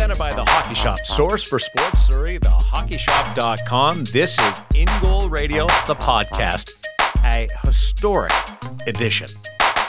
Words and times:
presented 0.00 0.18
by 0.18 0.32
the 0.32 0.50
Hockey 0.50 0.74
Shop. 0.74 0.98
Source 1.00 1.46
for 1.46 1.58
sports, 1.58 2.06
Surrey, 2.06 2.38
thehockeyshop.com. 2.38 4.04
This 4.04 4.38
is 4.38 4.60
In 4.74 4.86
Goal 5.02 5.28
Radio, 5.28 5.66
the 5.86 5.94
podcast, 5.94 6.86
a 7.22 7.46
historic 7.66 8.32
edition. 8.86 9.26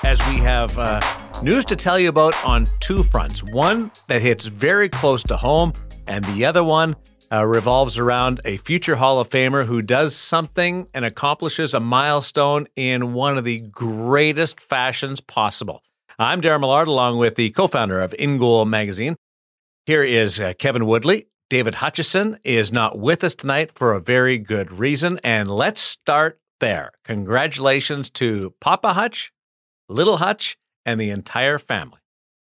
As 0.04 0.20
we 0.28 0.40
have 0.40 0.78
uh, 0.78 1.00
news 1.44 1.64
to 1.64 1.78
tell 1.78 1.98
you 1.98 2.10
about 2.10 2.36
on 2.44 2.70
two 2.82 3.04
fronts 3.04 3.42
one 3.42 3.90
that 4.10 4.22
hits 4.22 4.44
very 4.48 4.90
close 4.90 5.24
to 5.24 5.38
home, 5.38 5.72
and 6.08 6.26
the 6.26 6.44
other 6.44 6.66
one 6.66 6.94
uh, 7.32 7.46
revolves 7.46 7.98
around 7.98 8.42
a 8.44 8.58
future 8.58 8.98
Hall 8.98 9.18
of 9.18 9.30
Famer 9.30 9.66
who 9.66 9.82
does 9.82 10.14
something 10.14 10.90
and 10.94 11.06
accomplishes 11.06 11.74
a 11.74 11.80
milestone 11.80 12.68
in 12.76 13.14
one 13.14 13.38
of 13.38 13.46
the 13.46 13.62
greatest 13.72 14.60
fashions 14.60 15.22
possible. 15.22 15.82
I'm 16.20 16.42
Darren 16.42 16.60
Millard, 16.60 16.90
along 16.90 17.18
with 17.18 17.36
the 17.36 17.52
co 17.52 17.68
founder 17.68 18.02
of 18.02 18.14
In 18.20 18.38
Goal 18.38 18.66
Magazine. 18.66 19.16
Here 19.88 20.04
is 20.04 20.40
uh, 20.40 20.54
Kevin 20.60 20.86
Woodley. 20.86 21.28
David 21.50 21.76
Hutchison 21.76 22.38
is 22.44 22.72
not 22.72 23.00
with 23.00 23.24
us 23.24 23.34
tonight 23.34 23.72
for 23.74 23.94
a 23.94 24.00
very 24.00 24.38
good 24.38 24.72
reason. 24.72 25.20
And 25.24 25.50
let's 25.50 25.82
start 25.82 26.40
there. 26.60 26.92
Congratulations 27.04 28.12
to 28.12 28.54
Papa 28.62 28.94
Hutch, 28.94 29.34
Little 29.90 30.18
Hutch, 30.18 30.56
and 30.86 31.00
the 31.00 31.10
entire 31.10 31.58
family. 31.58 31.98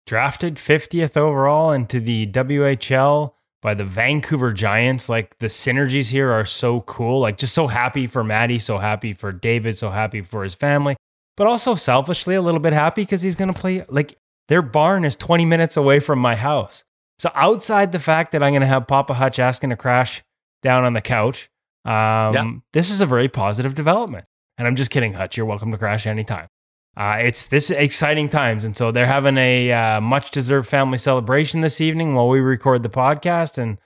Drafted 0.06 0.56
50th 0.56 1.16
overall 1.16 1.72
into 1.72 1.98
the 1.98 2.26
WHL 2.26 3.32
by 3.62 3.72
the 3.72 3.86
Vancouver 3.86 4.52
Giants. 4.52 5.08
Like 5.08 5.38
the 5.38 5.46
synergies 5.46 6.10
here 6.10 6.30
are 6.30 6.44
so 6.44 6.82
cool. 6.82 7.20
Like 7.20 7.38
just 7.38 7.54
so 7.54 7.68
happy 7.68 8.06
for 8.06 8.22
Maddie, 8.22 8.58
so 8.58 8.76
happy 8.76 9.14
for 9.14 9.32
David, 9.32 9.78
so 9.78 9.90
happy 9.90 10.20
for 10.20 10.44
his 10.44 10.54
family, 10.54 10.94
but 11.38 11.46
also 11.46 11.74
selfishly 11.74 12.34
a 12.34 12.42
little 12.42 12.60
bit 12.60 12.74
happy 12.74 13.02
because 13.02 13.22
he's 13.22 13.34
going 13.34 13.52
to 13.52 13.58
play. 13.58 13.82
Like 13.88 14.18
their 14.48 14.62
barn 14.62 15.04
is 15.04 15.16
20 15.16 15.46
minutes 15.46 15.78
away 15.78 16.00
from 16.00 16.18
my 16.18 16.36
house. 16.36 16.84
So 17.20 17.30
outside 17.34 17.92
the 17.92 17.98
fact 17.98 18.32
that 18.32 18.42
I'm 18.42 18.52
going 18.52 18.62
to 18.62 18.66
have 18.66 18.86
Papa 18.86 19.12
Hutch 19.12 19.38
asking 19.38 19.68
to 19.68 19.76
crash 19.76 20.22
down 20.62 20.84
on 20.84 20.94
the 20.94 21.02
couch, 21.02 21.50
um, 21.84 21.92
yeah. 21.92 22.50
this 22.72 22.90
is 22.90 23.02
a 23.02 23.06
very 23.06 23.28
positive 23.28 23.74
development. 23.74 24.24
And 24.56 24.66
I'm 24.66 24.74
just 24.74 24.90
kidding, 24.90 25.12
Hutch. 25.12 25.36
You're 25.36 25.44
welcome 25.44 25.70
to 25.70 25.76
crash 25.76 26.06
anytime. 26.06 26.48
Uh, 26.96 27.18
it's 27.20 27.44
this 27.44 27.70
exciting 27.70 28.30
times, 28.30 28.64
and 28.64 28.74
so 28.74 28.90
they're 28.90 29.06
having 29.06 29.36
a 29.36 29.70
uh, 29.70 30.00
much 30.00 30.30
deserved 30.30 30.66
family 30.66 30.96
celebration 30.96 31.60
this 31.60 31.78
evening 31.78 32.14
while 32.14 32.26
we 32.26 32.40
record 32.40 32.82
the 32.82 32.88
podcast. 32.88 33.58
And 33.58 33.76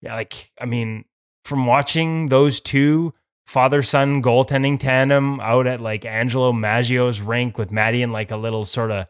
yeah, 0.00 0.14
like 0.14 0.52
I 0.60 0.64
mean, 0.64 1.06
from 1.44 1.66
watching 1.66 2.28
those 2.28 2.60
two 2.60 3.14
father 3.46 3.82
son 3.82 4.22
goaltending 4.22 4.78
tandem 4.78 5.40
out 5.40 5.66
at 5.66 5.80
like 5.80 6.04
Angelo 6.04 6.52
Maggio's 6.52 7.20
rink 7.20 7.58
with 7.58 7.72
Maddie 7.72 8.02
in 8.02 8.12
like 8.12 8.30
a 8.30 8.36
little 8.36 8.64
sort 8.64 8.92
of 8.92 9.08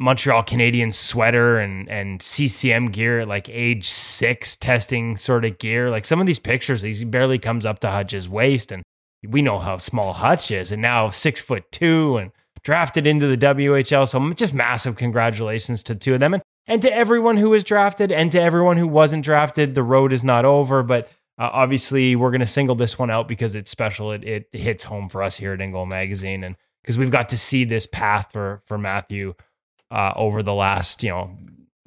Montreal 0.00 0.42
Canadian 0.44 0.92
sweater 0.92 1.58
and 1.58 1.88
and 1.90 2.22
CCM 2.22 2.86
gear 2.86 3.26
like 3.26 3.50
age 3.50 3.86
six 3.86 4.56
testing 4.56 5.18
sort 5.18 5.44
of 5.44 5.58
gear. 5.58 5.90
Like 5.90 6.06
some 6.06 6.20
of 6.20 6.26
these 6.26 6.38
pictures, 6.38 6.80
he 6.80 7.04
barely 7.04 7.38
comes 7.38 7.66
up 7.66 7.80
to 7.80 7.90
Hutch's 7.90 8.28
waist, 8.28 8.72
and 8.72 8.82
we 9.28 9.42
know 9.42 9.58
how 9.58 9.76
small 9.76 10.14
Hutch 10.14 10.50
is, 10.50 10.72
and 10.72 10.80
now 10.80 11.10
six 11.10 11.42
foot 11.42 11.70
two 11.70 12.16
and 12.16 12.32
drafted 12.62 13.06
into 13.06 13.26
the 13.26 13.36
WHL. 13.36 14.08
So 14.08 14.32
just 14.32 14.54
massive 14.54 14.96
congratulations 14.96 15.82
to 15.84 15.94
two 15.94 16.14
of 16.14 16.20
them 16.20 16.34
and, 16.34 16.42
and 16.66 16.80
to 16.80 16.92
everyone 16.92 17.36
who 17.36 17.50
was 17.50 17.62
drafted 17.62 18.10
and 18.10 18.32
to 18.32 18.40
everyone 18.40 18.78
who 18.78 18.88
wasn't 18.88 19.24
drafted. 19.24 19.74
The 19.74 19.82
road 19.82 20.14
is 20.14 20.24
not 20.24 20.46
over, 20.46 20.82
but 20.82 21.08
uh, 21.38 21.50
obviously 21.52 22.16
we're 22.16 22.30
going 22.30 22.40
to 22.40 22.46
single 22.46 22.74
this 22.74 22.98
one 22.98 23.10
out 23.10 23.28
because 23.28 23.54
it's 23.54 23.70
special. 23.70 24.12
It, 24.12 24.24
it 24.24 24.48
hits 24.52 24.84
home 24.84 25.10
for 25.10 25.22
us 25.22 25.36
here 25.36 25.52
at 25.52 25.60
In 25.60 25.72
Goal 25.72 25.86
Magazine 25.86 26.42
and 26.42 26.56
because 26.82 26.96
we've 26.96 27.10
got 27.10 27.28
to 27.28 27.36
see 27.36 27.64
this 27.64 27.86
path 27.86 28.32
for, 28.32 28.62
for 28.64 28.78
Matthew 28.78 29.34
uh, 29.90 30.12
over 30.16 30.42
the 30.42 30.54
last, 30.54 31.02
you 31.02 31.10
know, 31.10 31.36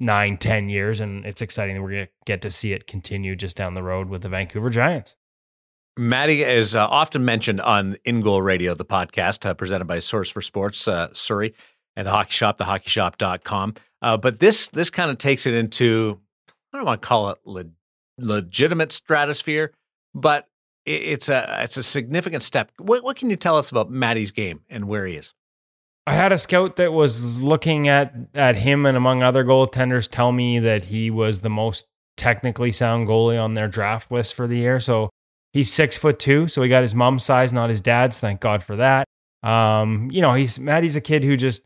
nine, 0.00 0.36
ten 0.36 0.68
years. 0.68 1.00
And 1.00 1.24
it's 1.24 1.42
exciting 1.42 1.76
that 1.76 1.82
we're 1.82 1.90
going 1.90 2.06
to 2.06 2.12
get 2.26 2.42
to 2.42 2.50
see 2.50 2.72
it 2.72 2.86
continue 2.86 3.36
just 3.36 3.56
down 3.56 3.74
the 3.74 3.82
road 3.82 4.08
with 4.08 4.22
the 4.22 4.28
Vancouver 4.28 4.70
Giants. 4.70 5.16
Maddie 5.96 6.42
is 6.42 6.74
uh, 6.74 6.86
often 6.88 7.24
mentioned 7.24 7.60
on 7.60 7.96
In 8.04 8.20
Goal 8.20 8.42
Radio, 8.42 8.74
the 8.74 8.84
podcast 8.84 9.46
uh, 9.48 9.54
presented 9.54 9.84
by 9.84 10.00
Source 10.00 10.28
for 10.28 10.42
Sports 10.42 10.88
uh, 10.88 11.08
Surrey 11.12 11.54
and 11.94 12.06
the 12.06 12.10
Hockey 12.10 12.32
Shop, 12.32 12.58
thehockeyshop.com. 12.58 13.74
Uh, 14.02 14.16
but 14.16 14.40
this 14.40 14.68
this 14.68 14.90
kind 14.90 15.10
of 15.10 15.18
takes 15.18 15.46
it 15.46 15.54
into, 15.54 16.20
I 16.72 16.78
don't 16.78 16.86
want 16.86 17.00
to 17.00 17.06
call 17.06 17.30
it 17.30 17.38
le- 17.44 17.70
legitimate 18.18 18.90
stratosphere, 18.90 19.72
but 20.14 20.48
it, 20.84 21.02
it's 21.02 21.28
a 21.28 21.62
it's 21.62 21.76
a 21.76 21.82
significant 21.82 22.42
step. 22.42 22.72
What, 22.78 23.04
what 23.04 23.16
can 23.16 23.30
you 23.30 23.36
tell 23.36 23.56
us 23.56 23.70
about 23.70 23.88
Maddie's 23.88 24.32
game 24.32 24.62
and 24.68 24.88
where 24.88 25.06
he 25.06 25.14
is? 25.14 25.32
I 26.06 26.14
had 26.14 26.32
a 26.32 26.38
scout 26.38 26.76
that 26.76 26.92
was 26.92 27.40
looking 27.40 27.88
at 27.88 28.14
at 28.34 28.56
him 28.56 28.84
and 28.86 28.96
among 28.96 29.22
other 29.22 29.44
goaltenders 29.44 30.08
tell 30.08 30.32
me 30.32 30.58
that 30.58 30.84
he 30.84 31.10
was 31.10 31.40
the 31.40 31.50
most 31.50 31.86
technically 32.16 32.72
sound 32.72 33.08
goalie 33.08 33.42
on 33.42 33.54
their 33.54 33.68
draft 33.68 34.12
list 34.12 34.34
for 34.34 34.46
the 34.46 34.58
year. 34.58 34.80
So 34.80 35.10
He's 35.54 35.72
six 35.72 35.96
foot 35.96 36.18
two, 36.18 36.48
so 36.48 36.62
he 36.62 36.68
got 36.68 36.82
his 36.82 36.96
mom's 36.96 37.22
size, 37.22 37.52
not 37.52 37.70
his 37.70 37.80
dad's. 37.80 38.18
Thank 38.18 38.40
God 38.40 38.64
for 38.64 38.74
that. 38.74 39.06
Um, 39.44 40.10
you 40.10 40.20
know, 40.20 40.34
he's 40.34 40.58
Maddie's 40.58 40.96
a 40.96 41.00
kid 41.00 41.22
who 41.22 41.36
just 41.36 41.62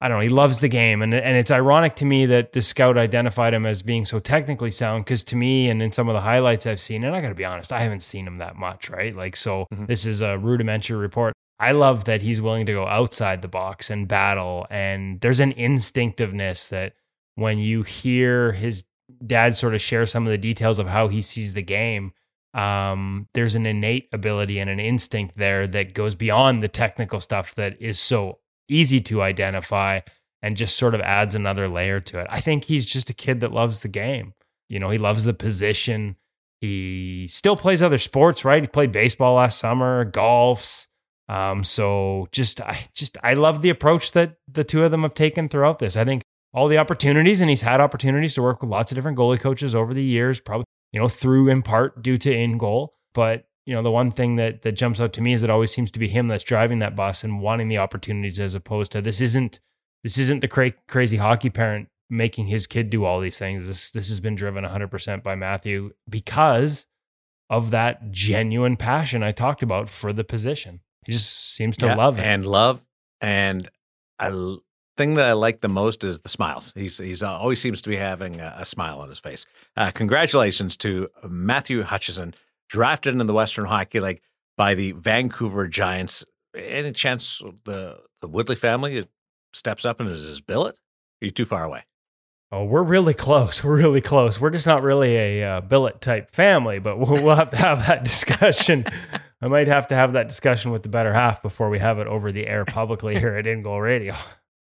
I 0.00 0.08
don't 0.08 0.16
know, 0.16 0.22
he 0.22 0.30
loves 0.30 0.60
the 0.60 0.68
game. 0.68 1.02
And 1.02 1.12
and 1.12 1.36
it's 1.36 1.50
ironic 1.50 1.96
to 1.96 2.06
me 2.06 2.24
that 2.24 2.52
the 2.52 2.62
scout 2.62 2.96
identified 2.96 3.52
him 3.52 3.66
as 3.66 3.82
being 3.82 4.06
so 4.06 4.20
technically 4.20 4.70
sound, 4.70 5.04
because 5.04 5.22
to 5.24 5.36
me 5.36 5.68
and 5.68 5.82
in 5.82 5.92
some 5.92 6.08
of 6.08 6.14
the 6.14 6.22
highlights 6.22 6.66
I've 6.66 6.80
seen, 6.80 7.04
and 7.04 7.14
I 7.14 7.20
gotta 7.20 7.34
be 7.34 7.44
honest, 7.44 7.74
I 7.74 7.80
haven't 7.80 8.00
seen 8.00 8.26
him 8.26 8.38
that 8.38 8.56
much, 8.56 8.88
right? 8.88 9.14
Like 9.14 9.36
so 9.36 9.66
mm-hmm. 9.70 9.84
this 9.84 10.06
is 10.06 10.22
a 10.22 10.38
rudimentary 10.38 10.96
report. 10.96 11.34
I 11.60 11.72
love 11.72 12.06
that 12.06 12.22
he's 12.22 12.40
willing 12.40 12.64
to 12.66 12.72
go 12.72 12.86
outside 12.86 13.42
the 13.42 13.48
box 13.48 13.90
and 13.90 14.08
battle. 14.08 14.66
And 14.70 15.20
there's 15.20 15.40
an 15.40 15.52
instinctiveness 15.52 16.68
that 16.68 16.94
when 17.34 17.58
you 17.58 17.82
hear 17.82 18.52
his 18.52 18.84
dad 19.26 19.58
sort 19.58 19.74
of 19.74 19.82
share 19.82 20.06
some 20.06 20.26
of 20.26 20.30
the 20.30 20.38
details 20.38 20.78
of 20.78 20.88
how 20.88 21.08
he 21.08 21.20
sees 21.20 21.52
the 21.52 21.62
game, 21.62 22.12
um, 22.54 23.28
there's 23.34 23.54
an 23.54 23.66
innate 23.66 24.08
ability 24.10 24.58
and 24.58 24.70
an 24.70 24.80
instinct 24.80 25.36
there 25.36 25.66
that 25.66 25.92
goes 25.92 26.14
beyond 26.14 26.62
the 26.62 26.68
technical 26.68 27.20
stuff 27.20 27.54
that 27.56 27.80
is 27.80 28.00
so 28.00 28.38
easy 28.68 29.00
to 29.02 29.20
identify 29.20 30.00
and 30.42 30.56
just 30.56 30.78
sort 30.78 30.94
of 30.94 31.02
adds 31.02 31.34
another 31.34 31.68
layer 31.68 32.00
to 32.00 32.18
it. 32.18 32.26
I 32.30 32.40
think 32.40 32.64
he's 32.64 32.86
just 32.86 33.10
a 33.10 33.14
kid 33.14 33.40
that 33.40 33.52
loves 33.52 33.80
the 33.80 33.88
game. 33.88 34.32
You 34.70 34.78
know, 34.78 34.88
he 34.88 34.98
loves 34.98 35.24
the 35.24 35.34
position. 35.34 36.16
He 36.62 37.26
still 37.28 37.56
plays 37.56 37.82
other 37.82 37.98
sports, 37.98 38.44
right? 38.44 38.62
He 38.62 38.68
played 38.68 38.92
baseball 38.92 39.34
last 39.34 39.58
summer, 39.58 40.10
golfs. 40.10 40.86
Um, 41.30 41.62
so 41.62 42.26
just 42.32 42.60
I 42.60 42.88
just 42.92 43.16
I 43.22 43.34
love 43.34 43.62
the 43.62 43.70
approach 43.70 44.12
that 44.12 44.38
the 44.50 44.64
two 44.64 44.82
of 44.82 44.90
them 44.90 45.02
have 45.02 45.14
taken 45.14 45.48
throughout 45.48 45.78
this. 45.78 45.96
I 45.96 46.04
think 46.04 46.22
all 46.52 46.66
the 46.66 46.78
opportunities, 46.78 47.40
and 47.40 47.48
he's 47.48 47.60
had 47.60 47.80
opportunities 47.80 48.34
to 48.34 48.42
work 48.42 48.60
with 48.60 48.70
lots 48.70 48.90
of 48.90 48.96
different 48.96 49.16
goalie 49.16 49.38
coaches 49.38 49.72
over 49.72 49.94
the 49.94 50.02
years. 50.02 50.40
Probably 50.40 50.64
you 50.92 50.98
know, 50.98 51.06
through 51.06 51.48
in 51.48 51.62
part 51.62 52.02
due 52.02 52.18
to 52.18 52.34
in 52.34 52.58
goal. 52.58 52.94
But 53.14 53.46
you 53.64 53.74
know, 53.74 53.82
the 53.82 53.92
one 53.92 54.10
thing 54.10 54.34
that 54.36 54.62
that 54.62 54.72
jumps 54.72 55.00
out 55.00 55.12
to 55.14 55.20
me 55.20 55.32
is 55.32 55.44
it 55.44 55.50
always 55.50 55.70
seems 55.70 55.92
to 55.92 56.00
be 56.00 56.08
him 56.08 56.26
that's 56.26 56.42
driving 56.42 56.80
that 56.80 56.96
bus 56.96 57.22
and 57.22 57.40
wanting 57.40 57.68
the 57.68 57.78
opportunities, 57.78 58.40
as 58.40 58.56
opposed 58.56 58.90
to 58.92 59.00
this 59.00 59.20
isn't 59.20 59.60
this 60.02 60.18
isn't 60.18 60.40
the 60.40 60.48
cra- 60.48 60.74
crazy 60.88 61.18
hockey 61.18 61.50
parent 61.50 61.88
making 62.08 62.46
his 62.46 62.66
kid 62.66 62.90
do 62.90 63.04
all 63.04 63.20
these 63.20 63.38
things. 63.38 63.68
This 63.68 63.92
this 63.92 64.08
has 64.08 64.18
been 64.18 64.34
driven 64.34 64.64
100% 64.64 65.22
by 65.22 65.36
Matthew 65.36 65.92
because 66.08 66.86
of 67.48 67.70
that 67.70 68.10
genuine 68.10 68.76
passion 68.76 69.22
I 69.22 69.32
talked 69.32 69.62
about 69.62 69.88
for 69.88 70.12
the 70.12 70.24
position. 70.24 70.80
He 71.10 71.14
just 71.14 71.56
seems 71.56 71.76
to 71.78 71.86
yeah, 71.86 71.96
love 71.96 72.20
it 72.20 72.22
and 72.22 72.46
love 72.46 72.80
and 73.20 73.68
I 74.20 74.58
thing 74.96 75.14
that 75.14 75.26
I 75.26 75.32
like 75.32 75.60
the 75.60 75.68
most 75.68 76.04
is 76.04 76.20
the 76.20 76.28
smiles. 76.28 76.72
He's 76.76 76.98
he's 76.98 77.20
uh, 77.20 77.36
always 77.36 77.60
seems 77.60 77.82
to 77.82 77.88
be 77.88 77.96
having 77.96 78.38
a, 78.38 78.58
a 78.58 78.64
smile 78.64 79.00
on 79.00 79.08
his 79.08 79.18
face. 79.18 79.44
Uh, 79.76 79.90
congratulations 79.90 80.76
to 80.76 81.08
Matthew 81.28 81.82
Hutchison, 81.82 82.34
drafted 82.68 83.14
into 83.14 83.24
the 83.24 83.32
Western 83.32 83.64
Hockey 83.64 83.98
League 83.98 84.20
by 84.56 84.74
the 84.74 84.92
Vancouver 84.92 85.66
Giants. 85.66 86.24
Any 86.56 86.92
chance 86.92 87.42
the 87.64 87.98
the 88.20 88.28
Woodley 88.28 88.54
family 88.54 89.08
steps 89.52 89.84
up 89.84 89.98
and 89.98 90.12
is 90.12 90.28
his 90.28 90.40
billet? 90.40 90.76
Are 91.22 91.24
you 91.24 91.32
too 91.32 91.44
far 91.44 91.64
away? 91.64 91.86
Oh, 92.52 92.64
we're 92.64 92.84
really 92.84 93.14
close. 93.14 93.64
We're 93.64 93.78
really 93.78 94.00
close. 94.00 94.40
We're 94.40 94.50
just 94.50 94.66
not 94.66 94.84
really 94.84 95.16
a 95.16 95.44
uh, 95.44 95.60
billet 95.60 96.00
type 96.00 96.30
family, 96.30 96.78
but 96.78 96.98
we'll, 96.98 97.14
we'll 97.14 97.36
have 97.36 97.50
to 97.50 97.56
have 97.56 97.86
that 97.86 98.04
discussion. 98.04 98.84
I 99.42 99.48
might 99.48 99.68
have 99.68 99.86
to 99.88 99.94
have 99.94 100.12
that 100.12 100.28
discussion 100.28 100.70
with 100.70 100.82
the 100.82 100.88
better 100.88 101.12
half 101.12 101.42
before 101.42 101.70
we 101.70 101.78
have 101.78 101.98
it 101.98 102.06
over 102.06 102.30
the 102.30 102.46
air 102.46 102.64
publicly 102.64 103.18
here 103.18 103.36
at 103.36 103.46
In 103.46 103.62
Goal 103.62 103.80
Radio. 103.80 104.14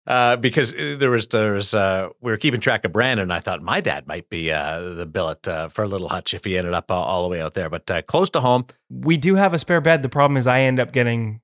Uh, 0.08 0.36
because 0.36 0.74
uh, 0.74 0.96
there 0.98 1.12
was 1.12 1.28
there 1.28 1.54
was 1.54 1.76
uh, 1.76 2.10
we 2.20 2.32
were 2.32 2.38
keeping 2.38 2.60
track 2.60 2.84
of 2.84 2.92
Brandon. 2.92 3.24
And 3.24 3.34
I 3.34 3.42
thought 3.42 3.62
my 3.62 3.80
dad 3.80 4.08
might 4.08 4.28
be 4.28 4.52
uh, 4.52 4.96
the 4.96 5.06
billet 5.06 5.48
uh, 5.48 5.70
for 5.70 5.84
a 5.84 5.88
little 5.88 6.10
hutch 6.10 6.34
if 6.34 6.46
he 6.46 6.58
ended 6.58 6.74
up 6.74 6.90
all 6.90 7.22
the 7.22 7.30
way 7.30 7.40
out 7.40 7.54
there, 7.54 7.70
but 7.70 8.08
close 8.08 8.32
to 8.32 8.40
home. 8.40 8.66
We 8.90 9.18
do 9.18 9.36
have 9.36 9.54
a 9.54 9.60
spare 9.60 9.82
bed. 9.82 10.02
The 10.02 10.10
problem 10.10 10.38
is 10.38 10.48
I 10.48 10.62
end 10.62 10.80
up 10.80 10.94
getting 10.94 11.42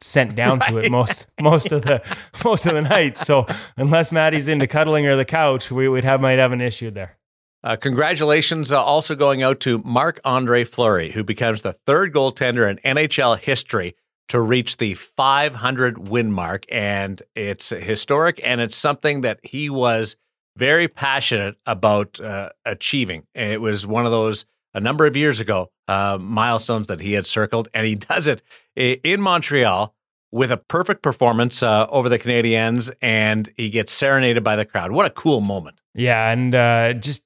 sent 0.00 0.34
down 0.34 0.58
right. 0.58 0.70
to 0.70 0.78
it 0.78 0.90
most 0.90 1.26
most 1.40 1.70
of 1.70 1.82
the 1.82 2.02
most 2.44 2.66
of 2.66 2.74
the 2.74 2.82
nights. 2.82 3.20
So 3.20 3.46
unless 3.76 4.10
Maddie's 4.10 4.48
into 4.48 4.66
cuddling 4.66 5.06
or 5.06 5.14
the 5.14 5.24
couch, 5.24 5.70
we 5.70 5.88
would 5.88 6.02
have 6.02 6.20
might 6.20 6.40
have 6.40 6.50
an 6.50 6.60
issue 6.60 6.90
there. 6.90 7.17
Uh, 7.64 7.76
congratulations 7.76 8.70
uh, 8.70 8.82
also 8.82 9.14
going 9.14 9.42
out 9.42 9.60
to 9.60 9.78
Marc 9.84 10.20
Andre 10.24 10.64
Fleury, 10.64 11.10
who 11.10 11.24
becomes 11.24 11.62
the 11.62 11.72
third 11.72 12.12
goaltender 12.12 12.70
in 12.70 12.78
NHL 12.96 13.38
history 13.38 13.96
to 14.28 14.40
reach 14.40 14.76
the 14.76 14.94
500 14.94 16.08
win 16.08 16.30
mark. 16.30 16.64
And 16.70 17.20
it's 17.34 17.70
historic 17.70 18.40
and 18.44 18.60
it's 18.60 18.76
something 18.76 19.22
that 19.22 19.40
he 19.42 19.70
was 19.70 20.16
very 20.56 20.88
passionate 20.88 21.56
about 21.66 22.20
uh, 22.20 22.50
achieving. 22.64 23.24
It 23.34 23.60
was 23.60 23.86
one 23.86 24.04
of 24.04 24.12
those 24.12 24.44
a 24.74 24.80
number 24.80 25.06
of 25.06 25.16
years 25.16 25.40
ago 25.40 25.70
uh, 25.86 26.18
milestones 26.20 26.88
that 26.88 27.00
he 27.00 27.14
had 27.14 27.26
circled, 27.26 27.68
and 27.72 27.86
he 27.86 27.94
does 28.10 28.26
it 28.26 28.42
in 28.76 29.20
Montreal 29.20 29.94
with 30.30 30.52
a 30.52 30.58
perfect 30.58 31.02
performance 31.02 31.62
uh, 31.62 31.86
over 31.88 32.08
the 32.08 32.18
Canadiens, 32.18 32.90
and 33.00 33.50
he 33.56 33.70
gets 33.70 33.92
serenaded 33.92 34.44
by 34.44 34.56
the 34.56 34.66
crowd. 34.66 34.92
What 34.92 35.06
a 35.06 35.10
cool 35.10 35.40
moment! 35.40 35.80
Yeah, 35.94 36.30
and 36.30 36.54
uh, 36.54 36.92
just 36.92 37.24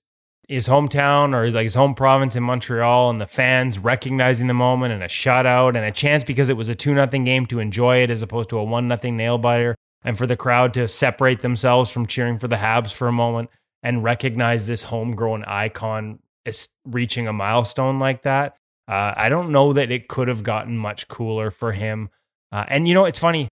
his 0.52 0.68
hometown 0.68 1.34
or 1.34 1.50
like 1.50 1.64
his 1.64 1.74
home 1.74 1.94
province 1.94 2.36
in 2.36 2.42
Montreal, 2.42 3.10
and 3.10 3.20
the 3.20 3.26
fans 3.26 3.78
recognizing 3.78 4.46
the 4.46 4.54
moment, 4.54 4.92
and 4.92 5.02
a 5.02 5.08
shutout, 5.08 5.76
and 5.76 5.84
a 5.84 5.90
chance 5.90 6.24
because 6.24 6.48
it 6.48 6.56
was 6.56 6.68
a 6.68 6.74
two 6.74 6.94
nothing 6.94 7.24
game 7.24 7.46
to 7.46 7.58
enjoy 7.58 7.98
it 7.98 8.10
as 8.10 8.22
opposed 8.22 8.50
to 8.50 8.58
a 8.58 8.64
one 8.64 8.88
nothing 8.88 9.16
nail 9.16 9.38
biter, 9.38 9.74
and 10.04 10.18
for 10.18 10.26
the 10.26 10.36
crowd 10.36 10.74
to 10.74 10.86
separate 10.88 11.40
themselves 11.40 11.90
from 11.90 12.06
cheering 12.06 12.38
for 12.38 12.48
the 12.48 12.56
Habs 12.56 12.92
for 12.92 13.08
a 13.08 13.12
moment 13.12 13.50
and 13.82 14.04
recognize 14.04 14.66
this 14.66 14.84
homegrown 14.84 15.44
icon 15.44 16.20
is 16.44 16.68
reaching 16.84 17.26
a 17.26 17.32
milestone 17.32 17.98
like 17.98 18.22
that. 18.22 18.56
Uh, 18.88 19.14
I 19.16 19.28
don't 19.28 19.50
know 19.50 19.72
that 19.72 19.90
it 19.90 20.08
could 20.08 20.28
have 20.28 20.42
gotten 20.42 20.76
much 20.76 21.08
cooler 21.08 21.50
for 21.50 21.72
him. 21.72 22.10
Uh, 22.50 22.64
and 22.68 22.86
you 22.86 22.94
know, 22.94 23.04
it's 23.04 23.18
funny. 23.18 23.48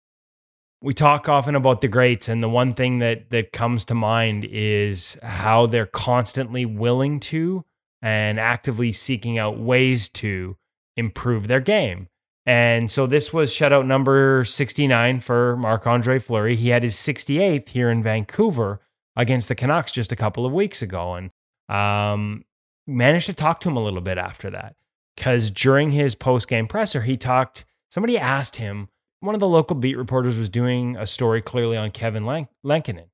We 0.80 0.94
talk 0.94 1.28
often 1.28 1.54
about 1.56 1.80
the 1.80 1.88
greats, 1.88 2.28
and 2.28 2.42
the 2.42 2.48
one 2.48 2.74
thing 2.74 2.98
that 2.98 3.30
that 3.30 3.52
comes 3.52 3.84
to 3.86 3.94
mind 3.94 4.46
is 4.48 5.18
how 5.22 5.66
they're 5.66 5.86
constantly 5.86 6.64
willing 6.64 7.18
to 7.20 7.64
and 8.00 8.38
actively 8.38 8.92
seeking 8.92 9.38
out 9.38 9.58
ways 9.58 10.08
to 10.08 10.56
improve 10.96 11.48
their 11.48 11.60
game. 11.60 12.08
And 12.46 12.90
so 12.90 13.06
this 13.06 13.32
was 13.32 13.52
shutout 13.52 13.86
number 13.86 14.42
69 14.42 15.20
for 15.20 15.56
Marc 15.56 15.86
Andre 15.86 16.18
Fleury. 16.18 16.56
He 16.56 16.70
had 16.70 16.82
his 16.82 16.96
68th 16.96 17.68
here 17.68 17.90
in 17.90 18.02
Vancouver 18.02 18.80
against 19.14 19.48
the 19.48 19.54
Canucks 19.54 19.92
just 19.92 20.12
a 20.12 20.16
couple 20.16 20.46
of 20.46 20.52
weeks 20.52 20.80
ago. 20.80 21.14
And 21.14 21.30
um, 21.68 22.44
managed 22.86 23.26
to 23.26 23.34
talk 23.34 23.60
to 23.60 23.68
him 23.68 23.76
a 23.76 23.82
little 23.82 24.00
bit 24.00 24.16
after 24.16 24.48
that 24.50 24.76
because 25.14 25.50
during 25.50 25.90
his 25.90 26.14
post 26.14 26.48
game 26.48 26.66
presser, 26.66 27.02
he 27.02 27.16
talked. 27.16 27.64
Somebody 27.90 28.16
asked 28.18 28.56
him. 28.56 28.88
One 29.20 29.34
of 29.34 29.40
the 29.40 29.48
local 29.48 29.76
beat 29.76 29.96
reporters 29.96 30.36
was 30.36 30.48
doing 30.48 30.96
a 30.96 31.06
story 31.06 31.42
clearly 31.42 31.76
on 31.76 31.90
Kevin 31.90 32.24
Lank- 32.24 32.48
Lankinen, 32.62 33.10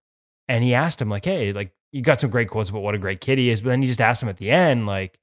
and 0.49 0.63
he 0.63 0.75
asked 0.75 1.01
him 1.01 1.09
like, 1.09 1.25
"Hey, 1.25 1.53
like 1.53 1.73
you 1.93 2.03
got 2.03 2.21
some 2.21 2.31
great 2.31 2.49
quotes 2.51 2.71
about 2.71 2.83
what 2.83 2.95
a 2.95 2.99
great 2.99 3.21
kid 3.21 3.39
he 3.39 3.51
is," 3.51 3.63
but 3.63 3.71
then 3.71 3.81
he 3.83 3.89
just 3.89 4.01
asked 4.01 4.23
him 4.23 4.29
at 4.29 4.37
the 4.37 4.51
end 4.51 4.87
like, 4.87 5.19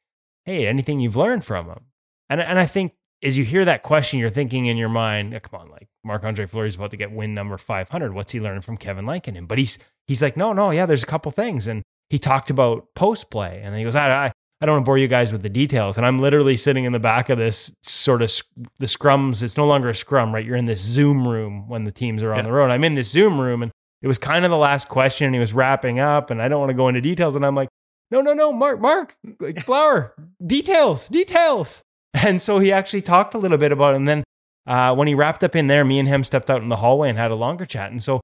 "Hey, 0.46 0.68
anything 0.68 1.00
you've 1.00 1.18
learned 1.18 1.46
from 1.46 1.68
him?" 1.68 1.86
And 2.30 2.42
and 2.42 2.60
I 2.60 2.66
think 2.66 2.94
as 3.24 3.38
you 3.38 3.46
hear 3.46 3.64
that 3.66 3.84
question, 3.84 4.20
you're 4.20 4.32
thinking 4.32 4.66
in 4.66 4.78
your 4.78 4.90
mind, 4.90 5.40
"Come 5.44 5.60
on, 5.62 5.70
like 5.70 5.88
Marc 6.04 6.24
Andre 6.24 6.46
Fleury's 6.46 6.76
about 6.76 6.92
to 6.92 6.98
get 6.98 7.12
win 7.12 7.34
number 7.34 7.58
500. 7.58 8.14
What's 8.14 8.32
he 8.32 8.42
learning 8.42 8.62
from 8.62 8.78
Kevin 8.78 9.06
Lankinen?" 9.06 9.46
But 9.46 9.60
he's 9.60 9.78
he's 10.08 10.22
like, 10.22 10.36
"No, 10.36 10.54
no, 10.54 10.72
yeah, 10.72 10.86
there's 10.86 11.04
a 11.04 11.08
couple 11.08 11.32
things." 11.32 11.68
And 11.68 11.84
he 12.12 12.20
talked 12.20 12.50
about 12.50 12.94
post 12.94 13.32
play, 13.32 13.62
and 13.64 13.72
then 13.74 13.80
he 13.80 13.86
goes, 13.86 13.96
I, 13.96 14.26
I 14.26 14.32
I 14.62 14.68
don't 14.68 14.76
want 14.76 14.86
to 14.86 14.90
bore 14.90 14.98
you 15.00 15.08
guys 15.08 15.32
with 15.32 15.42
the 15.42 15.50
details. 15.50 15.98
And 15.98 16.06
I'm 16.06 16.20
literally 16.20 16.56
sitting 16.56 16.84
in 16.84 16.94
the 16.94 17.00
back 17.00 17.30
of 17.30 17.40
this 17.40 17.76
sort 17.82 18.22
of 18.22 18.32
the 18.78 18.86
scrums. 18.86 19.42
It's 19.42 19.58
no 19.58 19.66
longer 19.66 19.90
a 19.90 19.96
scrum, 19.96 20.34
right? 20.34 20.46
You're 20.46 20.56
in 20.56 20.66
this 20.66 20.80
Zoom 20.80 21.28
room 21.28 21.68
when 21.68 21.84
the 21.84 21.92
teams 21.92 22.22
are 22.22 22.32
on 22.32 22.40
yeah. 22.40 22.44
the 22.44 22.52
road. 22.52 22.70
I'm 22.70 22.84
in 22.84 22.94
this 22.94 23.10
Zoom 23.10 23.42
room 23.42 23.64
and 23.64 23.72
it 24.04 24.08
was 24.08 24.20
kind 24.20 24.46
of 24.46 24.52
the 24.52 24.58
last 24.58 24.88
question. 24.88 25.26
And 25.26 25.36
he 25.36 25.40
was 25.40 25.54
wrapping 25.54 26.00
up 26.00 26.30
and 26.30 26.40
I 26.42 26.48
don't 26.48 26.60
want 26.60 26.70
to 26.70 26.76
go 26.76 26.88
into 26.88 27.02
details. 27.02 27.36
And 27.36 27.44
I'm 27.44 27.56
like, 27.56 27.70
no, 28.12 28.22
no, 28.22 28.34
no, 28.34 28.54
Marc, 28.54 28.80
Marc, 28.80 29.16
like 29.40 29.60
flower, 29.64 30.14
details, 30.46 31.10
details. 31.10 31.82
And 32.14 32.40
so 32.40 32.60
he 32.60 32.72
actually 32.72 33.02
talked 33.02 33.34
a 33.34 33.40
little 33.40 33.58
bit 33.58 33.72
about 33.72 33.96
it. 33.96 33.98
And 33.98 34.08
then 34.08 34.24
uh, 34.68 34.94
when 34.94 35.08
he 35.08 35.16
wrapped 35.16 35.44
up 35.44 35.56
in 35.56 35.68
there, 35.68 35.84
me 35.84 35.98
and 35.98 36.08
him 36.08 36.24
stepped 36.24 36.52
out 36.52 36.62
in 36.62 36.70
the 36.70 36.76
hallway 36.76 37.10
and 37.10 37.18
had 37.18 37.32
a 37.32 37.36
longer 37.36 37.66
chat. 37.66 37.90
And 37.90 38.04
so 38.04 38.22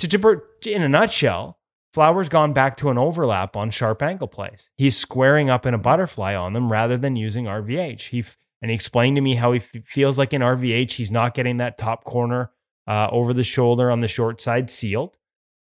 to, 0.00 0.08
to 0.08 0.70
in 0.70 0.82
a 0.82 0.88
nutshell, 0.88 1.56
Flower's 1.92 2.30
gone 2.30 2.52
back 2.54 2.76
to 2.78 2.88
an 2.88 2.96
overlap 2.96 3.56
on 3.56 3.70
sharp 3.70 4.02
angle 4.02 4.28
plays. 4.28 4.70
He's 4.76 4.96
squaring 4.96 5.50
up 5.50 5.66
in 5.66 5.74
a 5.74 5.78
butterfly 5.78 6.34
on 6.34 6.54
them 6.54 6.72
rather 6.72 6.96
than 6.96 7.16
using 7.16 7.44
RVH. 7.44 8.08
He 8.08 8.20
f- 8.20 8.38
and 8.62 8.70
he 8.70 8.74
explained 8.74 9.16
to 9.16 9.20
me 9.20 9.34
how 9.34 9.52
he 9.52 9.58
f- 9.58 9.84
feels 9.84 10.16
like 10.16 10.32
in 10.32 10.40
RVH 10.40 10.92
he's 10.92 11.10
not 11.10 11.34
getting 11.34 11.58
that 11.58 11.76
top 11.76 12.04
corner 12.04 12.50
uh, 12.88 13.08
over 13.10 13.34
the 13.34 13.44
shoulder 13.44 13.90
on 13.90 14.00
the 14.00 14.08
short 14.08 14.40
side 14.40 14.70
sealed. 14.70 15.16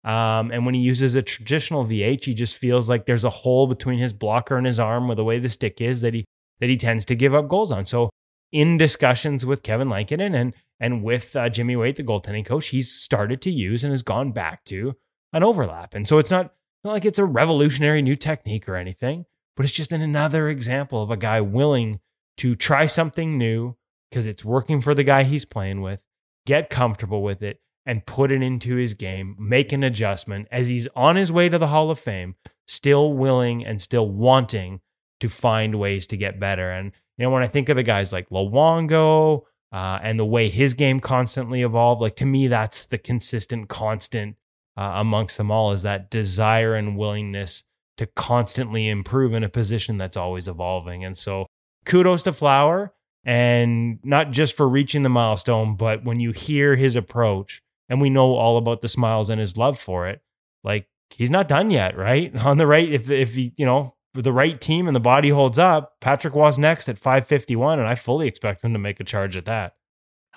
Um, 0.05 0.51
and 0.51 0.65
when 0.65 0.75
he 0.75 0.81
uses 0.81 1.15
a 1.15 1.23
traditional 1.23 1.85
VH, 1.85 2.25
he 2.25 2.35
just 2.35 2.57
feels 2.57 2.89
like 2.89 3.07
there's 3.07 3.25
a 3.25 3.31
hole 3.31 3.67
between 3.67 3.99
his 3.99 4.13
blocker 4.13 4.57
and 4.57 4.67
his 4.67 4.79
arm 4.79 5.09
with 5.09 5.17
the 5.17 5.25
way 5.25 5.39
the 5.39 5.49
stick 5.49 5.81
is 5.81 6.01
that 6.01 6.15
he 6.15 6.25
that 6.61 6.71
he 6.71 6.77
tends 6.77 7.05
to 7.07 7.15
give 7.17 7.35
up 7.35 7.49
goals 7.49 7.73
on. 7.73 7.87
So 7.87 8.11
in 8.53 8.77
discussions 8.77 9.45
with 9.45 9.63
Kevin 9.63 9.89
Lankinen 9.89 10.35
and 10.35 10.55
and 10.79 11.03
with 11.03 11.35
uh, 11.35 11.49
Jimmy 11.49 11.77
Waite, 11.77 11.97
the 11.97 12.05
goaltending 12.05 12.47
coach, 12.47 12.69
he's 12.69 12.91
started 12.91 13.43
to 13.43 13.51
use 13.51 13.85
and 13.85 13.91
has 13.91 14.03
gone 14.03 14.33
back 14.33 14.65
to 14.67 14.95
an 15.33 15.43
overlap. 15.43 15.95
And 15.95 16.09
so 16.09 16.19
it's 16.19 16.31
not, 16.31 16.53
not 16.85 16.93
like 16.93 17.05
it's 17.05 17.19
a 17.19 17.25
revolutionary 17.25 18.03
new 18.03 18.17
technique 18.17 18.69
or 18.69 18.77
anything, 18.77 19.27
but 19.57 19.65
it's 19.65 19.75
just 19.75 19.93
another 19.93 20.49
example 20.49 21.03
of 21.03 21.11
a 21.11 21.17
guy 21.17 21.41
willing 21.41 22.01
to 22.39 22.55
try 22.55 22.87
something 22.87 23.37
new 23.37 23.77
because 24.11 24.27
it's 24.27 24.45
working 24.45 24.81
for 24.81 24.95
the 24.95 25.05
guy 25.05 25.23
he's 25.23 25.45
playing 25.45 25.83
with, 25.83 26.03
get 26.47 26.71
comfortable 26.71 27.23
with 27.23 27.43
it, 27.43 27.61
and 27.87 28.07
put 28.07 28.31
it 28.31 28.43
into 28.43 28.77
his 28.77 28.95
game, 28.95 29.37
make 29.39 29.73
an 29.73 29.83
adjustment 29.83 30.49
as 30.51 30.69
he's 30.69 30.89
on 30.95 31.17
his 31.17 31.33
way 31.33 31.49
to 31.49 31.59
the 31.59 31.69
Hall 31.69 31.91
of 31.91 31.99
Fame, 31.99 32.35
still 32.67 33.13
willing 33.15 33.65
and 33.65 33.81
still 33.81 34.09
wanting 34.09 34.81
to 35.21 35.29
find 35.29 35.79
ways 35.79 36.07
to 36.07 36.17
get 36.17 36.41
better. 36.41 36.71
And, 36.71 36.93
you 37.17 37.25
know, 37.25 37.31
when 37.31 37.43
I 37.43 37.49
think 37.49 37.69
of 37.69 37.77
the 37.77 37.83
guys 37.83 38.13
like 38.13 38.29
Luongo 38.31 39.43
uh, 39.73 39.99
and 40.03 40.19
the 40.19 40.25
way 40.25 40.49
his 40.49 40.75
game 40.75 41.01
constantly 41.01 41.63
evolved, 41.63 42.01
like 42.01 42.17
to 42.17 42.27
me, 42.27 42.49
that's 42.49 42.87
the 42.87 42.99
consistent, 42.99 43.69
constant 43.69 44.37
uh, 44.81 44.93
amongst 44.95 45.37
them 45.37 45.51
all 45.51 45.73
is 45.73 45.83
that 45.83 46.11
desire 46.11 46.75
and 46.75 46.97
willingness 46.97 47.65
to 47.99 48.07
constantly 48.07 48.89
improve 48.89 49.35
in 49.35 49.45
a 49.45 49.49
position 49.49 49.99
that's 49.99 50.17
always 50.17 50.49
evolving. 50.49 51.05
And 51.05 51.19
so 51.19 51.45
kudos 51.85 52.23
to 52.23 52.33
Flower 52.33 52.95
and 53.23 53.99
not 54.03 54.31
just 54.31 54.57
for 54.57 54.67
reaching 54.67 55.03
the 55.03 55.11
milestone, 55.11 55.77
but 55.77 56.03
when 56.03 56.19
you 56.19 56.33
hear 56.33 56.77
his 56.77 56.97
approach 56.97 57.61
and 57.91 58.01
we 58.01 58.09
know 58.09 58.37
all 58.37 58.57
about 58.57 58.81
the 58.81 58.89
smiles 58.89 59.29
and 59.29 59.39
his 59.39 59.59
love 59.59 59.79
for 59.79 60.09
it, 60.09 60.23
like 60.65 60.89
he's 61.11 61.31
not 61.31 61.47
done 61.47 61.69
yet, 61.69 61.95
right? 61.95 62.35
On 62.45 62.57
the 62.57 62.67
right, 62.67 62.89
if 62.89 63.11
if 63.11 63.35
he, 63.35 63.53
you 63.59 63.67
know, 63.67 63.97
the 64.15 64.33
right 64.33 64.59
team 64.59 64.87
and 64.87 64.97
the 64.97 65.01
body 65.01 65.29
holds 65.29 65.59
up, 65.59 65.97
Patrick 66.01 66.35
was 66.35 66.59
next 66.59 66.89
at 66.89 66.99
551, 66.99 67.79
and 67.79 67.87
I 67.87 67.97
fully 67.97 68.27
expect 68.27 68.65
him 68.65 68.73
to 68.73 68.79
make 68.79 68.99
a 68.99 69.05
charge 69.05 69.37
at 69.37 69.45
that. 69.45 69.75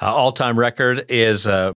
Uh, 0.01 0.13
all 0.13 0.33
time 0.33 0.59
record 0.59 1.05
is 1.07 1.47
uh, 1.47 1.71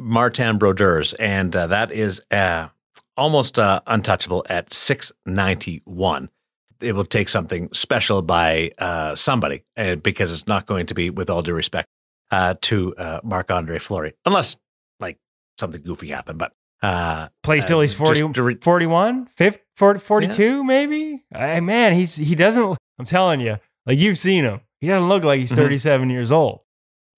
Martin 0.00 0.58
Brodeurs, 0.58 1.12
and 1.12 1.54
uh, 1.54 1.66
that 1.68 1.92
is 1.92 2.22
uh, 2.30 2.68
almost 3.16 3.58
uh, 3.58 3.80
untouchable 3.86 4.44
at 4.48 4.72
691. 4.72 6.30
It 6.80 6.94
will 6.94 7.04
take 7.04 7.28
something 7.28 7.68
special 7.74 8.22
by 8.22 8.72
uh, 8.78 9.14
somebody, 9.14 9.62
and 9.76 10.02
because 10.02 10.32
it's 10.32 10.46
not 10.46 10.66
going 10.66 10.86
to 10.86 10.94
be, 10.94 11.10
with 11.10 11.28
all 11.28 11.42
due 11.42 11.52
respect, 11.52 11.86
uh, 12.30 12.54
to 12.62 12.96
uh, 12.96 13.20
Marc 13.22 13.50
Andre 13.50 13.78
Fleury, 13.78 14.14
unless 14.24 14.56
like 15.00 15.18
something 15.58 15.82
goofy 15.82 16.08
happened. 16.08 16.38
But 16.38 16.52
plays 17.42 17.66
till 17.66 17.82
he's 17.82 17.92
40, 17.92 18.40
re- 18.40 18.54
41, 18.54 19.26
50, 19.26 19.62
40, 19.76 20.00
42, 20.00 20.42
yeah. 20.42 20.62
maybe. 20.62 21.24
I, 21.34 21.60
man, 21.60 21.92
he's 21.92 22.16
he 22.16 22.34
doesn't. 22.34 22.78
I'm 22.98 23.04
telling 23.04 23.40
you, 23.40 23.58
like 23.84 23.98
you've 23.98 24.18
seen 24.18 24.44
him, 24.44 24.60
he 24.80 24.86
doesn't 24.86 25.10
look 25.10 25.24
like 25.24 25.40
he's 25.40 25.50
mm-hmm. 25.50 25.60
37 25.60 26.00
mm-hmm. 26.00 26.10
years 26.10 26.32
old. 26.32 26.60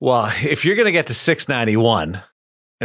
Well, 0.00 0.32
if 0.42 0.64
you're 0.64 0.74
going 0.74 0.86
to 0.86 0.92
get 0.92 1.06
to 1.06 1.14
691 1.14 2.20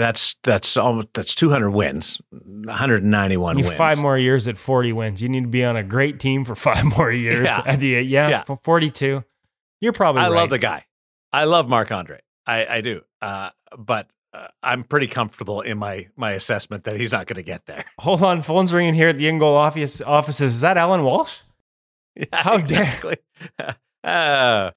that's 0.02 0.36
that's 0.44 0.78
almost 0.78 1.10
that's 1.14 1.34
200 1.36 1.70
wins, 1.72 2.22
191 2.32 3.58
you 3.58 3.64
wins. 3.66 3.76
Five 3.76 4.00
more 4.00 4.18
years 4.18 4.48
at 4.48 4.58
40 4.58 4.94
wins. 4.94 5.22
You 5.22 5.30
need 5.30 5.42
to 5.42 5.48
be 5.48 5.64
on 5.64 5.76
a 5.76 5.84
great 5.84 6.20
team 6.20 6.46
for 6.46 6.56
five 6.56 6.84
more 6.84 7.12
years. 7.12 7.46
Yeah, 7.46 7.64
at 7.66 7.80
the, 7.80 7.88
yeah, 7.88 8.30
yeah. 8.30 8.44
42. 8.64 9.24
You're 9.82 9.94
probably. 9.94 10.22
I 10.22 10.30
right. 10.30 10.36
love 10.36 10.50
the 10.50 10.60
guy. 10.60 10.86
I 11.32 11.44
love 11.46 11.68
Marc 11.70 11.92
Andre. 11.92 12.22
I, 12.46 12.66
I 12.66 12.82
do. 12.82 13.02
Uh, 13.22 13.50
but 13.78 14.10
uh, 14.34 14.48
I'm 14.64 14.84
pretty 14.84 15.08
comfortable 15.08 15.62
in 15.62 15.78
my 15.78 16.08
my 16.16 16.32
assessment 16.32 16.84
that 16.86 16.98
he's 17.00 17.12
not 17.12 17.28
going 17.28 17.36
to 17.36 17.44
get 17.44 17.66
there. 17.66 17.84
Hold 18.00 18.24
on, 18.24 18.42
phone's 18.42 18.74
ringing 18.74 18.94
here 18.94 19.10
at 19.10 19.18
the 19.18 19.28
In 19.28 19.40
Goal 19.40 19.56
office. 19.56 20.02
Offices. 20.02 20.56
Is 20.56 20.62
that 20.62 20.78
Alan 20.78 21.04
Walsh? 21.04 21.40
Yeah, 22.20 22.26
How 22.32 22.56
exactly. 22.56 23.18
dare? 23.60 23.76
uh, 24.04 24.72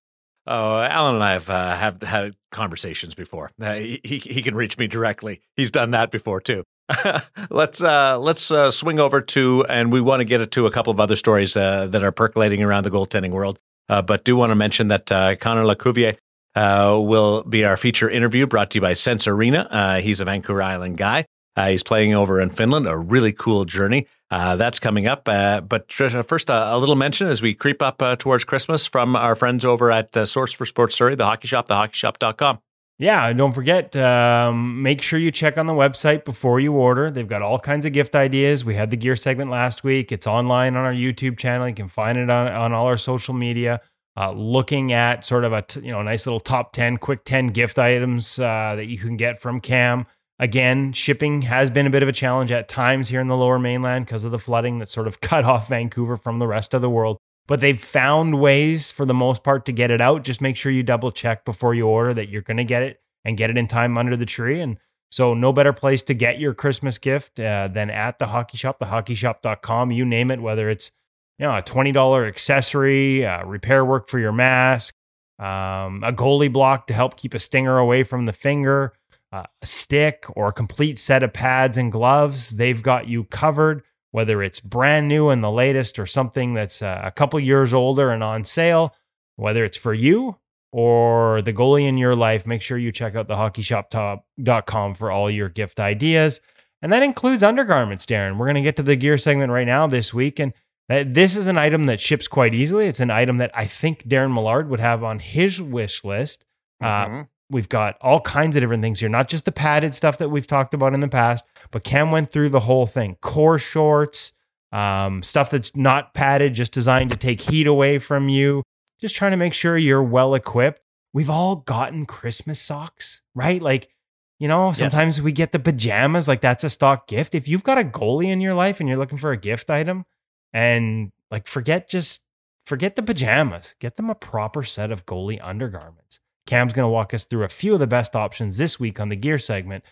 Oh, 0.50 0.80
Alan 0.80 1.14
and 1.14 1.22
I 1.22 1.32
have 1.34 1.48
uh, 1.48 1.76
have 1.76 2.02
had 2.02 2.34
conversations 2.50 3.14
before. 3.14 3.52
Uh, 3.62 3.74
he 3.74 4.00
he 4.02 4.42
can 4.42 4.56
reach 4.56 4.76
me 4.78 4.88
directly. 4.88 5.40
He's 5.54 5.70
done 5.70 5.92
that 5.92 6.10
before 6.10 6.40
too. 6.40 6.64
let's 7.50 7.80
uh, 7.80 8.18
let's 8.18 8.50
uh, 8.50 8.72
swing 8.72 8.98
over 8.98 9.20
to, 9.20 9.64
and 9.68 9.92
we 9.92 10.00
want 10.00 10.20
to 10.20 10.24
get 10.24 10.50
to 10.50 10.66
a 10.66 10.72
couple 10.72 10.90
of 10.90 10.98
other 10.98 11.14
stories 11.14 11.56
uh, 11.56 11.86
that 11.86 12.02
are 12.02 12.10
percolating 12.10 12.64
around 12.64 12.84
the 12.84 12.90
goaltending 12.90 13.30
world. 13.30 13.60
Uh, 13.88 14.02
but 14.02 14.24
do 14.24 14.34
want 14.34 14.50
to 14.50 14.56
mention 14.56 14.88
that 14.88 15.06
Connor 15.06 15.64
LaCouvee 15.64 16.16
will 16.56 17.44
be 17.44 17.64
our 17.64 17.76
feature 17.76 18.10
interview, 18.10 18.44
brought 18.44 18.72
to 18.72 18.78
you 18.78 18.80
by 18.80 18.94
Sense 18.94 19.28
Arena. 19.28 20.00
he's 20.02 20.20
a 20.20 20.24
Vancouver 20.24 20.62
Island 20.62 20.96
guy. 20.96 21.26
he's 21.56 21.84
playing 21.84 22.12
over 22.12 22.40
in 22.40 22.50
Finland, 22.50 22.88
a 22.88 22.98
really 22.98 23.32
cool 23.32 23.64
journey. 23.64 24.08
Uh, 24.30 24.54
that's 24.56 24.78
coming 24.78 25.08
up. 25.08 25.28
Uh, 25.28 25.60
but 25.60 25.92
first, 25.92 26.50
uh, 26.50 26.68
a 26.70 26.78
little 26.78 26.94
mention 26.94 27.28
as 27.28 27.42
we 27.42 27.52
creep 27.52 27.82
up 27.82 28.00
uh, 28.00 28.14
towards 28.16 28.44
Christmas 28.44 28.86
from 28.86 29.16
our 29.16 29.34
friends 29.34 29.64
over 29.64 29.90
at 29.90 30.16
uh, 30.16 30.24
Source 30.24 30.52
for 30.52 30.64
Sports 30.64 30.94
Surrey, 30.94 31.16
the 31.16 31.24
hockey 31.24 31.48
shop, 31.48 31.68
thehockeyshop.com. 31.68 32.60
yeah, 32.98 33.32
don't 33.32 33.52
forget, 33.52 33.96
um, 33.96 34.82
make 34.82 35.02
sure 35.02 35.18
you 35.18 35.32
check 35.32 35.58
on 35.58 35.66
the 35.66 35.72
website 35.72 36.24
before 36.24 36.60
you 36.60 36.72
order. 36.74 37.10
They've 37.10 37.26
got 37.26 37.42
all 37.42 37.58
kinds 37.58 37.86
of 37.86 37.92
gift 37.92 38.14
ideas. 38.14 38.64
We 38.64 38.76
had 38.76 38.90
the 38.90 38.96
gear 38.96 39.16
segment 39.16 39.50
last 39.50 39.82
week. 39.82 40.12
It's 40.12 40.28
online 40.28 40.76
on 40.76 40.84
our 40.84 40.94
YouTube 40.94 41.36
channel. 41.36 41.68
You 41.68 41.74
can 41.74 41.88
find 41.88 42.16
it 42.16 42.30
on, 42.30 42.46
on 42.46 42.72
all 42.72 42.86
our 42.86 42.96
social 42.96 43.34
media. 43.34 43.80
Uh, 44.16 44.32
looking 44.32 44.92
at 44.92 45.24
sort 45.24 45.44
of 45.44 45.52
a 45.52 45.62
t- 45.62 45.80
you 45.80 45.90
know 45.90 46.02
nice 46.02 46.26
little 46.26 46.40
top 46.40 46.72
10 46.72 46.98
quick 46.98 47.24
10 47.24 47.48
gift 47.48 47.78
items 47.78 48.38
uh, 48.40 48.74
that 48.76 48.86
you 48.86 48.98
can 48.98 49.16
get 49.16 49.40
from 49.40 49.60
cam 49.60 50.04
again 50.40 50.92
shipping 50.92 51.42
has 51.42 51.70
been 51.70 51.86
a 51.86 51.90
bit 51.90 52.02
of 52.02 52.08
a 52.08 52.12
challenge 52.12 52.50
at 52.50 52.68
times 52.68 53.10
here 53.10 53.20
in 53.20 53.28
the 53.28 53.36
lower 53.36 53.60
mainland 53.60 54.04
because 54.04 54.24
of 54.24 54.32
the 54.32 54.38
flooding 54.38 54.80
that 54.80 54.90
sort 54.90 55.06
of 55.06 55.20
cut 55.20 55.44
off 55.44 55.68
vancouver 55.68 56.16
from 56.16 56.40
the 56.40 56.48
rest 56.48 56.74
of 56.74 56.82
the 56.82 56.90
world 56.90 57.18
but 57.50 57.60
they've 57.60 57.80
found 57.80 58.40
ways 58.40 58.92
for 58.92 59.04
the 59.04 59.12
most 59.12 59.42
part 59.42 59.66
to 59.66 59.72
get 59.72 59.90
it 59.90 60.00
out. 60.00 60.22
Just 60.22 60.40
make 60.40 60.56
sure 60.56 60.70
you 60.70 60.84
double 60.84 61.10
check 61.10 61.44
before 61.44 61.74
you 61.74 61.84
order 61.84 62.14
that 62.14 62.28
you're 62.28 62.42
going 62.42 62.58
to 62.58 62.64
get 62.64 62.84
it 62.84 63.00
and 63.24 63.36
get 63.36 63.50
it 63.50 63.58
in 63.58 63.66
time 63.66 63.98
under 63.98 64.16
the 64.16 64.24
tree. 64.24 64.60
And 64.60 64.78
so, 65.10 65.34
no 65.34 65.52
better 65.52 65.72
place 65.72 66.00
to 66.02 66.14
get 66.14 66.38
your 66.38 66.54
Christmas 66.54 66.96
gift 66.98 67.40
uh, 67.40 67.66
than 67.66 67.90
at 67.90 68.20
the 68.20 68.28
hockey 68.28 68.56
shop, 68.56 68.78
thehockeyshop.com. 68.78 69.90
You 69.90 70.04
name 70.04 70.30
it, 70.30 70.40
whether 70.40 70.70
it's 70.70 70.92
you 71.40 71.46
know 71.46 71.56
a 71.56 71.62
twenty 71.62 71.90
dollar 71.90 72.24
accessory, 72.24 73.26
uh, 73.26 73.44
repair 73.44 73.84
work 73.84 74.08
for 74.08 74.20
your 74.20 74.30
mask, 74.30 74.94
um, 75.40 76.04
a 76.04 76.12
goalie 76.12 76.52
block 76.52 76.86
to 76.86 76.94
help 76.94 77.16
keep 77.16 77.34
a 77.34 77.40
stinger 77.40 77.78
away 77.78 78.04
from 78.04 78.26
the 78.26 78.32
finger, 78.32 78.92
uh, 79.32 79.44
a 79.62 79.66
stick, 79.66 80.24
or 80.34 80.48
a 80.48 80.52
complete 80.52 80.98
set 80.98 81.22
of 81.22 81.32
pads 81.32 81.76
and 81.76 81.92
gloves. 81.92 82.50
They've 82.50 82.82
got 82.82 83.08
you 83.08 83.24
covered 83.24 83.82
whether 84.12 84.42
it's 84.42 84.60
brand 84.60 85.08
new 85.08 85.28
and 85.28 85.42
the 85.42 85.50
latest 85.50 85.98
or 85.98 86.06
something 86.06 86.54
that's 86.54 86.82
uh, 86.82 87.00
a 87.04 87.10
couple 87.10 87.38
years 87.38 87.72
older 87.72 88.10
and 88.10 88.24
on 88.24 88.44
sale, 88.44 88.94
whether 89.36 89.64
it's 89.64 89.76
for 89.76 89.94
you 89.94 90.36
or 90.72 91.42
the 91.42 91.52
goalie 91.52 91.86
in 91.86 91.98
your 91.98 92.14
life, 92.14 92.46
make 92.46 92.62
sure 92.62 92.78
you 92.78 92.92
check 92.92 93.14
out 93.14 93.26
the 93.26 93.34
hockeyshop.com 93.34 94.94
for 94.94 95.10
all 95.10 95.30
your 95.30 95.48
gift 95.48 95.80
ideas. 95.80 96.40
And 96.82 96.92
that 96.92 97.02
includes 97.02 97.42
undergarments, 97.42 98.06
Darren. 98.06 98.36
We're 98.36 98.46
going 98.46 98.54
to 98.54 98.62
get 98.62 98.76
to 98.76 98.82
the 98.82 98.96
gear 98.96 99.18
segment 99.18 99.52
right 99.52 99.66
now 99.66 99.86
this 99.86 100.14
week. 100.14 100.38
And 100.38 100.52
this 100.88 101.36
is 101.36 101.46
an 101.46 101.58
item 101.58 101.86
that 101.86 102.00
ships 102.00 102.26
quite 102.26 102.54
easily. 102.54 102.86
It's 102.86 103.00
an 103.00 103.10
item 103.10 103.36
that 103.36 103.50
I 103.54 103.66
think 103.66 104.08
Darren 104.08 104.32
Millard 104.32 104.68
would 104.70 104.80
have 104.80 105.04
on 105.04 105.18
his 105.18 105.60
wish 105.60 106.04
list. 106.04 106.44
Uh, 106.80 106.86
mm-hmm. 106.86 107.20
Uh, 107.20 107.24
we've 107.50 107.68
got 107.68 107.96
all 108.00 108.20
kinds 108.20 108.56
of 108.56 108.62
different 108.62 108.82
things 108.82 109.00
here, 109.00 109.08
not 109.08 109.28
just 109.28 109.44
the 109.44 109.52
padded 109.52 109.94
stuff 109.94 110.18
that 110.18 110.28
we've 110.28 110.46
talked 110.46 110.72
about 110.72 110.94
in 110.94 111.00
the 111.00 111.08
past, 111.08 111.44
but 111.70 111.84
Cam 111.84 112.10
went 112.10 112.30
through 112.30 112.48
the 112.48 112.60
whole 112.60 112.86
thing 112.86 113.16
core 113.20 113.58
shorts, 113.58 114.32
um, 114.72 115.22
stuff 115.22 115.50
that's 115.50 115.76
not 115.76 116.14
padded, 116.14 116.54
just 116.54 116.72
designed 116.72 117.10
to 117.10 117.16
take 117.16 117.40
heat 117.40 117.66
away 117.66 117.98
from 117.98 118.28
you, 118.28 118.62
just 119.00 119.14
trying 119.14 119.32
to 119.32 119.36
make 119.36 119.54
sure 119.54 119.76
you're 119.76 120.02
well 120.02 120.34
equipped. 120.34 120.80
We've 121.12 121.30
all 121.30 121.56
gotten 121.56 122.06
Christmas 122.06 122.60
socks, 122.60 123.22
right? 123.34 123.60
Like, 123.60 123.90
you 124.38 124.46
know, 124.48 124.72
sometimes 124.72 125.18
yes. 125.18 125.24
we 125.24 125.32
get 125.32 125.52
the 125.52 125.58
pajamas, 125.58 126.28
like 126.28 126.40
that's 126.40 126.64
a 126.64 126.70
stock 126.70 127.08
gift. 127.08 127.34
If 127.34 127.48
you've 127.48 127.64
got 127.64 127.78
a 127.78 127.84
goalie 127.84 128.28
in 128.28 128.40
your 128.40 128.54
life 128.54 128.80
and 128.80 128.88
you're 128.88 128.98
looking 128.98 129.18
for 129.18 129.32
a 129.32 129.36
gift 129.36 129.70
item, 129.70 130.06
and 130.52 131.12
like 131.30 131.46
forget 131.46 131.88
just 131.88 132.22
forget 132.64 132.96
the 132.96 133.02
pajamas, 133.02 133.74
get 133.80 133.96
them 133.96 134.08
a 134.08 134.14
proper 134.14 134.62
set 134.62 134.90
of 134.90 135.04
goalie 135.04 135.40
undergarments. 135.42 136.20
Cam's 136.50 136.72
going 136.72 136.82
to 136.82 136.88
walk 136.88 137.14
us 137.14 137.22
through 137.22 137.44
a 137.44 137.48
few 137.48 137.74
of 137.74 137.78
the 137.78 137.86
best 137.86 138.16
options 138.16 138.58
this 138.58 138.80
week 138.80 138.98
on 138.98 139.08
the 139.08 139.14
gear 139.14 139.38
segment 139.38 139.84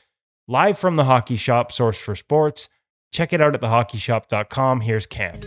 live 0.48 0.76
from 0.76 0.96
the 0.96 1.04
Hockey 1.04 1.36
Shop, 1.36 1.70
source 1.70 2.00
for 2.00 2.16
sports. 2.16 2.68
Check 3.12 3.32
it 3.32 3.40
out 3.40 3.54
at 3.54 3.60
thehockeyshop.com. 3.60 4.80
Here's 4.80 5.06
Cam. 5.06 5.38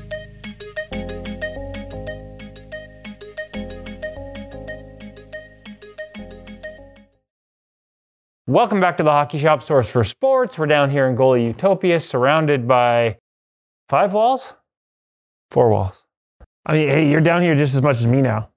Welcome 8.48 8.80
back 8.80 8.96
to 8.96 9.04
the 9.04 9.12
Hockey 9.12 9.38
Shop, 9.38 9.62
source 9.62 9.90
for 9.90 10.06
sports. 10.06 10.58
We're 10.58 10.68
down 10.68 10.92
here 10.92 11.10
in 11.10 11.18
Goalie 11.18 11.46
Utopia, 11.48 12.00
surrounded 12.00 12.70
by 12.70 13.18
five 13.90 14.14
walls, 14.14 14.54
four 15.50 15.70
walls. 15.70 16.06
I 16.66 16.74
mean, 16.76 16.88
hey, 16.88 17.10
you're 17.10 17.20
down 17.20 17.42
here 17.42 17.56
just 17.56 17.76
as 17.76 17.82
much 17.82 17.98
as 17.98 18.08
me 18.08 18.22
now. 18.22 18.51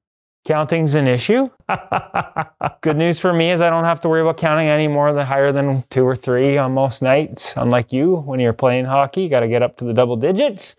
Counting's 0.44 0.94
an 0.94 1.08
issue. 1.08 1.48
Good 2.82 2.98
news 2.98 3.18
for 3.18 3.32
me 3.32 3.50
is 3.50 3.62
I 3.62 3.70
don't 3.70 3.84
have 3.84 4.00
to 4.02 4.08
worry 4.10 4.20
about 4.20 4.36
counting 4.36 4.68
any 4.68 4.88
more 4.88 5.12
than 5.14 5.26
higher 5.26 5.52
than 5.52 5.84
two 5.90 6.04
or 6.04 6.14
three 6.14 6.58
on 6.58 6.72
most 6.72 7.00
nights. 7.00 7.54
Unlike 7.56 7.92
you, 7.94 8.16
when 8.16 8.40
you're 8.40 8.52
playing 8.52 8.84
hockey, 8.84 9.22
you 9.22 9.28
got 9.30 9.40
to 9.40 9.48
get 9.48 9.62
up 9.62 9.78
to 9.78 9.84
the 9.84 9.94
double 9.94 10.16
digits. 10.16 10.76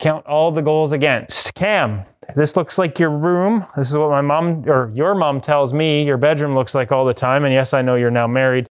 Count 0.00 0.26
all 0.26 0.50
the 0.50 0.62
goals 0.62 0.90
against. 0.90 1.54
Cam, 1.54 2.02
this 2.34 2.56
looks 2.56 2.76
like 2.76 2.98
your 2.98 3.10
room. 3.10 3.64
This 3.76 3.90
is 3.90 3.96
what 3.96 4.10
my 4.10 4.20
mom 4.20 4.68
or 4.68 4.90
your 4.94 5.14
mom 5.14 5.40
tells 5.40 5.72
me 5.72 6.04
your 6.04 6.16
bedroom 6.16 6.54
looks 6.54 6.74
like 6.74 6.90
all 6.90 7.04
the 7.04 7.14
time. 7.14 7.44
And 7.44 7.54
yes, 7.54 7.72
I 7.72 7.82
know 7.82 7.94
you're 7.94 8.10
now 8.10 8.26
married. 8.26 8.66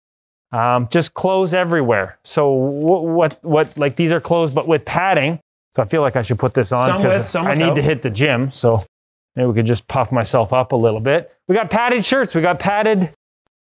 Um, 0.52 0.88
just 0.90 1.14
clothes 1.14 1.54
everywhere. 1.54 2.18
So 2.24 2.52
what, 2.52 3.04
what, 3.04 3.44
what, 3.44 3.78
like 3.78 3.96
these 3.96 4.12
are 4.12 4.22
clothes, 4.22 4.52
but 4.52 4.68
with 4.68 4.84
padding. 4.86 5.40
So 5.76 5.84
I 5.84 5.86
feel 5.86 6.02
like 6.02 6.16
I 6.16 6.22
should 6.22 6.40
put 6.40 6.54
this 6.54 6.72
on 6.72 7.02
because 7.02 7.36
I 7.36 7.54
need 7.54 7.76
to 7.76 7.82
hit 7.82 8.02
the 8.02 8.10
gym. 8.10 8.52
So 8.52 8.84
Maybe 9.38 9.46
we 9.46 9.54
could 9.54 9.68
just 9.68 9.88
puff 9.88 10.12
myself 10.12 10.52
up 10.52 10.72
a 10.72 10.76
little 10.76 11.00
bit. 11.00 11.32
We 11.48 11.54
got 11.54 11.70
padded 11.70 12.04
shirts. 12.04 12.34
We 12.34 12.42
got 12.42 12.58
padded 12.58 13.14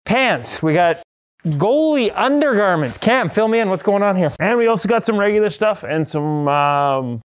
pants. 0.05 0.63
We 0.63 0.73
got 0.73 1.03
goalie 1.45 2.13
undergarments. 2.15 2.97
Cam, 2.97 3.29
fill 3.29 3.49
me 3.49 3.59
in. 3.59 3.69
What's 3.69 3.83
going 3.83 4.01
on 4.01 4.15
here? 4.15 4.31
And 4.39 4.57
we 4.57 4.67
also 4.67 4.87
got 4.87 5.05
some 5.05 5.17
regular 5.17 5.49
stuff 5.49 5.83
and 5.83 6.07
some 6.07 6.47
um, 6.47 7.21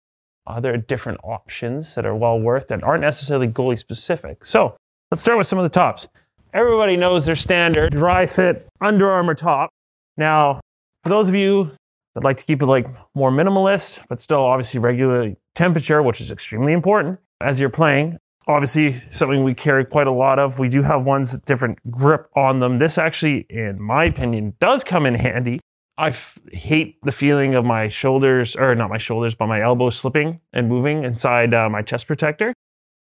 other 0.46 0.78
different 0.78 1.20
options 1.22 1.94
that 1.94 2.06
are 2.06 2.16
well 2.16 2.40
worth 2.40 2.70
and 2.70 2.82
aren't 2.82 3.02
necessarily 3.02 3.48
goalie 3.48 3.78
specific. 3.78 4.46
So 4.46 4.74
let's 5.10 5.22
start 5.22 5.36
with 5.36 5.46
some 5.46 5.58
of 5.58 5.64
the 5.64 5.68
tops. 5.68 6.08
Everybody 6.54 6.96
knows 6.96 7.26
their 7.26 7.36
standard 7.36 7.92
dry 7.92 8.24
fit 8.24 8.66
Under 8.80 9.10
Armour 9.10 9.34
top. 9.34 9.68
Now, 10.16 10.60
for 11.04 11.10
those 11.10 11.28
of 11.28 11.34
you 11.34 11.72
that 12.14 12.24
like 12.24 12.38
to 12.38 12.46
keep 12.46 12.62
it 12.62 12.66
like 12.66 12.88
more 13.14 13.30
minimalist, 13.30 14.00
but 14.08 14.22
still 14.22 14.42
obviously 14.42 14.80
regular 14.80 15.34
temperature, 15.54 16.02
which 16.02 16.22
is 16.22 16.32
extremely 16.32 16.72
important 16.72 17.18
as 17.42 17.60
you're 17.60 17.68
playing, 17.68 18.18
obviously 18.48 18.94
something 19.10 19.44
we 19.44 19.54
carry 19.54 19.84
quite 19.84 20.06
a 20.06 20.12
lot 20.12 20.38
of. 20.38 20.58
We 20.58 20.68
do 20.68 20.82
have 20.82 21.04
ones 21.04 21.32
with 21.32 21.44
different 21.44 21.78
grip 21.90 22.28
on 22.34 22.60
them. 22.60 22.78
This 22.78 22.98
actually, 22.98 23.46
in 23.50 23.80
my 23.80 24.06
opinion, 24.06 24.54
does 24.58 24.82
come 24.82 25.06
in 25.06 25.14
handy. 25.14 25.60
I 25.98 26.08
f- 26.10 26.38
hate 26.52 26.96
the 27.02 27.12
feeling 27.12 27.54
of 27.54 27.64
my 27.64 27.88
shoulders, 27.88 28.56
or 28.56 28.74
not 28.74 28.88
my 28.88 28.98
shoulders, 28.98 29.34
but 29.34 29.46
my 29.46 29.60
elbows 29.60 29.96
slipping 29.98 30.40
and 30.52 30.68
moving 30.68 31.04
inside 31.04 31.52
uh, 31.52 31.68
my 31.68 31.82
chest 31.82 32.06
protector. 32.06 32.54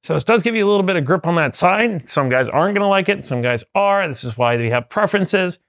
So 0.03 0.13
this 0.15 0.23
does 0.23 0.43
give 0.43 0.55
you 0.55 0.65
a 0.65 0.69
little 0.69 0.83
bit 0.83 0.95
of 0.95 1.05
grip 1.05 1.25
on 1.25 1.35
that 1.35 1.55
side. 1.55 2.07
Some 2.07 2.29
guys 2.29 2.47
aren't 2.49 2.75
going 2.75 2.83
to 2.83 2.87
like 2.87 3.09
it. 3.09 3.25
Some 3.25 3.41
guys 3.41 3.63
are. 3.73 4.07
This 4.07 4.23
is 4.23 4.37
why 4.37 4.57
they 4.57 4.69
have 4.69 4.89
preferences. 4.89 5.59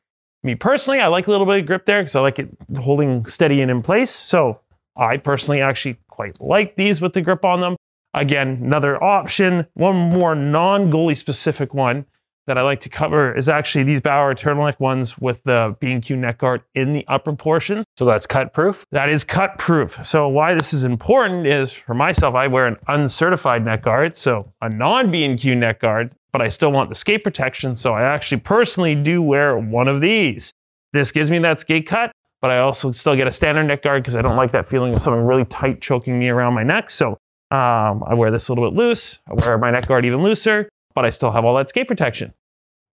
Me 0.43 0.55
personally, 0.55 1.01
I 1.01 1.07
like 1.07 1.27
a 1.27 1.31
little 1.31 1.47
bit 1.47 1.61
of 1.61 1.67
grip 1.67 1.87
there 1.87 2.03
because 2.03 2.15
I 2.15 2.21
like 2.21 2.39
it 2.39 2.49
holding 2.77 3.27
steady 3.27 3.63
and 3.63 3.71
in 3.71 3.81
place. 3.81 4.11
So 4.11 4.61
I 4.97 5.17
personally 5.17 5.61
actually 5.61 5.99
quite 6.09 6.41
like 6.41 6.77
these 6.77 7.01
with 7.01 7.15
the 7.15 7.23
grip 7.23 7.45
on 7.45 7.61
them. 7.61 7.77
Again, 8.15 8.61
another 8.63 9.03
option, 9.03 9.67
one 9.75 9.97
more 9.97 10.35
non 10.35 10.91
goalie 10.91 11.17
specific 11.17 11.75
one 11.75 12.07
that 12.47 12.59
I 12.59 12.63
like 12.63 12.81
to 12.83 12.89
cover 12.89 13.35
is 13.35 13.49
actually 13.49 13.85
these 13.85 14.01
Bauer 14.01 14.35
turtleneck 14.35 14.79
ones 14.79 15.17
with 15.19 15.43
the 15.45 15.77
BNQ 15.81 16.19
neck 16.19 16.39
guard 16.39 16.63
in 16.75 16.93
the 16.93 17.05
upper 17.09 17.35
portion. 17.35 17.85
So 17.97 18.05
that's 18.05 18.27
cut 18.27 18.53
proof? 18.53 18.85
That 18.93 19.09
is 19.09 19.25
cut 19.25 19.59
proof. 19.59 19.99
So 20.07 20.29
why 20.29 20.55
this 20.55 20.73
is 20.73 20.85
important 20.85 21.47
is 21.47 21.73
for 21.73 21.95
myself, 21.95 22.35
I 22.35 22.47
wear 22.47 22.67
an 22.67 22.77
uncertified 22.89 23.65
neck 23.65 23.83
guard, 23.83 24.17
so 24.17 24.53
a 24.61 24.69
non 24.69 25.11
BNQ 25.11 25.57
neck 25.57 25.81
guard, 25.81 26.15
but 26.33 26.43
I 26.43 26.49
still 26.49 26.71
want 26.71 26.91
the 26.91 26.95
skate 26.95 27.25
protection. 27.25 27.77
So 27.77 27.95
I 27.95 28.03
actually 28.03 28.41
personally 28.41 28.95
do 28.95 29.23
wear 29.23 29.59
one 29.59 29.89
of 29.89 30.01
these. 30.01 30.53
This 30.93 31.11
gives 31.11 31.31
me 31.31 31.39
that 31.41 31.61
skate 31.61 31.87
cut, 31.89 32.13
but 32.41 32.51
I 32.51 32.59
also 32.59 32.93
still 32.93 33.17
get 33.17 33.27
a 33.27 33.33
standard 33.33 33.65
neck 33.65 33.83
guard 33.83 34.03
because 34.03 34.17
I 34.17 34.23
don't 34.23 34.37
like 34.37 34.53
that 34.53 34.69
feeling 34.69 34.95
of 34.95 35.03
something 35.03 35.25
really 35.25 35.47
tight 35.47 35.81
choking 35.81 36.19
me 36.19 36.29
around 36.29 36.55
my 36.55 36.63
neck. 36.63 36.91
So 36.91 37.19
um, 37.55 38.03
I 38.07 38.15
wear 38.15 38.31
this 38.31 38.49
a 38.49 38.53
little 38.53 38.69
bit 38.69 38.77
loose. 38.77 39.21
I 39.29 39.35
wear 39.35 39.57
my 39.59 39.71
neck 39.71 39.87
guard 39.87 40.05
even 40.05 40.23
looser, 40.23 40.69
but 40.95 41.05
I 41.05 41.11
still 41.11 41.31
have 41.31 41.45
all 41.45 41.55
that 41.57 41.69
skate 41.69 41.89
protection. 41.89 42.35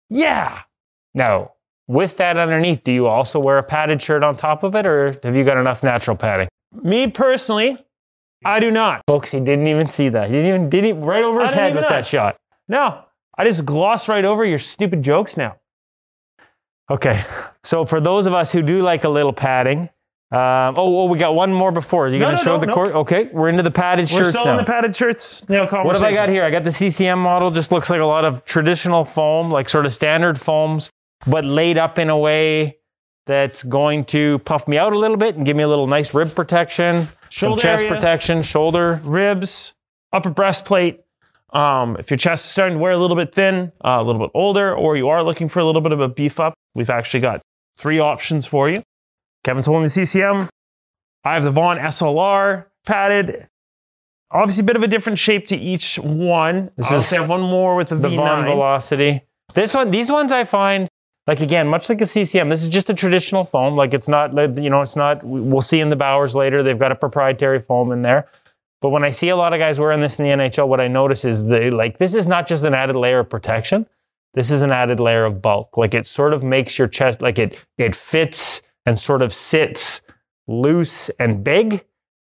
Yeah. 0.09 0.61
Now, 1.13 1.53
with 1.87 2.17
that 2.17 2.37
underneath, 2.37 2.83
do 2.83 2.91
you 2.91 3.07
also 3.07 3.39
wear 3.39 3.57
a 3.57 3.63
padded 3.63 4.01
shirt 4.01 4.23
on 4.23 4.37
top 4.37 4.63
of 4.63 4.75
it, 4.75 4.85
or 4.85 5.17
have 5.23 5.35
you 5.35 5.43
got 5.43 5.57
enough 5.57 5.83
natural 5.83 6.15
padding? 6.15 6.47
Me 6.83 7.09
personally, 7.09 7.77
I 8.45 8.59
do 8.59 8.71
not. 8.71 9.01
Folks, 9.07 9.31
he 9.31 9.39
didn't 9.39 9.67
even 9.67 9.87
see 9.87 10.09
that. 10.09 10.29
He 10.29 10.35
didn't 10.35 10.47
even 10.47 10.69
did 10.69 10.83
he 10.83 10.93
right 10.93 11.23
over 11.23 11.41
his 11.41 11.51
head 11.51 11.75
with 11.75 11.87
that 11.89 12.05
shot. 12.05 12.37
No, 12.67 13.03
I 13.37 13.43
just 13.43 13.65
gloss 13.65 14.07
right 14.07 14.23
over 14.23 14.45
your 14.45 14.59
stupid 14.59 15.01
jokes 15.03 15.37
now. 15.37 15.57
Okay, 16.89 17.23
so 17.63 17.85
for 17.85 17.99
those 17.99 18.25
of 18.25 18.33
us 18.33 18.51
who 18.51 18.61
do 18.61 18.81
like 18.81 19.03
a 19.03 19.09
little 19.09 19.33
padding, 19.33 19.89
um, 20.31 20.75
oh, 20.77 21.01
oh, 21.01 21.05
we 21.05 21.17
got 21.17 21.35
one 21.35 21.53
more 21.53 21.73
before. 21.73 22.05
Are 22.05 22.09
you 22.09 22.17
no, 22.17 22.27
going 22.27 22.37
to 22.37 22.41
no, 22.41 22.43
show 22.43 22.55
no, 22.55 22.61
the 22.61 22.67
no. 22.67 22.73
court? 22.73 22.95
Okay, 22.95 23.29
we're 23.33 23.49
into 23.49 23.63
the 23.63 23.71
padded 23.71 24.09
we're 24.09 24.19
shirts 24.19 24.39
still 24.39 24.45
now. 24.45 24.51
in 24.51 24.57
the 24.57 24.63
padded 24.63 24.95
shirts. 24.95 25.47
Now, 25.49 25.67
what 25.83 25.93
have 25.95 26.03
I 26.03 26.13
got 26.13 26.29
here? 26.29 26.45
I 26.45 26.49
got 26.49 26.63
the 26.63 26.71
CCM 26.71 27.19
model. 27.19 27.51
Just 27.51 27.69
looks 27.69 27.89
like 27.89 27.99
a 27.99 28.05
lot 28.05 28.23
of 28.23 28.45
traditional 28.45 29.03
foam, 29.03 29.51
like 29.51 29.67
sort 29.67 29.85
of 29.85 29.93
standard 29.93 30.39
foams, 30.39 30.89
but 31.27 31.43
laid 31.43 31.77
up 31.77 31.99
in 31.99 32.09
a 32.09 32.17
way 32.17 32.77
that's 33.25 33.61
going 33.63 34.05
to 34.05 34.39
puff 34.39 34.69
me 34.69 34.77
out 34.77 34.93
a 34.93 34.97
little 34.97 35.17
bit 35.17 35.35
and 35.35 35.45
give 35.45 35.57
me 35.57 35.63
a 35.63 35.67
little 35.67 35.85
nice 35.85 36.13
rib 36.13 36.33
protection, 36.33 37.09
shoulder 37.29 37.59
some 37.59 37.69
chest 37.69 37.83
area, 37.83 37.95
protection, 37.95 38.41
shoulder, 38.41 39.01
ribs, 39.03 39.73
upper 40.13 40.29
breastplate. 40.29 41.01
Um, 41.51 41.97
if 41.99 42.09
your 42.09 42.17
chest 42.17 42.45
is 42.45 42.51
starting 42.51 42.77
to 42.77 42.81
wear 42.81 42.93
a 42.93 42.97
little 42.97 43.17
bit 43.17 43.35
thin, 43.35 43.73
uh, 43.83 43.97
a 43.99 44.03
little 44.03 44.21
bit 44.21 44.31
older, 44.33 44.73
or 44.73 44.95
you 44.95 45.09
are 45.09 45.23
looking 45.23 45.49
for 45.49 45.59
a 45.59 45.65
little 45.65 45.81
bit 45.81 45.91
of 45.91 45.99
a 45.99 46.07
beef 46.07 46.39
up, 46.39 46.53
we've 46.73 46.89
actually 46.89 47.19
got 47.19 47.41
three 47.77 47.99
options 47.99 48.45
for 48.45 48.69
you. 48.69 48.81
Kevin's 49.43 49.65
holding 49.65 49.83
the 49.83 49.89
CCM. 49.89 50.49
I 51.23 51.33
have 51.33 51.43
the 51.43 51.51
Vaughn 51.51 51.77
SLR 51.77 52.65
padded. 52.85 53.47
Obviously, 54.31 54.61
a 54.61 54.65
bit 54.65 54.75
of 54.75 54.83
a 54.83 54.87
different 54.87 55.19
shape 55.19 55.47
to 55.47 55.57
each 55.57 55.97
one. 55.99 56.71
This 56.77 56.91
I'll 56.91 56.99
is 56.99 57.09
have 57.09 57.29
one 57.29 57.41
more 57.41 57.75
with 57.75 57.89
the, 57.89 57.95
the 57.95 58.07
V9. 58.07 58.15
Vaughn 58.15 58.45
Velocity. 58.45 59.21
This 59.53 59.73
one, 59.73 59.91
these 59.91 60.09
ones 60.09 60.31
I 60.31 60.45
find 60.45 60.87
like 61.27 61.39
again, 61.39 61.67
much 61.67 61.89
like 61.89 62.01
a 62.01 62.05
CCM. 62.05 62.49
This 62.49 62.63
is 62.63 62.69
just 62.69 62.89
a 62.89 62.93
traditional 62.93 63.43
foam. 63.43 63.75
Like 63.75 63.93
it's 63.93 64.07
not, 64.07 64.33
you 64.57 64.69
know, 64.69 64.81
it's 64.81 64.95
not. 64.95 65.23
We'll 65.23 65.61
see 65.61 65.79
in 65.79 65.89
the 65.89 65.95
Bauers 65.95 66.33
later. 66.33 66.63
They've 66.63 66.79
got 66.79 66.91
a 66.91 66.95
proprietary 66.95 67.61
foam 67.61 67.91
in 67.91 68.01
there. 68.01 68.27
But 68.81 68.89
when 68.89 69.03
I 69.03 69.11
see 69.11 69.29
a 69.29 69.35
lot 69.35 69.53
of 69.53 69.59
guys 69.59 69.79
wearing 69.79 70.01
this 70.01 70.17
in 70.17 70.25
the 70.25 70.31
NHL, 70.31 70.67
what 70.67 70.81
I 70.81 70.87
notice 70.87 71.23
is 71.23 71.45
they 71.45 71.69
like 71.69 71.99
this 71.99 72.15
is 72.15 72.25
not 72.25 72.47
just 72.47 72.63
an 72.63 72.73
added 72.73 72.95
layer 72.95 73.19
of 73.19 73.29
protection. 73.29 73.85
This 74.33 74.49
is 74.49 74.61
an 74.61 74.71
added 74.71 74.99
layer 74.99 75.25
of 75.25 75.41
bulk. 75.41 75.77
Like 75.77 75.93
it 75.93 76.07
sort 76.07 76.33
of 76.33 76.41
makes 76.41 76.79
your 76.79 76.87
chest 76.87 77.21
like 77.21 77.37
it 77.37 77.57
it 77.77 77.95
fits 77.95 78.63
and 78.85 78.99
sort 78.99 79.21
of 79.21 79.33
sits 79.33 80.01
loose 80.47 81.09
and 81.19 81.43
big. 81.43 81.83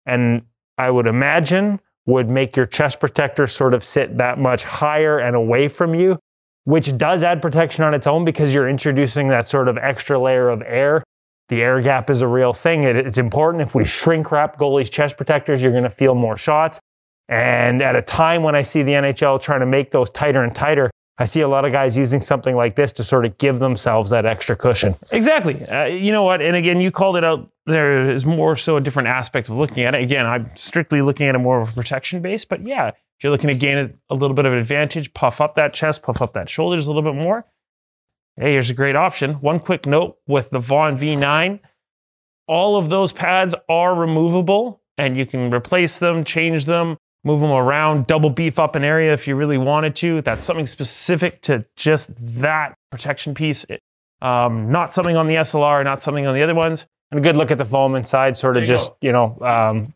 And 0.07 0.43
I 0.79 0.91
would 0.91 1.07
imagine 1.07 1.81
would 2.07 2.29
make 2.29 2.57
your 2.57 2.67
chest 2.67 3.01
protector 3.01 3.47
sort 3.47 3.73
of 3.73 3.83
sit 3.85 4.19
that 4.19 4.39
much 4.39 4.65
higher 4.65 5.19
and 5.19 5.35
away 5.35 5.69
from 5.69 5.95
you, 5.95 6.19
which 6.65 6.97
does 6.99 7.23
add 7.23 7.41
protection 7.41 7.83
on 7.83 7.95
its 7.95 8.07
own 8.07 8.25
because 8.25 8.53
you're 8.53 8.69
introducing 8.69 9.29
that 9.29 9.49
sort 9.49 9.69
of 9.69 9.79
extra 9.79 10.19
layer 10.19 10.51
of 10.51 10.63
air. 10.67 11.03
The 11.49 11.63
air 11.63 11.81
gap 11.81 12.11
is 12.11 12.21
a 12.21 12.27
real 12.29 12.53
thing. 12.53 12.85
It- 12.85 12.97
it's 12.97 13.19
important. 13.19 13.63
If 13.63 13.75
we 13.75 13.85
shrink 13.85 14.31
wrap 14.31 14.59
goalies' 14.59 14.91
chest 14.91 15.17
protectors, 15.17 15.63
you're 15.63 15.73
going 15.73 15.85
to 15.85 15.91
feel 15.91 16.15
more 16.15 16.37
shots. 16.37 16.79
And 17.29 17.83
at 17.83 17.97
a 17.97 18.03
time 18.03 18.43
when 18.43 18.55
I 18.55 18.63
see 18.63 18.83
the 18.83 18.93
NHL 18.93 19.39
trying 19.39 19.61
to 19.61 19.67
make 19.67 19.91
those 19.91 20.11
tighter 20.11 20.43
and 20.43 20.55
tighter, 20.55 20.91
I 21.17 21.27
see 21.27 21.43
a 21.43 21.49
lot 21.49 21.65
of 21.65 21.71
guys 21.71 21.97
using 21.97 22.21
something 22.21 22.57
like 22.57 22.75
this 22.75 22.91
to 22.93 23.05
sort 23.05 23.25
of 23.25 23.39
give 23.39 23.61
themselves 23.61 24.11
that 24.11 24.27
extra 24.27 24.57
cushion. 24.57 24.97
Exactly. 25.13 25.65
Uh, 25.67 25.85
you 25.85 26.11
know 26.11 26.25
what? 26.25 26.43
And 26.43 26.57
again, 26.57 26.81
you 26.81 26.91
called 26.91 27.17
it 27.17 27.23
out. 27.23 27.49
There 27.67 28.11
is 28.11 28.27
more 28.27 28.57
so 28.57 28.77
a 28.77 28.81
different 28.81 29.09
aspect 29.09 29.49
of 29.49 29.57
looking 29.57 29.85
at 29.85 29.95
it. 29.95 30.03
Again, 30.03 30.27
I'm 30.27 30.51
strictly 30.57 31.03
looking 31.03 31.29
at 31.29 31.37
it 31.37 31.39
more 31.39 31.61
of 31.61 31.69
a 31.69 31.73
protection 31.73 32.21
base. 32.21 32.45
But 32.45 32.67
yeah, 32.67 32.89
if 32.89 32.95
you're 33.23 33.31
looking 33.31 33.51
to 33.51 33.57
gain 33.57 33.79
a, 33.79 33.91
a 34.13 34.17
little 34.17 34.35
bit 34.35 34.45
of 34.45 34.53
advantage, 34.53 35.15
puff 35.15 35.41
up 35.41 35.55
that 35.55 35.73
chest, 35.73 36.03
puff 36.03 36.21
up 36.21 36.33
that 36.35 36.51
shoulders 36.51 36.89
a 36.89 36.93
little 36.93 37.09
bit 37.09 37.19
more. 37.19 37.47
Hey, 38.37 38.53
here's 38.53 38.71
a 38.71 38.75
great 38.75 38.97
option. 38.97 39.35
One 39.35 39.61
quick 39.61 39.87
note 39.87 40.19
with 40.27 40.51
the 40.51 40.59
Vaughn 40.59 40.99
V9, 40.99 41.61
all 42.49 42.77
of 42.77 42.91
those 42.91 43.13
pads 43.13 43.55
are 43.69 43.95
removable 43.95 44.83
and 44.99 45.17
you 45.17 45.27
can 45.27 45.55
replace 45.55 45.99
them, 45.99 46.25
change 46.25 46.65
them, 46.65 46.99
move 47.25 47.41
them 47.41 47.51
around, 47.51 48.07
double 48.07 48.31
beef 48.31 48.59
up 48.59 48.75
an 48.77 48.85
area 48.85 49.13
if 49.13 49.27
you 49.27 49.35
really 49.35 49.59
wanted 49.59 49.97
to. 49.97 50.21
That's 50.23 50.45
something 50.45 50.67
specific 50.67 51.41
to 51.43 51.65
just 51.77 52.09
that 52.43 52.75
protection 52.91 53.35
piece. 53.35 53.65
It- 53.65 53.81
Um, 54.23 54.71
not 54.71 54.95
something 54.95 55.17
on 55.17 55.27
the 55.27 55.35
SLR, 55.37 55.83
not 55.85 56.03
something 56.03 56.27
on 56.27 56.35
the 56.35 56.43
other 56.43 56.55
ones. 56.55 56.87
And 57.11 57.21
a 57.21 57.23
good 57.23 57.37
look 57.37 57.51
at 57.51 57.59
the 57.59 57.65
foam 57.65 57.95
inside, 57.95 58.37
sort 58.37 58.57
of 58.57 58.63
you 58.63 58.67
just, 58.67 58.93
you 59.03 59.13
know, 59.13 59.37
um, 59.41 59.87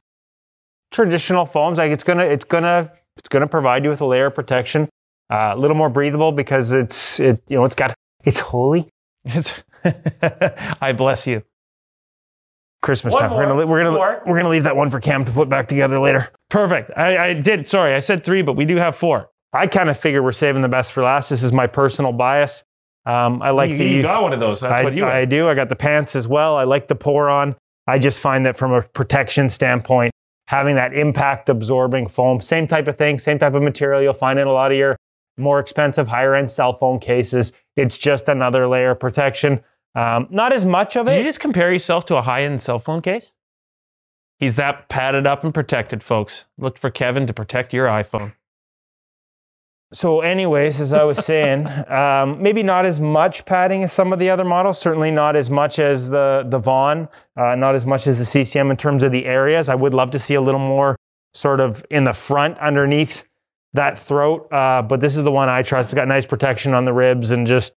traditional 0.90 1.46
foams. 1.46 1.78
Like 1.78 1.90
it's 1.92 2.04
gonna, 2.04 2.24
it's 2.24 2.44
gonna, 2.44 2.92
it's 3.16 3.28
gonna 3.28 3.46
provide 3.46 3.84
you 3.84 3.90
with 3.90 4.00
a 4.02 4.06
layer 4.06 4.26
of 4.26 4.34
protection. 4.34 4.88
Uh, 5.30 5.52
a 5.54 5.56
little 5.56 5.76
more 5.76 5.88
breathable 5.88 6.32
because 6.32 6.72
it's, 6.72 7.20
it, 7.20 7.42
you 7.48 7.56
know, 7.56 7.64
it's 7.64 7.74
got, 7.74 7.94
it's 8.24 8.40
holy 8.40 8.88
It's 9.24 9.52
I 10.82 10.92
bless 10.92 11.26
you. 11.26 11.42
Christmas 12.82 13.14
One 13.14 13.22
time. 13.22 13.30
We're 13.32 13.42
gonna, 13.46 13.54
more. 13.54 13.66
we're 13.66 13.78
gonna, 13.84 13.96
More. 13.96 14.22
we're 14.26 14.36
gonna 14.36 14.48
leave 14.50 14.64
that 14.64 14.76
one 14.76 14.90
for 14.90 15.00
Cam 15.00 15.24
to 15.24 15.30
put 15.32 15.48
back 15.48 15.68
together 15.68 15.98
later. 15.98 16.30
Perfect. 16.50 16.90
I, 16.96 17.28
I 17.28 17.34
did. 17.34 17.68
Sorry, 17.68 17.94
I 17.94 18.00
said 18.00 18.24
three, 18.24 18.42
but 18.42 18.54
we 18.54 18.64
do 18.64 18.76
have 18.76 18.96
four. 18.96 19.30
I 19.52 19.66
kind 19.66 19.88
of 19.88 19.98
figure 19.98 20.22
we're 20.22 20.32
saving 20.32 20.62
the 20.62 20.68
best 20.68 20.92
for 20.92 21.02
last. 21.02 21.30
This 21.30 21.42
is 21.42 21.52
my 21.52 21.66
personal 21.66 22.12
bias. 22.12 22.64
Um, 23.06 23.40
I 23.42 23.50
like 23.50 23.70
you, 23.70 23.78
the. 23.78 23.84
you 23.88 24.02
got 24.02 24.22
one 24.22 24.32
of 24.32 24.40
those. 24.40 24.60
That's 24.60 24.80
I, 24.80 24.84
what 24.84 24.94
you. 24.94 25.04
I 25.04 25.24
do. 25.24 25.48
I 25.48 25.54
got 25.54 25.68
the 25.68 25.76
pants 25.76 26.14
as 26.16 26.28
well. 26.28 26.56
I 26.56 26.64
like 26.64 26.88
the 26.88 26.94
Poron. 26.94 27.56
I 27.86 27.98
just 27.98 28.20
find 28.20 28.44
that 28.44 28.58
from 28.58 28.72
a 28.72 28.82
protection 28.82 29.48
standpoint, 29.48 30.12
having 30.46 30.74
that 30.74 30.92
impact 30.92 31.48
absorbing 31.48 32.06
foam, 32.06 32.40
same 32.40 32.66
type 32.66 32.86
of 32.86 32.98
thing, 32.98 33.18
same 33.18 33.38
type 33.38 33.54
of 33.54 33.62
material 33.62 34.02
you'll 34.02 34.12
find 34.12 34.38
in 34.38 34.46
a 34.46 34.52
lot 34.52 34.70
of 34.70 34.76
your 34.76 34.96
more 35.38 35.58
expensive, 35.58 36.06
higher 36.06 36.34
end 36.34 36.50
cell 36.50 36.74
phone 36.74 36.98
cases. 36.98 37.52
It's 37.76 37.96
just 37.96 38.28
another 38.28 38.66
layer 38.66 38.90
of 38.90 39.00
protection. 39.00 39.60
Um, 39.94 40.28
not 40.30 40.52
as 40.52 40.64
much 40.64 40.96
of 40.96 41.06
Did 41.06 41.18
you 41.18 41.24
just 41.24 41.40
compare 41.40 41.72
yourself 41.72 42.04
to 42.06 42.16
a 42.16 42.22
high-end 42.22 42.62
cell 42.62 42.78
phone 42.78 43.02
case? 43.02 43.32
He's 44.38 44.56
that 44.56 44.88
padded 44.88 45.26
up 45.26 45.44
and 45.44 45.52
protected, 45.52 46.02
folks. 46.02 46.44
Look 46.58 46.78
for 46.78 46.90
Kevin 46.90 47.26
to 47.26 47.34
protect 47.34 47.72
your 47.72 47.86
iPhone. 47.86 48.34
So, 49.92 50.20
anyways, 50.20 50.80
as 50.80 50.92
I 50.92 51.02
was 51.04 51.24
saying, 51.24 51.66
um, 51.88 52.42
maybe 52.42 52.62
not 52.62 52.84
as 52.84 53.00
much 53.00 53.44
padding 53.46 53.82
as 53.84 53.92
some 53.92 54.12
of 54.12 54.18
the 54.18 54.30
other 54.30 54.44
models. 54.44 54.78
Certainly 54.78 55.10
not 55.10 55.34
as 55.34 55.50
much 55.50 55.78
as 55.78 56.10
the 56.10 56.46
the 56.48 56.58
Vaughn, 56.58 57.08
uh, 57.36 57.54
not 57.54 57.74
as 57.74 57.86
much 57.86 58.06
as 58.06 58.18
the 58.18 58.24
CCM 58.24 58.70
in 58.70 58.76
terms 58.76 59.02
of 59.02 59.12
the 59.12 59.24
areas. 59.24 59.68
I 59.68 59.74
would 59.74 59.94
love 59.94 60.10
to 60.12 60.18
see 60.18 60.34
a 60.34 60.40
little 60.40 60.60
more 60.60 60.96
sort 61.34 61.60
of 61.60 61.84
in 61.90 62.04
the 62.04 62.12
front 62.12 62.58
underneath 62.58 63.24
that 63.74 63.98
throat. 63.98 64.52
Uh, 64.52 64.82
but 64.82 65.00
this 65.00 65.16
is 65.16 65.24
the 65.24 65.32
one 65.32 65.48
I 65.48 65.62
trust. 65.62 65.88
It's 65.88 65.94
got 65.94 66.08
nice 66.08 66.26
protection 66.26 66.74
on 66.74 66.84
the 66.84 66.92
ribs 66.92 67.30
and 67.30 67.46
just 67.46 67.74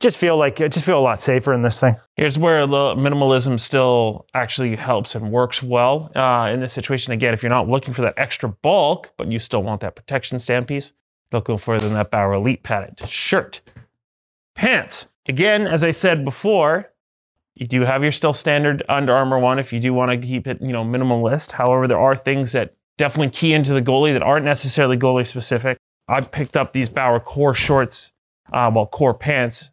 just 0.00 0.18
feel 0.18 0.36
like 0.36 0.60
it 0.60 0.72
just 0.72 0.84
feel 0.84 0.98
a 0.98 1.00
lot 1.00 1.20
safer 1.20 1.52
in 1.52 1.62
this 1.62 1.80
thing. 1.80 1.96
Here's 2.16 2.38
where 2.38 2.66
minimalism 2.66 3.58
still 3.58 4.26
actually 4.34 4.76
helps 4.76 5.14
and 5.14 5.30
works 5.30 5.62
well 5.62 6.10
uh, 6.14 6.50
in 6.52 6.60
this 6.60 6.72
situation. 6.72 7.12
Again, 7.12 7.32
if 7.32 7.42
you're 7.42 7.50
not 7.50 7.68
looking 7.68 7.94
for 7.94 8.02
that 8.02 8.14
extra 8.16 8.48
bulk, 8.48 9.10
but 9.16 9.30
you 9.32 9.38
still 9.38 9.62
want 9.62 9.80
that 9.80 9.96
protection 9.96 10.38
stand 10.38 10.68
piece, 10.68 10.92
don't 11.30 11.44
go 11.44 11.56
further 11.56 11.86
than 11.86 11.96
that 11.96 12.10
Bauer 12.10 12.34
Elite 12.34 12.62
padded 12.62 13.08
shirt. 13.08 13.60
Pants. 14.54 15.06
Again, 15.28 15.66
as 15.66 15.82
I 15.82 15.90
said 15.90 16.24
before, 16.24 16.92
you 17.54 17.66
do 17.66 17.80
have 17.82 18.02
your 18.02 18.12
still 18.12 18.34
standard 18.34 18.82
Under 18.88 19.14
Armour 19.14 19.38
one 19.38 19.58
if 19.58 19.72
you 19.72 19.80
do 19.80 19.94
want 19.94 20.10
to 20.12 20.26
keep 20.26 20.46
it, 20.46 20.60
you 20.60 20.72
know, 20.72 20.84
minimalist. 20.84 21.52
However, 21.52 21.88
there 21.88 21.98
are 21.98 22.14
things 22.14 22.52
that 22.52 22.74
definitely 22.98 23.30
key 23.30 23.54
into 23.54 23.72
the 23.72 23.82
goalie 23.82 24.12
that 24.12 24.22
aren't 24.22 24.44
necessarily 24.44 24.96
goalie 24.98 25.26
specific. 25.26 25.78
I 26.06 26.20
picked 26.20 26.56
up 26.56 26.72
these 26.72 26.88
Bauer 26.90 27.18
core 27.18 27.54
shorts, 27.54 28.12
uh, 28.52 28.70
well, 28.72 28.86
core 28.86 29.14
pants 29.14 29.70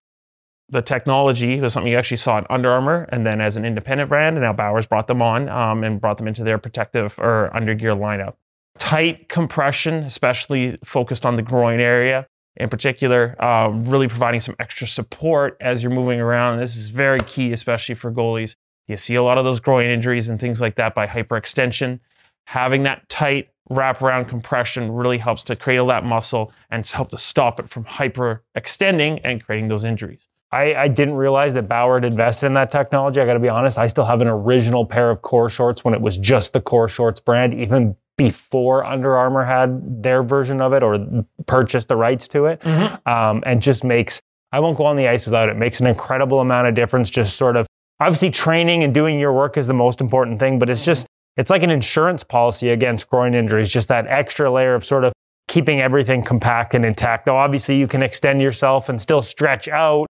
the 0.74 0.82
technology 0.82 1.60
was 1.62 1.72
something 1.72 1.92
you 1.92 1.98
actually 1.98 2.18
saw 2.18 2.38
in 2.40 2.46
Under 2.50 2.70
Armour, 2.70 3.08
and 3.12 3.26
then 3.26 3.40
as 3.40 3.56
an 3.56 3.64
independent 3.64 4.10
brand, 4.10 4.36
and 4.36 4.44
now 4.44 4.52
Bauer's 4.52 4.86
brought 4.86 5.08
them 5.08 5.22
on 5.22 5.48
um, 5.48 5.84
and 5.84 6.02
brought 6.02 6.18
them 6.18 6.28
into 6.28 6.44
their 6.44 6.58
protective 6.58 7.18
or 7.20 7.52
undergear 7.56 7.98
lineup. 7.98 8.34
Tight 8.80 9.30
compression, 9.30 10.04
especially 10.04 10.78
focused 10.84 11.26
on 11.26 11.36
the 11.36 11.44
groin 11.44 11.80
area 11.80 12.28
in 12.58 12.70
particular, 12.70 13.36
uh, 13.44 13.70
really 13.70 14.08
providing 14.08 14.40
some 14.40 14.56
extra 14.60 14.88
support 14.88 15.58
as 15.60 15.82
you're 15.82 15.92
moving 15.92 16.20
around. 16.20 16.60
This 16.60 16.76
is 16.76 16.90
very 16.90 17.20
key, 17.22 17.52
especially 17.52 17.96
for 17.96 18.12
goalies. 18.12 18.56
You 18.88 18.98
see 18.98 19.16
a 19.16 19.24
lot 19.24 19.38
of 19.38 19.46
those 19.46 19.60
groin 19.60 19.90
injuries 19.90 20.28
and 20.28 20.40
things 20.40 20.62
like 20.62 20.76
that 20.76 20.94
by 20.94 21.08
hyperextension. 21.08 22.00
Having 22.46 22.84
that 22.84 23.08
tight 23.10 23.50
wraparound 23.72 24.28
compression 24.28 24.92
really 24.92 25.18
helps 25.18 25.44
to 25.46 25.56
cradle 25.56 25.88
that 25.88 26.04
muscle 26.04 26.52
and 26.70 26.86
help 26.86 27.10
to 27.10 27.18
stop 27.18 27.60
it 27.60 27.70
from 27.70 27.86
hyperextending 27.86 29.22
and 29.24 29.44
creating 29.44 29.70
those 29.70 29.84
injuries. 29.84 30.28
I, 30.54 30.84
I 30.84 30.88
didn't 30.88 31.16
realize 31.16 31.56
that 31.56 31.68
Bauer 31.68 31.96
had 31.96 32.06
invested 32.06 32.46
in 32.46 32.54
that 32.54 32.70
technology. 32.70 33.20
I 33.20 33.26
got 33.26 33.34
to 33.34 33.40
be 33.40 33.50
honest. 33.50 33.80
I 33.80 33.88
still 33.88 34.06
have 34.06 34.22
an 34.22 34.28
original 34.28 34.86
pair 34.86 35.10
of 35.10 35.24
core 35.24 35.50
shorts 35.50 35.84
when 35.84 35.96
it 35.96 36.02
was 36.02 36.16
just 36.16 36.54
the 36.54 36.62
core 36.62 36.88
shorts 36.88 37.20
brand, 37.20 37.56
even 37.56 37.96
before 38.18 38.86
Under 38.86 39.18
Armour 39.18 39.44
had 39.44 40.04
their 40.04 40.22
version 40.22 40.62
of 40.62 40.72
it 40.74 40.84
or 40.84 41.26
purchased 41.48 41.88
the 41.88 41.96
rights 41.96 42.28
to 42.28 42.46
it. 42.46 42.64
Um, 43.08 43.42
and 43.48 43.60
just 43.62 43.84
makes, 43.84 44.22
I 44.52 44.60
won't 44.60 44.78
go 44.78 44.86
on 44.86 44.96
the 44.96 45.08
ice 45.08 45.26
without 45.26 45.50
it. 45.50 45.58
Makes 45.58 45.80
an 45.80 45.88
incredible 45.88 46.40
amount 46.40 46.68
of 46.68 46.76
difference. 46.76 47.10
Just 47.10 47.36
sort 47.36 47.58
of, 47.58 47.66
obviously, 48.00 48.30
training 48.30 48.84
and 48.84 48.94
doing 48.94 49.20
your 49.20 49.34
work 49.34 49.58
is 49.58 49.66
the 49.66 49.74
most 49.74 50.02
important 50.02 50.40
thing, 50.40 50.60
but 50.60 50.70
it's 50.70 50.86
just, 50.86 51.08
it's 51.36 51.50
like 51.50 51.64
an 51.64 51.72
insurance 51.72 52.24
policy 52.24 52.70
against 52.70 53.10
groin 53.10 53.34
injuries, 53.34 53.70
just 53.70 53.88
that 53.88 54.06
extra 54.06 54.52
layer 54.52 54.76
of 54.76 54.86
sort 54.86 55.04
of 55.04 55.14
keeping 55.48 55.82
everything 55.82 56.22
compact 56.24 56.76
and 56.76 56.86
intact. 56.86 57.26
Now, 57.26 57.38
obviously, 57.38 57.76
you 57.76 57.88
can 57.88 58.04
extend 58.04 58.40
yourself 58.40 58.88
and 58.88 59.02
still 59.02 59.24
stretch 59.24 59.68
out 59.68 60.06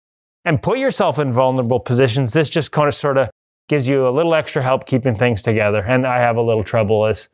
and 0.45 0.63
put 0.63 0.79
yourself 0.79 1.19
in 1.19 1.33
vulnerable 1.33 1.81
positions. 1.81 2.33
This 2.33 2.49
just 2.49 2.73
kind 2.73 2.89
of 2.89 2.95
sort 2.95 3.19
of 3.19 3.31
gives 3.69 3.89
you 3.89 4.07
a 4.09 4.11
little 4.11 4.35
extra 4.35 4.63
help 4.63 4.87
keeping 4.87 5.15
things 5.15 5.43
together. 5.43 5.85
And 5.87 6.07
I 6.07 6.19
have 6.19 6.37
a 6.37 6.43
little 6.43 6.65
trouble 6.65 7.07
as 7.07 7.29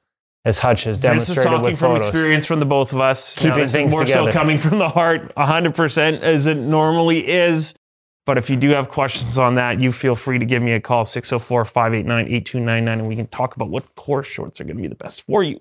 as 0.45 0.59
Hutch 0.59 0.85
has 0.85 0.97
demonstrated. 0.99 1.37
This 1.37 1.45
is 1.45 1.45
talking 1.45 1.77
from 1.77 1.95
photos. 1.95 2.09
experience 2.09 2.47
from 2.47 2.61
the 2.61 2.67
both 2.67 2.93
of 2.93 3.01
us. 3.01 3.39
You 3.41 3.49
know, 3.49 3.55
Keeping 3.57 3.69
things 3.69 3.91
more 3.91 4.05
together. 4.05 4.31
so 4.31 4.39
coming 4.39 4.59
from 4.59 4.79
the 4.79 4.89
heart, 4.89 5.35
100% 5.35 6.21
as 6.21 6.47
it 6.47 6.57
normally 6.57 7.29
is. 7.29 7.75
But 8.25 8.39
if 8.39 8.49
you 8.49 8.57
do 8.57 8.71
have 8.71 8.89
questions 8.89 9.37
on 9.37 9.57
that, 9.57 9.81
you 9.81 9.91
feel 9.91 10.15
free 10.15 10.39
to 10.39 10.45
give 10.45 10.63
me 10.63 10.73
a 10.73 10.81
call, 10.81 11.05
604 11.05 11.65
589 11.65 12.27
8299, 12.27 13.01
and 13.01 13.09
we 13.09 13.17
can 13.17 13.27
talk 13.27 13.57
about 13.57 13.69
what 13.69 13.95
core 13.97 14.23
shorts 14.23 14.61
are 14.61 14.65
going 14.65 14.77
to 14.77 14.83
be 14.83 14.89
the 14.89 14.95
best 14.95 15.23
for 15.27 15.43
you. 15.43 15.59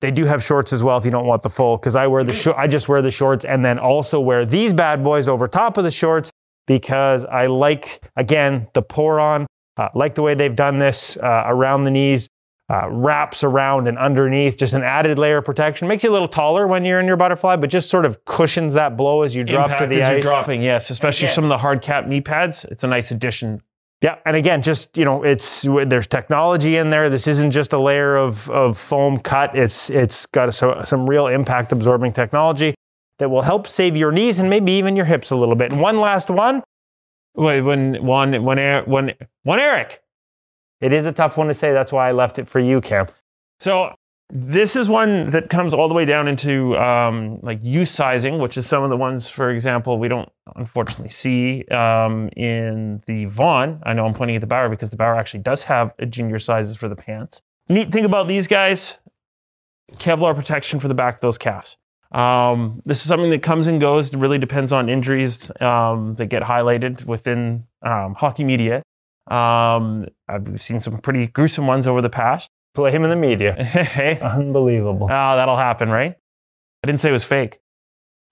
They 0.00 0.10
do 0.10 0.24
have 0.26 0.42
shorts 0.42 0.72
as 0.72 0.82
well 0.82 0.96
if 0.96 1.04
you 1.04 1.10
don't 1.10 1.26
want 1.26 1.42
the 1.42 1.50
full. 1.50 1.76
Because 1.76 1.96
I 1.96 2.06
wear 2.06 2.22
the 2.22 2.34
short, 2.34 2.56
I 2.56 2.66
just 2.66 2.88
wear 2.88 3.02
the 3.02 3.10
shorts 3.10 3.44
and 3.44 3.64
then 3.64 3.78
also 3.78 4.20
wear 4.20 4.46
these 4.46 4.72
bad 4.72 5.02
boys 5.02 5.28
over 5.28 5.48
top 5.48 5.76
of 5.76 5.84
the 5.84 5.90
shorts 5.90 6.30
because 6.70 7.24
I 7.24 7.46
like 7.46 8.00
again 8.16 8.68
the 8.74 8.82
Poron. 8.82 9.46
Uh, 9.76 9.88
like 9.94 10.14
the 10.14 10.22
way 10.22 10.34
they've 10.34 10.54
done 10.54 10.78
this 10.78 11.16
uh, 11.16 11.42
around 11.46 11.84
the 11.84 11.90
knees. 11.90 12.28
uh, 12.70 12.88
wraps 12.88 13.42
around 13.42 13.88
and 13.88 13.98
underneath, 13.98 14.56
just 14.56 14.74
an 14.74 14.82
added 14.84 15.18
layer 15.18 15.38
of 15.38 15.44
protection. 15.44 15.88
Makes 15.88 16.04
you 16.04 16.10
a 16.10 16.12
little 16.12 16.28
taller 16.28 16.68
when 16.68 16.84
you're 16.84 17.00
in 17.00 17.06
your 17.06 17.16
butterfly, 17.16 17.56
but 17.56 17.68
just 17.68 17.90
sort 17.90 18.06
of 18.06 18.24
cushions 18.24 18.74
that 18.74 18.96
blow 18.96 19.22
as 19.22 19.34
you 19.34 19.42
drop 19.42 19.70
Impact 19.72 19.90
to 19.90 19.96
the 19.96 20.02
as 20.02 20.08
ice. 20.08 20.12
you're 20.12 20.30
dropping, 20.30 20.62
yes, 20.62 20.88
especially 20.90 21.26
Again. 21.26 21.34
some 21.34 21.44
of 21.44 21.48
the 21.48 21.58
hard 21.58 21.82
cap 21.82 22.06
knee 22.06 22.20
pads. 22.20 22.64
It's 22.70 22.84
a 22.84 22.86
nice 22.86 23.10
addition. 23.10 23.60
Yeah, 24.02 24.16
and 24.24 24.36
again, 24.36 24.62
just 24.62 24.96
you 24.96 25.04
know, 25.04 25.24
it's 25.24 25.66
there's 25.86 26.06
technology 26.06 26.76
in 26.76 26.90
there. 26.90 27.10
This 27.10 27.26
isn't 27.26 27.50
just 27.50 27.72
a 27.72 27.78
layer 27.78 28.16
of 28.16 28.48
of 28.50 28.78
foam 28.78 29.18
cut. 29.18 29.56
It's 29.58 29.90
it's 29.90 30.26
got 30.26 30.48
a, 30.48 30.52
so, 30.52 30.80
some 30.84 31.10
real 31.10 31.26
impact 31.26 31.72
absorbing 31.72 32.12
technology 32.12 32.74
that 33.20 33.30
will 33.30 33.42
help 33.42 33.68
save 33.68 33.96
your 33.96 34.10
knees 34.10 34.40
and 34.40 34.50
maybe 34.50 34.72
even 34.72 34.96
your 34.96 35.04
hips 35.04 35.30
a 35.30 35.36
little 35.36 35.54
bit. 35.54 35.70
And 35.70 35.80
one 35.80 36.00
last 36.00 36.28
one. 36.28 36.62
Wait, 37.36 37.60
when 37.60 38.04
one 38.04 38.42
when 38.42 38.58
when 38.86 39.14
one 39.44 39.60
Eric. 39.60 40.02
It 40.80 40.92
is 40.92 41.04
a 41.04 41.12
tough 41.12 41.36
one 41.36 41.46
to 41.48 41.54
say. 41.54 41.72
That's 41.72 41.92
why 41.92 42.08
I 42.08 42.12
left 42.12 42.38
it 42.38 42.48
for 42.48 42.58
you, 42.58 42.80
Cam. 42.80 43.08
So 43.60 43.94
this 44.30 44.74
is 44.74 44.88
one 44.88 45.30
that 45.30 45.50
comes 45.50 45.74
all 45.74 45.88
the 45.88 45.94
way 45.94 46.06
down 46.06 46.28
into 46.28 46.76
um, 46.78 47.38
like 47.42 47.58
use 47.62 47.90
sizing, 47.90 48.38
which 48.38 48.56
is 48.56 48.66
some 48.66 48.82
of 48.82 48.88
the 48.88 48.96
ones, 48.96 49.28
for 49.28 49.50
example, 49.50 49.98
we 49.98 50.08
don't 50.08 50.30
unfortunately 50.56 51.10
see 51.10 51.64
um, 51.66 52.30
in 52.36 53.02
the 53.06 53.26
Vaughn. 53.26 53.82
I 53.84 53.92
know 53.92 54.06
I'm 54.06 54.14
pointing 54.14 54.36
at 54.36 54.40
the 54.40 54.46
Bauer 54.46 54.70
because 54.70 54.88
the 54.88 54.96
Bauer 54.96 55.16
actually 55.16 55.40
does 55.40 55.64
have 55.64 55.92
a 55.98 56.06
junior 56.06 56.38
sizes 56.38 56.76
for 56.76 56.88
the 56.88 56.96
pants. 56.96 57.42
Neat 57.68 57.92
thing 57.92 58.04
about 58.04 58.28
these 58.28 58.46
guys, 58.46 58.98
Kevlar 59.94 60.34
protection 60.34 60.80
for 60.80 60.88
the 60.88 60.94
back 60.94 61.16
of 61.16 61.20
those 61.20 61.36
calves. 61.36 61.76
Um, 62.12 62.82
this 62.84 63.00
is 63.00 63.06
something 63.06 63.30
that 63.30 63.42
comes 63.42 63.66
and 63.66 63.80
goes. 63.80 64.12
It 64.12 64.18
really 64.18 64.38
depends 64.38 64.72
on 64.72 64.88
injuries 64.88 65.50
um, 65.60 66.16
that 66.16 66.26
get 66.26 66.42
highlighted 66.42 67.04
within 67.04 67.64
um, 67.82 68.14
hockey 68.14 68.44
media. 68.44 68.82
Um, 69.30 70.06
I've 70.28 70.60
seen 70.60 70.80
some 70.80 70.98
pretty 70.98 71.28
gruesome 71.28 71.66
ones 71.66 71.86
over 71.86 72.02
the 72.02 72.10
past. 72.10 72.48
Play 72.74 72.90
him 72.90 73.04
in 73.04 73.10
the 73.10 73.16
media. 73.16 73.52
hey, 73.64 74.18
Unbelievable. 74.20 75.04
Oh, 75.04 75.36
that'll 75.36 75.56
happen, 75.56 75.88
right? 75.88 76.14
I 76.82 76.86
didn't 76.86 77.00
say 77.00 77.10
it 77.10 77.12
was 77.12 77.24
fake, 77.24 77.60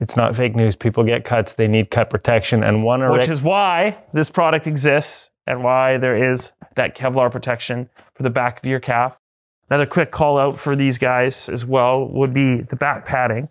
It's 0.00 0.16
not 0.16 0.34
fake 0.34 0.56
news. 0.56 0.74
People 0.74 1.04
get 1.04 1.24
cuts. 1.24 1.54
They 1.54 1.68
need 1.68 1.90
cut 1.90 2.08
protection. 2.10 2.64
And 2.64 2.82
one 2.82 3.08
which 3.10 3.28
is 3.28 3.42
why 3.42 3.98
this 4.12 4.30
product 4.30 4.66
exists 4.66 5.30
and 5.46 5.62
why 5.62 5.98
there 5.98 6.30
is 6.30 6.52
that 6.76 6.96
Kevlar 6.96 7.30
protection 7.30 7.90
for 8.14 8.22
the 8.22 8.30
back 8.30 8.58
of 8.58 8.68
your 8.68 8.80
calf. 8.80 9.18
Another 9.70 9.86
quick 9.86 10.10
call 10.10 10.38
out 10.38 10.58
for 10.58 10.74
these 10.74 10.98
guys 10.98 11.48
as 11.48 11.64
well 11.64 12.08
would 12.08 12.32
be 12.32 12.62
the 12.62 12.76
back 12.76 13.04
padding. 13.04 13.48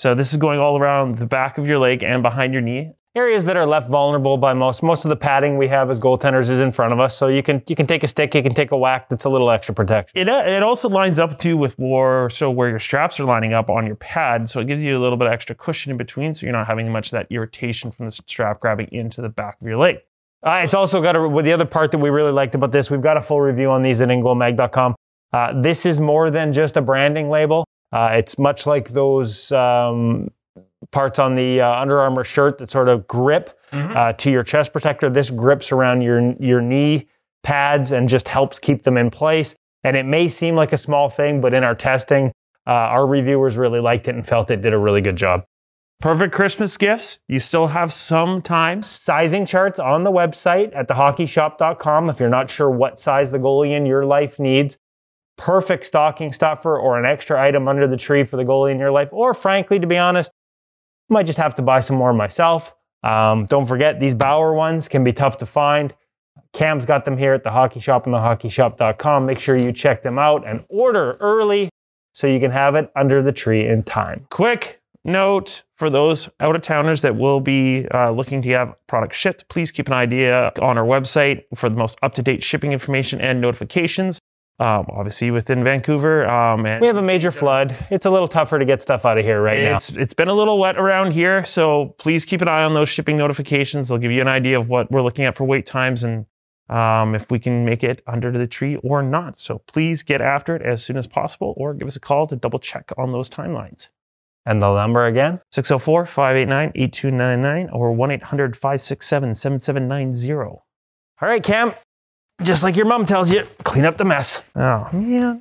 So 0.00 0.14
this 0.14 0.32
is 0.32 0.38
going 0.38 0.60
all 0.60 0.78
around 0.78 1.18
the 1.18 1.26
back 1.26 1.58
of 1.58 1.66
your 1.66 1.78
leg 1.78 2.02
and 2.02 2.22
behind 2.22 2.54
your 2.54 2.62
knee. 2.62 2.94
areas 3.14 3.44
that 3.44 3.54
are 3.58 3.66
left 3.66 3.90
vulnerable 3.90 4.38
by 4.38 4.54
most. 4.54 4.82
Most 4.82 5.04
of 5.04 5.10
the 5.10 5.16
padding 5.16 5.58
we 5.58 5.68
have 5.68 5.90
as 5.90 6.00
goaltenders 6.00 6.48
is 6.48 6.60
in 6.60 6.72
front 6.72 6.94
of 6.94 7.00
us, 7.00 7.14
so 7.14 7.28
you 7.28 7.42
can 7.42 7.62
you 7.68 7.76
can 7.76 7.86
take 7.86 8.02
a 8.02 8.08
stick, 8.08 8.34
you 8.34 8.42
can 8.42 8.54
take 8.54 8.70
a 8.70 8.78
whack. 8.78 9.10
That's 9.10 9.26
a 9.26 9.28
little 9.28 9.50
extra 9.50 9.74
protection. 9.74 10.18
It, 10.18 10.26
uh, 10.26 10.44
it 10.46 10.62
also 10.62 10.88
lines 10.88 11.18
up 11.18 11.38
too 11.38 11.58
with 11.58 11.78
more 11.78 12.30
so 12.30 12.50
where 12.50 12.70
your 12.70 12.78
straps 12.78 13.20
are 13.20 13.26
lining 13.26 13.52
up 13.52 13.68
on 13.68 13.86
your 13.86 13.96
pad, 13.96 14.48
so 14.48 14.60
it 14.60 14.68
gives 14.68 14.82
you 14.82 14.96
a 14.96 15.02
little 15.02 15.18
bit 15.18 15.26
of 15.26 15.34
extra 15.34 15.54
cushion 15.54 15.90
in 15.90 15.98
between, 15.98 16.34
so 16.34 16.46
you're 16.46 16.56
not 16.56 16.66
having 16.66 16.90
much 16.90 17.08
of 17.08 17.12
that 17.12 17.26
irritation 17.28 17.90
from 17.90 18.06
the 18.06 18.12
strap 18.12 18.58
grabbing 18.58 18.88
into 18.92 19.20
the 19.20 19.28
back 19.28 19.60
of 19.60 19.66
your 19.66 19.76
leg. 19.76 19.98
Uh, 20.42 20.62
it's 20.64 20.72
also 20.72 21.02
got 21.02 21.14
a, 21.14 21.42
the 21.42 21.52
other 21.52 21.66
part 21.66 21.90
that 21.90 21.98
we 21.98 22.08
really 22.08 22.32
liked 22.32 22.54
about 22.54 22.72
this. 22.72 22.90
We've 22.90 23.02
got 23.02 23.18
a 23.18 23.20
full 23.20 23.42
review 23.42 23.68
on 23.70 23.82
these 23.82 24.00
at 24.00 24.08
ingoalmag.com. 24.08 24.94
Uh, 25.34 25.60
this 25.60 25.84
is 25.84 26.00
more 26.00 26.30
than 26.30 26.54
just 26.54 26.78
a 26.78 26.80
branding 26.80 27.28
label. 27.28 27.66
Uh, 27.92 28.10
it's 28.14 28.38
much 28.38 28.66
like 28.66 28.90
those 28.90 29.50
um, 29.52 30.30
parts 30.92 31.18
on 31.18 31.34
the 31.34 31.60
uh, 31.60 31.80
Under 31.80 32.00
Armour 32.00 32.24
shirt 32.24 32.58
that 32.58 32.70
sort 32.70 32.88
of 32.88 33.06
grip 33.06 33.56
Mhm. 33.72 33.94
uh, 33.96 34.12
to 34.14 34.30
your 34.32 34.42
chest 34.42 34.72
protector. 34.72 35.08
This 35.08 35.30
grips 35.30 35.70
around 35.70 36.00
your 36.02 36.34
your 36.40 36.60
knee 36.60 37.06
pads 37.44 37.92
and 37.92 38.08
just 38.08 38.26
helps 38.26 38.58
keep 38.58 38.82
them 38.82 38.96
in 38.96 39.10
place. 39.10 39.54
And 39.84 39.96
it 39.96 40.04
may 40.04 40.26
seem 40.28 40.56
like 40.56 40.72
a 40.72 40.76
small 40.78 41.08
thing, 41.08 41.40
but 41.40 41.54
in 41.54 41.62
our 41.64 41.74
testing, 41.76 42.32
uh, 42.66 42.70
our 42.70 43.06
reviewers 43.06 43.56
really 43.56 43.78
liked 43.80 44.08
it 44.08 44.14
and 44.16 44.26
felt 44.26 44.50
it 44.50 44.60
did 44.60 44.72
a 44.74 44.78
really 44.78 45.00
good 45.00 45.14
job. 45.16 45.44
Perfect 46.00 46.34
Christmas 46.34 46.76
gifts. 46.76 47.18
You 47.28 47.38
still 47.38 47.68
have 47.68 47.92
some 47.92 48.42
time. 48.42 48.82
Sizing 48.82 49.46
charts 49.46 49.78
on 49.78 50.02
the 50.02 50.10
website 50.10 50.74
at 50.74 50.88
thehockeyshop.com 50.88 52.10
if 52.10 52.18
you're 52.20 52.28
not 52.28 52.50
sure 52.50 52.70
what 52.70 52.98
size 52.98 53.30
the 53.30 53.38
goalie 53.38 53.72
in 53.76 53.86
your 53.86 54.04
life 54.04 54.38
needs. 54.38 54.78
Perfect 55.40 55.86
stocking 55.86 56.32
stuffer 56.32 56.78
or 56.78 56.98
an 56.98 57.06
extra 57.06 57.42
item 57.42 57.66
under 57.66 57.86
the 57.86 57.96
tree 57.96 58.24
for 58.24 58.36
the 58.36 58.44
goalie 58.44 58.72
in 58.72 58.78
your 58.78 58.90
life. 58.90 59.08
Or 59.10 59.32
frankly, 59.32 59.78
to 59.78 59.86
be 59.86 59.96
honest, 59.96 60.30
might 61.08 61.24
just 61.24 61.38
have 61.38 61.54
to 61.54 61.62
buy 61.62 61.80
some 61.80 61.96
more 61.96 62.12
myself. 62.12 62.76
Um, 63.02 63.46
don't 63.46 63.66
forget, 63.66 64.00
these 64.00 64.12
Bauer 64.12 64.52
ones 64.52 64.86
can 64.86 65.02
be 65.02 65.14
tough 65.14 65.38
to 65.38 65.46
find. 65.46 65.94
Cam's 66.52 66.84
got 66.84 67.06
them 67.06 67.16
here 67.16 67.32
at 67.32 67.42
the 67.42 67.50
hockey 67.50 67.80
shop 67.80 68.04
and 68.04 68.14
thehockeyshop.com. 68.14 69.24
Make 69.24 69.38
sure 69.38 69.56
you 69.56 69.72
check 69.72 70.02
them 70.02 70.18
out 70.18 70.46
and 70.46 70.62
order 70.68 71.16
early 71.20 71.70
so 72.12 72.26
you 72.26 72.38
can 72.38 72.50
have 72.50 72.74
it 72.74 72.92
under 72.94 73.22
the 73.22 73.32
tree 73.32 73.66
in 73.66 73.82
time. 73.82 74.26
Quick 74.28 74.82
note 75.06 75.62
for 75.78 75.88
those 75.88 76.28
out 76.38 76.54
of 76.54 76.60
towners 76.60 77.00
that 77.00 77.16
will 77.16 77.40
be 77.40 77.88
uh, 77.94 78.10
looking 78.10 78.42
to 78.42 78.50
have 78.50 78.74
product 78.88 79.14
shipped, 79.14 79.48
please 79.48 79.70
keep 79.70 79.86
an 79.86 79.94
idea 79.94 80.52
on 80.60 80.76
our 80.76 80.84
website 80.84 81.44
for 81.54 81.70
the 81.70 81.76
most 81.76 81.96
up 82.02 82.12
to 82.12 82.22
date 82.22 82.44
shipping 82.44 82.72
information 82.72 83.22
and 83.22 83.40
notifications. 83.40 84.18
Um, 84.60 84.84
obviously, 84.90 85.30
within 85.30 85.64
Vancouver, 85.64 86.28
um, 86.28 86.66
and 86.66 86.82
We 86.82 86.86
have 86.86 86.98
a 86.98 87.02
major 87.02 87.30
flood. 87.30 87.74
It's 87.90 88.04
a 88.04 88.10
little 88.10 88.28
tougher 88.28 88.58
to 88.58 88.66
get 88.66 88.82
stuff 88.82 89.06
out 89.06 89.16
of 89.16 89.24
here 89.24 89.40
right 89.40 89.62
now. 89.62 89.78
It's 89.78 89.88
it's 89.88 90.12
been 90.12 90.28
a 90.28 90.34
little 90.34 90.58
wet 90.58 90.76
around 90.76 91.12
here, 91.12 91.46
so 91.46 91.94
please 91.96 92.26
keep 92.26 92.42
an 92.42 92.48
eye 92.48 92.62
on 92.62 92.74
those 92.74 92.90
shipping 92.90 93.16
notifications. 93.16 93.88
They'll 93.88 93.96
give 93.96 94.12
you 94.12 94.20
an 94.20 94.28
idea 94.28 94.60
of 94.60 94.68
what 94.68 94.90
we're 94.90 95.00
looking 95.00 95.24
at 95.24 95.34
for 95.34 95.44
wait 95.44 95.64
times 95.64 96.04
and 96.04 96.26
um, 96.68 97.14
if 97.14 97.30
we 97.30 97.38
can 97.38 97.64
make 97.64 97.82
it 97.82 98.02
under 98.06 98.30
the 98.30 98.46
tree 98.46 98.76
or 98.76 99.02
not. 99.02 99.38
So 99.38 99.62
please 99.66 100.02
get 100.02 100.20
after 100.20 100.54
it 100.54 100.62
as 100.62 100.84
soon 100.84 100.98
as 100.98 101.06
possible, 101.06 101.54
or 101.56 101.72
give 101.72 101.88
us 101.88 101.96
a 101.96 102.00
call 102.00 102.26
to 102.26 102.36
double 102.36 102.58
check 102.58 102.92
on 102.98 103.12
those 103.12 103.30
timelines. 103.30 103.88
And 104.44 104.60
the 104.60 104.74
number 104.74 105.06
again? 105.06 105.40
604 105.52 106.04
589 106.04 106.72
8299 106.74 107.70
or 107.72 107.92
1 107.92 108.10
800 108.10 108.56
567 108.56 109.34
7790. 109.34 110.34
All 110.38 110.62
right, 111.22 111.42
Cam. 111.42 111.72
Just 112.42 112.62
like 112.62 112.74
your 112.74 112.86
mom 112.86 113.04
tells 113.06 113.30
you, 113.30 113.46
clean 113.64 113.84
up 113.84 113.98
the 113.98 114.04
mess. 114.04 114.42
Oh, 114.56 114.88
yeah. 114.94 115.36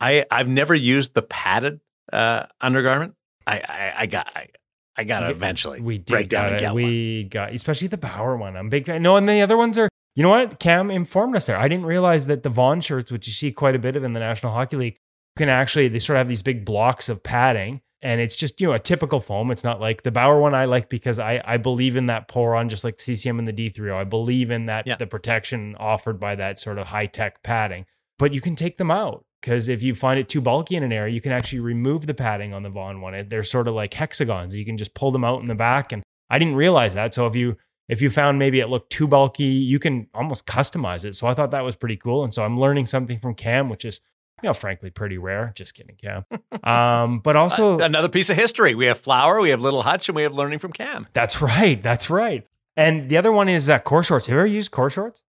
I 0.00 0.24
I've 0.30 0.48
never 0.48 0.74
used 0.74 1.14
the 1.14 1.22
padded 1.22 1.80
uh, 2.12 2.44
undergarment. 2.60 3.14
I 3.46 3.58
I, 3.58 3.92
I 4.00 4.06
got 4.06 4.32
I, 4.34 4.48
I 4.96 5.04
got 5.04 5.20
to 5.20 5.26
Yeah, 5.26 5.32
eventually 5.32 5.80
We 5.80 5.98
did 5.98 6.06
break 6.06 6.28
down 6.28 6.50
got 6.50 6.52
it. 6.54 6.60
get 6.60 6.68
one. 6.74 6.82
We 6.82 7.24
got, 7.24 7.52
especially 7.54 7.88
the 7.88 7.98
Bauer 7.98 8.36
one. 8.36 8.56
I'm 8.56 8.66
a 8.66 8.70
big 8.70 8.86
fan. 8.86 9.02
No, 9.02 9.16
and 9.16 9.28
the 9.28 9.40
other 9.40 9.56
ones 9.56 9.76
are, 9.78 9.88
you 10.14 10.22
know 10.22 10.28
what? 10.30 10.58
Cam 10.60 10.90
informed 10.90 11.36
us 11.36 11.46
there. 11.46 11.56
I 11.58 11.68
didn't 11.68 11.86
realize 11.86 12.26
that 12.26 12.42
the 12.42 12.48
Vaughn 12.50 12.80
shirts, 12.80 13.10
which 13.10 13.26
you 13.26 13.32
see 13.32 13.50
quite 13.50 13.74
a 13.74 13.78
bit 13.78 13.96
of 13.96 14.04
in 14.04 14.12
the 14.12 14.20
National 14.20 14.52
Hockey 14.52 14.76
League, 14.76 14.96
can 15.36 15.48
actually, 15.48 15.88
they 15.88 15.98
sort 15.98 16.16
of 16.16 16.20
have 16.20 16.28
these 16.28 16.42
big 16.42 16.64
blocks 16.64 17.08
of 17.08 17.22
padding. 17.24 17.80
And 18.04 18.20
it's 18.20 18.36
just, 18.36 18.60
you 18.60 18.68
know, 18.68 18.74
a 18.74 18.78
typical 18.78 19.18
foam. 19.18 19.50
It's 19.50 19.64
not 19.64 19.80
like 19.80 20.02
the 20.02 20.10
Bauer 20.10 20.38
one 20.38 20.54
I 20.54 20.66
like 20.66 20.90
because 20.90 21.18
I, 21.18 21.42
I 21.44 21.56
believe 21.56 21.96
in 21.96 22.06
that 22.06 22.28
Poron, 22.28 22.68
just 22.68 22.84
like 22.84 23.00
CCM 23.00 23.38
and 23.38 23.48
the 23.48 23.52
D3O. 23.52 23.94
I 23.96 24.04
believe 24.04 24.50
in 24.50 24.66
that, 24.66 24.86
Yeah. 24.86 24.96
the 24.96 25.06
protection 25.06 25.74
offered 25.80 26.20
by 26.20 26.34
that 26.36 26.60
sort 26.60 26.78
of 26.78 26.88
high 26.88 27.06
tech 27.06 27.42
padding. 27.42 27.86
But 28.18 28.34
you 28.34 28.42
can 28.42 28.56
take 28.56 28.76
them 28.76 28.90
out 28.90 29.24
because 29.40 29.68
if 29.70 29.82
you 29.82 29.94
find 29.94 30.20
it 30.20 30.28
too 30.28 30.42
bulky 30.42 30.76
in 30.76 30.82
an 30.82 30.92
area, 30.92 31.14
you 31.14 31.22
can 31.22 31.32
actually 31.32 31.60
remove 31.60 32.06
the 32.06 32.12
padding 32.14 32.52
on 32.52 32.62
the 32.62 32.68
Vaughn 32.68 33.00
one. 33.00 33.26
They're 33.28 33.42
sort 33.42 33.66
of 33.68 33.74
like 33.74 33.94
hexagons. 33.94 34.54
You 34.54 34.66
can 34.66 34.76
just 34.76 34.94
pull 34.94 35.10
them 35.10 35.24
out 35.24 35.40
in 35.40 35.46
the 35.46 35.54
back. 35.54 35.90
And 35.90 36.02
I 36.28 36.38
didn't 36.38 36.56
realize 36.56 36.92
that. 36.94 37.14
So 37.14 37.26
if 37.26 37.34
you 37.34 37.56
if 37.88 38.00
you 38.00 38.08
found 38.10 38.38
maybe 38.38 38.60
it 38.60 38.68
looked 38.68 38.90
too 38.92 39.06
bulky, 39.06 39.44
you 39.44 39.78
can 39.78 40.08
almost 40.14 40.46
customize 40.46 41.04
it. 41.04 41.14
So 41.16 41.26
I 41.26 41.34
thought 41.34 41.50
that 41.52 41.64
was 41.64 41.76
pretty 41.76 41.96
cool. 41.96 42.22
And 42.24 42.32
so 42.34 42.42
I'm 42.44 42.58
learning 42.58 42.86
something 42.86 43.18
from 43.18 43.34
Cam, 43.34 43.68
which 43.68 43.84
is, 43.84 44.00
you 44.44 44.50
know, 44.50 44.54
frankly 44.54 44.90
pretty 44.90 45.16
rare. 45.16 45.52
Just 45.56 45.72
kidding, 45.74 45.96
Cam. 45.96 46.26
Um, 46.62 47.20
but 47.20 47.34
also 47.34 47.78
another 47.80 48.10
piece 48.10 48.28
of 48.28 48.36
history. 48.36 48.74
We 48.74 48.84
have 48.84 48.98
Flower, 49.00 49.40
we 49.40 49.48
have 49.48 49.62
Little 49.62 49.82
Hutch, 49.82 50.06
and 50.10 50.14
we 50.16 50.22
have 50.22 50.34
learning 50.34 50.58
from 50.58 50.70
Cam. 50.70 51.06
That's 51.14 51.40
right. 51.40 51.82
That's 51.82 52.10
right. 52.10 52.46
And 52.76 53.08
the 53.08 53.16
other 53.16 53.32
one 53.32 53.48
is 53.48 53.70
uh, 53.70 53.78
core 53.78 54.02
shorts. 54.02 54.26
Have 54.26 54.34
you 54.34 54.40
ever 54.40 54.46
used 54.46 54.70
core 54.70 54.90
shorts? 54.90 55.22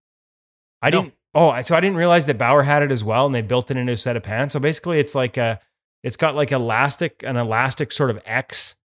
I 0.82 0.89
No. 0.89 1.01
didn't. 1.04 1.13
Oh, 1.34 1.49
I- 1.49 1.62
so 1.62 1.78
I 1.78 1.80
didn't 1.80 1.95
realize 1.95 2.25
that 2.25 2.38
Bauer 2.38 2.63
had 2.63 2.84
it 2.84 2.91
as 2.91 3.06
well, 3.06 3.25
and 3.25 3.34
they 3.34 3.41
built 3.41 3.71
it 3.71 3.78
into 3.78 3.93
a 3.93 3.97
set 3.97 4.17
of 4.17 4.23
pants. 4.23 4.51
So 4.51 4.60
basically, 4.60 4.99
it's 4.99 5.15
like 5.15 5.38
a, 5.38 5.62
it's 6.04 6.17
got 6.17 6.36
like 6.36 6.51
elastic, 6.51 7.23
an 7.25 7.38
elastic 7.38 7.93
sort 7.93 8.10
of 8.10 8.19
X, 8.25 8.75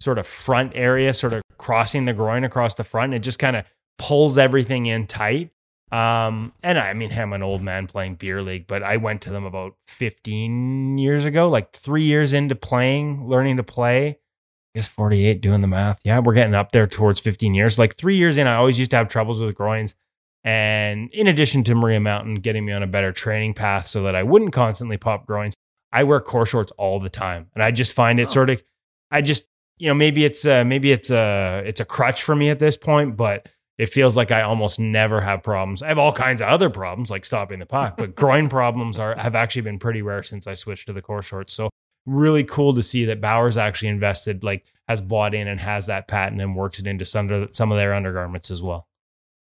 sort 0.00 0.18
of 0.18 0.26
front 0.26 0.72
area, 0.74 1.14
sort 1.14 1.32
of 1.32 1.40
crossing 1.56 2.04
the 2.04 2.12
groin 2.12 2.44
across 2.44 2.74
the 2.74 2.84
front. 2.84 3.14
And 3.14 3.22
it 3.22 3.24
just 3.24 3.38
kind 3.38 3.56
of 3.56 3.64
pulls 3.98 4.36
everything 4.36 4.84
in 4.84 5.06
tight. 5.06 5.50
Um, 5.92 6.52
and 6.62 6.78
I 6.78 6.92
mean, 6.94 7.12
I'm 7.12 7.32
an 7.32 7.42
old 7.42 7.62
man 7.62 7.86
playing 7.86 8.16
beer 8.16 8.42
league, 8.42 8.66
but 8.66 8.82
I 8.82 8.96
went 8.96 9.22
to 9.22 9.30
them 9.30 9.44
about 9.44 9.74
15 9.86 10.98
years 10.98 11.24
ago, 11.24 11.48
like 11.48 11.72
three 11.72 12.02
years 12.02 12.32
into 12.32 12.54
playing, 12.54 13.28
learning 13.28 13.56
to 13.58 13.62
play. 13.62 14.08
I 14.08 14.18
guess 14.78 14.88
48 14.88 15.40
doing 15.40 15.60
the 15.60 15.68
math. 15.68 16.00
Yeah, 16.04 16.18
we're 16.18 16.34
getting 16.34 16.54
up 16.54 16.72
there 16.72 16.86
towards 16.86 17.20
15 17.20 17.54
years. 17.54 17.78
Like 17.78 17.94
three 17.96 18.16
years 18.16 18.36
in, 18.36 18.46
I 18.46 18.56
always 18.56 18.78
used 18.78 18.90
to 18.90 18.96
have 18.96 19.08
troubles 19.08 19.40
with 19.40 19.54
groins. 19.54 19.94
And 20.44 21.08
in 21.12 21.26
addition 21.26 21.64
to 21.64 21.74
Maria 21.74 21.98
Mountain 22.00 22.36
getting 22.36 22.64
me 22.64 22.72
on 22.72 22.82
a 22.82 22.86
better 22.86 23.10
training 23.12 23.54
path 23.54 23.86
so 23.86 24.02
that 24.02 24.14
I 24.14 24.22
wouldn't 24.22 24.52
constantly 24.52 24.96
pop 24.96 25.26
groins, 25.26 25.54
I 25.92 26.04
wear 26.04 26.20
core 26.20 26.46
shorts 26.46 26.72
all 26.72 27.00
the 27.00 27.08
time. 27.08 27.48
And 27.54 27.62
I 27.62 27.70
just 27.70 27.94
find 27.94 28.20
it 28.20 28.24
Oh. 28.28 28.32
sort 28.32 28.50
of, 28.50 28.62
I 29.10 29.22
just, 29.22 29.48
you 29.78 29.88
know, 29.88 29.94
maybe 29.94 30.24
it's 30.24 30.44
a, 30.44 30.64
maybe 30.64 30.92
it's 30.92 31.10
a 31.10 31.62
it's 31.64 31.80
a 31.80 31.84
crutch 31.84 32.22
for 32.22 32.34
me 32.36 32.48
at 32.50 32.58
this 32.58 32.76
point, 32.76 33.16
but 33.16 33.48
it 33.78 33.90
feels 33.90 34.16
like 34.16 34.30
I 34.30 34.42
almost 34.42 34.80
never 34.80 35.20
have 35.20 35.42
problems. 35.42 35.82
I 35.82 35.88
have 35.88 35.98
all 35.98 36.12
kinds 36.12 36.40
of 36.40 36.48
other 36.48 36.70
problems 36.70 37.10
like 37.10 37.24
stopping 37.24 37.58
the 37.58 37.66
puck, 37.66 37.96
but 37.96 38.14
groin 38.14 38.48
problems 38.48 38.98
are 38.98 39.16
have 39.16 39.34
actually 39.34 39.62
been 39.62 39.78
pretty 39.78 40.02
rare 40.02 40.22
since 40.22 40.46
I 40.46 40.54
switched 40.54 40.86
to 40.86 40.92
the 40.92 41.02
core 41.02 41.22
shorts. 41.22 41.52
So 41.52 41.70
really 42.06 42.44
cool 42.44 42.72
to 42.74 42.82
see 42.82 43.04
that 43.06 43.20
Bauer's 43.20 43.56
actually 43.56 43.88
invested, 43.88 44.44
like 44.44 44.64
has 44.88 45.00
bought 45.00 45.34
in 45.34 45.48
and 45.48 45.60
has 45.60 45.86
that 45.86 46.08
patent 46.08 46.40
and 46.40 46.56
works 46.56 46.78
it 46.78 46.86
into 46.86 47.04
some 47.04 47.30
of, 47.30 47.54
some 47.54 47.70
of 47.72 47.76
their 47.76 47.92
undergarments 47.92 48.50
as 48.50 48.62
well. 48.62 48.86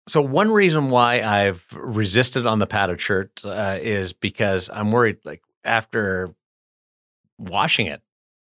So 0.07 0.21
one 0.21 0.51
reason 0.51 0.89
why 0.89 1.21
I've 1.21 1.65
resisted 1.73 2.47
on 2.47 2.59
the 2.59 2.67
padded 2.67 3.01
shirt 3.01 3.43
uh, 3.43 3.77
is 3.79 4.13
because 4.13 4.69
I'm 4.73 4.91
worried, 4.91 5.17
like 5.25 5.41
after 5.65 6.33
washing 7.37 7.87
it 7.87 8.01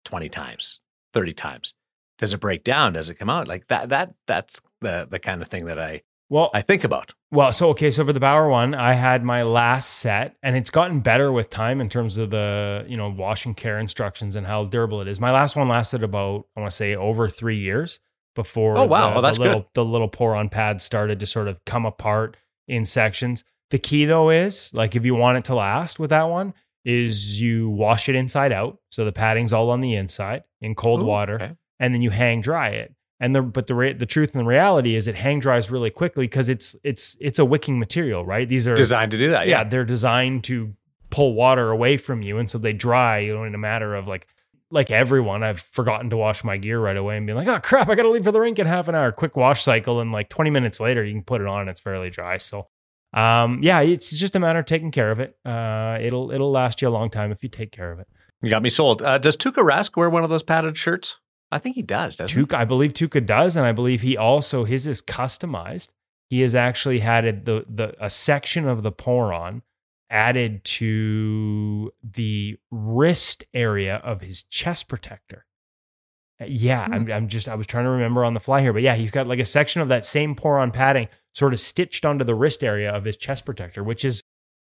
20 0.05 0.27
times, 0.27 0.79
30 1.13 1.33
times, 1.33 1.75
does 2.17 2.33
it 2.33 2.39
break 2.39 2.63
down? 2.63 2.93
Does 2.93 3.11
it 3.11 3.15
come 3.15 3.29
out 3.29 3.47
like 3.47 3.67
that? 3.67 3.89
That 3.89 4.15
that's 4.27 4.59
the 4.81 5.07
the 5.09 5.19
kind 5.19 5.41
of 5.41 5.47
thing 5.47 5.65
that 5.65 5.79
I 5.79 6.01
well 6.29 6.49
I 6.53 6.61
think 6.61 6.83
about. 6.83 7.13
Well, 7.31 7.53
so 7.53 7.69
okay, 7.69 7.91
so 7.91 8.05
for 8.05 8.13
the 8.13 8.19
Bauer 8.19 8.49
one, 8.49 8.75
I 8.75 8.93
had 8.93 9.23
my 9.23 9.43
last 9.43 9.99
set, 9.99 10.35
and 10.43 10.57
it's 10.57 10.69
gotten 10.69 10.99
better 10.99 11.31
with 11.31 11.49
time 11.49 11.79
in 11.79 11.87
terms 11.87 12.17
of 12.17 12.29
the 12.29 12.85
you 12.87 12.97
know 12.97 13.09
wash 13.09 13.45
and 13.45 13.55
care 13.55 13.79
instructions 13.79 14.35
and 14.35 14.45
how 14.45 14.65
durable 14.65 15.01
it 15.01 15.07
is. 15.07 15.19
My 15.19 15.31
last 15.31 15.55
one 15.55 15.69
lasted 15.69 16.03
about 16.03 16.47
I 16.55 16.59
want 16.59 16.71
to 16.71 16.75
say 16.75 16.95
over 16.95 17.29
three 17.29 17.57
years 17.57 17.99
before. 18.35 18.77
Oh 18.77 18.85
wow, 18.85 19.11
the, 19.11 19.17
oh, 19.17 19.21
that's 19.21 19.37
the 19.37 19.43
little, 19.43 19.59
good. 19.61 19.69
The 19.75 19.85
little 19.85 20.09
Poron 20.09 20.49
pad 20.49 20.81
started 20.81 21.19
to 21.19 21.25
sort 21.25 21.47
of 21.47 21.63
come 21.65 21.85
apart 21.85 22.37
in 22.67 22.85
sections. 22.85 23.43
The 23.69 23.79
key 23.79 24.05
though 24.05 24.29
is 24.29 24.73
like 24.73 24.95
if 24.95 25.05
you 25.05 25.15
want 25.15 25.37
it 25.37 25.45
to 25.45 25.55
last 25.55 25.99
with 25.99 26.09
that 26.09 26.29
one, 26.29 26.53
is 26.83 27.41
you 27.41 27.69
wash 27.69 28.09
it 28.09 28.15
inside 28.15 28.51
out, 28.51 28.79
so 28.89 29.05
the 29.05 29.13
padding's 29.13 29.53
all 29.53 29.69
on 29.69 29.81
the 29.81 29.95
inside 29.95 30.43
in 30.61 30.75
cold 30.75 31.01
Ooh, 31.01 31.05
water, 31.05 31.35
okay. 31.35 31.51
and 31.79 31.93
then 31.93 32.01
you 32.01 32.09
hang 32.09 32.41
dry 32.41 32.69
it. 32.69 32.93
And 33.23 33.35
the 33.35 33.41
but 33.43 33.67
the 33.67 33.75
re- 33.75 33.93
the 33.93 34.07
truth 34.07 34.33
and 34.33 34.41
the 34.41 34.45
reality 34.49 34.95
is 34.95 35.07
it 35.07 35.13
hang 35.15 35.39
dries 35.39 35.69
really 35.69 35.91
quickly 35.91 36.25
because 36.25 36.49
it's 36.49 36.75
it's 36.83 37.15
it's 37.21 37.37
a 37.39 37.45
wicking 37.45 37.77
material, 37.79 38.25
right? 38.25 38.49
These 38.49 38.67
are 38.67 38.73
Designed 38.75 39.11
to 39.11 39.17
do 39.17 39.29
that. 39.29 39.47
yeah, 39.47 39.59
Yeah. 39.59 39.63
they're 39.69 39.85
designed 39.85 40.43
to 40.45 40.73
pull 41.11 41.33
water 41.35 41.69
away 41.69 41.97
from 41.97 42.21
you, 42.23 42.39
and 42.39 42.49
so 42.49 42.57
they 42.57 42.73
dry. 42.73 43.19
You 43.19 43.35
know, 43.35 43.43
in 43.43 43.53
a 43.53 43.59
matter 43.59 43.93
of 43.95 44.07
like 44.07 44.27
like 44.71 44.89
everyone, 44.89 45.43
I've 45.43 45.59
forgotten 45.59 46.09
to 46.09 46.17
wash 46.17 46.43
my 46.43 46.57
gear 46.57 46.79
right 46.79 46.97
away 46.97 47.15
and 47.15 47.27
be 47.27 47.33
like, 47.33 47.47
oh 47.47 47.59
crap, 47.59 47.89
I 47.89 47.95
got 47.95 48.03
to 48.03 48.09
leave 48.09 48.23
for 48.23 48.31
the 48.31 48.41
rink 48.41 48.57
in 48.57 48.65
half 48.65 48.87
an 48.87 48.95
hour. 48.95 49.11
Quick 49.11 49.35
wash 49.37 49.63
cycle, 49.63 49.99
and 50.01 50.11
like 50.11 50.27
twenty 50.29 50.49
minutes 50.49 50.79
later, 50.79 51.03
you 51.03 51.13
can 51.13 51.23
put 51.23 51.41
it 51.41 51.47
on 51.47 51.61
and 51.61 51.69
it's 51.69 51.79
fairly 51.79 52.09
dry. 52.09 52.37
So. 52.37 52.67
Um, 53.13 53.59
yeah, 53.61 53.81
it's 53.81 54.09
just 54.09 54.37
a 54.37 54.39
matter 54.39 54.59
of 54.59 54.65
taking 54.65 54.89
care 54.89 55.11
of 55.11 55.19
it. 55.19 55.35
Uh, 55.45 55.97
it'll 56.01 56.31
it'll 56.31 56.49
last 56.49 56.81
you 56.81 56.87
a 56.87 56.89
long 56.89 57.09
time 57.09 57.29
if 57.31 57.43
you 57.43 57.49
take 57.49 57.71
care 57.71 57.91
of 57.91 57.99
it. 57.99 58.07
You 58.41 58.49
got 58.49 58.63
me 58.63 58.69
sold. 58.69 59.01
Uh, 59.03 59.17
does 59.17 59.35
Tuukka 59.35 59.61
Rask 59.63 59.97
wear 59.97 60.09
one 60.09 60.23
of 60.23 60.29
those 60.29 60.43
padded 60.43 60.77
shirts? 60.77 61.19
I 61.51 61.59
think 61.59 61.75
he 61.75 61.81
does, 61.81 62.15
doesn't 62.15 62.37
he? 62.37 62.45
Tuukka, 62.45 62.55
I 62.55 62.65
believe 62.65 62.93
Tuukka 62.93 63.25
does, 63.25 63.55
and 63.55 63.65
I 63.65 63.71
believe 63.71 64.01
he 64.01 64.15
also 64.17 64.63
his 64.63 64.87
is 64.87 65.01
customized. 65.01 65.89
He 66.29 66.41
has 66.41 66.55
actually 66.55 66.99
had 66.99 67.25
it, 67.25 67.45
the 67.45 67.65
the 67.67 67.93
a 68.03 68.09
section 68.09 68.67
of 68.67 68.83
the 68.83 68.91
Poron 68.91 69.61
added 70.09 70.63
to 70.65 71.91
the 72.03 72.57
wrist 72.69 73.43
area 73.53 73.95
of 73.97 74.21
his 74.21 74.43
chest 74.43 74.87
protector. 74.87 75.45
Uh, 76.41 76.45
Yeah, 76.47 76.85
Hmm. 76.85 76.93
I'm, 76.93 77.11
I'm 77.11 77.27
just 77.27 77.47
I 77.47 77.55
was 77.55 77.67
trying 77.67 77.85
to 77.85 77.89
remember 77.91 78.23
on 78.23 78.33
the 78.33 78.39
fly 78.39 78.61
here, 78.61 78.73
but 78.73 78.81
yeah, 78.81 78.95
he's 78.95 79.11
got 79.11 79.27
like 79.27 79.39
a 79.39 79.45
section 79.45 79.81
of 79.81 79.89
that 79.89 80.05
same 80.05 80.35
Poron 80.35 80.71
padding 80.71 81.07
sort 81.33 81.53
of 81.53 81.59
stitched 81.59 82.05
onto 82.05 82.23
the 82.25 82.35
wrist 82.35 82.63
area 82.63 82.91
of 82.91 83.05
his 83.05 83.15
chest 83.17 83.45
protector, 83.45 83.83
which 83.83 84.03
is 84.05 84.23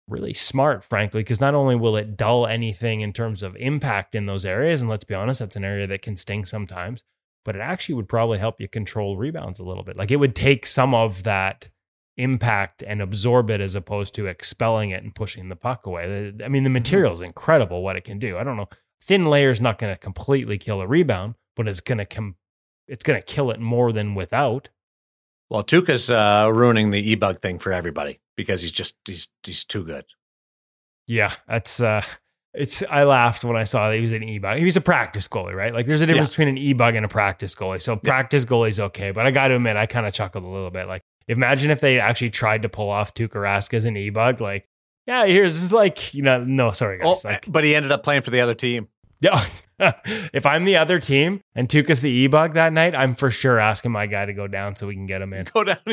really 0.08 0.34
smart, 0.34 0.84
frankly, 0.84 1.20
because 1.20 1.40
not 1.40 1.54
only 1.54 1.74
will 1.74 1.96
it 1.96 2.16
dull 2.16 2.46
anything 2.46 3.00
in 3.00 3.12
terms 3.12 3.42
of 3.42 3.56
impact 3.56 4.14
in 4.14 4.26
those 4.26 4.44
areas, 4.44 4.80
and 4.80 4.90
let's 4.90 5.04
be 5.04 5.14
honest, 5.14 5.40
that's 5.40 5.56
an 5.56 5.64
area 5.64 5.86
that 5.86 6.02
can 6.02 6.16
sting 6.16 6.44
sometimes, 6.44 7.02
but 7.44 7.56
it 7.56 7.60
actually 7.60 7.94
would 7.94 8.08
probably 8.08 8.38
help 8.38 8.60
you 8.60 8.68
control 8.68 9.16
rebounds 9.16 9.58
a 9.58 9.64
little 9.64 9.82
bit. 9.82 9.96
Like 9.96 10.10
it 10.10 10.16
would 10.16 10.34
take 10.34 10.66
some 10.66 10.94
of 10.94 11.24
that 11.24 11.68
impact 12.16 12.82
and 12.86 13.02
absorb 13.02 13.50
it 13.50 13.60
as 13.60 13.74
opposed 13.74 14.14
to 14.14 14.26
expelling 14.26 14.90
it 14.90 15.02
and 15.02 15.14
pushing 15.14 15.48
the 15.48 15.56
puck 15.56 15.86
away. 15.86 16.32
I 16.42 16.48
mean, 16.48 16.64
the 16.64 16.70
material 16.70 17.12
is 17.12 17.20
incredible 17.20 17.82
what 17.82 17.96
it 17.96 18.04
can 18.04 18.18
do. 18.18 18.38
I 18.38 18.44
don't 18.44 18.56
know. 18.56 18.68
Thin 19.02 19.26
layer 19.26 19.50
is 19.50 19.60
not 19.60 19.78
going 19.78 19.92
to 19.92 19.98
completely 19.98 20.58
kill 20.58 20.80
a 20.80 20.86
rebound, 20.86 21.34
but 21.54 21.68
it's 21.68 21.80
going 21.80 21.98
to 21.98 22.06
come. 22.06 22.36
It's 22.88 23.04
going 23.04 23.20
to 23.20 23.24
kill 23.24 23.50
it 23.50 23.60
more 23.60 23.92
than 23.92 24.14
without. 24.14 24.70
Well, 25.50 25.62
Tuukka's 25.62 26.10
uh, 26.10 26.50
ruining 26.52 26.90
the 26.90 27.10
e-bug 27.10 27.40
thing 27.40 27.58
for 27.58 27.72
everybody 27.72 28.20
because 28.36 28.62
he's 28.62 28.72
just 28.72 28.94
he's 29.04 29.28
he's 29.42 29.64
too 29.64 29.84
good. 29.84 30.04
Yeah, 31.06 31.32
that's 31.48 31.80
uh 31.80 32.02
it's 32.54 32.82
I 32.90 33.04
laughed 33.04 33.44
when 33.44 33.56
I 33.56 33.64
saw 33.64 33.88
that 33.90 33.96
he 33.96 34.00
was 34.00 34.12
an 34.12 34.22
e-bug. 34.22 34.58
He 34.58 34.64
was 34.64 34.76
a 34.76 34.80
practice 34.80 35.28
goalie, 35.28 35.54
right? 35.54 35.74
Like 35.74 35.86
there's 35.86 36.00
a 36.00 36.06
difference 36.06 36.30
between 36.30 36.48
an 36.48 36.58
e-bug 36.58 36.94
and 36.94 37.04
a 37.04 37.08
practice 37.08 37.54
goalie. 37.54 37.82
So 37.82 37.96
practice 37.96 38.44
goalie's 38.44 38.80
okay, 38.80 39.10
but 39.10 39.26
I 39.26 39.30
got 39.30 39.48
to 39.48 39.56
admit 39.56 39.76
I 39.76 39.86
kind 39.86 40.06
of 40.06 40.14
chuckled 40.14 40.44
a 40.44 40.48
little 40.48 40.70
bit. 40.70 40.86
Like 40.86 41.02
imagine 41.28 41.70
if 41.70 41.80
they 41.80 41.98
actually 42.00 42.30
tried 42.30 42.62
to 42.62 42.68
pull 42.68 42.88
off 42.88 43.14
Tuukka 43.14 43.34
Rask 43.34 43.74
as 43.74 43.84
an 43.84 43.96
e-bug 43.96 44.40
like 44.40 44.66
yeah, 45.06 45.24
here's 45.24 45.62
is 45.62 45.72
like, 45.72 46.14
you 46.14 46.22
know, 46.22 46.42
no, 46.42 46.72
sorry 46.72 47.00
Oh, 47.02 47.14
like 47.24 47.44
but 47.46 47.62
he 47.62 47.74
ended 47.74 47.92
up 47.92 48.02
playing 48.02 48.22
for 48.22 48.30
the 48.30 48.40
other 48.40 48.54
team. 48.54 48.88
yeah. 49.20 49.44
if 50.32 50.46
I'm 50.46 50.64
the 50.64 50.76
other 50.76 50.98
team 50.98 51.42
and 51.54 51.68
Tuukka's 51.68 52.00
the 52.00 52.10
e-bug 52.10 52.54
that 52.54 52.72
night, 52.72 52.94
I'm 52.94 53.14
for 53.14 53.30
sure 53.30 53.58
asking 53.58 53.92
my 53.92 54.06
guy 54.06 54.24
to 54.24 54.32
go 54.32 54.46
down 54.46 54.74
so 54.74 54.86
we 54.86 54.94
can 54.94 55.06
get 55.06 55.20
him 55.20 55.34
in. 55.34 55.44
Go 55.52 55.64
down. 55.64 55.76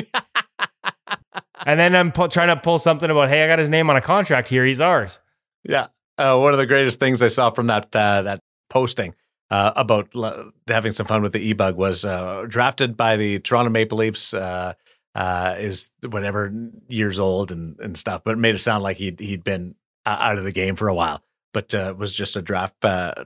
And 1.65 1.79
then 1.79 1.95
I'm 1.95 2.11
pu- 2.11 2.27
trying 2.27 2.49
to 2.49 2.61
pull 2.61 2.79
something 2.79 3.09
about, 3.09 3.29
hey, 3.29 3.43
I 3.43 3.47
got 3.47 3.59
his 3.59 3.69
name 3.69 3.89
on 3.89 3.95
a 3.95 4.01
contract 4.01 4.47
here. 4.47 4.65
He's 4.65 4.81
ours. 4.81 5.19
yeah. 5.63 5.87
Uh, 6.15 6.37
one 6.37 6.53
of 6.53 6.59
the 6.59 6.67
greatest 6.67 6.99
things 6.99 7.23
I 7.23 7.27
saw 7.27 7.49
from 7.49 7.67
that 7.67 7.85
uh, 7.95 8.21
that 8.21 8.39
posting 8.69 9.15
uh, 9.49 9.71
about 9.75 10.09
l- 10.13 10.51
having 10.67 10.93
some 10.93 11.07
fun 11.07 11.23
with 11.23 11.33
the 11.33 11.39
e-bug 11.39 11.75
was 11.75 12.05
uh, 12.05 12.45
drafted 12.47 12.95
by 12.95 13.15
the 13.17 13.39
Toronto 13.39 13.71
Maple 13.71 13.97
Leafs. 13.97 14.33
Uh, 14.33 14.73
uh, 15.15 15.55
is 15.59 15.91
whatever 16.09 16.51
years 16.87 17.19
old 17.19 17.51
and, 17.51 17.79
and 17.79 17.97
stuff, 17.97 18.21
but 18.23 18.31
it 18.31 18.37
made 18.37 18.55
it 18.55 18.59
sound 18.59 18.83
like 18.83 18.97
he'd 18.97 19.19
he'd 19.19 19.43
been 19.43 19.75
out 20.05 20.37
of 20.37 20.43
the 20.43 20.51
game 20.51 20.75
for 20.75 20.87
a 20.87 20.93
while, 20.93 21.21
but 21.53 21.71
was 21.97 22.15
just 22.15 22.35
a 22.35 22.41
draft 22.41 22.75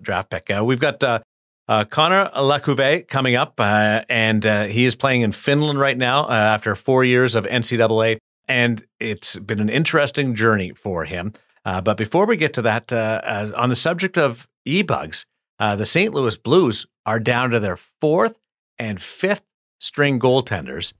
draft 0.02 0.30
pick. 0.30 0.50
We've 0.62 0.80
got 0.82 1.02
uh, 1.04 1.86
Connor 1.86 2.30
LaCouvee 2.36 3.08
coming 3.08 3.36
up, 3.36 3.60
uh, 3.60 4.02
and 4.10 4.46
uh, 4.46 4.66
he 4.66 4.86
is 4.86 4.96
playing 4.96 5.22
in 5.22 5.32
Finland 5.34 5.80
right 5.80 5.98
now 5.98 6.30
after 6.30 6.76
four 6.76 7.04
years 7.04 7.36
of 7.36 7.46
NCAA, 7.46 8.18
and 8.48 8.86
it's 9.00 9.38
been 9.40 9.60
an 9.60 9.70
interesting 9.70 10.36
journey 10.36 10.72
for 10.72 11.06
him. 11.06 11.34
Uh, 11.66 11.82
but 11.82 11.98
before 11.98 12.26
we 12.26 12.38
get 12.38 12.54
to 12.54 12.62
that, 12.62 12.94
uh, 12.94 13.22
uh, 13.24 13.52
on 13.56 13.70
the 13.70 13.76
subject 13.76 14.18
of 14.18 14.48
e-bugs, 14.66 15.26
uh, 15.60 15.76
the 15.76 15.86
St. 15.86 16.14
Louis 16.14 16.38
Blues 16.38 16.86
are 17.06 17.20
down 17.20 17.50
to 17.50 17.60
their 17.60 17.78
fourth 17.78 18.38
and 18.80 19.02
fifth 19.02 19.44
string 19.80 20.20
goaltenders, 20.20 20.94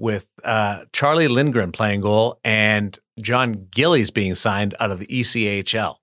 with 0.00 0.26
uh, 0.44 0.84
Charlie 0.94 1.28
Lindgren 1.28 1.72
playing 1.72 2.00
goal 2.00 2.40
and 2.42 2.98
John 3.20 3.66
Gillies 3.70 4.10
being 4.10 4.34
signed 4.34 4.74
out 4.80 4.90
of 4.90 4.98
the 4.98 5.14
E 5.14 5.20
ECHL. 5.20 5.96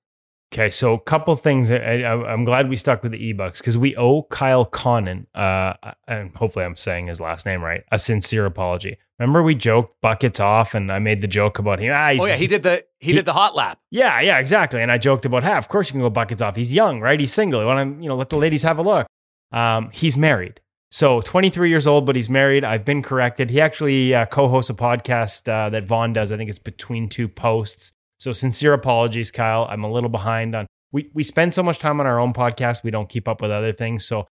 Okay, 0.53 0.69
so 0.69 0.93
a 0.93 0.99
couple 0.99 1.35
things. 1.35 1.69
I, 1.69 1.75
I'm 2.05 2.45
glad 2.45 2.69
we 2.69 2.77
stuck 2.77 3.03
with 3.03 3.11
the 3.11 3.23
e-bucks 3.23 3.59
because 3.59 3.77
we 3.77 3.95
owe 3.97 4.23
Kyle 4.23 4.65
Connon, 4.65 5.25
uh, 5.35 5.73
and 6.07 6.33
hopefully 6.35 6.63
I'm 6.63 6.77
saying 6.77 7.07
his 7.07 7.19
last 7.19 7.45
name 7.45 7.61
right, 7.61 7.83
a 7.91 7.99
sincere 7.99 8.45
apology. 8.45 8.97
Remember 9.19 9.43
we 9.43 9.55
joked 9.55 9.99
buckets 9.99 10.39
off, 10.39 10.73
and 10.73 10.89
I 10.89 10.99
made 10.99 11.21
the 11.21 11.27
joke 11.27 11.59
about 11.59 11.79
him. 11.79 11.91
Ah, 11.93 12.13
Oh 12.17 12.25
yeah, 12.25 12.35
he 12.35 12.47
did 12.47 12.63
the 12.63 12.85
he, 12.99 13.07
He- 13.11 13.13
did 13.17 13.25
the 13.25 13.33
hot 13.33 13.55
lap. 13.55 13.79
Yeah, 13.91 14.21
yeah, 14.21 14.39
exactly. 14.39 14.81
And 14.81 14.89
I 14.91 14.97
joked 14.97 15.25
about, 15.25 15.43
hey, 15.43 15.53
of 15.57 15.67
course 15.67 15.89
you 15.89 15.93
can 15.93 16.01
go 16.01 16.09
buckets 16.09 16.41
off. 16.41 16.55
He's 16.55 16.73
young, 16.73 17.01
right? 17.01 17.19
He's 17.19 17.33
single. 17.33 17.59
You 17.59 17.67
want 17.67 17.97
to, 17.97 18.03
you 18.03 18.07
know, 18.07 18.15
let 18.15 18.29
the 18.29 18.37
ladies 18.37 18.63
have 18.63 18.77
a 18.77 18.83
look. 18.83 19.05
Um, 19.51 19.89
he's 19.91 20.17
married. 20.17 20.61
So 20.91 21.19
23 21.19 21.69
years 21.69 21.85
old, 21.85 22.05
but 22.05 22.15
he's 22.15 22.29
married. 22.29 22.63
I've 22.63 22.85
been 22.85 23.01
corrected. 23.01 23.49
He 23.49 23.59
actually 23.59 24.15
uh, 24.15 24.25
co-hosts 24.27 24.69
a 24.69 24.73
podcast 24.73 25.49
uh, 25.51 25.69
that 25.71 25.83
Vaughn 25.85 26.13
does. 26.13 26.31
I 26.31 26.37
think 26.37 26.49
it's 26.49 26.59
between 26.59 27.09
two 27.09 27.27
posts. 27.27 27.91
So 28.17 28.33
sincere 28.33 28.73
apologies, 28.73 29.31
Kyle. 29.31 29.67
I'm 29.69 29.83
a 29.83 29.91
little 29.91 30.09
behind 30.09 30.55
on. 30.55 30.67
We 30.91 31.09
we 31.13 31.23
spend 31.23 31.53
so 31.53 31.63
much 31.63 31.79
time 31.79 31.99
on 31.99 32.07
our 32.07 32.19
own 32.19 32.33
podcast, 32.33 32.83
we 32.83 32.91
don't 32.91 33.09
keep 33.09 33.27
up 33.27 33.41
with 33.41 33.51
other 33.51 33.73
things. 33.73 34.05
So 34.05 34.27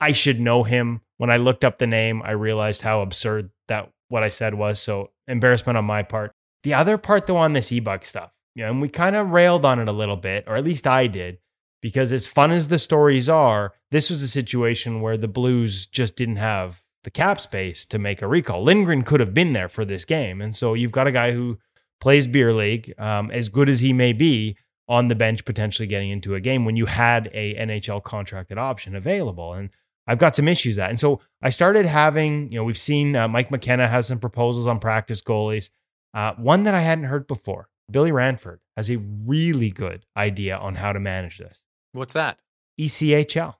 I 0.00 0.12
should 0.12 0.40
know 0.40 0.62
him. 0.62 1.02
When 1.18 1.30
I 1.30 1.36
looked 1.36 1.64
up 1.64 1.78
the 1.78 1.86
name, 1.86 2.22
I 2.22 2.30
realized 2.32 2.82
how 2.82 3.02
absurd 3.02 3.50
that 3.68 3.90
what 4.08 4.22
I 4.22 4.28
said 4.28 4.54
was. 4.54 4.80
So 4.80 5.10
embarrassment 5.28 5.78
on 5.78 5.84
my 5.84 6.02
part. 6.02 6.32
The 6.62 6.74
other 6.74 6.98
part, 6.98 7.26
though, 7.26 7.36
on 7.36 7.52
this 7.52 7.72
e-bug 7.72 8.04
stuff, 8.04 8.32
you 8.54 8.64
know, 8.64 8.70
and 8.70 8.80
we 8.80 8.88
kind 8.88 9.16
of 9.16 9.30
railed 9.30 9.64
on 9.64 9.78
it 9.78 9.88
a 9.88 9.92
little 9.92 10.16
bit, 10.16 10.44
or 10.46 10.56
at 10.56 10.64
least 10.64 10.86
I 10.86 11.06
did, 11.06 11.38
because 11.80 12.12
as 12.12 12.26
fun 12.26 12.50
as 12.52 12.68
the 12.68 12.78
stories 12.78 13.28
are, 13.28 13.72
this 13.90 14.10
was 14.10 14.22
a 14.22 14.28
situation 14.28 15.00
where 15.00 15.16
the 15.16 15.28
Blues 15.28 15.86
just 15.86 16.16
didn't 16.16 16.36
have 16.36 16.82
the 17.04 17.10
cap 17.10 17.40
space 17.40 17.86
to 17.86 17.98
make 17.98 18.20
a 18.20 18.28
recall. 18.28 18.62
Lindgren 18.62 19.02
could 19.02 19.20
have 19.20 19.32
been 19.32 19.54
there 19.54 19.68
for 19.68 19.86
this 19.86 20.04
game, 20.04 20.42
and 20.42 20.54
so 20.54 20.74
you've 20.74 20.92
got 20.92 21.06
a 21.06 21.12
guy 21.12 21.32
who 21.32 21.58
plays 22.00 22.26
beer 22.26 22.52
league, 22.52 22.94
um, 22.98 23.30
as 23.30 23.48
good 23.48 23.68
as 23.68 23.80
he 23.80 23.92
may 23.92 24.12
be, 24.12 24.56
on 24.88 25.06
the 25.06 25.14
bench 25.14 25.44
potentially 25.44 25.86
getting 25.86 26.10
into 26.10 26.34
a 26.34 26.40
game 26.40 26.64
when 26.64 26.74
you 26.74 26.86
had 26.86 27.30
a 27.32 27.54
NHL 27.54 28.02
contracted 28.02 28.58
option 28.58 28.96
available, 28.96 29.54
and 29.54 29.70
I've 30.08 30.18
got 30.18 30.34
some 30.34 30.48
issues 30.48 30.74
that, 30.76 30.90
and 30.90 30.98
so 30.98 31.20
I 31.40 31.50
started 31.50 31.86
having, 31.86 32.50
you 32.50 32.58
know, 32.58 32.64
we've 32.64 32.76
seen 32.76 33.14
uh, 33.14 33.28
Mike 33.28 33.52
McKenna 33.52 33.86
has 33.86 34.08
some 34.08 34.18
proposals 34.18 34.66
on 34.66 34.80
practice 34.80 35.22
goalies. 35.22 35.70
Uh, 36.12 36.32
one 36.34 36.64
that 36.64 36.74
I 36.74 36.80
hadn't 36.80 37.04
heard 37.04 37.28
before, 37.28 37.68
Billy 37.88 38.10
Ranford 38.10 38.58
has 38.76 38.90
a 38.90 38.96
really 38.96 39.70
good 39.70 40.06
idea 40.16 40.56
on 40.56 40.74
how 40.76 40.92
to 40.92 40.98
manage 40.98 41.38
this. 41.38 41.62
What's 41.92 42.14
that? 42.14 42.40
ECHL. 42.80 43.54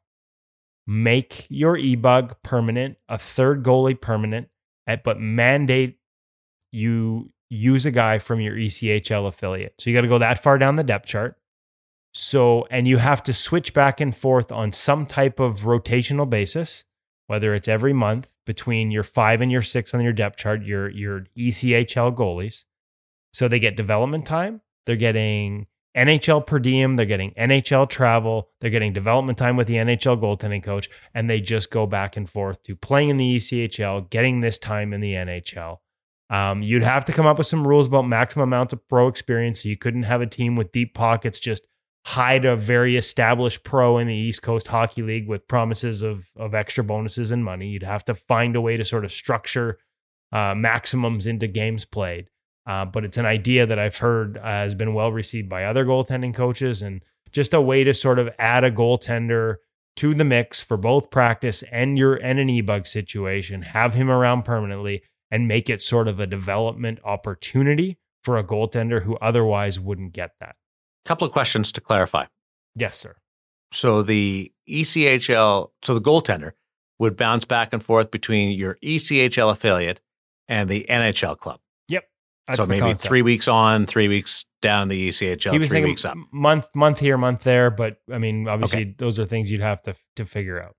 make 0.87 1.47
your 1.49 1.77
e-bug 1.77 2.35
permanent, 2.43 2.97
a 3.09 3.19
third 3.19 3.63
goalie 3.63 4.01
permanent, 4.01 4.49
at, 4.87 5.05
but 5.05 5.21
mandate 5.21 5.99
you 6.73 7.31
use 7.51 7.85
a 7.85 7.91
guy 7.91 8.19
from 8.19 8.41
your 8.41 8.55
ECHL 8.55 9.27
affiliate. 9.27 9.75
So 9.79 9.91
you 9.91 9.97
got 9.97 10.03
to 10.03 10.09
go 10.09 10.19
that 10.19 10.43
far 10.43 10.57
down 10.57 10.77
the 10.77 10.85
depth 10.85 11.07
chart. 11.07 11.37
So, 12.13 12.67
and 12.71 12.89
you 12.89 12.97
have 12.97 13.23
to 13.25 13.33
switch 13.33 13.75
back 13.75 14.01
and 14.01 14.17
forth 14.17 14.51
on 14.51 14.73
some 14.73 15.07
type 15.07 15.39
of 15.39 15.63
rotational 15.63 16.29
basis, 16.29 16.85
whether 17.27 17.55
it's 17.55 17.69
every 17.69 17.93
month 17.93 18.33
between 18.47 18.91
your 18.91 19.03
five 19.03 19.41
and 19.41 19.53
your 19.53 19.63
six 19.63 19.95
on 19.95 20.01
your 20.01 20.13
depth 20.13 20.39
chart, 20.39 20.63
your, 20.63 20.89
your 20.89 21.27
ECHL 21.37 22.17
goalies. 22.17 22.65
So 23.33 23.47
they 23.47 23.61
get 23.61 23.77
development 23.77 24.27
time. 24.27 24.61
They're 24.87 24.97
getting 24.97 25.67
NHL 25.97 26.47
per 26.47 26.59
diem, 26.59 26.97
they're 26.97 27.07
getting 27.07 27.33
NHL 27.33 27.89
travel, 27.89 28.49
they're 28.61 28.71
getting 28.71 28.93
development 28.93 29.39
time 29.39 29.57
with 29.57 29.67
the 29.67 29.75
NHL 29.75 30.21
goaltending 30.21 30.63
coach, 30.63 30.89
and 31.15 31.29
they 31.29 31.41
just 31.41 31.71
go 31.71 31.87
back 31.87 32.17
and 32.17 32.31
forth 32.31 32.63
to 32.65 32.77
playing 32.77 33.09
in 33.09 33.17
the 33.17 33.37
ECHL, 33.37 34.09
getting 34.09 34.41
this 34.41 34.59
time 34.59 34.93
in 34.93 35.01
the 35.01 35.15
NHL. 35.15 35.79
Um, 36.31 36.63
you'd 36.63 36.85
have 36.85 37.05
to 37.07 37.13
come 37.13 37.27
up 37.27 37.39
with 37.39 37.49
some 37.49 37.67
rules 37.67 37.89
about 37.89 38.07
maximum 38.07 38.45
amounts 38.45 38.73
of 38.73 38.87
pro 38.89 39.09
experience. 39.09 39.63
So 39.63 39.69
you 39.69 39.77
couldn't 39.77 40.05
have 40.05 40.23
a 40.23 40.27
team 40.27 40.57
with 40.57 40.73
deep 40.73 40.95
pockets 40.95 41.41
just 41.41 41.67
hide 42.07 42.45
a 42.45 42.57
very 42.57 42.97
established 42.97 43.63
pro 43.63 43.99
in 43.99 44.07
the 44.07 44.15
East 44.15 44.41
Coast 44.41 44.69
Hockey 44.69 45.03
League 45.03 45.29
with 45.29 45.49
promises 45.49 46.03
of 46.03 46.29
of 46.37 46.55
extra 46.55 46.85
bonuses 46.85 47.31
and 47.31 47.45
money. 47.45 47.69
You'd 47.69 47.83
have 47.83 48.05
to 48.05 48.15
find 48.15 48.57
a 48.57 48.61
way 48.61 48.77
to 48.77 48.85
sort 48.85 49.05
of 49.05 49.13
structure 49.13 49.79
uh, 50.33 50.55
maximums 50.57 51.27
into 51.27 51.49
games 51.49 51.85
played. 51.85 52.31
Uh, 52.67 52.85
but 52.85 53.05
it's 53.05 53.19
an 53.19 53.27
idea 53.27 53.67
that 53.67 53.79
I've 53.79 53.99
heard 53.99 54.39
uh, 54.39 54.43
has 54.43 54.75
been 54.75 54.95
well 54.95 55.11
received 55.11 55.49
by 55.49 55.65
other 55.65 55.85
goaltending 55.85 56.35
coaches 56.35 56.83
and 56.83 57.03
just 57.33 57.55
a 57.55 57.61
way 57.61 57.85
to 57.85 57.95
sort 57.95 58.19
of 58.19 58.29
add 58.39 58.65
a 58.65 58.71
goaltender 58.71 59.57
to 59.97 60.15
the 60.15 60.25
mix 60.25 60.61
for 60.61 60.77
both 60.77 61.11
practice 61.11 61.63
and 61.65 61.99
your 61.99 62.15
and 62.15 62.39
an 62.39 62.49
e-bug 62.49 62.87
situation, 62.87 63.63
have 63.63 63.95
him 63.95 64.09
around 64.11 64.45
permanently 64.45 65.03
and 65.31 65.47
make 65.49 65.71
it 65.71 65.83
sort 65.83 66.09
of 66.09 66.19
a 66.21 66.27
development 66.27 66.99
opportunity 67.05 67.99
for 68.25 68.37
a 68.37 68.45
goaltender 68.45 69.05
who 69.05 69.17
otherwise 69.17 69.79
wouldn't 69.81 70.13
get 70.13 70.33
that. 70.41 70.57
Couple 71.05 71.27
of 71.27 71.33
questions 71.33 71.73
to 71.73 71.81
clarify. 71.81 72.27
Yes, 72.75 72.97
sir. 72.99 73.17
So 73.73 74.03
the 74.03 74.53
ECHL, 74.69 75.71
so 75.83 75.95
the 75.95 76.01
goaltender 76.01 76.53
would 76.99 77.17
bounce 77.17 77.45
back 77.45 77.73
and 77.73 77.83
forth 77.83 78.11
between 78.11 78.51
your 78.51 78.77
ECHL 78.85 79.51
affiliate 79.53 80.01
and 80.49 80.69
the 80.69 80.87
NHL 80.89 81.39
club. 81.39 81.61
That's 82.47 82.59
so 82.59 82.67
maybe 82.67 82.81
concept. 82.81 83.03
three 83.03 83.23
weeks 83.23 83.47
on, 83.47 83.87
three 83.87 84.09
weeks 84.09 84.45
down 84.61 84.89
the 84.89 85.09
ECHL, 85.09 85.53
He 85.53 85.59
was 85.59 85.69
three 85.69 85.77
thinking 85.77 85.91
weeks 85.93 86.05
up. 86.05 86.17
month 86.33 86.67
month 86.75 86.99
here, 86.99 87.17
month 87.17 87.45
there, 87.45 87.71
but 87.71 87.99
I 88.13 88.19
mean, 88.19 88.49
obviously, 88.49 88.81
Okay. 88.81 88.95
those 88.99 89.21
are 89.21 89.27
things 89.27 89.53
you'd 89.53 89.61
have 89.61 89.81
to 89.83 89.95
to 90.17 90.25
figure 90.25 90.61
out. 90.61 90.75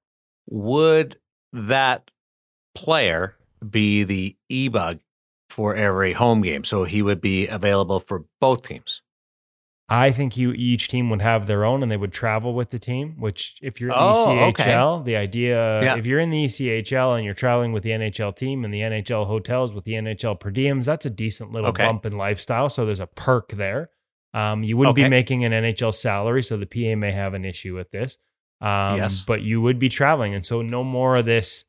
Would 0.50 1.18
that 1.54 2.12
player 2.76 3.38
be 3.68 4.04
the 4.04 4.36
e-bug 4.50 5.00
for 5.50 5.76
every 5.76 6.14
home 6.14 6.42
game? 6.42 6.64
So 6.64 6.84
he 6.84 7.02
would 7.02 7.22
be 7.22 7.48
available 7.48 8.00
for 8.00 8.26
both 8.40 8.64
teams. 8.68 9.02
I 9.90 10.12
think 10.12 10.38
you 10.38 10.54
each 10.54 10.88
team 10.88 11.10
would 11.10 11.22
have 11.22 11.48
their 11.48 11.66
own, 11.66 11.84
and 11.84 11.92
they 11.92 11.98
would 11.98 12.14
travel 12.14 12.54
with 12.54 12.70
the 12.70 12.80
team. 12.80 13.16
Which, 13.20 13.58
if 13.62 13.82
you're 13.82 13.92
Oh, 13.92 14.16
ECHL, 14.56 15.04
the 15.04 15.18
idea 15.18 15.84
Yeah. 15.84 15.98
if 15.98 16.06
you're 16.06 16.20
in 16.20 16.30
the 16.30 16.46
ECHL 16.46 17.14
and 17.18 17.26
you're 17.26 17.34
traveling 17.34 17.74
with 17.74 17.84
the 17.84 17.90
NHL 17.92 18.32
team 18.34 18.64
and 18.64 18.74
the 18.74 18.80
NHL 18.80 19.26
hotels 19.28 19.74
with 19.74 19.84
the 19.84 19.96
NHL 19.96 20.40
per 20.40 20.50
diems, 20.50 20.86
that's 20.86 21.06
a 21.06 21.10
decent 21.10 21.52
little 21.52 21.72
Okay. 21.72 21.84
bump 21.84 22.06
in 22.06 22.18
lifestyle. 22.18 22.70
So 22.70 22.86
there's 22.86 23.02
a 23.02 23.08
perk 23.08 23.50
there. 23.50 23.90
Um, 24.34 24.64
you 24.64 24.78
wouldn't 24.78 24.94
Okay. 24.98 25.04
be 25.04 25.10
making 25.10 25.44
an 25.44 25.52
NHL 25.52 25.92
salary, 25.94 26.42
so 26.42 26.56
the 26.56 26.66
PA 26.66 26.96
may 26.96 27.12
have 27.12 27.34
an 27.34 27.44
issue 27.44 27.76
with 27.76 27.92
this. 27.92 28.18
Um, 28.62 28.96
Yes. 28.96 29.26
but 29.28 29.42
you 29.42 29.60
would 29.60 29.78
be 29.78 29.90
traveling, 29.90 30.34
and 30.34 30.46
so 30.46 30.62
no 30.62 30.86
more 30.86 31.16
of 31.16 31.26
this. 31.26 31.66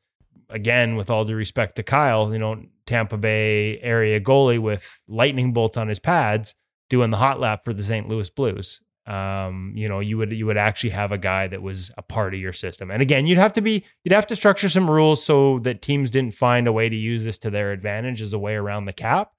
Again, 0.53 0.95
with 0.95 1.09
all 1.09 1.25
due 1.25 1.35
respect 1.35 1.75
to 1.75 1.83
Kyle, 1.83 2.31
you 2.31 2.39
know 2.39 2.63
Tampa 2.85 3.17
Bay 3.17 3.79
area 3.79 4.19
goalie 4.19 4.59
with 4.59 5.01
lightning 5.07 5.51
bolts 5.51 5.77
on 5.77 5.87
his 5.87 5.99
pads 5.99 6.55
doing 6.89 7.09
the 7.09 7.17
hot 7.17 7.39
lap 7.39 7.65
for 7.65 7.73
the 7.73 7.83
St. 7.83 8.07
Louis 8.07 8.29
Blues. 8.29 8.81
Um, 9.05 9.73
you 9.75 9.89
know, 9.89 9.99
you 9.99 10.17
would 10.17 10.31
you 10.31 10.45
would 10.45 10.57
actually 10.57 10.91
have 10.91 11.11
a 11.11 11.17
guy 11.17 11.47
that 11.47 11.61
was 11.61 11.91
a 11.97 12.01
part 12.01 12.33
of 12.33 12.39
your 12.39 12.53
system. 12.53 12.89
And 12.89 13.01
again, 13.01 13.25
you'd 13.25 13.37
have 13.37 13.53
to 13.53 13.61
be 13.61 13.83
you'd 14.03 14.13
have 14.13 14.27
to 14.27 14.35
structure 14.35 14.69
some 14.69 14.89
rules 14.89 15.23
so 15.23 15.59
that 15.59 15.81
teams 15.81 16.09
didn't 16.09 16.35
find 16.35 16.67
a 16.67 16.71
way 16.71 16.87
to 16.87 16.95
use 16.95 17.23
this 17.23 17.37
to 17.39 17.49
their 17.49 17.71
advantage 17.71 18.21
as 18.21 18.31
a 18.31 18.39
way 18.39 18.55
around 18.55 18.85
the 18.85 18.93
cap. 18.93 19.31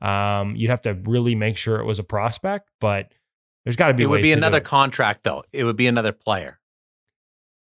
Um, 0.00 0.56
you'd 0.56 0.70
have 0.70 0.82
to 0.82 0.94
really 1.04 1.36
make 1.36 1.56
sure 1.56 1.78
it 1.78 1.84
was 1.84 2.00
a 2.00 2.04
prospect, 2.04 2.68
but 2.80 3.12
there's 3.64 3.76
got 3.76 3.88
to 3.88 3.94
be 3.94 4.02
It 4.02 4.06
would 4.06 4.22
be 4.22 4.32
another 4.32 4.60
contract, 4.60 5.22
though. 5.22 5.44
It 5.52 5.62
would 5.62 5.76
be 5.76 5.86
another 5.86 6.12
player 6.12 6.58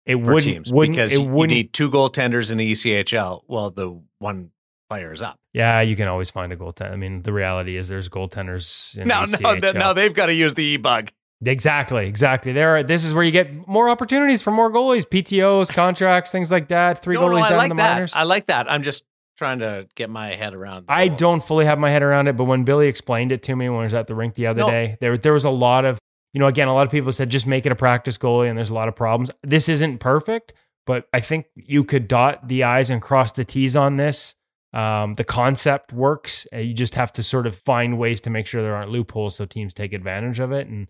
it 0.08 0.16
wouldn't, 0.16 0.44
teams 0.44 0.72
wouldn't 0.74 0.96
because 0.96 1.12
it 1.14 1.20
you 1.22 1.28
wouldn't 1.28 1.56
need 1.56 1.74
two 1.74 1.90
goaltenders 1.92 2.52
in 2.52 2.58
the 2.58 2.66
E 2.66 2.72
ECHL. 2.74 3.42
Well, 3.48 3.70
the 3.72 4.02
one 4.20 4.52
player 4.90 5.12
is 5.12 5.22
up. 5.22 5.38
yeah, 5.54 5.82
you 5.82 5.96
can 5.96 6.08
always 6.08 6.30
find 6.30 6.52
a 6.54 6.56
goaltender. 6.56 6.92
I 6.92 6.96
mean, 6.96 7.22
the 7.24 7.34
reality 7.34 7.76
is 7.78 7.90
there's 7.90 8.08
goaltenders 8.10 8.98
in 8.98 9.08
No, 9.08 9.26
the 9.26 9.38
no, 9.42 9.50
ECHL. 9.56 9.62
th- 9.62 9.74
no, 9.76 9.94
they've 9.94 10.14
got 10.14 10.28
to 10.28 10.34
use 10.34 10.54
the 10.54 10.64
e-bug. 10.64 11.12
Exactly, 11.46 12.08
exactly. 12.08 12.52
There, 12.52 12.78
are, 12.78 12.84
this 12.84 13.06
is 13.06 13.14
where 13.14 13.24
you 13.24 13.32
get 13.32 13.68
more 13.68 13.90
opportunities 13.90 14.42
for 14.42 14.50
more 14.52 14.72
goalies, 14.72 15.06
PTOS, 15.06 15.72
contracts, 15.72 16.32
things 16.32 16.50
like 16.50 16.70
that. 16.70 17.04
Three 17.04 17.16
No, 17.16 17.22
goalies 17.28 17.40
no, 17.40 17.44
I 17.46 17.50
down 17.50 17.58
like 17.58 17.72
in 17.72 17.78
the 17.78 17.84
that. 17.84 17.94
minors. 17.94 18.14
I 18.16 18.24
like 18.24 18.46
that. 18.48 18.72
I'm 18.72 18.82
just 18.82 19.04
trying 19.38 19.60
to 19.60 19.88
get 19.94 20.10
my 20.10 20.36
head 20.36 20.56
around. 20.56 20.86
I 20.90 21.10
don't 21.10 21.44
fully 21.44 21.66
have 21.66 21.78
my 21.78 21.92
head 21.92 22.02
around 22.02 22.28
it, 22.28 22.36
but 22.38 22.46
when 22.46 22.64
Billy 22.64 22.88
explained 22.88 23.32
it 23.32 23.44
to 23.44 23.56
me 23.56 23.70
when 23.70 23.82
I 23.82 23.84
was 23.84 23.94
at 23.94 24.08
the 24.08 24.16
rink 24.16 24.34
the 24.34 24.48
other 24.48 24.62
No. 24.62 24.68
day, 24.70 24.98
there 25.00 25.16
there 25.16 25.34
was 25.34 25.44
a 25.46 25.52
lot 25.52 25.86
of 25.86 26.00
you 26.38 26.40
know 26.40 26.46
again 26.46 26.68
a 26.68 26.74
lot 26.76 26.86
of 26.86 26.92
people 26.92 27.12
said 27.12 27.32
just 27.32 27.48
make 27.48 27.66
it 27.66 27.72
a 27.72 27.76
practice 27.76 28.20
goalie, 28.20 28.48
and 28.48 28.56
there's 28.56 28.70
a 28.70 28.76
lot 28.76 28.88
of 28.88 28.96
problems. 28.96 29.32
This 29.42 29.68
isn't 29.68 29.98
perfect, 29.98 30.54
but 30.86 31.08
I 31.12 31.20
think 31.20 31.48
you 31.56 31.84
could 31.84 32.08
dot 32.08 32.48
the 32.48 32.64
i's 32.64 32.92
and 32.92 33.02
cross 33.02 33.32
the 33.32 33.44
t's 33.44 33.76
on 33.76 33.96
this. 33.96 34.36
Um, 34.72 35.16
the 35.16 35.24
concept 35.24 35.92
works. 35.92 36.46
Uh, 36.54 36.58
You 36.58 36.76
just 36.76 36.94
have 36.94 37.12
to 37.14 37.24
sort 37.24 37.48
of 37.48 37.56
find 37.56 37.98
ways 37.98 38.22
to 38.22 38.30
make 38.30 38.46
sure 38.46 38.62
there 38.62 38.76
aren't 38.76 38.92
loopholes 38.92 39.36
so 39.36 39.48
teams 39.48 39.74
take 39.74 39.94
advantage 39.94 40.40
of 40.40 40.52
it. 40.52 40.68
And 40.68 40.88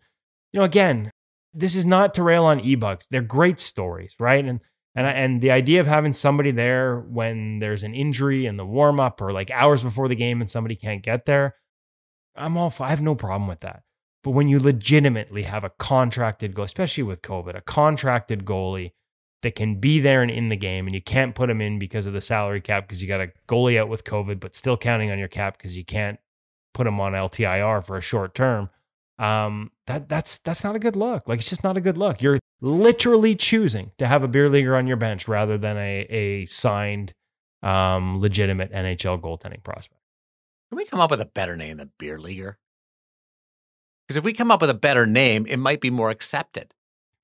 you 0.52 0.60
know, 0.60 0.66
again, 0.66 1.12
this 1.54 1.78
is 1.78 1.86
not 1.86 2.14
to 2.16 2.24
rail 2.24 2.44
on 2.44 2.60
e-bugs. 2.60 3.08
They're 3.10 3.22
great 3.22 3.62
stories, 3.62 4.16
right? 4.20 4.44
And 4.44 4.60
and 4.96 5.08
and 5.08 5.42
the 5.42 5.52
idea 5.52 5.80
of 5.80 5.88
having 5.88 6.12
somebody 6.12 6.52
there 6.52 7.00
when 7.00 7.60
there's 7.60 7.86
an 7.86 7.96
injury 7.96 8.46
in 8.46 8.58
the 8.58 8.66
warm 8.66 9.00
up 9.00 9.22
or 9.22 9.32
like 9.32 9.50
hours 9.52 9.82
before 9.82 10.10
the 10.10 10.16
game 10.16 10.42
and 10.42 10.52
somebody 10.52 10.76
can't 10.76 11.02
get 11.02 11.26
there, 11.26 11.56
I'm 12.36 12.58
all. 12.58 12.74
I 12.82 12.90
have 12.90 13.02
no 13.02 13.16
problem 13.16 13.48
with 13.48 13.62
that. 13.62 13.84
But 14.28 14.34
when 14.34 14.50
you 14.50 14.60
legitimately 14.60 15.44
have 15.44 15.64
a 15.64 15.70
contracted 15.70 16.54
goal, 16.54 16.66
especially 16.66 17.04
with 17.04 17.22
COVID, 17.22 17.56
a 17.56 17.62
contracted 17.62 18.44
goalie 18.44 18.92
that 19.42 19.56
can 19.56 19.76
be 19.76 20.02
there 20.02 20.22
and 20.22 20.30
in 20.30 20.50
the 20.50 20.58
game, 20.58 20.86
and 20.86 20.94
you 20.94 21.02
can't 21.02 21.34
put 21.34 21.50
him 21.50 21.62
in 21.62 21.80
because 21.80 22.06
of 22.06 22.12
the 22.12 22.20
salary 22.20 22.60
cap 22.60 22.86
because 22.86 23.02
you 23.02 23.08
got 23.08 23.22
a 23.22 23.32
goalie 23.48 23.80
out 23.80 23.88
with 23.88 24.04
COVID, 24.04 24.42
but 24.42 24.54
still 24.54 24.76
counting 24.76 25.12
on 25.12 25.18
your 25.18 25.30
cap 25.30 25.58
because 25.58 25.78
you 25.78 25.86
can't 25.86 26.20
put 26.74 26.86
him 26.86 27.00
on 27.00 27.14
LTIR 27.14 27.86
for 27.86 27.96
a 27.96 28.02
short 28.02 28.36
term. 28.36 28.70
Um, 29.18 29.72
that 29.86 30.10
that's 30.10 30.40
that's 30.40 30.62
not 30.62 30.76
a 30.76 30.80
good 30.80 30.98
look. 30.98 31.30
Like 31.30 31.40
it's 31.40 31.50
just 31.50 31.64
not 31.64 31.78
a 31.78 31.82
good 31.82 31.98
look. 31.98 32.22
You're 32.22 32.40
literally 32.60 33.34
choosing 33.34 33.92
to 33.98 34.08
have 34.08 34.24
a 34.24 34.28
beer 34.28 34.50
leaguer 34.50 34.76
on 34.76 34.88
your 34.88 34.98
bench 34.98 35.30
rather 35.30 35.58
than 35.58 35.78
a 35.78 36.02
a 36.10 36.46
signed, 36.48 37.14
um, 37.64 38.20
legitimate 38.20 38.74
NHL 38.74 39.22
goaltending 39.22 39.64
prospect. 39.64 40.02
Can 40.70 40.76
we 40.76 40.84
come 40.84 41.00
up 41.00 41.12
with 41.12 41.22
a 41.22 41.26
better 41.26 41.56
name 41.56 41.78
than 41.78 41.92
beer 41.98 42.20
leaguer? 42.20 42.58
Because 44.08 44.18
if 44.18 44.24
we 44.24 44.34
come 44.34 44.52
up 44.52 44.62
with 44.62 44.70
a 44.70 44.76
better 44.76 45.06
name, 45.06 45.46
it 45.48 45.58
might 45.58 45.82
be 45.82 45.90
more 45.90 46.10
accepted. 46.10 46.74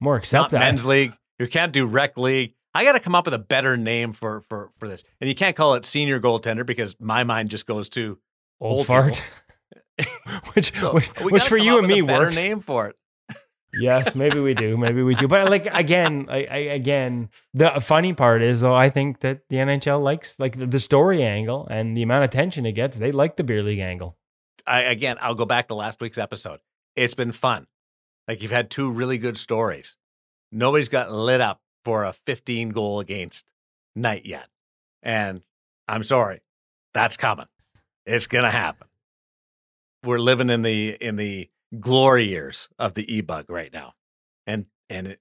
More 0.02 0.22
Not 0.34 0.52
men's 0.52 0.86
league. 0.86 1.14
You 1.40 1.48
can't 1.48 1.72
do 1.72 1.86
rec 1.86 2.18
league. 2.18 2.56
I 2.74 2.84
got 2.84 2.94
to 2.94 3.00
come 3.00 3.16
up 3.16 3.26
with 3.26 3.34
a 3.34 3.40
better 3.40 3.78
name 3.78 4.12
for 4.14 4.42
for 4.42 4.70
for 4.80 4.88
this. 4.88 5.04
And 5.22 5.30
you 5.30 5.36
can't 5.36 5.56
call 5.56 5.76
it 5.76 5.86
senior 5.86 6.20
goaltender 6.20 6.66
because 6.66 7.00
my 7.00 7.24
mind 7.24 7.50
just 7.50 7.68
goes 7.68 7.88
to 7.90 8.20
old, 8.60 8.80
old 8.80 8.88
fart. 8.88 9.24
which 10.54 10.76
so 10.78 10.94
which, 10.94 11.08
which 11.20 11.44
for 11.44 11.58
you 11.58 11.78
and 11.78 11.88
me 11.88 12.00
a 12.00 12.06
better 12.06 12.26
works. 12.26 12.36
name 12.36 12.60
for 12.60 12.88
it. 12.88 12.96
yes, 13.80 14.16
maybe 14.16 14.40
we 14.40 14.54
do. 14.54 14.76
Maybe 14.76 15.04
we 15.04 15.16
do. 15.16 15.28
But 15.28 15.50
like 15.50 15.68
again, 15.68 16.28
I, 16.30 16.48
I, 16.50 16.58
again, 16.58 17.30
the 17.54 17.80
funny 17.80 18.14
part 18.14 18.42
is 18.42 18.62
though, 18.62 18.76
I 18.76 18.90
think 18.90 19.22
that 19.22 19.42
the 19.50 19.58
NHL 19.58 20.02
likes 20.02 20.40
like 20.40 20.58
the, 20.58 20.66
the 20.66 20.80
story 20.80 21.24
angle 21.24 21.68
and 21.70 21.96
the 21.96 22.02
amount 22.02 22.24
of 22.24 22.30
attention 22.30 22.66
it 22.66 22.74
gets. 22.74 22.98
They 22.98 23.12
like 23.12 23.38
the 23.38 23.44
beer 23.44 23.64
league 23.64 23.80
angle. 23.80 24.18
I 24.66 24.82
again, 24.82 25.18
I'll 25.22 25.36
go 25.36 25.46
back 25.46 25.68
to 25.68 25.76
last 25.76 26.02
week's 26.02 26.18
episode. 26.18 26.60
It's 26.96 27.14
been 27.14 27.32
fun. 27.32 27.68
Like 28.28 28.42
you've 28.42 28.52
had 28.52 28.70
two 28.70 28.90
really 28.92 29.18
good 29.18 29.38
stories. 29.38 29.98
Nobody's 30.52 30.90
got 30.90 31.12
lit 31.12 31.42
up 31.42 31.62
for 31.84 32.04
a 32.04 32.14
15 32.14 32.70
goal 32.70 33.00
against 33.00 33.46
night 33.96 34.26
yet. 34.26 34.48
And 35.02 35.42
I'm 35.88 36.04
sorry. 36.04 36.42
That's 36.94 37.18
coming. 37.18 37.48
It's 38.06 38.28
going 38.28 38.44
to 38.44 38.52
happen. 38.52 38.88
We're 40.04 40.20
living 40.20 40.50
in 40.50 40.62
the 40.62 40.98
in 41.00 41.16
the 41.16 41.50
glory 41.80 42.28
years 42.28 42.70
of 42.78 42.94
the 42.94 43.14
e-bug 43.14 43.50
right 43.50 43.72
now. 43.72 43.94
And 44.46 44.66
and 44.90 45.08
it, 45.08 45.20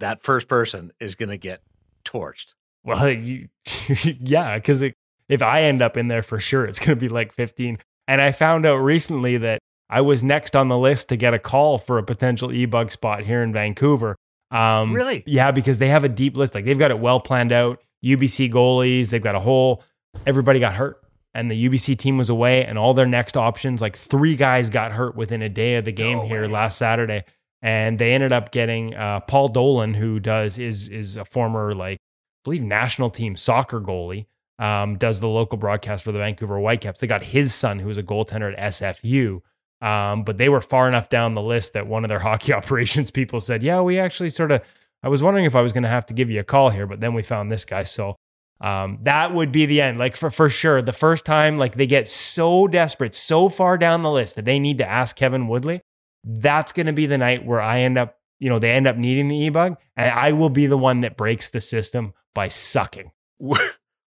that 0.00 0.22
first 0.22 0.48
person 0.48 0.92
is 1.00 1.14
going 1.14 1.30
to 1.30 1.38
get 1.38 1.62
torched. 2.04 2.54
Well, 2.84 3.08
you, 3.10 3.48
yeah, 4.04 4.56
because 4.56 4.82
if 5.28 5.42
I 5.42 5.62
end 5.62 5.82
up 5.82 5.96
in 5.96 6.08
there 6.08 6.22
for 6.22 6.40
sure, 6.40 6.64
it's 6.64 6.78
going 6.78 6.96
to 6.96 7.00
be 7.00 7.08
like 7.08 7.32
15. 7.32 7.78
And 8.06 8.20
I 8.20 8.32
found 8.32 8.64
out 8.64 8.76
recently 8.76 9.36
that 9.38 9.60
I 9.90 10.00
was 10.02 10.22
next 10.22 10.54
on 10.54 10.68
the 10.68 10.78
list 10.78 11.08
to 11.08 11.16
get 11.16 11.34
a 11.34 11.38
call 11.38 11.78
for 11.78 11.98
a 11.98 12.02
potential 12.02 12.52
e-bug 12.52 12.90
spot 12.92 13.24
here 13.24 13.42
in 13.42 13.52
Vancouver. 13.52 14.16
Um, 14.50 14.92
Really? 14.92 15.22
Yeah, 15.26 15.50
because 15.50 15.78
they 15.78 15.88
have 15.88 16.04
a 16.04 16.08
deep 16.08 16.36
list. 16.36 16.54
Like 16.54 16.64
they've 16.64 16.78
got 16.78 16.90
it 16.90 16.98
well 16.98 17.20
planned 17.20 17.52
out. 17.52 17.82
UBC 18.04 18.52
goalies, 18.52 19.10
they've 19.10 19.22
got 19.22 19.34
a 19.34 19.40
whole. 19.40 19.82
Everybody 20.26 20.60
got 20.60 20.74
hurt, 20.74 21.02
and 21.34 21.50
the 21.50 21.68
UBC 21.68 21.98
team 21.98 22.16
was 22.16 22.28
away, 22.28 22.64
and 22.64 22.78
all 22.78 22.94
their 22.94 23.06
next 23.06 23.36
options, 23.36 23.80
like 23.80 23.96
three 23.96 24.36
guys, 24.36 24.70
got 24.70 24.92
hurt 24.92 25.16
within 25.16 25.42
a 25.42 25.48
day 25.48 25.76
of 25.76 25.84
the 25.84 25.92
game 25.92 26.18
No 26.18 26.26
here 26.26 26.42
way. 26.42 26.48
last 26.48 26.78
Saturday, 26.78 27.24
and 27.60 27.98
they 27.98 28.14
ended 28.14 28.32
up 28.32 28.52
getting 28.52 28.94
uh, 28.94 29.20
Paul 29.20 29.48
Dolan, 29.48 29.94
who 29.94 30.20
does 30.20 30.58
is 30.58 30.88
is 30.88 31.16
a 31.16 31.24
former 31.24 31.72
like 31.72 31.98
I 31.98 32.40
believe 32.44 32.62
national 32.62 33.10
team 33.10 33.36
soccer 33.36 33.80
goalie. 33.80 34.26
Um, 34.58 34.96
does 34.96 35.20
the 35.20 35.28
local 35.28 35.56
broadcast 35.56 36.02
for 36.04 36.10
the 36.10 36.18
Vancouver 36.18 36.58
Whitecaps. 36.58 36.98
They 37.00 37.06
got 37.06 37.22
his 37.22 37.54
son, 37.54 37.78
who 37.78 37.86
was 37.88 37.98
a 37.98 38.02
goaltender 38.02 38.52
at 38.52 38.72
SFU. 38.72 39.40
Um, 39.80 40.24
but 40.24 40.38
they 40.38 40.48
were 40.48 40.60
far 40.60 40.88
enough 40.88 41.08
down 41.08 41.34
the 41.34 41.42
list 41.42 41.74
that 41.74 41.86
one 41.86 42.04
of 42.04 42.08
their 42.08 42.18
hockey 42.28 42.52
operations 42.52 43.10
people 43.10 43.40
said, 43.40 43.62
Yeah, 43.62 43.80
we 43.80 43.98
actually 43.98 44.30
sort 44.30 44.52
of, 44.52 44.62
I 45.02 45.08
was 45.08 45.22
wondering 45.22 45.44
if 45.44 45.54
I 45.54 45.62
was 45.62 45.72
going 45.72 45.84
to 45.84 45.88
have 45.88 46.06
to 46.06 46.14
give 46.14 46.30
you 46.30 46.40
a 46.40 46.44
call 46.44 46.70
here, 46.70 46.86
but 46.86 47.00
then 47.00 47.14
we 47.14 47.22
found 47.22 47.52
this 47.52 47.64
guy. 47.64 47.84
So 47.84 48.16
um, 48.60 48.98
that 49.02 49.32
would 49.32 49.52
be 49.52 49.66
the 49.66 49.80
end. 49.80 49.98
Like 49.98 50.16
for, 50.16 50.30
for 50.30 50.50
sure, 50.50 50.82
the 50.82 50.92
first 50.92 51.24
time, 51.24 51.58
like 51.58 51.76
they 51.76 51.86
get 51.86 52.08
so 52.08 52.66
desperate, 52.66 53.14
so 53.14 53.48
far 53.48 53.78
down 53.78 54.02
the 54.02 54.10
list 54.10 54.36
that 54.36 54.44
they 54.44 54.58
need 54.58 54.78
to 54.78 54.88
ask 54.88 55.14
Kevin 55.14 55.46
Woodley, 55.46 55.80
that's 56.24 56.72
going 56.72 56.86
to 56.86 56.92
be 56.92 57.06
the 57.06 57.18
night 57.18 57.44
where 57.44 57.60
I 57.60 57.80
end 57.80 57.96
up, 57.96 58.16
you 58.40 58.48
know, 58.48 58.58
they 58.58 58.72
end 58.72 58.86
up 58.86 58.96
needing 58.96 59.28
the 59.28 59.36
e 59.36 59.48
bug, 59.48 59.76
and 59.96 60.10
I 60.10 60.32
will 60.32 60.50
be 60.50 60.66
the 60.66 60.78
one 60.78 61.00
that 61.00 61.16
breaks 61.16 61.50
the 61.50 61.60
system 61.60 62.14
by 62.34 62.48
sucking. 62.48 63.12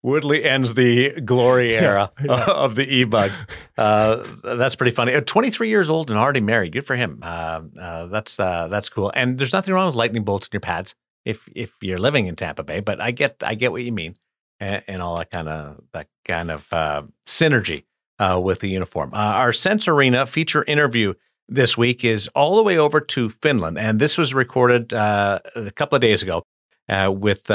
Woodley 0.03 0.43
ends 0.43 0.73
the 0.73 1.21
glory 1.21 1.75
era 1.75 2.11
of 2.29 2.75
the 2.75 2.85
e-bug. 2.85 3.31
Uh, 3.77 4.23
that's 4.43 4.75
pretty 4.75 4.91
funny. 4.91 5.13
Uh, 5.13 5.21
23 5.21 5.69
years 5.69 5.89
old 5.89 6.09
and 6.09 6.19
already 6.19 6.41
married. 6.41 6.73
Good 6.73 6.85
for 6.85 6.97
him. 6.97 7.19
Uh, 7.23 7.61
uh, 7.79 8.05
that's 8.07 8.37
uh, 8.39 8.67
that's 8.67 8.89
cool. 8.89 9.11
And 9.15 9.39
there's 9.39 9.53
nothing 9.53 9.73
wrong 9.73 9.87
with 9.87 9.95
lightning 9.95 10.23
bolts 10.23 10.47
in 10.47 10.49
your 10.51 10.59
pads 10.59 10.93
if 11.25 11.47
if 11.55 11.71
you're 11.81 11.97
living 11.97 12.27
in 12.27 12.35
Tampa 12.35 12.63
Bay. 12.63 12.81
But 12.81 12.99
I 12.99 13.11
get 13.11 13.41
I 13.43 13.55
get 13.55 13.71
what 13.71 13.81
you 13.83 13.93
mean, 13.93 14.15
and, 14.59 14.83
and 14.87 15.01
all 15.01 15.17
that 15.17 15.31
kind 15.31 15.47
of 15.47 15.81
that 15.93 16.07
kind 16.25 16.51
of 16.51 16.71
uh, 16.73 17.03
synergy 17.25 17.85
uh, 18.19 18.39
with 18.43 18.59
the 18.59 18.69
uniform. 18.69 19.11
Uh, 19.13 19.17
our 19.17 19.53
Sense 19.53 19.87
Arena 19.87 20.27
feature 20.27 20.63
interview 20.65 21.13
this 21.47 21.77
week 21.77 22.03
is 22.03 22.27
all 22.29 22.57
the 22.57 22.63
way 22.63 22.77
over 22.77 22.99
to 22.99 23.29
Finland, 23.29 23.77
and 23.77 23.99
this 23.99 24.17
was 24.17 24.33
recorded 24.33 24.93
uh, 24.93 25.39
a 25.55 25.71
couple 25.71 25.95
of 25.95 26.01
days 26.01 26.21
ago 26.21 26.43
uh, 26.89 27.11
with. 27.11 27.49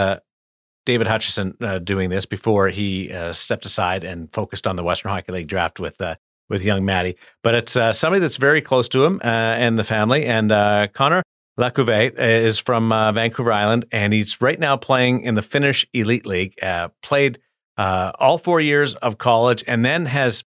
David 0.88 1.06
Hutchison 1.06 1.54
uh, 1.60 1.80
doing 1.80 2.08
this 2.08 2.24
before 2.24 2.70
he 2.70 3.12
uh, 3.12 3.34
stepped 3.34 3.66
aside 3.66 4.04
and 4.04 4.32
focused 4.32 4.66
on 4.66 4.76
the 4.76 4.82
Western 4.82 5.10
Hockey 5.10 5.32
League 5.32 5.46
draft 5.46 5.78
with 5.78 6.00
uh, 6.00 6.14
with 6.48 6.64
young 6.64 6.82
Maddie. 6.82 7.18
But 7.42 7.54
it's 7.54 7.76
uh, 7.76 7.92
somebody 7.92 8.20
that's 8.20 8.38
very 8.38 8.62
close 8.62 8.88
to 8.88 9.04
him 9.04 9.20
uh, 9.22 9.26
and 9.26 9.78
the 9.78 9.84
family. 9.84 10.24
And 10.24 10.50
uh, 10.50 10.86
Connor 10.94 11.22
LaCouvee 11.60 12.18
is 12.18 12.58
from 12.58 12.88
Vancouver 12.88 13.52
Island, 13.52 13.84
and 13.92 14.14
he's 14.14 14.40
right 14.40 14.58
now 14.58 14.78
playing 14.78 15.24
in 15.24 15.34
the 15.34 15.42
Finnish 15.42 15.86
Elite 15.92 16.24
League. 16.24 16.54
Played 17.02 17.38
all 17.76 18.38
four 18.38 18.58
years 18.58 18.94
of 18.94 19.18
college, 19.18 19.62
and 19.66 19.84
then 19.84 20.06
has 20.06 20.42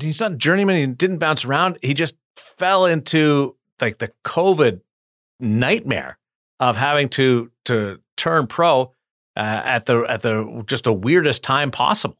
he's 0.00 0.20
not 0.20 0.38
journeyman. 0.38 0.76
He 0.76 0.86
didn't 0.86 1.18
bounce 1.18 1.44
around. 1.44 1.78
He 1.82 1.94
just 1.94 2.14
fell 2.36 2.86
into 2.86 3.56
like 3.80 3.98
the 3.98 4.12
COVID 4.24 4.82
nightmare 5.40 6.16
of 6.60 6.76
having 6.76 7.08
to 7.08 7.50
to 7.64 7.98
turn 8.16 8.46
pro 8.46 8.92
uh, 9.40 9.62
at 9.64 9.86
the 9.86 10.02
at 10.02 10.20
the 10.20 10.62
just 10.66 10.84
the 10.84 10.92
weirdest 10.92 11.42
time 11.42 11.70
possible. 11.70 12.18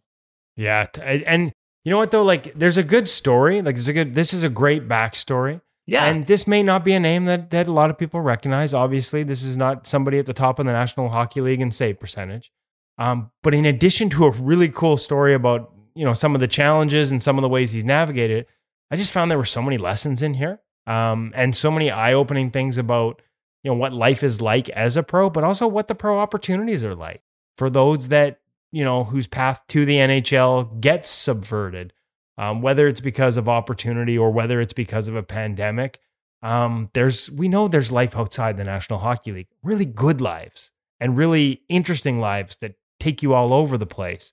Yeah. 0.56 0.86
And 1.02 1.52
you 1.84 1.90
know 1.90 1.98
what, 1.98 2.10
though? 2.10 2.22
Like 2.22 2.54
there's 2.54 2.78
a 2.78 2.82
good 2.82 3.08
story. 3.08 3.60
Like 3.60 3.74
there's 3.74 3.88
a 3.88 3.92
good, 3.92 4.14
this 4.14 4.32
is 4.32 4.42
a 4.42 4.48
great 4.48 4.88
backstory. 4.88 5.60
Yeah, 5.86 6.04
And 6.04 6.26
this 6.26 6.46
may 6.46 6.62
not 6.62 6.84
be 6.84 6.92
a 6.92 7.00
name 7.00 7.24
that, 7.24 7.50
that 7.50 7.66
a 7.66 7.72
lot 7.72 7.90
of 7.90 7.98
people 7.98 8.20
recognize. 8.20 8.72
Obviously, 8.72 9.24
this 9.24 9.42
is 9.42 9.56
not 9.56 9.88
somebody 9.88 10.18
at 10.18 10.26
the 10.26 10.32
top 10.32 10.60
of 10.60 10.66
the 10.66 10.72
National 10.72 11.08
Hockey 11.08 11.40
League 11.40 11.60
in 11.60 11.72
save 11.72 11.98
percentage. 11.98 12.52
Um, 12.96 13.32
but 13.42 13.54
in 13.54 13.64
addition 13.64 14.08
to 14.10 14.26
a 14.26 14.30
really 14.30 14.68
cool 14.68 14.96
story 14.96 15.34
about 15.34 15.72
you 15.94 16.04
know 16.04 16.14
some 16.14 16.34
of 16.34 16.40
the 16.40 16.46
challenges 16.48 17.10
and 17.10 17.20
some 17.22 17.38
of 17.38 17.42
the 17.42 17.48
ways 17.48 17.72
he's 17.72 17.84
navigated, 17.84 18.46
I 18.90 18.96
just 18.96 19.10
found 19.10 19.30
there 19.30 19.38
were 19.38 19.44
so 19.44 19.62
many 19.62 19.78
lessons 19.78 20.22
in 20.22 20.34
here, 20.34 20.60
um, 20.86 21.32
and 21.34 21.56
so 21.56 21.70
many 21.70 21.90
eye-opening 21.90 22.50
things 22.50 22.78
about 22.78 23.20
you 23.62 23.70
know 23.70 23.76
what 23.76 23.92
life 23.92 24.22
is 24.22 24.40
like 24.40 24.68
as 24.70 24.96
a 24.96 25.02
pro, 25.02 25.30
but 25.30 25.44
also 25.44 25.66
what 25.66 25.88
the 25.88 25.94
pro 25.94 26.18
opportunities 26.18 26.84
are 26.84 26.94
like 26.94 27.22
for 27.56 27.70
those 27.70 28.08
that 28.08 28.40
you 28.72 28.84
know 28.84 29.04
whose 29.04 29.26
path 29.26 29.62
to 29.68 29.84
the 29.84 29.96
NHL 29.96 30.80
gets 30.80 31.10
subverted 31.10 31.92
um, 32.40 32.62
whether 32.62 32.88
it's 32.88 33.02
because 33.02 33.36
of 33.36 33.50
opportunity 33.50 34.16
or 34.16 34.30
whether 34.30 34.62
it's 34.62 34.72
because 34.72 35.08
of 35.08 35.14
a 35.14 35.22
pandemic. 35.22 36.00
Um, 36.42 36.88
there's 36.94 37.30
we 37.30 37.48
know 37.48 37.68
there's 37.68 37.92
life 37.92 38.16
outside 38.16 38.56
the 38.56 38.64
National 38.64 38.98
Hockey 38.98 39.30
League, 39.30 39.48
really 39.62 39.84
good 39.84 40.22
lives 40.22 40.72
and 40.98 41.18
really 41.18 41.60
interesting 41.68 42.18
lives 42.18 42.56
that 42.56 42.76
take 42.98 43.22
you 43.22 43.34
all 43.34 43.52
over 43.52 43.76
the 43.76 43.84
place. 43.84 44.32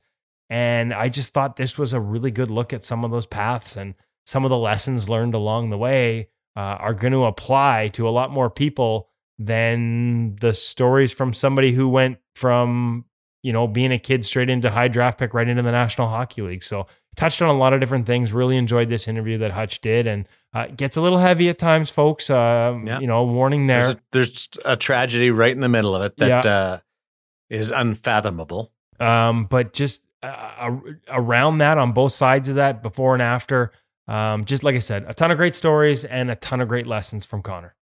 And 0.50 0.94
I 0.94 1.10
just 1.10 1.34
thought 1.34 1.58
this 1.58 1.78
was 1.78 1.92
a 1.92 2.00
really 2.00 2.32
good 2.32 2.50
look 2.50 2.72
at 2.72 2.86
some 2.86 3.04
of 3.04 3.12
those 3.12 3.26
paths 3.26 3.76
and 3.76 3.94
some 4.26 4.46
of 4.46 4.50
the 4.52 4.58
lessons 4.58 5.10
learned 5.10 5.34
along 5.34 5.70
the 5.70 5.78
way 5.78 6.30
uh, 6.56 6.80
are 6.80 6.94
going 6.94 7.12
to 7.12 7.26
apply 7.26 7.90
to 7.90 8.08
a 8.08 8.12
lot 8.12 8.32
more 8.32 8.50
people 8.50 9.07
than 9.40 10.36
the 10.42 10.54
stories 10.54 11.14
from 11.14 11.34
somebody 11.34 11.72
who 11.72 11.88
went 11.90 12.18
from 12.36 13.06
you 13.44 13.54
know 13.54 13.68
being 13.68 13.92
a 13.92 14.00
kid 14.00 14.26
straight 14.26 14.50
into 14.50 14.70
high 14.70 14.88
draft 14.88 15.20
pick 15.20 15.34
right 15.34 15.48
into 15.48 15.62
the 15.62 15.72
National 15.72 16.08
Hockey 16.08 16.42
League. 16.42 16.64
So 16.64 16.88
touched 17.16 17.42
on 17.42 17.50
a 17.50 17.58
lot 17.58 17.74
of 17.74 17.80
different 17.80 18.06
things. 18.06 18.34
Really 18.34 18.58
enjoyed 18.58 18.90
this 18.90 19.08
interview 19.08 19.38
that 19.40 19.52
Hutch 19.52 19.80
did, 19.82 20.06
and 20.08 20.28
uh, 20.54 20.68
gets 20.68 20.98
a 20.98 21.02
little 21.02 21.18
heavy 21.20 21.50
at 21.50 21.58
times, 21.58 21.90
folks. 21.90 22.30
Uh, 22.30 22.80
Yeah. 22.84 23.00
You 23.00 23.08
know, 23.08 23.24
warning 23.26 23.68
there. 23.68 23.82
there's 23.82 23.94
a, 23.94 24.00
there's 24.12 24.50
a 24.66 24.76
tragedy 24.76 25.30
right 25.32 25.52
in 25.52 25.60
the 25.62 25.70
middle 25.70 25.96
of 25.96 26.02
it 26.04 26.18
that 26.18 26.46
Yeah. 26.46 26.52
uh, 26.52 26.80
is 27.50 27.72
unfathomable. 27.72 28.72
Um, 29.00 29.46
but 29.46 29.74
just 29.74 30.02
uh, 30.24 30.72
around 31.10 31.60
that, 31.60 31.78
on 31.78 31.92
both 31.92 32.12
sides 32.14 32.50
of 32.50 32.56
that, 32.56 32.82
before 32.82 33.14
and 33.14 33.22
after, 33.22 33.72
um, 34.08 34.46
just 34.46 34.64
like 34.64 34.76
I 34.76 34.80
said, 34.80 35.06
a 35.08 35.14
ton 35.14 35.30
of 35.32 35.38
great 35.38 35.54
stories 35.54 36.04
and 36.04 36.32
a 36.32 36.36
ton 36.36 36.60
of 36.62 36.68
great 36.68 36.88
lessons 36.88 37.26
from 37.26 37.42
Connor. 37.44 37.76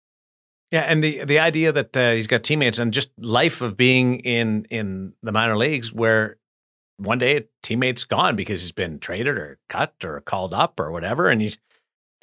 Yeah, 0.75 0.81
and 0.81 1.05
the 1.05 1.25
the 1.25 1.39
idea 1.39 1.70
that 1.70 1.97
uh, 1.97 2.11
he's 2.14 2.27
got 2.27 2.43
teammates 2.43 2.81
and 2.81 2.93
just 2.93 3.11
life 3.16 3.61
of 3.61 3.77
being 3.77 4.18
in 4.18 4.66
in 4.70 5.12
the 5.22 5.31
minor 5.31 5.57
leagues 5.57 5.93
where 5.93 6.37
one 6.97 7.18
day 7.18 7.37
a 7.37 7.45
teammate's 7.62 8.03
gone 8.03 8.35
because 8.35 8.61
he's 8.62 8.72
been 8.72 8.99
traded 8.99 9.39
or 9.39 9.59
cut 9.68 9.95
or 10.05 10.20
called 10.22 10.53
up 10.53 10.81
or 10.81 10.91
whatever, 10.91 11.29
and 11.29 11.41
you 11.41 11.53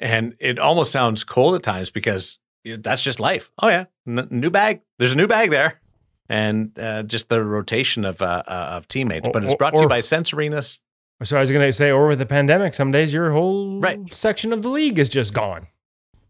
and 0.00 0.34
it 0.38 0.58
almost 0.58 0.92
sounds 0.92 1.24
cold 1.24 1.54
at 1.54 1.62
times 1.62 1.90
because 1.90 2.38
that's 2.80 3.02
just 3.02 3.20
life. 3.20 3.50
Oh 3.58 3.68
yeah, 3.68 3.86
N- 4.06 4.28
new 4.30 4.50
bag. 4.50 4.82
There's 4.98 5.12
a 5.12 5.16
new 5.16 5.26
bag 5.26 5.48
there, 5.48 5.80
and 6.28 6.78
uh, 6.78 7.04
just 7.04 7.30
the 7.30 7.42
rotation 7.42 8.04
of 8.04 8.20
uh, 8.20 8.42
uh, 8.46 8.50
of 8.76 8.86
teammates. 8.86 9.30
But 9.32 9.44
it's 9.44 9.54
Or- 9.54 9.56
brought 9.56 9.74
to 9.76 9.80
you 9.80 9.88
by 9.88 10.00
Sense 10.02 10.28
So 10.28 11.36
I 11.38 11.40
was 11.40 11.50
going 11.50 11.66
to 11.66 11.72
say, 11.72 11.90
or 11.90 12.06
with 12.06 12.18
the 12.18 12.26
pandemic, 12.26 12.74
some 12.74 12.92
days 12.92 13.14
your 13.14 13.30
whole 13.32 13.80
Right. 13.80 14.12
section 14.12 14.52
of 14.52 14.60
the 14.60 14.68
league 14.68 14.98
is 14.98 15.08
just 15.08 15.32
gone. 15.32 15.68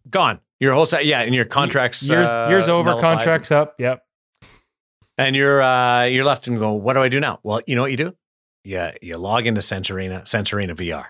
Gone. 0.09 0.39
Your 0.63 0.75
whole 0.75 0.87
set, 0.87 1.07
yeah, 1.07 1.23
and 1.23 1.35
your 1.35 1.45
contracts 1.45 2.09
years, 2.09 2.29
uh, 2.29 2.47
years 2.49 2.69
over, 2.69 2.91
nullified. 2.91 3.19
contracts 3.19 3.51
up. 3.51 3.75
Yep. 3.81 4.01
and 5.19 5.35
you're 5.35 5.61
uh, 5.61 6.05
you're 6.05 6.25
left 6.25 6.47
and 6.47 6.57
go, 6.57 6.75
what 6.75 6.93
do 6.93 7.01
I 7.01 7.09
do 7.09 7.19
now? 7.19 7.41
Well, 7.43 7.63
you 7.67 7.75
know 7.75 7.83
what 7.83 7.91
you 7.91 7.97
do? 7.97 8.15
Yeah, 8.63 8.93
you 9.03 9.17
log 9.17 9.49
into 9.49 9.61
Sense 9.61 9.91
Arena, 9.91 10.25
Sense 10.25 10.53
Arena 10.53 10.77
VR. 10.77 11.07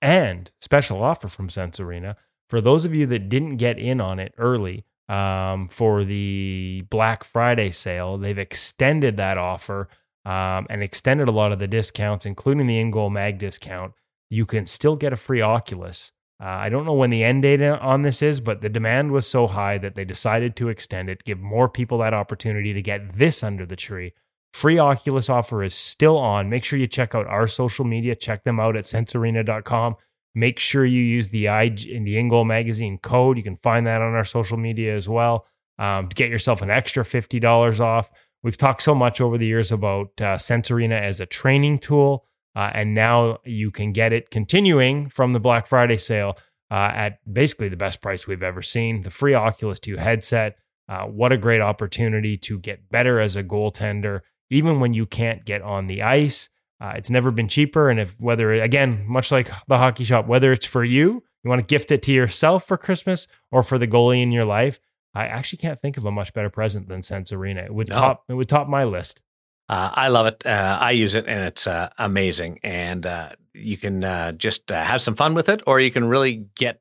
And 0.00 0.50
special 0.60 1.00
offer 1.00 1.28
from 1.28 1.48
Sense 1.48 1.78
Arena 1.78 2.16
for 2.48 2.60
those 2.60 2.84
of 2.84 2.92
you 2.92 3.06
that 3.06 3.28
didn't 3.28 3.58
get 3.58 3.78
in 3.78 4.00
on 4.00 4.18
it 4.18 4.34
early 4.36 4.84
um, 5.08 5.68
for 5.68 6.02
the 6.02 6.84
Black 6.90 7.22
Friday 7.22 7.70
sale. 7.70 8.18
They've 8.18 8.36
extended 8.36 9.16
that 9.16 9.38
offer 9.38 9.88
um, 10.24 10.66
and 10.68 10.82
extended 10.82 11.28
a 11.28 11.32
lot 11.32 11.52
of 11.52 11.60
the 11.60 11.68
discounts, 11.68 12.26
including 12.26 12.66
the 12.66 12.80
in-goal 12.80 13.10
mag 13.10 13.38
discount. 13.38 13.92
You 14.28 14.44
can 14.44 14.66
still 14.66 14.96
get 14.96 15.12
a 15.12 15.16
free 15.16 15.40
Oculus. 15.40 16.10
Uh, 16.42 16.46
I 16.46 16.70
don't 16.70 16.84
know 16.84 16.94
when 16.94 17.10
the 17.10 17.22
end 17.22 17.42
date 17.42 17.62
on 17.62 18.02
this 18.02 18.20
is, 18.20 18.40
but 18.40 18.62
the 18.62 18.68
demand 18.68 19.12
was 19.12 19.28
so 19.28 19.46
high 19.46 19.78
that 19.78 19.94
they 19.94 20.04
decided 20.04 20.56
to 20.56 20.68
extend 20.68 21.08
it, 21.08 21.22
give 21.22 21.38
more 21.38 21.68
people 21.68 21.98
that 21.98 22.14
opportunity 22.14 22.72
to 22.72 22.82
get 22.82 23.14
this 23.14 23.44
under 23.44 23.64
the 23.64 23.76
tree. 23.76 24.12
Free 24.52 24.76
Oculus 24.76 25.30
offer 25.30 25.62
is 25.62 25.72
still 25.72 26.18
on. 26.18 26.50
Make 26.50 26.64
sure 26.64 26.80
you 26.80 26.88
check 26.88 27.14
out 27.14 27.28
our 27.28 27.46
social 27.46 27.84
media. 27.84 28.16
Check 28.16 28.42
them 28.42 28.58
out 28.58 28.76
at 28.76 28.84
sensearena.com. 28.84 29.96
Make 30.34 30.58
sure 30.58 30.84
you 30.84 31.00
use 31.00 31.28
the 31.28 31.46
IG 31.46 31.86
in 31.86 32.04
the 32.04 32.16
InGoal 32.16 32.46
magazine 32.46 32.98
code. 32.98 33.36
You 33.36 33.44
can 33.44 33.56
find 33.56 33.86
that 33.86 34.02
on 34.02 34.14
our 34.14 34.24
social 34.24 34.56
media 34.56 34.96
as 34.96 35.08
well 35.08 35.46
um, 35.78 36.08
to 36.08 36.14
get 36.14 36.28
yourself 36.30 36.60
an 36.60 36.70
extra 36.70 37.04
fifty 37.04 37.38
dollars 37.38 37.80
off. 37.80 38.10
We've 38.42 38.56
talked 38.56 38.82
so 38.82 38.94
much 38.94 39.20
over 39.20 39.38
the 39.38 39.46
years 39.46 39.70
about 39.70 40.20
uh, 40.20 40.38
as 40.40 41.20
a 41.20 41.26
training 41.26 41.78
tool, 41.78 42.26
uh, 42.54 42.70
and 42.74 42.94
now 42.94 43.38
you 43.44 43.70
can 43.70 43.92
get 43.92 44.12
it 44.12 44.30
continuing 44.30 45.08
from 45.08 45.32
the 45.32 45.40
Black 45.40 45.66
Friday 45.66 45.96
sale 45.96 46.36
uh, 46.70 46.90
at 46.94 47.18
basically 47.32 47.68
the 47.68 47.76
best 47.76 48.00
price 48.00 48.26
we've 48.26 48.42
ever 48.42 48.62
seen. 48.62 49.02
The 49.02 49.10
free 49.10 49.34
Oculus 49.34 49.78
2 49.80 49.96
headset. 49.96 50.56
Uh, 50.88 51.04
what 51.04 51.32
a 51.32 51.36
great 51.38 51.60
opportunity 51.60 52.36
to 52.36 52.58
get 52.58 52.90
better 52.90 53.20
as 53.20 53.36
a 53.36 53.42
goaltender, 53.42 54.20
even 54.50 54.80
when 54.80 54.92
you 54.92 55.06
can't 55.06 55.44
get 55.44 55.62
on 55.62 55.86
the 55.86 56.02
ice. 56.02 56.50
Uh, 56.80 56.92
it's 56.96 57.10
never 57.10 57.30
been 57.30 57.48
cheaper. 57.48 57.88
And 57.88 58.00
if 58.00 58.14
whether, 58.20 58.52
again, 58.52 59.04
much 59.06 59.30
like 59.30 59.50
the 59.68 59.78
hockey 59.78 60.04
shop, 60.04 60.26
whether 60.26 60.52
it's 60.52 60.66
for 60.66 60.82
you, 60.84 61.22
you 61.44 61.48
want 61.48 61.60
to 61.60 61.66
gift 61.66 61.90
it 61.90 62.02
to 62.02 62.12
yourself 62.12 62.66
for 62.66 62.76
Christmas 62.76 63.28
or 63.50 63.62
for 63.62 63.78
the 63.78 63.86
goalie 63.88 64.22
in 64.22 64.32
your 64.32 64.44
life, 64.44 64.80
I 65.14 65.26
actually 65.26 65.58
can't 65.58 65.78
think 65.80 65.96
of 65.96 66.04
a 66.04 66.10
much 66.10 66.32
better 66.32 66.50
present 66.50 66.88
than 66.88 67.02
Sense 67.02 67.32
Arena. 67.32 67.62
It 67.62 67.74
would 67.74 67.88
No. 67.90 67.98
top 67.98 68.24
it 68.28 68.34
would 68.34 68.48
top 68.48 68.68
my 68.68 68.84
list. 68.84 69.22
Uh, 69.68 69.90
I 69.94 70.08
love 70.08 70.26
it. 70.26 70.44
Uh, 70.44 70.78
I 70.80 70.90
use 70.90 71.14
it, 71.14 71.26
and 71.26 71.40
it's 71.40 71.66
uh, 71.66 71.88
amazing. 71.98 72.60
And 72.62 73.06
uh, 73.06 73.30
you 73.54 73.76
can 73.76 74.04
uh, 74.04 74.32
just 74.32 74.70
uh, 74.70 74.82
have 74.82 75.00
some 75.00 75.14
fun 75.14 75.34
with 75.34 75.48
it, 75.48 75.62
or 75.66 75.80
you 75.80 75.90
can 75.90 76.04
really 76.04 76.46
get 76.54 76.80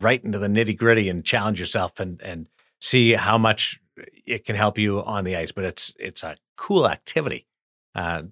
right 0.00 0.22
into 0.22 0.38
the 0.38 0.48
nitty 0.48 0.76
gritty 0.76 1.08
and 1.08 1.24
challenge 1.24 1.60
yourself 1.60 2.00
and 2.00 2.20
and 2.22 2.48
see 2.80 3.12
how 3.12 3.38
much 3.38 3.80
it 4.26 4.44
can 4.44 4.56
help 4.56 4.78
you 4.78 5.02
on 5.02 5.24
the 5.24 5.36
ice. 5.36 5.52
But 5.52 5.64
it's 5.64 5.94
it's 5.98 6.24
a 6.24 6.36
cool 6.56 6.88
activity, 6.88 7.46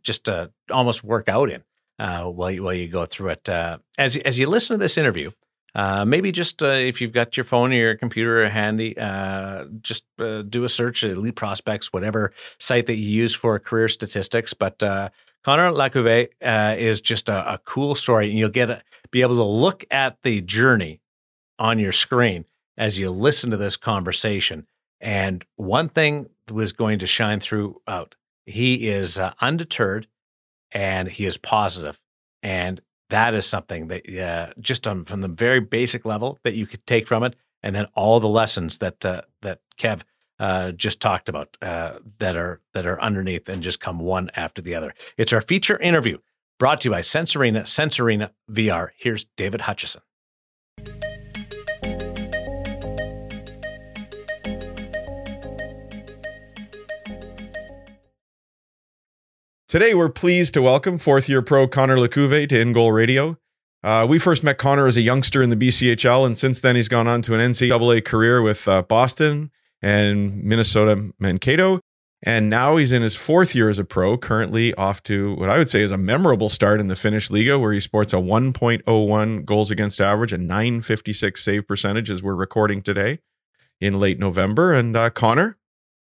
just 0.03 0.25
to 0.25 0.51
almost 0.71 1.05
work 1.05 1.29
out 1.29 1.51
in 1.51 1.63
while 1.99 2.51
you 2.51 2.65
while 2.65 2.75
you 2.75 2.89
go 2.89 3.07
through 3.07 3.31
it. 3.31 3.49
As 3.49 4.17
as 4.17 4.39
you 4.39 4.49
listen 4.49 4.75
to 4.75 4.79
this 4.79 4.99
interview. 4.99 5.31
Uh, 5.75 6.05
maybe 6.05 6.33
just 6.33 6.63
uh, 6.63 6.69
if 6.69 7.01
you've 7.01 7.13
got 7.13 7.37
your 7.37 7.45
phone 7.45 7.73
or 7.73 7.77
your 7.77 7.97
computer 7.97 8.49
handy, 8.49 8.97
uh, 8.99 9.65
just 9.81 10.05
uh, 10.19 10.43
do 10.43 10.65
a 10.65 10.69
search 10.69 11.05
at 11.05 11.13
Elite 11.13 11.37
Prospects, 11.37 11.93
whatever 11.93 12.33
site 12.59 12.87
that 12.87 12.97
you 12.97 13.09
use 13.09 13.35
for 13.35 13.59
career 13.59 13.89
statistics. 13.89 14.53
But 14.53 14.83
uh, 14.83 15.11
Connor 15.45 15.71
LaCouvee 15.71 16.29
uh, 16.43 16.77
is 16.79 17.01
just 17.01 17.29
a, 17.29 17.55
a 17.55 17.59
cool 17.59 17.95
story, 17.95 18.31
and 18.31 18.39
you'll 18.39 18.51
get 18.51 18.71
a, 18.71 18.83
be 19.11 19.23
able 19.23 19.37
to 19.37 19.45
look 19.45 19.85
at 19.91 20.19
the 20.23 20.41
journey 20.41 21.01
on 21.59 21.79
your 21.79 21.93
screen 21.93 22.45
as 22.77 22.99
you 22.99 23.11
listen 23.11 23.51
to 23.51 23.57
this 23.57 23.77
conversation. 23.77 24.67
And 25.01 25.45
one 25.57 25.89
thing 25.89 26.29
was 26.51 26.73
going 26.73 26.99
to 26.99 27.07
shine 27.07 27.41
throughout: 27.41 28.17
he 28.45 28.89
is 28.89 29.19
uh, 29.19 29.35
undeterred, 29.41 30.09
and 30.73 31.09
he 31.09 31.27
is 31.27 31.39
positive, 31.39 32.01
and 32.43 32.83
that 33.11 33.35
is 33.35 33.47
something 33.47 33.89
that 33.89 34.09
uh, 34.19 34.53
just 34.59 34.87
on, 34.87 35.05
from 35.05 35.21
the 35.21 35.29
very 35.29 35.61
basic 35.61 36.05
level 36.05 36.39
that 36.43 36.55
you 36.55 36.67
could 36.67 36.87
take 36.87 37.07
from 37.07 37.23
it, 37.23 37.37
and 37.63 37.77
then 37.77 37.87
all 37.95 38.19
the 38.21 38.29
lessons 38.29 38.79
that 38.79 39.05
uh, 39.05 39.23
that 39.43 39.61
Kev 39.79 40.03
uh, 40.39 40.73
just 40.73 41.01
talked 41.01 41.29
about 41.29 41.57
uh, 41.61 41.99
that 42.19 42.37
are 42.37 42.61
that 42.73 42.87
are 42.87 43.01
underneath 43.01 43.49
and 43.49 43.63
just 43.63 43.81
come 43.81 43.99
one 43.99 44.31
after 44.35 44.63
the 44.63 44.75
other. 44.75 44.95
It's 45.17 45.33
our 45.33 45.43
feature 45.43 45.79
interview 45.79 46.19
brought 46.59 46.81
to 46.83 46.89
you 46.89 46.93
by 46.93 47.01
Sense 47.03 47.37
Arena, 47.37 47.63
Sensorina 47.63 48.31
VR. 48.51 48.91
Here's 48.97 49.25
David 49.37 49.63
Hutchison. 49.63 50.03
Today, 59.71 59.95
we're 59.95 60.09
pleased 60.09 60.55
to 60.55 60.63
welcome 60.63 60.99
fourth 60.99 61.29
year 61.29 61.43
pro 61.43 61.69
Connor 61.69 61.97
LaCouvee 61.97 62.49
to 62.49 62.61
In 62.61 62.73
Goal 62.73 62.91
Radio. 62.91 63.39
Uh, 63.85 64.05
we 64.11 64.19
first 64.19 64.43
met 64.43 64.59
Connor 64.59 64.89
as 64.89 64.97
a 64.97 65.01
youngster 65.01 65.45
in 65.45 65.51
the 65.51 65.55
BCHL, 65.55 66.27
and 66.27 66.37
since 66.37 66.59
then, 66.59 66.75
he's 66.75 66.89
gone 66.89 67.07
on 67.07 67.23
to 67.23 67.35
an 67.35 67.53
NCAA 67.53 68.05
career 68.05 68.43
with 68.43 68.67
uh, 68.67 68.83
Boston 68.83 69.53
and 69.81 70.43
Minnesota 70.43 71.13
Mankato. 71.21 71.79
And 72.21 72.51
now 72.51 72.79
he's 72.79 72.91
in 72.91 73.03
his 73.03 73.15
fourth 73.15 73.55
year 73.55 73.69
as 73.69 73.79
a 73.79 73.85
pro, 73.85 74.19
currently 74.19 74.75
off 74.75 75.05
to 75.05 75.37
what 75.37 75.49
I 75.49 75.59
would 75.59 75.69
say 75.69 75.83
is 75.83 75.93
a 75.93 75.97
memorable 75.97 76.49
start 76.49 76.81
in 76.81 76.89
the 76.89 76.97
Finnish 76.97 77.29
Liiga, 77.29 77.61
where 77.61 77.73
he 77.73 77.79
sports 77.79 78.13
a 78.13 78.17
1.01 78.17 79.45
goals 79.45 79.71
against 79.71 80.01
average 80.01 80.33
and 80.33 80.49
956 80.49 81.45
save 81.45 81.69
percentage 81.69 82.11
as 82.11 82.25
we're 82.25 82.35
recording 82.35 82.83
today 82.83 83.21
in 83.81 84.01
late 84.01 84.19
November. 84.19 84.73
And 84.73 84.97
uh, 84.97 85.11
Connor, 85.11 85.59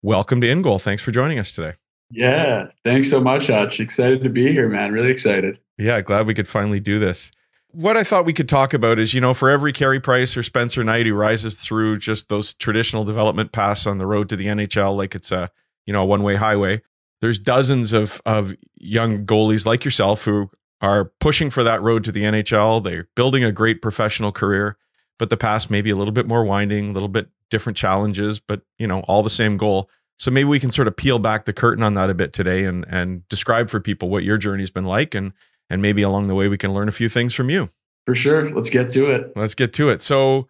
welcome 0.00 0.40
to 0.40 0.48
In 0.48 0.62
Goal. 0.62 0.78
Thanks 0.78 1.02
for 1.02 1.10
joining 1.10 1.38
us 1.38 1.52
today. 1.52 1.74
Yeah, 2.12 2.68
thanks 2.84 3.10
so 3.10 3.20
much, 3.20 3.46
Hutch. 3.46 3.80
Excited 3.80 4.22
to 4.22 4.28
be 4.28 4.52
here, 4.52 4.68
man. 4.68 4.92
Really 4.92 5.10
excited. 5.10 5.58
Yeah, 5.78 6.00
glad 6.02 6.26
we 6.26 6.34
could 6.34 6.46
finally 6.46 6.78
do 6.78 6.98
this. 6.98 7.32
What 7.70 7.96
I 7.96 8.04
thought 8.04 8.26
we 8.26 8.34
could 8.34 8.50
talk 8.50 8.74
about 8.74 8.98
is, 8.98 9.14
you 9.14 9.20
know, 9.20 9.32
for 9.32 9.48
every 9.48 9.72
Carey 9.72 9.98
Price 9.98 10.36
or 10.36 10.42
Spencer 10.42 10.84
Knight 10.84 11.06
who 11.06 11.14
rises 11.14 11.54
through 11.54 11.96
just 11.96 12.28
those 12.28 12.52
traditional 12.52 13.04
development 13.04 13.50
paths 13.50 13.86
on 13.86 13.96
the 13.96 14.06
road 14.06 14.28
to 14.28 14.36
the 14.36 14.46
NHL, 14.46 14.94
like 14.94 15.14
it's 15.14 15.32
a, 15.32 15.50
you 15.86 15.92
know, 15.94 16.02
a 16.02 16.06
one 16.06 16.22
way 16.22 16.34
highway, 16.34 16.82
there's 17.22 17.38
dozens 17.38 17.94
of 17.94 18.20
of 18.26 18.54
young 18.76 19.24
goalies 19.24 19.64
like 19.64 19.84
yourself 19.84 20.24
who 20.26 20.50
are 20.82 21.12
pushing 21.20 21.48
for 21.48 21.62
that 21.62 21.80
road 21.80 22.04
to 22.04 22.12
the 22.12 22.24
NHL. 22.24 22.84
They're 22.84 23.08
building 23.14 23.42
a 23.42 23.52
great 23.52 23.80
professional 23.80 24.32
career, 24.32 24.76
but 25.18 25.30
the 25.30 25.36
past 25.38 25.70
maybe 25.70 25.88
a 25.88 25.96
little 25.96 26.12
bit 26.12 26.26
more 26.26 26.44
winding, 26.44 26.90
a 26.90 26.92
little 26.92 27.08
bit 27.08 27.28
different 27.48 27.78
challenges, 27.78 28.40
but 28.40 28.62
you 28.76 28.86
know, 28.86 29.00
all 29.00 29.22
the 29.22 29.30
same 29.30 29.56
goal. 29.56 29.88
So 30.22 30.30
maybe 30.30 30.44
we 30.44 30.60
can 30.60 30.70
sort 30.70 30.86
of 30.86 30.94
peel 30.94 31.18
back 31.18 31.46
the 31.46 31.52
curtain 31.52 31.82
on 31.82 31.94
that 31.94 32.08
a 32.08 32.14
bit 32.14 32.32
today 32.32 32.64
and 32.64 32.84
and 32.88 33.28
describe 33.28 33.68
for 33.68 33.80
people 33.80 34.08
what 34.08 34.22
your 34.22 34.38
journey's 34.38 34.70
been 34.70 34.84
like 34.84 35.16
and 35.16 35.32
and 35.68 35.82
maybe 35.82 36.00
along 36.02 36.28
the 36.28 36.36
way 36.36 36.46
we 36.46 36.56
can 36.56 36.72
learn 36.72 36.88
a 36.88 36.92
few 36.92 37.08
things 37.08 37.34
from 37.34 37.50
you. 37.50 37.70
For 38.06 38.14
sure. 38.14 38.48
Let's 38.50 38.70
get 38.70 38.88
to 38.90 39.10
it. 39.10 39.32
Let's 39.34 39.56
get 39.56 39.72
to 39.72 39.88
it. 39.88 40.00
So 40.00 40.46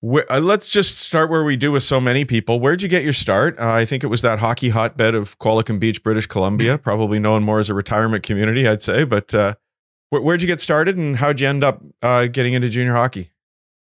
wh- 0.00 0.30
uh, 0.30 0.38
let's 0.38 0.70
just 0.70 1.00
start 1.00 1.28
where 1.28 1.42
we 1.42 1.56
do 1.56 1.72
with 1.72 1.82
so 1.82 1.98
many 2.00 2.24
people. 2.24 2.60
Where'd 2.60 2.82
you 2.82 2.88
get 2.88 3.02
your 3.02 3.12
start? 3.12 3.58
Uh, 3.58 3.72
I 3.72 3.84
think 3.84 4.04
it 4.04 4.06
was 4.06 4.22
that 4.22 4.38
hockey 4.38 4.68
hotbed 4.68 5.16
of 5.16 5.36
Qualicum 5.40 5.80
Beach, 5.80 6.04
British 6.04 6.28
Columbia, 6.28 6.78
probably 6.82 7.18
known 7.18 7.42
more 7.42 7.58
as 7.58 7.68
a 7.68 7.74
retirement 7.74 8.22
community, 8.22 8.68
I'd 8.68 8.84
say. 8.84 9.02
But 9.02 9.34
uh, 9.34 9.54
wh- 10.10 10.22
where'd 10.22 10.40
you 10.40 10.46
get 10.46 10.60
started 10.60 10.96
and 10.96 11.16
how'd 11.16 11.40
you 11.40 11.48
end 11.48 11.64
up 11.64 11.82
uh, 12.00 12.28
getting 12.28 12.54
into 12.54 12.68
junior 12.68 12.92
hockey? 12.92 13.30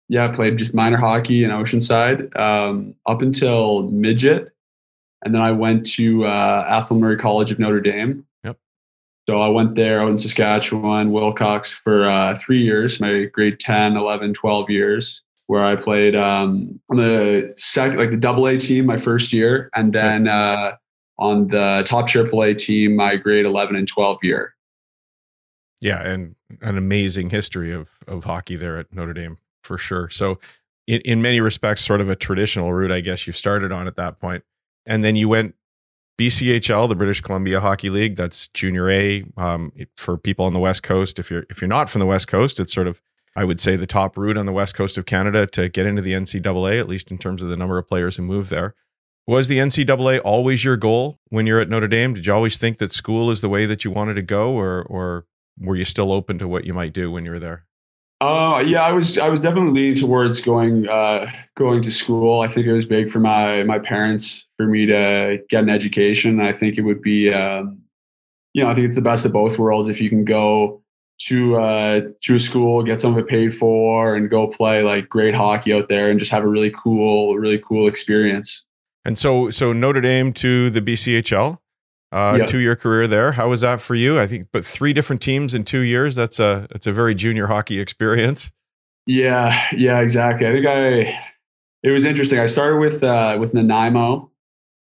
Yeah, 0.09 0.25
I 0.25 0.35
played 0.35 0.57
just 0.57 0.73
minor 0.73 0.97
hockey 0.97 1.45
in 1.45 1.51
Oceanside 1.51 2.37
um, 2.37 2.93
up 3.05 3.21
until 3.21 3.83
midget. 3.83 4.53
And 5.24 5.36
then 5.36 5.41
I 5.41 5.51
went 5.51 5.86
to 5.91 6.26
uh, 6.26 6.65
Athol 6.70 6.99
Murray 6.99 7.17
College 7.17 7.51
of 7.51 7.59
Notre 7.59 7.82
Dame. 7.82 8.26
Yep. 8.43 8.57
So 9.28 9.41
I 9.41 9.49
went 9.49 9.76
there 9.76 10.01
out 10.01 10.09
in 10.09 10.17
Saskatchewan, 10.17 11.11
Wilcox, 11.11 11.72
for 11.72 12.09
uh, 12.09 12.36
three 12.36 12.63
years, 12.63 12.99
my 12.99 13.26
grade 13.26 13.59
10, 13.59 13.97
11, 13.97 14.34
12 14.34 14.70
years, 14.70 15.22
where 15.47 15.65
I 15.65 15.76
played 15.76 16.15
um, 16.15 16.80
on 16.89 16.97
the 16.97 17.53
second, 17.57 17.99
like 17.99 18.11
the 18.11 18.17
double 18.17 18.47
A 18.47 18.57
team 18.57 18.86
my 18.86 18.97
first 18.97 19.34
year. 19.34 19.70
And 19.76 19.93
then 19.93 20.28
uh, 20.28 20.76
on 21.17 21.49
the 21.49 21.84
top 21.86 22.07
triple 22.07 22.43
A 22.43 22.53
team, 22.53 22.95
my 22.95 23.17
grade 23.17 23.45
11 23.45 23.76
and 23.76 23.88
12 23.88 24.20
year. 24.24 24.55
Yeah, 25.82 26.01
and 26.01 26.36
an 26.61 26.78
amazing 26.78 27.30
history 27.30 27.72
of 27.72 27.99
of 28.07 28.26
hockey 28.26 28.55
there 28.55 28.78
at 28.78 28.93
Notre 28.93 29.13
Dame 29.13 29.38
for 29.63 29.78
sure. 29.78 30.09
So 30.09 30.39
in, 30.88 31.01
in 31.01 31.22
many 31.22 31.39
respects, 31.39 31.86
sort 31.86 32.01
of 32.01 32.09
a 32.09 32.15
traditional 32.15 32.74
route, 32.74 32.91
I 32.91 33.01
guess 33.01 33.28
you 33.28 33.34
started 33.34 33.72
on 33.72 33.88
at 33.88 33.95
that 33.95 34.20
point. 34.20 34.43
And 34.86 35.03
then 35.03 35.15
you 35.15 35.30
went 35.30 35.55
BCHL, 36.19 36.89
the 36.89 36.95
British 36.95 37.21
Columbia 37.21 37.61
Hockey 37.61 37.89
League. 37.89 38.17
That's 38.17 38.49
Junior 38.49 38.89
A 38.89 39.23
um, 39.38 39.71
for 39.95 40.17
people 40.17 40.45
on 40.45 40.53
the 40.53 40.59
West 40.59 40.84
Coast. 40.84 41.17
If 41.17 41.32
you're 41.32 41.45
if 41.49 41.61
you're 41.61 41.69
not 41.69 41.89
from 41.89 41.99
the 41.99 42.05
West 42.05 42.27
Coast, 42.27 42.59
it's 42.59 42.73
sort 42.73 42.88
of 42.88 43.01
I 43.36 43.45
would 43.45 43.59
say 43.59 43.77
the 43.77 43.88
top 43.88 44.17
route 44.17 44.36
on 44.36 44.45
the 44.45 44.51
West 44.51 44.75
Coast 44.75 44.97
of 44.97 45.05
Canada 45.05 45.47
to 45.47 45.69
get 45.69 45.86
into 45.86 46.01
the 46.01 46.11
NCAA, 46.11 46.77
at 46.77 46.89
least 46.89 47.09
in 47.09 47.17
terms 47.17 47.41
of 47.41 47.47
the 47.47 47.55
number 47.55 47.77
of 47.77 47.88
players 47.88 48.17
who 48.17 48.23
move 48.23 48.49
there. 48.49 48.75
Was 49.27 49.47
the 49.47 49.59
NCAA 49.59 50.19
always 50.23 50.65
your 50.65 50.75
goal 50.75 51.19
when 51.30 51.47
you're 51.47 51.61
at 51.61 51.69
Notre 51.69 51.88
Dame? 51.88 52.15
Did 52.15 52.25
you 52.25 52.34
always 52.34 52.57
think 52.57 52.80
that 52.80 52.91
school 52.91 53.32
is 53.32 53.39
the 53.39 53.47
way 53.47 53.65
that 53.65 53.86
you 53.86 53.91
wanted 53.91 54.15
to 54.15 54.21
go, 54.21 54.51
or 54.51 54.82
or 54.84 55.25
were 55.57 55.77
you 55.77 55.86
still 55.86 56.11
open 56.11 56.38
to 56.39 56.47
what 56.49 56.65
you 56.65 56.73
might 56.73 56.91
do 56.91 57.09
when 57.09 57.23
you 57.23 57.32
were 57.32 57.39
there? 57.39 57.65
Uh, 58.22 58.61
yeah, 58.65 58.84
I 58.84 58.91
was 58.91 59.17
I 59.17 59.30
was 59.30 59.41
definitely 59.41 59.72
leaning 59.72 59.95
towards 59.95 60.41
going 60.41 60.89
uh, 60.89 61.32
going 61.55 61.82
to 61.84 61.91
school. 61.91 62.41
I 62.41 62.47
think 62.47 62.67
it 62.67 62.74
was 62.74 62.86
big 62.86 63.09
for 63.09 63.20
my 63.20 63.63
my 63.63 63.80
parents 63.80 64.45
for 64.57 64.65
me 64.65 64.86
to 64.88 65.39
get 65.49 65.63
an 65.63 65.70
education. 65.70 66.41
I 66.41 66.51
think 66.51 66.78
it 66.78 66.82
would 66.82 67.01
be, 67.01 67.32
um, 67.32 67.80
you 68.53 68.61
know, 68.61 68.70
I 68.70 68.76
think 68.76 68.88
it's 68.88 68.97
the 68.97 69.01
best 69.01 69.26
of 69.26 69.32
both 69.32 69.57
worlds 69.57 69.88
if 69.88 70.01
you 70.01 70.09
can 70.09 70.26
go 70.26 70.82
to 71.28 71.57
uh, 71.57 72.01
to 72.22 72.36
a 72.36 72.39
school, 72.39 72.84
get 72.84 72.99
some 72.99 73.13
of 73.13 73.20
it 73.20 73.28
paid 73.28 73.55
for, 73.55 74.15
and 74.15 74.30
go 74.30 74.47
play 74.47 74.84
like 74.84 75.07
great 75.07 75.34
hockey 75.34 75.74
out 75.74 75.88
there, 75.88 76.09
and 76.09 76.20
just 76.20 76.32
have 76.32 76.43
a 76.43 76.47
really 76.47 76.72
cool, 76.72 77.38
really 77.38 77.61
cool 77.65 77.88
experience. 77.88 78.65
And 79.05 79.17
so, 79.17 79.49
so 79.49 79.72
Notre 79.72 80.01
Dame 80.01 80.34
to 80.34 80.70
the 80.70 80.82
BCHL, 80.82 81.57
uh, 82.12 82.38
Yeah. 82.39 82.45
two 82.45 82.60
year 82.60 82.76
career 82.76 83.07
there. 83.07 83.34
How 83.34 83.49
was 83.49 83.62
that 83.62 83.82
for 83.82 83.95
you? 83.95 84.20
I 84.20 84.28
think, 84.28 84.47
but 84.51 84.66
three 84.66 84.93
different 84.93 85.22
teams 85.22 85.53
in 85.53 85.64
two 85.64 85.82
years. 85.82 86.16
That's 86.16 86.39
a 86.39 86.68
that's 86.72 86.88
a 86.88 86.91
very 86.91 87.16
junior 87.16 87.47
hockey 87.47 87.80
experience. 87.80 88.51
Yeah, 89.05 89.60
yeah, 89.76 89.99
exactly. 89.99 90.47
I 90.47 90.51
think 90.51 90.66
I 90.68 91.20
it 91.84 91.91
was 91.91 92.05
interesting. 92.05 92.39
I 92.39 92.45
started 92.45 92.78
with 92.80 93.03
uh, 93.03 93.38
with 93.39 93.53
Nanaimo. 93.53 94.30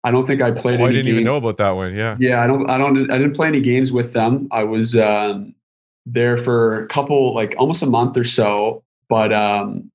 I 0.05 0.11
don't 0.11 0.25
think 0.27 0.41
I 0.41 0.51
played. 0.51 0.81
Oh, 0.81 0.85
I 0.85 0.91
didn't 0.91 1.07
even 1.07 1.23
know 1.23 1.37
about 1.37 1.57
that 1.57 1.71
one. 1.71 1.95
Yeah, 1.95 2.17
Yeah, 2.19 2.41
I 2.43 2.47
don't, 2.47 2.69
I 2.69 2.77
don't, 2.77 3.09
I 3.09 3.17
didn't 3.17 3.35
play 3.37 3.47
any 3.47 3.61
games 3.61 3.93
with 3.93 4.11
them. 4.11 4.49
I 4.51 4.65
was 4.65 4.97
um, 4.97 5.55
there 6.05 6.35
for 6.37 6.83
a 6.83 6.87
couple, 6.87 7.33
like 7.33 7.55
almost 7.57 7.83
a 7.83 7.85
month 7.85 8.17
or 8.17 8.25
so. 8.25 8.83
But 9.07 9.31
um, 9.31 9.89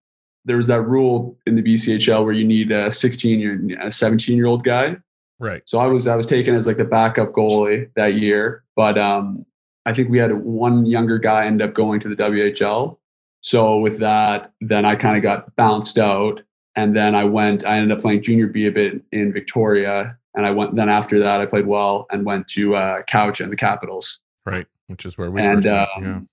there 0.46 0.56
was 0.56 0.66
that 0.68 0.80
rule 0.80 1.36
in 1.46 1.56
the 1.56 1.62
BCHL 1.62 2.24
where 2.24 2.32
you 2.32 2.46
need 2.46 2.72
a 2.72 2.90
16 2.90 3.38
year, 3.38 3.60
a 3.82 3.90
17 3.90 4.34
year 4.34 4.46
old 4.46 4.64
guy. 4.64 4.96
Right. 5.40 5.62
So 5.66 5.78
I 5.78 5.86
was, 5.86 6.06
I 6.06 6.16
was 6.16 6.26
taken 6.26 6.54
as 6.54 6.66
like 6.66 6.78
the 6.78 6.84
backup 6.84 7.32
goalie 7.32 7.90
that 7.94 8.14
year. 8.14 8.64
But 8.74 8.98
um, 8.98 9.44
I 9.86 9.92
think 9.92 10.10
we 10.10 10.18
had 10.18 10.32
one 10.32 10.84
younger 10.84 11.18
guy 11.18 11.46
end 11.46 11.62
up 11.62 11.74
going 11.74 12.00
to 12.00 12.08
the 12.08 12.16
WHL. 12.16 12.98
So 13.40 13.78
with 13.78 13.98
that, 13.98 14.52
then 14.60 14.84
I 14.84 14.96
kind 14.96 15.16
of 15.16 15.22
got 15.22 15.54
bounced 15.56 15.98
out. 15.98 16.42
And 16.76 16.94
then 16.94 17.14
I 17.14 17.24
went, 17.24 17.64
I 17.64 17.78
ended 17.78 17.96
up 17.96 18.02
playing 18.02 18.22
junior 18.22 18.46
B 18.46 18.66
a 18.66 18.72
bit 18.72 19.00
in 19.12 19.32
Victoria. 19.32 20.16
And 20.34 20.46
I 20.46 20.50
went, 20.50 20.76
then 20.76 20.88
after 20.88 21.18
that, 21.20 21.40
I 21.40 21.46
played 21.46 21.66
well 21.66 22.06
and 22.10 22.24
went 22.24 22.46
to 22.48 22.76
uh, 22.76 23.02
Cowichan 23.02 23.50
the 23.50 23.56
Capitals. 23.56 24.20
Right, 24.46 24.66
which 24.86 25.04
is 25.04 25.18
where 25.18 25.30
we 25.30 25.42
And 25.42 25.66
um, 25.66 26.28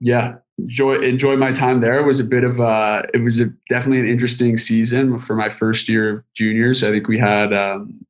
yeah. 0.00 0.16
yeah, 0.16 0.34
enjoy 0.58 1.00
enjoy 1.00 1.36
my 1.36 1.52
time 1.52 1.80
there. 1.80 1.98
It 1.98 2.06
was 2.06 2.20
a 2.20 2.24
bit 2.24 2.44
of 2.44 2.60
a 2.60 3.04
it 3.12 3.18
was 3.18 3.40
a, 3.40 3.46
definitely 3.68 4.00
an 4.00 4.08
interesting 4.08 4.56
season 4.56 5.18
for 5.18 5.34
my 5.34 5.48
first 5.48 5.88
year 5.88 6.10
of 6.10 6.24
juniors. 6.34 6.84
I 6.84 6.90
think 6.90 7.08
we 7.08 7.18
had 7.18 7.52
um, 7.52 8.06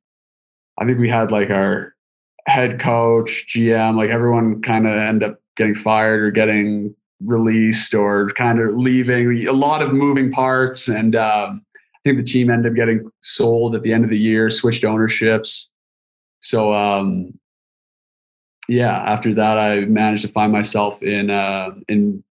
I 0.77 0.85
think 0.85 0.99
we 0.99 1.09
had 1.09 1.31
like 1.31 1.49
our 1.49 1.95
head 2.47 2.79
coach, 2.79 3.47
GM, 3.47 3.95
like 3.95 4.09
everyone 4.09 4.61
kind 4.61 4.87
of 4.87 4.93
end 4.93 5.23
up 5.23 5.39
getting 5.57 5.75
fired 5.75 6.21
or 6.21 6.31
getting 6.31 6.95
released 7.23 7.93
or 7.93 8.29
kind 8.29 8.59
of 8.59 8.75
leaving. 8.75 9.47
A 9.47 9.53
lot 9.53 9.81
of 9.81 9.93
moving 9.93 10.31
parts, 10.31 10.87
and 10.87 11.15
um, 11.15 11.65
I 11.75 11.99
think 12.03 12.17
the 12.17 12.23
team 12.23 12.49
ended 12.49 12.71
up 12.71 12.75
getting 12.75 13.09
sold 13.21 13.75
at 13.75 13.83
the 13.83 13.93
end 13.93 14.03
of 14.03 14.09
the 14.09 14.19
year, 14.19 14.49
switched 14.49 14.83
ownerships. 14.83 15.71
So 16.41 16.73
um, 16.73 17.39
yeah, 18.67 18.97
after 18.97 19.33
that, 19.33 19.57
I 19.57 19.81
managed 19.81 20.23
to 20.23 20.27
find 20.27 20.51
myself 20.51 21.01
in 21.01 21.29
uh, 21.29 21.71
in 21.87 22.23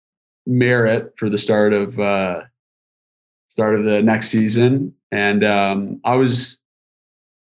Merritt 0.45 1.13
for 1.17 1.29
the 1.29 1.37
start 1.37 1.73
of 1.73 1.99
uh, 1.99 2.41
start 3.47 3.75
of 3.75 3.85
the 3.85 4.01
next 4.01 4.29
season, 4.29 4.93
and 5.11 5.43
um, 5.43 6.01
I 6.03 6.15
was 6.15 6.59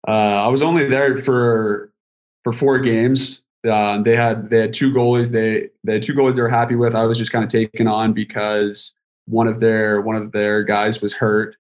uh, 0.07 0.11
I 0.11 0.47
was 0.47 0.61
only 0.61 0.87
there 0.87 1.15
for 1.15 1.91
for 2.43 2.53
four 2.53 2.79
games. 2.79 3.41
Uh, 3.67 4.01
they 4.01 4.15
had 4.15 4.49
they 4.49 4.59
had 4.59 4.73
two 4.73 4.93
goalies. 4.93 5.31
They 5.31 5.69
they 5.83 5.93
had 5.93 6.03
two 6.03 6.13
goalies 6.13 6.35
they 6.35 6.41
were 6.41 6.49
happy 6.49 6.75
with. 6.75 6.95
I 6.95 7.03
was 7.03 7.17
just 7.17 7.31
kind 7.31 7.43
of 7.43 7.49
taken 7.49 7.87
on 7.87 8.13
because 8.13 8.93
one 9.25 9.47
of 9.47 9.59
their 9.59 10.01
one 10.01 10.15
of 10.15 10.31
their 10.31 10.63
guys 10.63 11.01
was 11.01 11.13
hurt. 11.13 11.55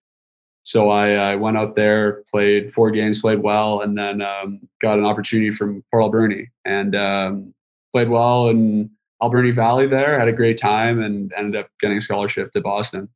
So 0.63 0.89
I, 0.89 1.11
I 1.11 1.35
went 1.35 1.57
out 1.57 1.75
there, 1.75 2.23
played 2.31 2.73
four 2.73 2.89
games, 2.89 3.21
played 3.21 3.39
well, 3.39 3.81
and 3.81 3.95
then 3.95 4.21
um, 4.21 4.67
got 4.81 4.97
an 4.97 5.05
opportunity 5.05 5.51
from 5.51 5.83
Port 5.91 6.03
Alberni 6.03 6.49
and 6.65 6.95
um, 6.95 7.53
played 7.93 8.09
well 8.09 8.49
in 8.49 8.89
Alberni 9.21 9.51
Valley. 9.51 9.87
There 9.87 10.17
had 10.17 10.27
a 10.27 10.33
great 10.33 10.57
time 10.57 11.01
and 11.01 11.31
ended 11.37 11.61
up 11.61 11.69
getting 11.79 11.97
a 11.97 12.01
scholarship 12.01 12.51
to 12.53 12.61
Boston. 12.61 13.09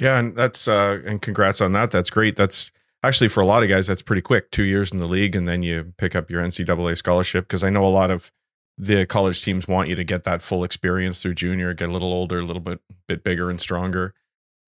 Yeah, 0.00 0.18
and 0.18 0.34
that's 0.34 0.66
uh, 0.66 1.00
and 1.04 1.20
congrats 1.20 1.60
on 1.60 1.72
that. 1.72 1.90
That's 1.90 2.08
great. 2.08 2.36
That's 2.36 2.70
actually 3.02 3.28
for 3.28 3.40
a 3.40 3.46
lot 3.46 3.62
of 3.62 3.68
guys 3.68 3.86
that's 3.86 4.02
pretty 4.02 4.22
quick. 4.22 4.50
Two 4.50 4.64
years 4.64 4.92
in 4.92 4.98
the 4.98 5.06
league, 5.06 5.36
and 5.36 5.48
then 5.48 5.62
you 5.62 5.92
pick 5.96 6.14
up 6.14 6.30
your 6.30 6.42
NCAA 6.42 6.96
scholarship. 6.96 7.46
Because 7.46 7.62
I 7.62 7.70
know 7.70 7.84
a 7.84 7.88
lot 7.88 8.10
of 8.10 8.32
the 8.76 9.06
college 9.06 9.42
teams 9.42 9.66
want 9.66 9.88
you 9.88 9.96
to 9.96 10.04
get 10.04 10.24
that 10.24 10.42
full 10.42 10.64
experience 10.64 11.22
through 11.22 11.34
junior, 11.34 11.74
get 11.74 11.88
a 11.88 11.92
little 11.92 12.12
older, 12.12 12.40
a 12.40 12.44
little 12.44 12.62
bit 12.62 12.80
bit 13.06 13.24
bigger 13.24 13.50
and 13.50 13.60
stronger. 13.60 14.14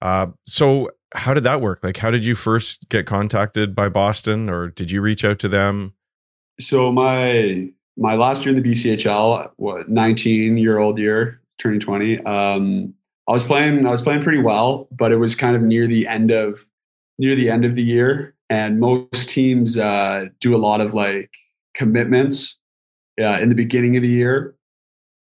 Uh, 0.03 0.29
so 0.47 0.91
how 1.15 1.35
did 1.35 1.45
that 1.45 1.61
work? 1.61 1.81
Like, 1.83 1.99
how 1.99 2.11
did 2.11 2.25
you 2.25 2.35
first 2.35 2.89
get 2.89 3.07
contacted 3.07 3.75
by 3.75 3.89
Boston, 3.89 4.49
or 4.49 4.69
did 4.69 4.91
you 4.91 5.01
reach 5.01 5.25
out 5.25 5.39
to 5.41 5.49
them? 5.49 5.95
So 6.61 6.93
my 6.93 7.71
my 7.97 8.15
last 8.15 8.45
year 8.45 8.57
in 8.57 8.63
the 8.63 8.69
BCHL, 8.69 9.51
what 9.57 9.89
19 9.89 10.57
year 10.57 10.79
old 10.79 10.99
year, 10.99 11.41
turning 11.59 11.81
20. 11.81 12.19
Um, 12.25 12.95
I 13.29 13.33
was 13.33 13.45
playing 13.45 13.87
I 13.87 13.91
was 13.91 14.03
playing 14.03 14.23
pretty 14.23 14.41
well, 14.41 14.89
but 14.91 15.13
it 15.13 15.17
was 15.17 15.35
kind 15.35 15.55
of 15.55 15.63
near 15.63 15.87
the 15.87 16.07
end 16.07 16.31
of 16.31 16.65
near 17.21 17.37
the 17.37 17.51
end 17.51 17.67
of 17.67 17.75
the 17.75 17.83
year, 17.83 18.35
and 18.49 18.81
most 18.81 19.29
teams 19.29 19.77
uh, 19.77 20.25
do 20.41 20.57
a 20.57 20.59
lot 20.59 20.81
of 20.81 20.95
like 20.95 21.31
commitments 21.75 22.59
uh, 23.21 23.39
in 23.39 23.51
the 23.51 23.55
beginning 23.55 23.97
of 23.97 24.03
the 24.03 24.09
year. 24.09 24.57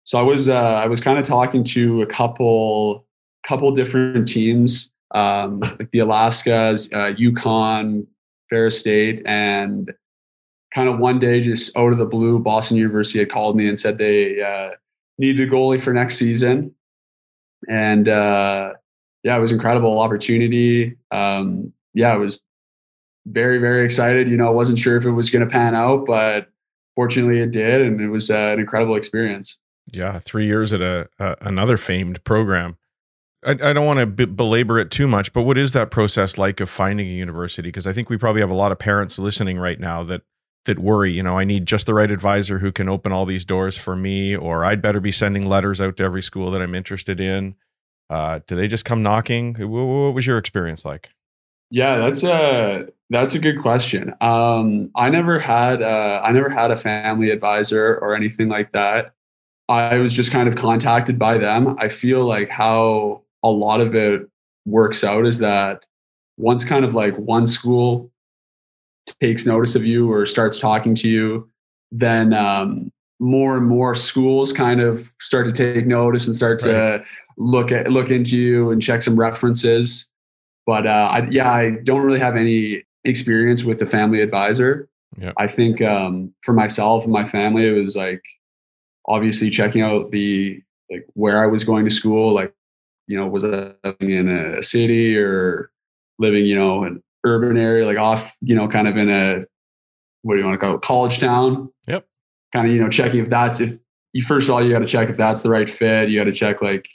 So 0.03 0.19
I 0.19 0.23
was 0.23 0.49
uh, 0.49 0.55
I 0.55 0.87
was 0.87 1.01
kind 1.01 1.19
of 1.19 1.25
talking 1.25 1.63
to 1.65 2.03
a 2.03 2.07
couple 2.07 3.07
couple 3.47 3.71
different 3.71 4.27
teams, 4.27 4.93
um, 5.15 5.61
like 5.61 5.91
the 5.93 6.01
Alaskas, 6.01 6.93
uh, 6.93 7.15
UConn, 7.17 8.07
Ferris 8.51 8.81
State, 8.81 9.23
and 9.25 9.93
kind 10.75 10.89
of 10.89 10.99
one 10.99 11.21
day, 11.21 11.41
just 11.41 11.77
out 11.77 11.93
of 11.93 11.99
the 11.99 12.07
blue, 12.07 12.41
Boston 12.41 12.77
University 12.77 13.21
had 13.21 13.31
called 13.31 13.57
me 13.57 13.69
and 13.69 13.79
said 13.79 13.99
they 13.99 14.43
uh, 14.43 14.71
needed 15.19 15.49
a 15.49 15.51
goalie 15.51 15.81
for 15.81 15.93
next 15.95 16.19
season, 16.19 16.75
and 17.69 18.09
uh, 18.09 18.73
yeah, 19.23 19.37
it 19.37 19.41
was 19.41 19.53
incredible 19.53 20.01
opportunity. 20.01 20.97
Um, 21.13 21.73
yeah, 21.95 22.13
I 22.13 22.17
was 22.17 22.41
very 23.27 23.59
very 23.59 23.85
excited. 23.85 24.29
You 24.29 24.37
know, 24.37 24.47
I 24.47 24.51
wasn't 24.51 24.79
sure 24.79 24.97
if 24.97 25.05
it 25.05 25.13
was 25.13 25.31
going 25.31 25.45
to 25.45 25.51
pan 25.51 25.75
out, 25.75 26.07
but 26.07 26.49
fortunately 26.95 27.41
it 27.41 27.51
did, 27.51 27.81
and 27.81 28.01
it 28.01 28.09
was 28.09 28.31
uh, 28.31 28.37
an 28.37 28.61
incredible 28.61 28.97
experience. 28.97 29.59
Yeah, 29.93 30.19
three 30.19 30.47
years 30.47 30.73
at 30.73 30.81
a, 30.81 31.09
a 31.19 31.37
another 31.43 31.77
famed 31.77 32.23
program. 32.25 32.77
I, 33.45 33.53
I 33.53 33.73
don't 33.73 33.87
want 33.87 34.01
to 34.01 34.07
be- 34.07 34.25
belabor 34.25 34.79
it 34.79 34.91
too 34.91 35.07
much, 35.07 35.33
but 35.33 35.43
what 35.43 35.59
is 35.59 35.73
that 35.73 35.91
process 35.91 36.39
like 36.39 36.61
of 36.61 36.71
finding 36.71 37.07
a 37.07 37.13
university? 37.13 37.69
Because 37.69 37.87
I 37.87 37.93
think 37.93 38.09
we 38.09 38.17
probably 38.17 38.41
have 38.41 38.51
a 38.51 38.55
lot 38.55 38.73
of 38.73 38.79
parents 38.79 39.19
listening 39.19 39.59
right 39.59 39.79
now 39.79 40.03
that 40.05 40.23
that 40.65 40.79
worry. 40.79 41.13
You 41.13 41.23
know, 41.23 41.39
I 41.39 41.45
need 41.45 41.67
just 41.67 41.87
the 41.87 41.95
right 41.95 42.11
advisor 42.11 42.59
who 42.59 42.73
can 42.73 42.89
open 42.89 43.13
all 43.13 43.27
these 43.27 43.45
doors 43.45 43.77
for 43.77 43.95
me, 43.95 44.35
or 44.35 44.65
I'd 44.65 44.83
better 44.83 45.01
be 45.01 45.13
sending 45.13 45.47
letters 45.47 45.81
out 45.81 45.97
to 45.99 46.05
every 46.05 46.23
school 46.23 46.51
that 46.51 46.63
I'm 46.63 46.75
interested 46.75 47.21
in. 47.21 47.57
Uh, 48.09 48.41
do 48.47 48.57
they 48.57 48.69
just 48.69 48.85
come 48.85 49.03
knocking? 49.03 49.55
What 49.55 50.15
was 50.15 50.27
your 50.27 50.39
experience 50.39 50.85
like? 50.85 51.11
Yeah, 51.75 51.97
that's 51.97 52.23
a 52.23 52.87
that's 53.11 53.35
a 53.35 53.41
good 53.41 53.61
question. 53.61 54.15
Um, 54.21 54.93
I 54.95 55.11
never 55.11 55.41
had 55.41 55.83
uh, 55.83 56.21
I 56.23 56.31
never 56.31 56.49
had 56.49 56.71
a 56.71 56.77
family 56.77 57.31
advisor 57.31 57.99
or 57.99 58.15
anything 58.15 58.49
like 58.49 58.71
that. 58.71 59.13
I 59.69 59.97
was 59.97 60.13
just 60.13 60.31
kind 60.31 60.49
of 60.49 60.55
contacted 60.55 61.19
by 61.19 61.37
them. 61.37 61.77
I 61.81 61.89
feel 61.89 62.27
like 62.27 62.49
how 62.49 63.23
a 63.43 63.51
lot 63.51 63.81
of 63.81 63.97
it 63.97 64.23
works 64.65 65.03
out 65.03 65.27
is 65.27 65.41
that 65.41 65.85
once 66.37 66.65
kind 66.65 66.85
of 66.85 66.95
like 66.95 67.17
one 67.17 67.45
school 67.45 68.13
takes 69.21 69.45
notice 69.45 69.75
of 69.75 69.85
you 69.85 70.13
or 70.13 70.27
starts 70.27 70.61
talking 70.61 70.95
to 70.95 71.09
you, 71.09 71.51
then 71.91 72.33
um, 72.35 72.93
more 73.19 73.57
and 73.57 73.67
more 73.67 73.97
schools 73.97 74.53
kind 74.53 74.81
of 74.81 75.13
start 75.21 75.53
to 75.53 75.53
take 75.53 75.89
notice 75.89 76.29
and 76.29 76.37
start 76.37 76.63
right. 76.63 76.71
to 76.71 77.05
look 77.37 77.73
at 77.73 77.91
look 77.91 78.11
into 78.11 78.39
you 78.39 78.71
and 78.71 78.81
check 78.81 79.03
some 79.03 79.19
references. 79.19 80.09
But 80.67 80.87
uh, 80.87 81.09
I, 81.11 81.29
yeah, 81.31 81.51
I 81.51 81.71
don't 81.83 82.03
really 82.03 82.21
have 82.21 82.37
any 82.37 82.85
experience 83.05 83.65
with 83.65 83.79
the 83.79 83.87
family 83.87 84.21
advisor. 84.21 84.89
Yep. 85.19 85.35
I 85.37 85.47
think 85.47 85.83
um, 85.83 86.35
for 86.43 86.53
myself 86.53 87.05
and 87.05 87.13
my 87.13 87.25
family, 87.25 87.69
it 87.69 87.73
was 87.73 87.97
like 87.97 88.23
obviously 89.07 89.51
checking 89.51 89.83
out 89.83 90.11
the 90.11 90.61
like 90.91 91.07
where 91.15 91.43
I 91.43 91.47
was 91.47 91.65
going 91.65 91.85
to 91.85 91.91
school, 91.91 92.33
like 92.33 92.55
you 93.07 93.19
know, 93.19 93.27
was 93.27 93.45
I 93.45 93.75
living 93.85 94.11
in 94.11 94.29
a 94.29 94.63
city 94.63 95.17
or 95.17 95.71
living, 96.19 96.47
you 96.47 96.55
know, 96.55 96.85
an 96.85 97.03
urban 97.25 97.57
area, 97.57 97.87
like 97.87 97.99
off, 97.99 98.37
you 98.41 98.55
know, 98.55 98.69
kind 98.69 98.89
of 98.89 98.97
in 98.97 99.11
a, 99.11 99.45
what 100.23 100.35
do 100.35 100.41
you 100.41 100.47
want 100.47 100.59
to 100.59 100.67
call 100.67 100.75
it, 100.77 100.83
college 100.83 101.19
town? 101.19 101.71
Yep. 101.87 102.07
Kind 102.53 102.67
of, 102.67 102.73
you 102.73 102.81
know, 102.81 102.89
checking 102.89 103.21
if 103.21 103.29
that's, 103.29 103.61
if 103.61 103.77
you, 104.13 104.23
first 104.23 104.49
of 104.49 104.55
all, 104.55 104.65
you 104.65 104.71
got 104.71 104.79
to 104.79 104.87
check 104.87 105.11
if 105.11 105.17
that's 105.17 105.43
the 105.43 105.51
right 105.51 105.69
fit. 105.69 106.09
You 106.09 106.19
got 106.19 106.25
to 106.25 106.33
check 106.33 106.63
like 106.63 106.89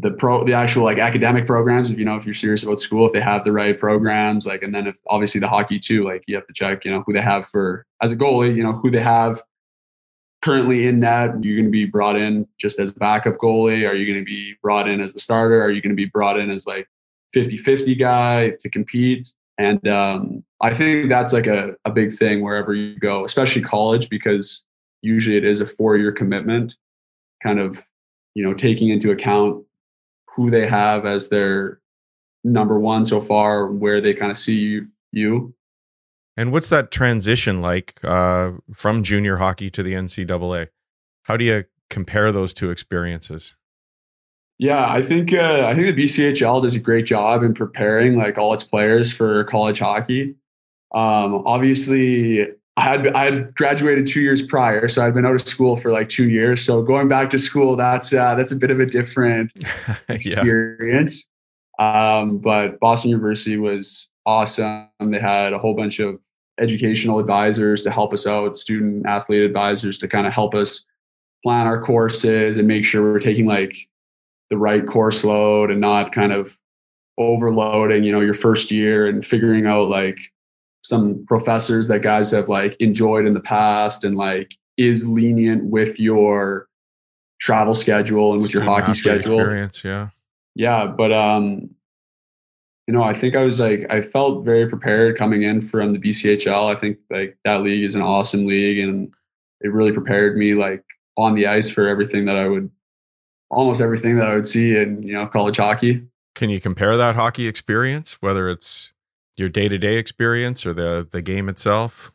the 0.00 0.12
pro, 0.12 0.44
the 0.44 0.52
actual 0.52 0.84
like 0.84 0.98
academic 0.98 1.46
programs, 1.46 1.90
if 1.90 1.98
you 1.98 2.04
know, 2.04 2.16
if 2.16 2.24
you're 2.24 2.34
serious 2.34 2.62
about 2.62 2.78
school, 2.78 3.06
if 3.06 3.12
they 3.12 3.20
have 3.20 3.44
the 3.44 3.52
right 3.52 3.78
programs, 3.78 4.46
like, 4.46 4.62
and 4.62 4.74
then 4.74 4.86
if 4.86 4.96
obviously 5.08 5.40
the 5.40 5.48
hockey 5.48 5.78
too, 5.78 6.04
like 6.04 6.22
you 6.26 6.36
have 6.36 6.46
to 6.46 6.52
check, 6.52 6.84
you 6.84 6.90
know, 6.90 7.02
who 7.04 7.12
they 7.12 7.20
have 7.20 7.46
for, 7.46 7.84
as 8.02 8.12
a 8.12 8.16
goalie, 8.16 8.54
you 8.54 8.62
know, 8.62 8.72
who 8.72 8.90
they 8.90 9.00
have 9.00 9.42
currently 10.42 10.86
in 10.86 11.00
net? 11.00 11.42
You're 11.42 11.56
going 11.56 11.66
to 11.66 11.70
be 11.70 11.84
brought 11.84 12.16
in 12.16 12.46
just 12.58 12.78
as 12.78 12.92
backup 12.92 13.38
goalie? 13.38 13.88
Are 13.88 13.94
you 13.94 14.06
going 14.06 14.24
to 14.24 14.24
be 14.24 14.54
brought 14.62 14.88
in 14.88 15.00
as 15.00 15.14
the 15.14 15.20
starter? 15.20 15.62
Are 15.62 15.70
you 15.70 15.82
going 15.82 15.90
to 15.90 15.96
be 15.96 16.06
brought 16.06 16.38
in 16.38 16.50
as 16.50 16.66
like 16.66 16.86
50 17.32 17.56
50 17.56 17.94
guy 17.96 18.50
to 18.60 18.70
compete? 18.70 19.32
And 19.58 19.86
um, 19.88 20.44
I 20.60 20.72
think 20.74 21.08
that's 21.08 21.32
like 21.32 21.48
a, 21.48 21.74
a 21.84 21.90
big 21.90 22.12
thing 22.12 22.42
wherever 22.42 22.72
you 22.72 22.96
go, 23.00 23.24
especially 23.24 23.62
college, 23.62 24.08
because 24.08 24.64
usually 25.02 25.36
it 25.36 25.44
is 25.44 25.60
a 25.60 25.66
four 25.66 25.96
year 25.96 26.12
commitment, 26.12 26.76
kind 27.42 27.58
of, 27.58 27.84
you 28.34 28.44
know, 28.44 28.54
taking 28.54 28.90
into 28.90 29.10
account 29.10 29.64
who 30.38 30.50
they 30.50 30.66
have 30.66 31.04
as 31.04 31.28
their 31.28 31.80
number 32.44 32.78
one 32.78 33.04
so 33.04 33.20
far, 33.20 33.66
where 33.66 34.00
they 34.00 34.14
kind 34.14 34.30
of 34.30 34.38
see 34.38 34.56
you, 34.56 34.86
you 35.12 35.54
and 36.38 36.52
what's 36.52 36.68
that 36.68 36.92
transition 36.92 37.60
like 37.60 37.98
uh, 38.04 38.52
from 38.72 39.02
junior 39.02 39.38
hockey 39.38 39.70
to 39.70 39.82
the 39.82 39.94
NCAA? 39.94 40.68
How 41.24 41.36
do 41.36 41.44
you 41.44 41.64
compare 41.90 42.30
those 42.30 42.54
two 42.54 42.70
experiences? 42.70 43.56
Yeah, 44.56 44.88
I 44.88 45.02
think 45.02 45.34
uh, 45.34 45.66
I 45.66 45.74
think 45.74 45.96
the 45.96 46.04
BCHL 46.04 46.62
does 46.62 46.76
a 46.76 46.78
great 46.78 47.06
job 47.06 47.42
in 47.42 47.54
preparing 47.54 48.16
like 48.16 48.38
all 48.38 48.54
its 48.54 48.62
players 48.62 49.12
for 49.12 49.42
college 49.44 49.80
hockey. 49.80 50.36
Um, 50.94 51.42
obviously, 51.44 52.46
I 52.78 52.82
had 52.82 53.08
I 53.08 53.24
had 53.24 53.54
graduated 53.56 54.06
two 54.06 54.20
years 54.20 54.40
prior, 54.40 54.86
so 54.86 55.04
I'd 55.04 55.12
been 55.12 55.26
out 55.26 55.34
of 55.34 55.40
school 55.40 55.76
for 55.76 55.90
like 55.90 56.08
two 56.08 56.28
years. 56.28 56.64
So 56.64 56.80
going 56.80 57.08
back 57.08 57.28
to 57.30 57.38
school, 57.38 57.74
that's 57.74 58.12
uh, 58.14 58.36
that's 58.36 58.52
a 58.52 58.56
bit 58.56 58.70
of 58.70 58.78
a 58.78 58.86
different 58.86 59.52
experience. 60.08 61.26
yeah. 61.80 62.20
um, 62.20 62.38
but 62.38 62.78
Boston 62.78 63.10
University 63.10 63.56
was 63.56 64.06
awesome. 64.24 64.86
They 65.00 65.18
had 65.18 65.52
a 65.52 65.58
whole 65.58 65.74
bunch 65.74 65.98
of 65.98 66.20
educational 66.60 67.18
advisors 67.18 67.82
to 67.82 67.90
help 67.90 68.12
us 68.12 68.28
out, 68.28 68.56
student 68.56 69.06
athlete 69.06 69.42
advisors 69.42 69.98
to 69.98 70.06
kind 70.06 70.28
of 70.28 70.32
help 70.32 70.54
us 70.54 70.84
plan 71.42 71.66
our 71.66 71.82
courses 71.82 72.58
and 72.58 72.68
make 72.68 72.84
sure 72.84 73.02
we're 73.02 73.18
taking 73.18 73.46
like 73.46 73.74
the 74.50 74.56
right 74.56 74.86
course 74.86 75.24
load 75.24 75.72
and 75.72 75.80
not 75.80 76.12
kind 76.12 76.32
of 76.32 76.56
overloading, 77.18 78.04
you 78.04 78.12
know, 78.12 78.20
your 78.20 78.34
first 78.34 78.70
year 78.70 79.08
and 79.08 79.26
figuring 79.26 79.66
out 79.66 79.88
like 79.88 80.18
some 80.88 81.22
professors 81.26 81.86
that 81.88 82.00
guys 82.00 82.30
have 82.30 82.48
like 82.48 82.74
enjoyed 82.80 83.26
in 83.26 83.34
the 83.34 83.40
past 83.40 84.04
and 84.04 84.16
like 84.16 84.56
is 84.78 85.06
lenient 85.06 85.64
with 85.64 86.00
your 86.00 86.66
travel 87.40 87.74
schedule 87.74 88.32
and 88.32 88.40
with 88.40 88.54
your 88.54 88.62
hockey 88.62 88.94
schedule. 88.94 89.38
Experience, 89.38 89.84
yeah. 89.84 90.08
Yeah, 90.54 90.86
but 90.86 91.12
um, 91.12 91.68
you 92.86 92.94
know, 92.94 93.02
I 93.02 93.12
think 93.12 93.36
I 93.36 93.42
was 93.42 93.60
like 93.60 93.84
I 93.90 94.00
felt 94.00 94.46
very 94.46 94.66
prepared 94.66 95.18
coming 95.18 95.42
in 95.42 95.60
from 95.60 95.92
the 95.92 95.98
BCHL. 95.98 96.74
I 96.74 96.80
think 96.80 96.96
like 97.10 97.36
that 97.44 97.60
league 97.60 97.84
is 97.84 97.94
an 97.94 98.00
awesome 98.00 98.46
league, 98.46 98.78
and 98.78 99.12
it 99.60 99.68
really 99.68 99.92
prepared 99.92 100.38
me 100.38 100.54
like 100.54 100.82
on 101.18 101.34
the 101.34 101.48
ice 101.48 101.68
for 101.68 101.86
everything 101.86 102.24
that 102.24 102.36
I 102.36 102.48
would, 102.48 102.70
almost 103.50 103.82
everything 103.82 104.16
that 104.16 104.28
I 104.28 104.34
would 104.34 104.46
see 104.46 104.74
in 104.74 105.02
you 105.02 105.12
know 105.12 105.26
college 105.26 105.58
hockey. 105.58 106.00
Can 106.34 106.48
you 106.48 106.62
compare 106.62 106.96
that 106.96 107.14
hockey 107.14 107.46
experience, 107.46 108.22
whether 108.22 108.48
it's 108.48 108.94
your 109.38 109.48
day 109.48 109.68
to 109.68 109.78
day 109.78 109.96
experience 109.96 110.66
or 110.66 110.72
the 110.72 111.06
the 111.10 111.22
game 111.22 111.48
itself? 111.48 112.12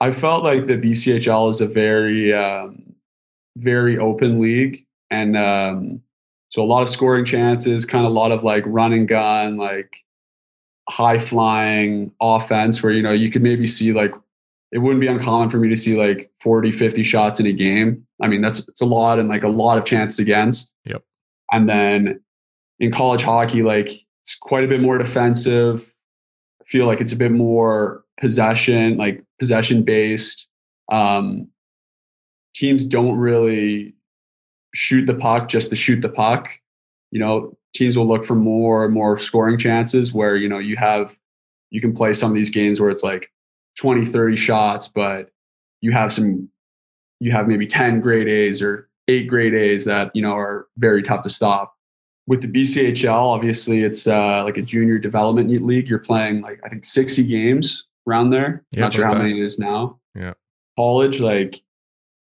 I 0.00 0.10
felt 0.10 0.42
like 0.42 0.64
the 0.64 0.76
BCHL 0.76 1.48
is 1.50 1.60
a 1.60 1.68
very, 1.68 2.34
um, 2.34 2.94
very 3.56 3.96
open 3.98 4.40
league, 4.40 4.84
and 5.10 5.36
um, 5.36 6.02
so 6.48 6.62
a 6.62 6.66
lot 6.66 6.82
of 6.82 6.88
scoring 6.88 7.24
chances, 7.24 7.86
kind 7.86 8.04
of 8.04 8.10
a 8.10 8.14
lot 8.14 8.32
of 8.32 8.42
like 8.42 8.64
run 8.66 8.92
and 8.92 9.06
gun, 9.06 9.58
like 9.58 9.90
high 10.88 11.18
flying 11.18 12.10
offense, 12.20 12.82
where 12.82 12.92
you 12.92 13.02
know 13.02 13.12
you 13.12 13.30
could 13.30 13.42
maybe 13.42 13.64
see 13.64 13.92
like 13.92 14.12
it 14.72 14.78
wouldn't 14.78 15.00
be 15.00 15.06
uncommon 15.06 15.50
for 15.50 15.58
me 15.58 15.68
to 15.68 15.76
see 15.76 15.96
like 15.96 16.32
40, 16.40 16.72
50 16.72 17.04
shots 17.04 17.38
in 17.38 17.46
a 17.46 17.52
game. 17.52 18.06
I 18.20 18.26
mean, 18.26 18.40
that's 18.40 18.66
it's 18.66 18.80
a 18.80 18.86
lot 18.86 19.18
and 19.18 19.28
like 19.28 19.44
a 19.44 19.48
lot 19.48 19.78
of 19.78 19.84
chances 19.84 20.18
against. 20.18 20.72
Yep. 20.84 21.04
And 21.52 21.68
then 21.68 22.20
in 22.80 22.90
college 22.90 23.22
hockey, 23.22 23.62
like 23.62 24.04
it's 24.22 24.34
quite 24.34 24.64
a 24.64 24.68
bit 24.68 24.80
more 24.80 24.98
defensive. 24.98 25.94
Feel 26.72 26.86
like 26.86 27.02
it's 27.02 27.12
a 27.12 27.16
bit 27.16 27.32
more 27.32 28.02
possession, 28.18 28.96
like 28.96 29.22
possession 29.38 29.82
based. 29.82 30.48
Um, 30.90 31.48
teams 32.54 32.86
don't 32.86 33.18
really 33.18 33.92
shoot 34.74 35.04
the 35.04 35.12
puck 35.12 35.48
just 35.48 35.68
to 35.68 35.76
shoot 35.76 36.00
the 36.00 36.08
puck. 36.08 36.48
You 37.10 37.20
know, 37.20 37.58
teams 37.74 37.98
will 37.98 38.08
look 38.08 38.24
for 38.24 38.34
more 38.34 38.86
and 38.86 38.94
more 38.94 39.18
scoring 39.18 39.58
chances 39.58 40.14
where, 40.14 40.34
you 40.34 40.48
know, 40.48 40.58
you 40.58 40.76
have, 40.76 41.14
you 41.68 41.82
can 41.82 41.94
play 41.94 42.14
some 42.14 42.30
of 42.30 42.34
these 42.34 42.48
games 42.48 42.80
where 42.80 42.88
it's 42.88 43.02
like 43.02 43.30
20, 43.76 44.06
30 44.06 44.36
shots, 44.36 44.88
but 44.88 45.28
you 45.82 45.92
have 45.92 46.10
some, 46.10 46.48
you 47.20 47.32
have 47.32 47.48
maybe 47.48 47.66
10 47.66 48.00
grade 48.00 48.28
A's 48.28 48.62
or 48.62 48.88
eight 49.08 49.28
grade 49.28 49.52
A's 49.52 49.84
that, 49.84 50.10
you 50.14 50.22
know, 50.22 50.32
are 50.32 50.68
very 50.78 51.02
tough 51.02 51.22
to 51.24 51.28
stop. 51.28 51.74
With 52.26 52.42
the 52.42 52.48
BCHL, 52.48 53.12
obviously 53.12 53.82
it's 53.82 54.06
uh, 54.06 54.44
like 54.44 54.56
a 54.56 54.62
junior 54.62 54.98
development 54.98 55.50
league. 55.64 55.88
You're 55.88 55.98
playing 55.98 56.40
like, 56.40 56.60
I 56.64 56.68
think 56.68 56.84
60 56.84 57.24
games 57.24 57.88
around 58.08 58.30
there. 58.30 58.64
Yeah, 58.70 58.82
Not 58.82 58.92
sure 58.92 59.06
how 59.06 59.12
about 59.12 59.22
many 59.22 59.40
it 59.40 59.44
is 59.44 59.58
now. 59.58 59.98
Yeah. 60.14 60.34
College, 60.76 61.20
like 61.20 61.62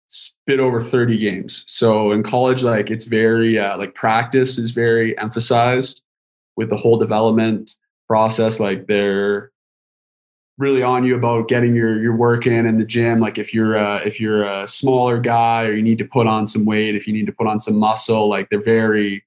spit 0.08 0.60
over 0.60 0.82
30 0.82 1.18
games. 1.18 1.64
So 1.66 2.12
in 2.12 2.22
college, 2.22 2.62
like 2.62 2.90
it's 2.90 3.04
very 3.04 3.58
uh, 3.58 3.76
like 3.78 3.94
practice 3.94 4.58
is 4.58 4.70
very 4.70 5.18
emphasized 5.18 6.02
with 6.56 6.70
the 6.70 6.76
whole 6.76 6.98
development 6.98 7.76
process. 8.06 8.60
Like 8.60 8.86
they're 8.86 9.50
really 10.58 10.82
on 10.82 11.04
you 11.04 11.14
about 11.14 11.48
getting 11.48 11.74
your 11.74 12.00
your 12.00 12.16
work 12.16 12.46
in 12.46 12.66
in 12.66 12.78
the 12.78 12.84
gym. 12.84 13.20
Like 13.20 13.38
if 13.38 13.52
you're 13.52 13.76
uh, 13.76 14.00
if 14.04 14.20
you're 14.20 14.44
a 14.44 14.66
smaller 14.66 15.18
guy 15.18 15.64
or 15.64 15.72
you 15.72 15.82
need 15.82 15.98
to 15.98 16.04
put 16.04 16.26
on 16.26 16.46
some 16.46 16.64
weight, 16.64 16.94
if 16.94 17.06
you 17.06 17.12
need 17.12 17.26
to 17.26 17.32
put 17.32 17.46
on 17.46 17.58
some 17.58 17.76
muscle, 17.76 18.28
like 18.28 18.48
they're 18.48 18.62
very 18.62 19.24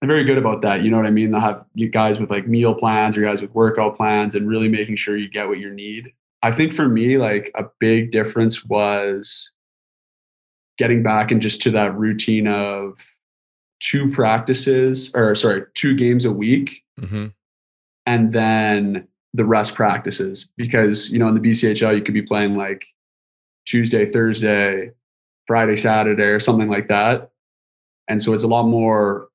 they're 0.00 0.08
very 0.08 0.24
good 0.24 0.38
about 0.38 0.62
that. 0.62 0.82
You 0.82 0.90
know 0.90 0.96
what 0.96 1.06
I 1.06 1.10
mean? 1.10 1.30
They'll 1.32 1.40
have 1.40 1.64
you 1.74 1.88
guys 1.88 2.20
with 2.20 2.30
like 2.30 2.46
meal 2.46 2.74
plans 2.74 3.16
or 3.16 3.22
guys 3.22 3.42
with 3.42 3.54
workout 3.54 3.96
plans 3.96 4.34
and 4.34 4.48
really 4.48 4.68
making 4.68 4.96
sure 4.96 5.16
you 5.16 5.28
get 5.28 5.48
what 5.48 5.58
you 5.58 5.72
need. 5.72 6.12
I 6.42 6.52
think 6.52 6.72
for 6.72 6.88
me, 6.88 7.18
like 7.18 7.50
a 7.56 7.64
big 7.80 8.12
difference 8.12 8.64
was 8.64 9.50
getting 10.76 11.02
back 11.02 11.32
and 11.32 11.42
just 11.42 11.60
to 11.62 11.72
that 11.72 11.96
routine 11.96 12.46
of 12.46 13.04
two 13.80 14.10
practices 14.10 15.12
or 15.14 15.34
sorry, 15.34 15.64
two 15.74 15.94
games 15.94 16.24
a 16.24 16.32
week 16.32 16.84
Mm-hmm. 17.00 17.26
and 18.06 18.32
then 18.32 19.06
the 19.34 19.44
rest 19.44 19.76
practices 19.76 20.48
because 20.56 21.12
you 21.12 21.18
know 21.20 21.28
in 21.28 21.34
the 21.34 21.40
BCHL 21.40 21.96
you 21.96 22.02
could 22.02 22.14
be 22.14 22.22
playing 22.22 22.56
like 22.56 22.86
Tuesday, 23.66 24.04
Thursday, 24.04 24.90
Friday, 25.46 25.76
Saturday 25.76 26.24
or 26.24 26.40
something 26.40 26.68
like 26.68 26.88
that. 26.88 27.30
And 28.08 28.20
so 28.20 28.34
it's 28.34 28.42
a 28.42 28.48
lot 28.48 28.64
more 28.64 29.27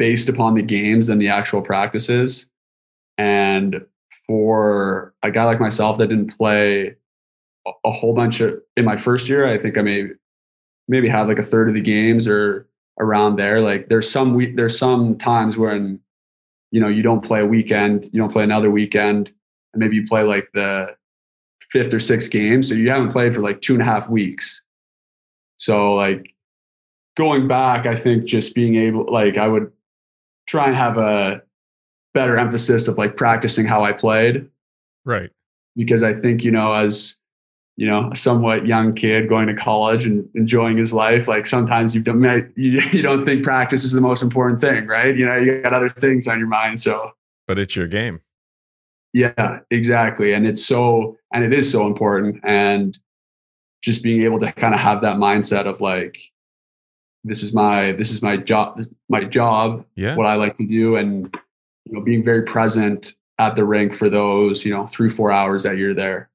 based 0.00 0.30
upon 0.30 0.54
the 0.54 0.62
games 0.62 1.08
than 1.08 1.18
the 1.18 1.28
actual 1.28 1.60
practices. 1.60 2.48
And 3.18 3.84
for 4.26 5.12
a 5.22 5.30
guy 5.30 5.44
like 5.44 5.60
myself 5.60 5.98
that 5.98 6.06
didn't 6.06 6.38
play 6.38 6.96
a, 7.84 7.92
whole 7.92 8.14
bunch 8.14 8.40
of 8.40 8.58
in 8.78 8.86
my 8.86 8.96
first 8.96 9.28
year, 9.28 9.46
I 9.46 9.58
think 9.58 9.76
I 9.76 9.82
may 9.82 10.08
maybe 10.88 11.06
have 11.10 11.28
like 11.28 11.38
a 11.38 11.42
third 11.42 11.68
of 11.68 11.74
the 11.74 11.82
games 11.82 12.26
or 12.26 12.66
around 12.98 13.36
there. 13.36 13.60
Like 13.60 13.90
there's 13.90 14.10
some 14.10 14.32
week 14.32 14.56
there's 14.56 14.78
some 14.78 15.18
times 15.18 15.58
when 15.58 16.00
you 16.70 16.80
know 16.80 16.88
you 16.88 17.02
don't 17.02 17.20
play 17.22 17.40
a 17.40 17.46
weekend, 17.46 18.08
you 18.10 18.18
don't 18.18 18.32
play 18.32 18.42
another 18.42 18.70
weekend, 18.70 19.30
and 19.74 19.80
maybe 19.80 19.96
you 19.96 20.06
play 20.06 20.22
like 20.22 20.48
the 20.54 20.96
fifth 21.70 21.92
or 21.92 22.00
sixth 22.00 22.30
game. 22.30 22.62
So 22.62 22.72
you 22.72 22.88
haven't 22.88 23.12
played 23.12 23.34
for 23.34 23.42
like 23.42 23.60
two 23.60 23.74
and 23.74 23.82
a 23.82 23.84
half 23.84 24.08
weeks. 24.08 24.62
So 25.58 25.92
like 25.92 26.34
going 27.18 27.48
back, 27.48 27.84
I 27.84 27.96
think 27.96 28.24
just 28.24 28.54
being 28.54 28.76
able 28.76 29.12
like 29.12 29.36
I 29.36 29.46
would 29.46 29.70
try 30.50 30.66
and 30.66 30.76
have 30.76 30.98
a 30.98 31.42
better 32.12 32.36
emphasis 32.36 32.88
of 32.88 32.98
like 32.98 33.16
practicing 33.16 33.66
how 33.66 33.84
I 33.84 33.92
played 33.92 34.48
Right. 35.04 35.30
because 35.76 36.02
I 36.02 36.12
think, 36.12 36.42
you 36.44 36.50
know, 36.50 36.72
as 36.72 37.16
you 37.76 37.86
know, 37.86 38.10
a 38.12 38.16
somewhat 38.16 38.66
young 38.66 38.94
kid 38.94 39.28
going 39.28 39.46
to 39.46 39.54
college 39.54 40.04
and 40.04 40.28
enjoying 40.34 40.76
his 40.76 40.92
life, 40.92 41.28
like 41.28 41.46
sometimes 41.46 41.94
you 41.94 42.02
don't 42.02 42.20
you, 42.56 42.82
you 42.92 43.00
don't 43.00 43.24
think 43.24 43.42
practice 43.44 43.84
is 43.84 43.92
the 43.92 44.00
most 44.00 44.22
important 44.22 44.60
thing, 44.60 44.86
right? 44.86 45.16
You 45.16 45.24
know, 45.26 45.36
you 45.36 45.62
got 45.62 45.72
other 45.72 45.88
things 45.88 46.26
on 46.28 46.38
your 46.38 46.48
mind. 46.48 46.80
So 46.80 47.12
But 47.46 47.58
it's 47.58 47.76
your 47.76 47.86
game. 47.86 48.20
yeah, 49.14 49.60
exactly. 49.70 50.32
And 50.34 50.46
it's 50.46 50.62
so 50.64 51.16
and 51.32 51.44
it 51.44 51.52
is 51.54 51.70
so 51.70 51.86
important. 51.86 52.40
And 52.44 52.98
just 53.82 54.02
being 54.02 54.22
able 54.22 54.40
to 54.40 54.52
kind 54.52 54.74
of 54.74 54.80
have 54.80 55.00
that 55.02 55.16
mindset 55.16 55.66
of 55.66 55.80
like, 55.80 56.20
this 57.24 57.42
is 57.42 57.52
my 57.52 57.92
this 57.92 58.10
is 58.10 58.22
my 58.22 58.36
job 58.36 58.76
this 58.76 58.88
my 59.08 59.24
job, 59.24 59.84
Yeah. 59.96 60.16
what 60.16 60.26
I 60.26 60.34
like 60.36 60.56
to 60.56 60.66
do, 60.66 60.96
and 60.96 61.34
you 61.86 61.92
know, 61.92 62.00
being 62.02 62.24
very 62.24 62.42
present 62.42 63.14
at 63.38 63.56
the 63.56 63.64
rink 63.64 63.94
for 63.94 64.08
those, 64.10 64.64
you 64.64 64.72
know, 64.72 64.86
three, 64.88 65.08
four 65.08 65.32
hours 65.32 65.62
that 65.62 65.76
you're 65.78 65.94
there. 65.94 66.28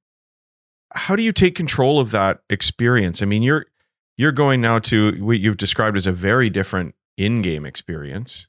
how 0.94 1.14
do 1.16 1.22
you 1.22 1.32
take 1.32 1.54
control 1.54 2.00
of 2.00 2.10
that 2.12 2.40
experience? 2.48 3.20
I 3.22 3.26
mean, 3.26 3.42
you're 3.42 3.66
you're 4.16 4.32
going 4.32 4.60
now 4.60 4.78
to 4.80 5.12
what 5.22 5.40
you've 5.40 5.56
described 5.58 5.96
as 5.96 6.06
a 6.06 6.12
very 6.12 6.48
different 6.48 6.94
in-game 7.18 7.66
experience. 7.66 8.48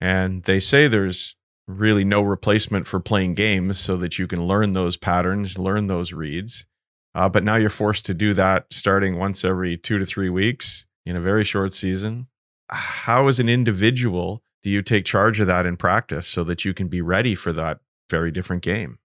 And 0.00 0.42
they 0.44 0.60
say 0.60 0.88
there's 0.88 1.36
really 1.68 2.04
no 2.04 2.22
replacement 2.22 2.86
for 2.86 3.00
playing 3.00 3.34
games 3.34 3.78
so 3.78 3.96
that 3.96 4.18
you 4.18 4.26
can 4.26 4.46
learn 4.46 4.72
those 4.72 4.96
patterns, 4.96 5.58
learn 5.58 5.86
those 5.88 6.12
reads. 6.12 6.66
Uh, 7.14 7.28
but 7.28 7.42
now 7.44 7.56
you're 7.56 7.70
forced 7.70 8.06
to 8.06 8.14
do 8.14 8.32
that 8.34 8.66
starting 8.72 9.18
once 9.18 9.44
every 9.44 9.76
two 9.76 9.98
to 9.98 10.06
three 10.06 10.28
weeks 10.30 10.85
in 11.06 11.16
a 11.16 11.20
very 11.20 11.44
short 11.44 11.72
season. 11.72 12.26
How, 12.68 13.28
as 13.28 13.38
an 13.38 13.48
individual, 13.48 14.42
do 14.62 14.70
you 14.70 14.82
take 14.82 15.04
charge 15.04 15.38
of 15.38 15.46
that 15.46 15.64
in 15.64 15.76
practice 15.76 16.26
so 16.26 16.42
that 16.44 16.64
you 16.64 16.74
can 16.74 16.88
be 16.88 17.00
ready 17.00 17.36
for 17.36 17.52
that 17.52 17.78
very 18.10 18.32
different 18.32 18.62
game? 18.62 18.98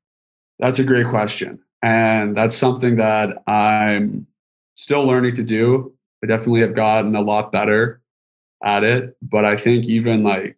That's 0.59 0.79
a 0.79 0.83
great 0.83 1.07
question. 1.07 1.59
And 1.83 2.35
that's 2.35 2.55
something 2.55 2.97
that 2.97 3.47
I'm 3.47 4.27
still 4.75 5.05
learning 5.05 5.35
to 5.35 5.43
do. 5.43 5.93
I 6.23 6.27
definitely 6.27 6.61
have 6.61 6.75
gotten 6.75 7.15
a 7.15 7.21
lot 7.21 7.51
better 7.51 8.01
at 8.63 8.83
it. 8.83 9.15
But 9.21 9.45
I 9.45 9.55
think 9.55 9.85
even 9.85 10.23
like 10.23 10.57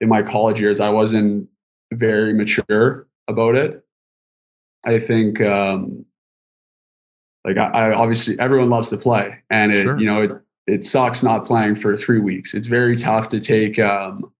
in 0.00 0.08
my 0.08 0.22
college 0.22 0.60
years, 0.60 0.80
I 0.80 0.90
wasn't 0.90 1.48
very 1.92 2.32
mature 2.32 3.06
about 3.28 3.54
it. 3.54 3.84
I 4.84 4.98
think 4.98 5.40
um 5.40 6.06
like 7.44 7.56
I, 7.56 7.66
I 7.68 7.94
obviously 7.94 8.38
everyone 8.38 8.70
loves 8.70 8.90
to 8.90 8.96
play 8.96 9.38
and 9.50 9.72
it 9.72 9.84
Sure. 9.84 9.98
you 9.98 10.06
know 10.06 10.22
it 10.22 10.30
it 10.66 10.84
sucks 10.84 11.22
not 11.22 11.46
playing 11.46 11.74
for 11.74 11.96
three 11.96 12.20
weeks. 12.20 12.54
It's 12.54 12.66
very 12.68 12.96
tough 12.96 13.28
to 13.28 13.40
take 13.40 13.78
um 13.78 14.32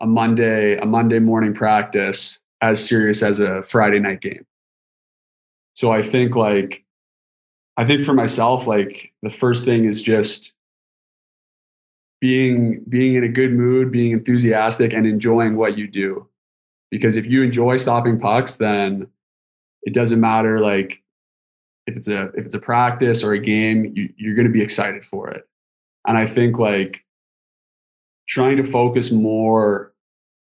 a 0.00 0.06
Monday, 0.06 0.76
a 0.76 0.86
Monday 0.86 1.18
morning 1.18 1.52
practice 1.54 2.38
as 2.60 2.84
serious 2.86 3.22
as 3.22 3.40
a 3.40 3.62
Friday 3.64 3.98
night 3.98 4.20
game. 4.20 4.46
So 5.74 5.90
I 5.90 6.02
think 6.02 6.36
like 6.36 6.84
I 7.76 7.84
think 7.84 8.04
for 8.04 8.12
myself, 8.12 8.66
like 8.66 9.12
the 9.22 9.30
first 9.30 9.64
thing 9.64 9.84
is 9.84 10.02
just 10.02 10.52
being 12.20 12.82
being 12.88 13.14
in 13.14 13.24
a 13.24 13.28
good 13.28 13.52
mood, 13.52 13.90
being 13.92 14.12
enthusiastic 14.12 14.92
and 14.92 15.06
enjoying 15.06 15.56
what 15.56 15.78
you 15.78 15.86
do. 15.88 16.26
Because 16.90 17.16
if 17.16 17.26
you 17.26 17.42
enjoy 17.42 17.76
stopping 17.76 18.18
pucks, 18.18 18.56
then 18.56 19.06
it 19.82 19.94
doesn't 19.94 20.20
matter 20.20 20.60
like 20.60 21.02
if 21.88 21.96
it's 21.96 22.08
a 22.08 22.24
if 22.34 22.44
it's 22.44 22.54
a 22.54 22.60
practice 22.60 23.24
or 23.24 23.32
a 23.32 23.38
game, 23.38 23.92
you, 23.96 24.12
you're 24.16 24.34
going 24.34 24.46
to 24.46 24.52
be 24.52 24.62
excited 24.62 25.04
for 25.04 25.30
it. 25.30 25.48
And 26.06 26.18
I 26.18 26.26
think 26.26 26.58
like 26.58 27.04
trying 28.28 28.58
to 28.58 28.64
focus 28.64 29.10
more 29.10 29.92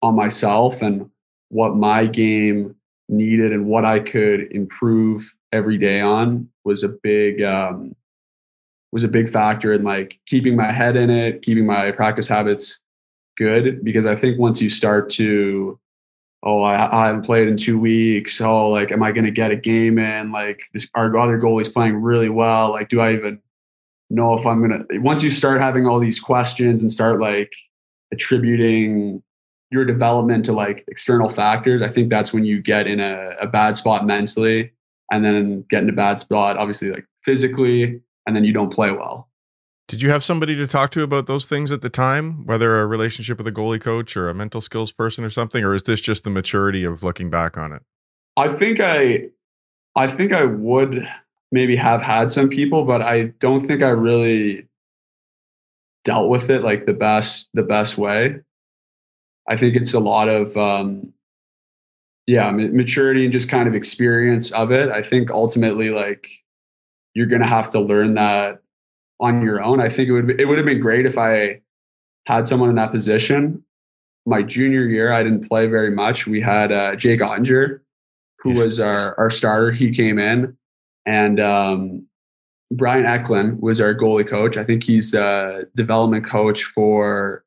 on 0.03 0.14
myself 0.14 0.82
and 0.82 1.11
what 1.49 1.74
my 1.74 2.07
game 2.07 2.76
needed 3.09 3.53
and 3.53 3.66
what 3.66 3.84
I 3.84 4.01
could 4.01 4.53
improve 4.53 5.34
every 5.51 5.78
day 5.78 6.01
on 6.01 6.49
was 6.64 6.82
a 6.82 6.88
big 6.88 7.43
um, 7.43 7.97
was 8.93 9.03
a 9.03 9.09
big 9.09 9.28
factor 9.28 9.72
in 9.72 9.82
like 9.82 10.20
keeping 10.26 10.57
my 10.57 10.70
head 10.70 10.95
in 10.95 11.09
it, 11.09 11.43
keeping 11.43 11.64
my 11.64 11.91
practice 11.91 12.28
habits 12.28 12.80
good. 13.38 13.82
Because 13.82 14.05
I 14.05 14.14
think 14.14 14.38
once 14.38 14.61
you 14.61 14.68
start 14.68 15.09
to, 15.11 15.78
oh, 16.43 16.62
I, 16.62 17.03
I 17.03 17.07
haven't 17.07 17.22
played 17.22 17.49
in 17.49 17.57
two 17.57 17.78
weeks. 17.78 18.41
Oh, 18.41 18.68
like, 18.70 18.93
am 18.93 19.03
I 19.03 19.12
going 19.12 19.24
to 19.24 19.30
get 19.30 19.51
a 19.51 19.57
game 19.57 19.99
in? 19.99 20.32
Like, 20.32 20.62
this, 20.72 20.88
our 20.95 21.16
other 21.18 21.38
goalie's 21.38 21.68
playing 21.68 21.97
really 21.97 22.28
well. 22.28 22.70
Like, 22.70 22.88
do 22.88 23.01
I 23.01 23.12
even 23.12 23.41
know 24.09 24.38
if 24.38 24.47
I'm 24.47 24.66
going 24.66 24.86
to? 24.86 24.99
Once 24.99 25.22
you 25.22 25.30
start 25.30 25.61
having 25.61 25.86
all 25.86 25.99
these 25.99 26.20
questions 26.20 26.80
and 26.80 26.91
start 26.91 27.20
like 27.20 27.53
attributing 28.12 29.22
your 29.70 29.84
development 29.84 30.45
to 30.47 30.53
like 30.53 30.84
external 30.88 31.28
factors, 31.28 31.82
I 31.82 31.88
think 31.88 32.11
that's 32.11 32.32
when 32.32 32.45
you 32.45 32.61
get 32.61 32.86
in 32.86 33.01
a, 33.01 33.36
a 33.41 33.47
bad 33.47 33.76
spot 33.76 34.05
mentally 34.05 34.72
and 35.12 35.24
then 35.24 35.64
get 35.70 35.82
in 35.82 35.88
a 35.88 35.95
bad 35.95 36.18
spot, 36.20 36.57
obviously, 36.57 36.91
like 36.91 37.07
physically, 37.22 38.01
and 38.26 38.34
then 38.34 38.45
you 38.45 38.53
don't 38.53 38.72
play 38.72 38.91
well. 38.91 39.30
Did 39.91 40.03
you 40.03 40.11
have 40.11 40.22
somebody 40.22 40.55
to 40.55 40.68
talk 40.68 40.93
to 40.93 41.03
about 41.03 41.26
those 41.26 41.47
things 41.47 41.72
at 41.72 41.82
the 41.82 41.91
time, 41.91 42.47
whether 42.47 42.80
a 42.80 42.86
relationship 42.86 43.38
with 43.38 43.49
a 43.49 43.51
goalie 43.51 43.80
coach 43.80 44.16
or 44.16 44.28
a 44.28 44.34
mental 44.34 44.61
skills 44.61 44.93
person 44.93 45.24
or 45.24 45.30
something, 45.30 45.64
or 45.64 45.74
is 45.74 45.82
this 45.82 46.01
just 46.01 46.22
the 46.22 46.30
maturity 46.30 46.84
of 46.84 47.03
looking 47.03 47.28
back 47.28 47.59
on 47.59 47.72
it? 47.72 47.82
I 48.36 48.51
think 48.51 48.78
I, 48.78 49.30
I 49.97 50.07
think 50.07 50.32
I 50.32 50.45
would 50.45 51.09
maybe 51.51 51.74
have 51.74 52.03
had 52.03 52.30
some 52.30 52.49
people, 52.49 52.84
but 52.84 53.03
I 53.03 53.32
don't 53.41 53.59
think 53.62 53.82
I 53.82 53.88
really 53.88 54.68
dealt 56.05 56.28
with 56.28 56.51
it 56.51 56.62
like 56.62 56.86
the 56.86 56.93
best 56.93 57.49
the 57.55 57.64
best 57.64 57.99
way. 57.99 58.43
I 59.49 59.57
think 59.57 59.74
it's 59.74 59.93
a 59.93 59.99
lot 59.99 60.28
of 60.28 60.57
um, 60.57 61.12
yeah 62.28 62.49
maturity 62.53 63.24
and 63.24 63.32
just 63.32 63.49
kind 63.49 63.66
of 63.66 63.74
experience 63.74 64.53
of 64.53 64.70
it. 64.70 64.88
I 64.88 65.03
think 65.03 65.32
ultimately 65.32 65.91
like 65.91 66.28
you're 67.12 67.26
to 67.26 67.45
have 67.45 67.70
to 67.70 67.80
learn 67.80 68.14
that 68.14 68.62
on 69.21 69.43
your 69.43 69.62
own. 69.62 69.81
I 69.81 69.89
think 69.89 70.09
it 70.09 70.12
would 70.12 70.27
be, 70.27 70.35
it 70.39 70.47
would 70.47 70.59
have 70.59 70.66
been 70.66 70.81
great 70.81 71.07
if 71.07 71.18
I 71.18 71.61
had 72.27 72.47
someone 72.47 72.71
in 72.71 72.77
that 72.77 72.93
position. 72.93 73.64
My 74.27 74.43
junior 74.43 74.85
year, 74.85 75.12
I 75.12 75.23
didn't 75.23 75.49
play 75.49 75.66
very 75.66 75.91
much. 75.91 76.27
We 76.27 76.41
had 76.41 76.73
uh, 76.73 76.97
Jake 76.97 77.21
Oettinger, 77.21 77.81
who 78.41 78.55
was 78.55 78.81
our 78.81 79.18
our 79.18 79.31
starter. 79.31 79.71
He 79.71 79.91
came 79.91 80.18
in, 80.18 80.57
and 81.07 81.41
um, 81.41 82.07
Brian 82.71 83.07
Eklund 83.07 83.61
was 83.61 83.81
our 83.81 83.95
goalie 83.95 84.29
coach. 84.29 84.57
I 84.57 84.64
think 84.64 84.85
he's 84.85 85.14
a 85.14 85.64
development 85.75 86.25
coach 86.25 86.64
for 86.64 87.45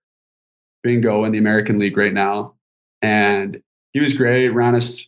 Bingo 0.83 1.23
in 1.23 1.31
the 1.31 1.37
American 1.37 1.79
League 1.79 1.97
right 1.97 2.13
now, 2.13 2.55
and 3.01 3.61
he 3.93 3.99
was 3.99 4.13
great. 4.13 4.49
Ran 4.49 4.75
us 4.75 5.05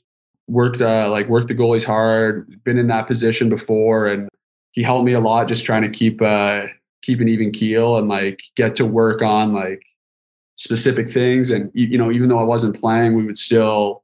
worked 0.47 0.81
uh, 0.81 1.09
like 1.09 1.27
worked 1.27 1.47
the 1.47 1.55
goalies 1.55 1.83
hard. 1.83 2.63
Been 2.63 2.77
in 2.77 2.87
that 2.87 3.07
position 3.07 3.49
before, 3.49 4.07
and 4.07 4.29
he 4.75 4.83
helped 4.83 5.05
me 5.05 5.13
a 5.13 5.19
lot 5.19 5.47
just 5.47 5.65
trying 5.65 5.81
to 5.81 5.89
keep 5.89 6.21
uh 6.21 6.63
keep 7.01 7.19
an 7.19 7.27
even 7.27 7.51
keel 7.51 7.97
and 7.97 8.07
like 8.07 8.43
get 8.55 8.75
to 8.75 8.85
work 8.85 9.21
on 9.21 9.53
like 9.53 9.81
specific 10.55 11.09
things. 11.09 11.49
And 11.49 11.71
you 11.73 11.97
know 11.97 12.11
even 12.11 12.29
though 12.29 12.39
I 12.39 12.43
wasn't 12.43 12.79
playing 12.79 13.15
we 13.15 13.25
would 13.25 13.37
still 13.37 14.03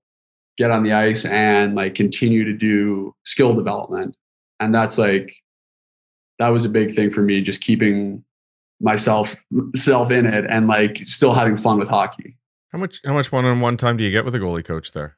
get 0.57 0.71
on 0.71 0.83
the 0.83 0.93
ice 0.93 1.25
and 1.25 1.75
like 1.75 1.95
continue 1.95 2.43
to 2.45 2.53
do 2.53 3.15
skill 3.25 3.53
development. 3.53 4.15
And 4.59 4.73
that's 4.73 4.97
like 4.97 5.35
that 6.39 6.49
was 6.49 6.65
a 6.65 6.69
big 6.69 6.91
thing 6.93 7.11
for 7.11 7.21
me 7.21 7.41
just 7.41 7.61
keeping 7.61 8.23
myself 8.79 9.35
self 9.75 10.09
in 10.09 10.25
it 10.25 10.45
and 10.49 10.67
like 10.67 10.97
still 10.97 11.33
having 11.33 11.55
fun 11.55 11.77
with 11.77 11.89
hockey. 11.89 12.37
How 12.71 12.79
much 12.79 13.01
how 13.05 13.13
much 13.13 13.31
one-on-one 13.31 13.77
time 13.77 13.97
do 13.97 14.03
you 14.03 14.11
get 14.11 14.25
with 14.25 14.35
a 14.35 14.39
goalie 14.39 14.65
coach 14.65 14.91
there? 14.91 15.17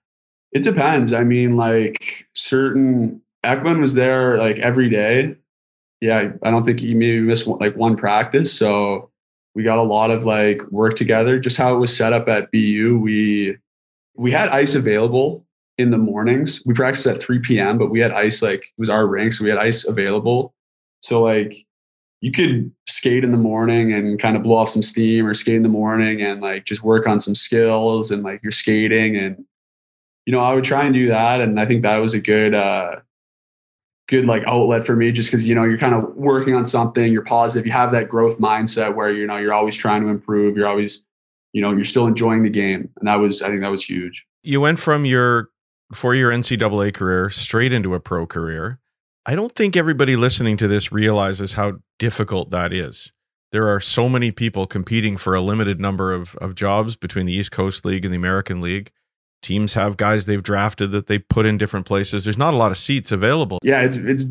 It 0.51 0.63
depends. 0.63 1.13
I 1.13 1.23
mean 1.23 1.57
like 1.57 2.27
certain 2.33 3.21
Eklund 3.43 3.81
was 3.81 3.95
there 3.95 4.37
like 4.37 4.57
every 4.59 4.89
day 4.89 5.35
yeah, 6.03 6.33
I 6.43 6.51
don't 6.51 6.65
think 6.65 6.81
he 6.81 6.93
maybe 6.93 7.21
missed 7.21 7.47
like 7.47 7.77
one 7.77 7.95
practice. 7.95 8.51
So 8.51 9.09
we 9.55 9.63
got 9.63 9.77
a 9.77 9.83
lot 9.83 10.11
of 10.11 10.25
like 10.25 10.61
work 10.69 10.97
together. 10.97 11.39
Just 11.39 11.55
how 11.55 11.73
it 11.73 11.79
was 11.79 11.95
set 11.95 12.11
up 12.11 12.27
at 12.27 12.51
BU, 12.51 12.99
we 13.01 13.55
we 14.13 14.29
had 14.29 14.49
ice 14.49 14.75
available 14.75 15.45
in 15.77 15.91
the 15.91 15.97
mornings. 15.97 16.61
We 16.65 16.73
practiced 16.73 17.07
at 17.07 17.21
3 17.21 17.39
p.m., 17.39 17.77
but 17.77 17.89
we 17.89 18.01
had 18.01 18.11
ice 18.11 18.41
like 18.41 18.63
it 18.63 18.73
was 18.77 18.89
our 18.89 19.07
rink, 19.07 19.31
so 19.31 19.45
we 19.45 19.49
had 19.49 19.59
ice 19.59 19.87
available. 19.87 20.53
So 21.03 21.21
like 21.21 21.55
you 22.19 22.33
could 22.33 22.69
skate 22.85 23.23
in 23.23 23.31
the 23.31 23.37
morning 23.37 23.93
and 23.93 24.19
kind 24.19 24.35
of 24.35 24.43
blow 24.43 24.57
off 24.57 24.69
some 24.69 24.83
steam 24.83 25.25
or 25.25 25.33
skate 25.33 25.55
in 25.55 25.63
the 25.63 25.69
morning 25.69 26.21
and 26.21 26.41
like 26.41 26.65
just 26.65 26.83
work 26.83 27.07
on 27.07 27.17
some 27.17 27.35
skills 27.35 28.11
and 28.11 28.23
like 28.23 28.43
your 28.43 28.51
skating 28.51 29.15
and 29.15 29.45
you 30.25 30.33
know, 30.33 30.41
I 30.41 30.53
would 30.53 30.65
try 30.65 30.83
and 30.83 30.93
do 30.93 31.07
that 31.07 31.39
and 31.39 31.57
I 31.61 31.65
think 31.65 31.81
that 31.83 31.97
was 31.97 32.13
a 32.13 32.19
good 32.19 32.53
uh 32.53 32.97
good 34.07 34.25
like 34.25 34.43
outlet 34.47 34.85
for 34.85 34.95
me 34.95 35.11
just 35.11 35.29
because 35.31 35.45
you 35.45 35.55
know 35.55 35.63
you're 35.63 35.77
kind 35.77 35.95
of 35.95 36.13
working 36.15 36.55
on 36.55 36.65
something 36.65 37.11
you're 37.11 37.23
positive 37.23 37.65
you 37.65 37.71
have 37.71 37.91
that 37.91 38.09
growth 38.09 38.37
mindset 38.37 38.93
where 38.95 39.11
you 39.11 39.25
know 39.25 39.37
you're 39.37 39.53
always 39.53 39.75
trying 39.75 40.01
to 40.01 40.09
improve 40.09 40.57
you're 40.57 40.67
always 40.67 41.03
you 41.53 41.61
know 41.61 41.71
you're 41.71 41.85
still 41.85 42.05
enjoying 42.05 42.43
the 42.43 42.49
game 42.49 42.89
and 42.99 43.07
that 43.07 43.15
was 43.15 43.41
i 43.41 43.47
think 43.47 43.61
that 43.61 43.71
was 43.71 43.83
huge. 43.83 44.25
You 44.43 44.59
went 44.59 44.79
from 44.79 45.05
your 45.05 45.49
four 45.93 46.15
year 46.15 46.29
ncaa 46.31 46.93
career 46.93 47.29
straight 47.29 47.71
into 47.71 47.93
a 47.93 47.99
pro 47.99 48.25
career. 48.25 48.79
I 49.25 49.35
don't 49.35 49.53
think 49.53 49.77
everybody 49.77 50.17
listening 50.17 50.57
to 50.57 50.67
this 50.67 50.91
realizes 50.91 51.53
how 51.53 51.79
difficult 51.97 52.49
that 52.51 52.73
is. 52.73 53.13
There 53.53 53.69
are 53.69 53.79
so 53.79 54.09
many 54.09 54.31
people 54.31 54.67
competing 54.67 55.15
for 55.15 55.33
a 55.33 55.41
limited 55.41 55.79
number 55.79 56.11
of, 56.11 56.35
of 56.37 56.55
jobs 56.55 56.97
between 56.97 57.27
the 57.27 57.33
east 57.33 57.51
coast 57.51 57.85
league 57.85 58.03
and 58.03 58.13
the 58.13 58.17
american 58.17 58.59
league 58.59 58.91
teams 59.43 59.73
have 59.73 59.97
guys 59.97 60.25
they've 60.25 60.41
drafted 60.41 60.91
that 60.91 61.07
they 61.07 61.19
put 61.19 61.45
in 61.45 61.57
different 61.57 61.85
places. 61.85 62.23
There's 62.23 62.37
not 62.37 62.53
a 62.53 62.57
lot 62.57 62.71
of 62.71 62.77
seats 62.77 63.11
available. 63.11 63.59
Yeah, 63.61 63.81
it's 63.81 63.97
it's 63.97 64.23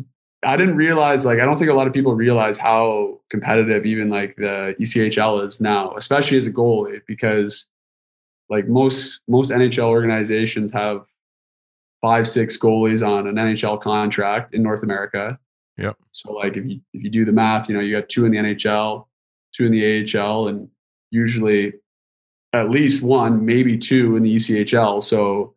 I 0.45 0.57
didn't 0.57 0.75
realize 0.75 1.25
like 1.25 1.39
I 1.39 1.45
don't 1.45 1.57
think 1.57 1.71
a 1.71 1.73
lot 1.73 1.87
of 1.87 1.93
people 1.93 2.15
realize 2.15 2.57
how 2.57 3.19
competitive 3.29 3.85
even 3.85 4.09
like 4.09 4.35
the 4.35 4.75
ECHL 4.79 5.47
is 5.47 5.61
now, 5.61 5.95
especially 5.95 6.37
as 6.37 6.45
a 6.45 6.51
goalie, 6.51 7.01
because 7.07 7.67
like 8.49 8.67
most 8.67 9.21
most 9.27 9.51
NHL 9.51 9.85
organizations 9.85 10.71
have 10.71 11.05
five, 12.01 12.27
six 12.27 12.57
goalies 12.57 13.05
on 13.05 13.27
an 13.27 13.35
NHL 13.35 13.81
contract 13.81 14.53
in 14.53 14.61
North 14.61 14.83
America. 14.83 15.39
Yep. 15.77 15.97
So 16.11 16.33
like 16.33 16.57
if 16.57 16.65
you 16.65 16.81
if 16.93 17.03
you 17.03 17.09
do 17.09 17.25
the 17.25 17.31
math, 17.31 17.69
you 17.69 17.75
know, 17.75 17.81
you 17.81 17.95
got 17.97 18.09
two 18.09 18.25
in 18.25 18.31
the 18.31 18.37
NHL, 18.37 19.05
two 19.53 19.65
in 19.65 19.71
the 19.71 20.19
AHL, 20.19 20.47
and 20.47 20.67
usually 21.09 21.73
at 22.53 22.69
least 22.69 23.03
one, 23.03 23.45
maybe 23.45 23.77
two 23.77 24.15
in 24.15 24.23
the 24.23 24.35
ECHL. 24.35 25.01
So 25.01 25.55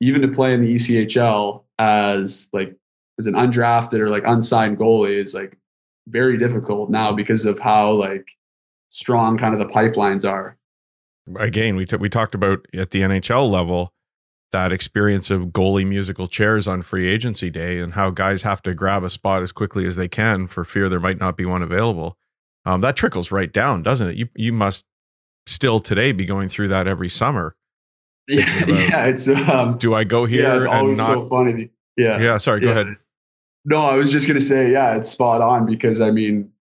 even 0.00 0.22
to 0.22 0.28
play 0.28 0.54
in 0.54 0.62
the 0.62 0.74
ECHL 0.74 1.62
as 1.78 2.48
like 2.52 2.74
as 3.18 3.26
an 3.26 3.34
undrafted 3.34 3.98
or 3.98 4.08
like 4.08 4.24
unsigned 4.26 4.78
goalie 4.78 5.22
is 5.22 5.34
like 5.34 5.56
very 6.08 6.38
difficult 6.38 6.90
now 6.90 7.12
because 7.12 7.46
of 7.46 7.58
how 7.58 7.92
like 7.92 8.26
strong 8.88 9.38
kind 9.38 9.54
of 9.54 9.60
the 9.60 9.72
pipelines 9.72 10.28
are. 10.28 10.56
Again, 11.36 11.76
we 11.76 11.86
t- 11.86 11.96
we 11.96 12.08
talked 12.08 12.34
about 12.34 12.66
at 12.74 12.90
the 12.90 13.02
NHL 13.02 13.48
level 13.48 13.92
that 14.50 14.72
experience 14.72 15.30
of 15.30 15.46
goalie 15.46 15.86
musical 15.86 16.26
chairs 16.26 16.66
on 16.66 16.82
free 16.82 17.08
agency 17.08 17.48
day 17.48 17.78
and 17.78 17.94
how 17.94 18.10
guys 18.10 18.42
have 18.42 18.60
to 18.62 18.74
grab 18.74 19.02
a 19.02 19.08
spot 19.08 19.42
as 19.42 19.52
quickly 19.52 19.86
as 19.86 19.96
they 19.96 20.08
can 20.08 20.46
for 20.46 20.64
fear 20.64 20.88
there 20.88 21.00
might 21.00 21.18
not 21.18 21.36
be 21.36 21.44
one 21.44 21.62
available. 21.62 22.18
Um, 22.64 22.80
that 22.80 22.96
trickles 22.96 23.30
right 23.30 23.52
down, 23.52 23.82
doesn't 23.82 24.08
it? 24.08 24.16
You 24.16 24.28
you 24.34 24.52
must 24.52 24.84
still 25.46 25.80
today 25.80 26.12
be 26.12 26.24
going 26.24 26.48
through 26.48 26.68
that 26.68 26.86
every 26.86 27.08
summer. 27.08 27.54
Yeah, 28.28 28.64
yeah. 28.68 29.04
It's 29.06 29.28
um, 29.28 29.78
do 29.78 29.94
I 29.94 30.04
go 30.04 30.26
here? 30.26 30.44
Yeah, 30.44 30.56
it's 30.58 30.66
always 30.66 30.98
not, 30.98 31.06
so 31.06 31.24
funny. 31.24 31.70
Yeah, 31.96 32.20
yeah. 32.20 32.38
Sorry, 32.38 32.60
go 32.60 32.68
yeah. 32.68 32.72
ahead. 32.72 32.96
No, 33.64 33.82
I 33.82 33.96
was 33.96 34.12
just 34.12 34.28
gonna 34.28 34.40
say, 34.40 34.70
yeah, 34.70 34.94
it's 34.94 35.08
spot 35.08 35.40
on 35.40 35.66
because 35.66 36.00
I 36.00 36.12
mean, 36.12 36.52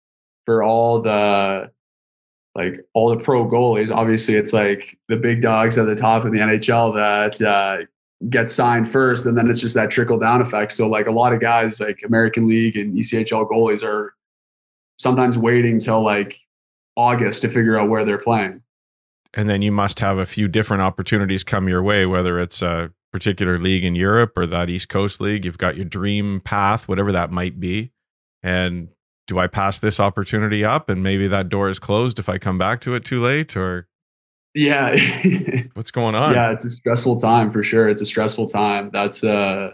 for 0.45 0.63
all 0.63 1.01
the 1.01 1.71
like 2.55 2.83
all 2.95 3.09
the 3.09 3.23
pro 3.23 3.47
goalies, 3.47 3.95
obviously 3.95 4.35
it's 4.35 4.53
like 4.53 4.97
the 5.07 5.15
big 5.15 5.43
dogs 5.43 5.77
at 5.77 5.85
the 5.85 5.95
top 5.95 6.25
of 6.25 6.31
the 6.31 6.39
NHL 6.39 6.95
that 6.95 7.47
uh, 7.47 7.85
get 8.27 8.49
signed 8.49 8.89
first, 8.91 9.27
and 9.27 9.37
then 9.37 9.47
it's 9.47 9.61
just 9.61 9.75
that 9.75 9.91
trickle 9.91 10.17
down 10.17 10.41
effect. 10.41 10.71
So 10.71 10.89
like 10.89 11.05
a 11.05 11.11
lot 11.11 11.31
of 11.31 11.39
guys, 11.39 11.79
like 11.79 12.01
American 12.03 12.47
League 12.47 12.75
and 12.75 12.97
ECHL 12.97 13.47
goalies, 13.47 13.83
are 13.83 14.15
sometimes 14.97 15.37
waiting 15.37 15.79
till 15.79 16.03
like 16.03 16.37
August 16.95 17.43
to 17.43 17.49
figure 17.49 17.79
out 17.79 17.87
where 17.87 18.03
they're 18.03 18.17
playing 18.17 18.63
and 19.33 19.49
then 19.49 19.61
you 19.61 19.71
must 19.71 19.99
have 19.99 20.17
a 20.17 20.25
few 20.25 20.47
different 20.47 20.81
opportunities 20.81 21.43
come 21.43 21.69
your 21.69 21.81
way, 21.81 22.05
whether 22.05 22.39
it's 22.39 22.61
a 22.61 22.91
particular 23.11 23.59
league 23.59 23.83
in 23.83 23.95
Europe 23.95 24.33
or 24.35 24.45
that 24.45 24.69
East 24.69 24.89
Coast 24.89 25.21
league. 25.21 25.45
You've 25.45 25.57
got 25.57 25.75
your 25.75 25.85
dream 25.85 26.41
path, 26.41 26.87
whatever 26.87 27.11
that 27.11 27.31
might 27.31 27.59
be. 27.59 27.91
And 28.43 28.89
do 29.27 29.39
I 29.39 29.47
pass 29.47 29.79
this 29.79 29.99
opportunity 29.99 30.65
up 30.65 30.89
and 30.89 31.01
maybe 31.01 31.27
that 31.27 31.49
door 31.49 31.69
is 31.69 31.79
closed 31.79 32.19
if 32.19 32.27
I 32.27 32.37
come 32.37 32.57
back 32.57 32.81
to 32.81 32.95
it 32.95 33.05
too 33.05 33.21
late 33.21 33.55
or 33.55 33.87
yeah 34.53 34.93
what's 35.73 35.91
going 35.91 36.15
on 36.15 36.33
yeah 36.33 36.51
it's 36.51 36.65
a 36.65 36.69
stressful 36.69 37.17
time 37.17 37.49
for 37.49 37.63
sure 37.63 37.87
it's 37.87 38.01
a 38.01 38.05
stressful 38.05 38.47
time 38.47 38.89
that's 38.91 39.23
uh 39.23 39.71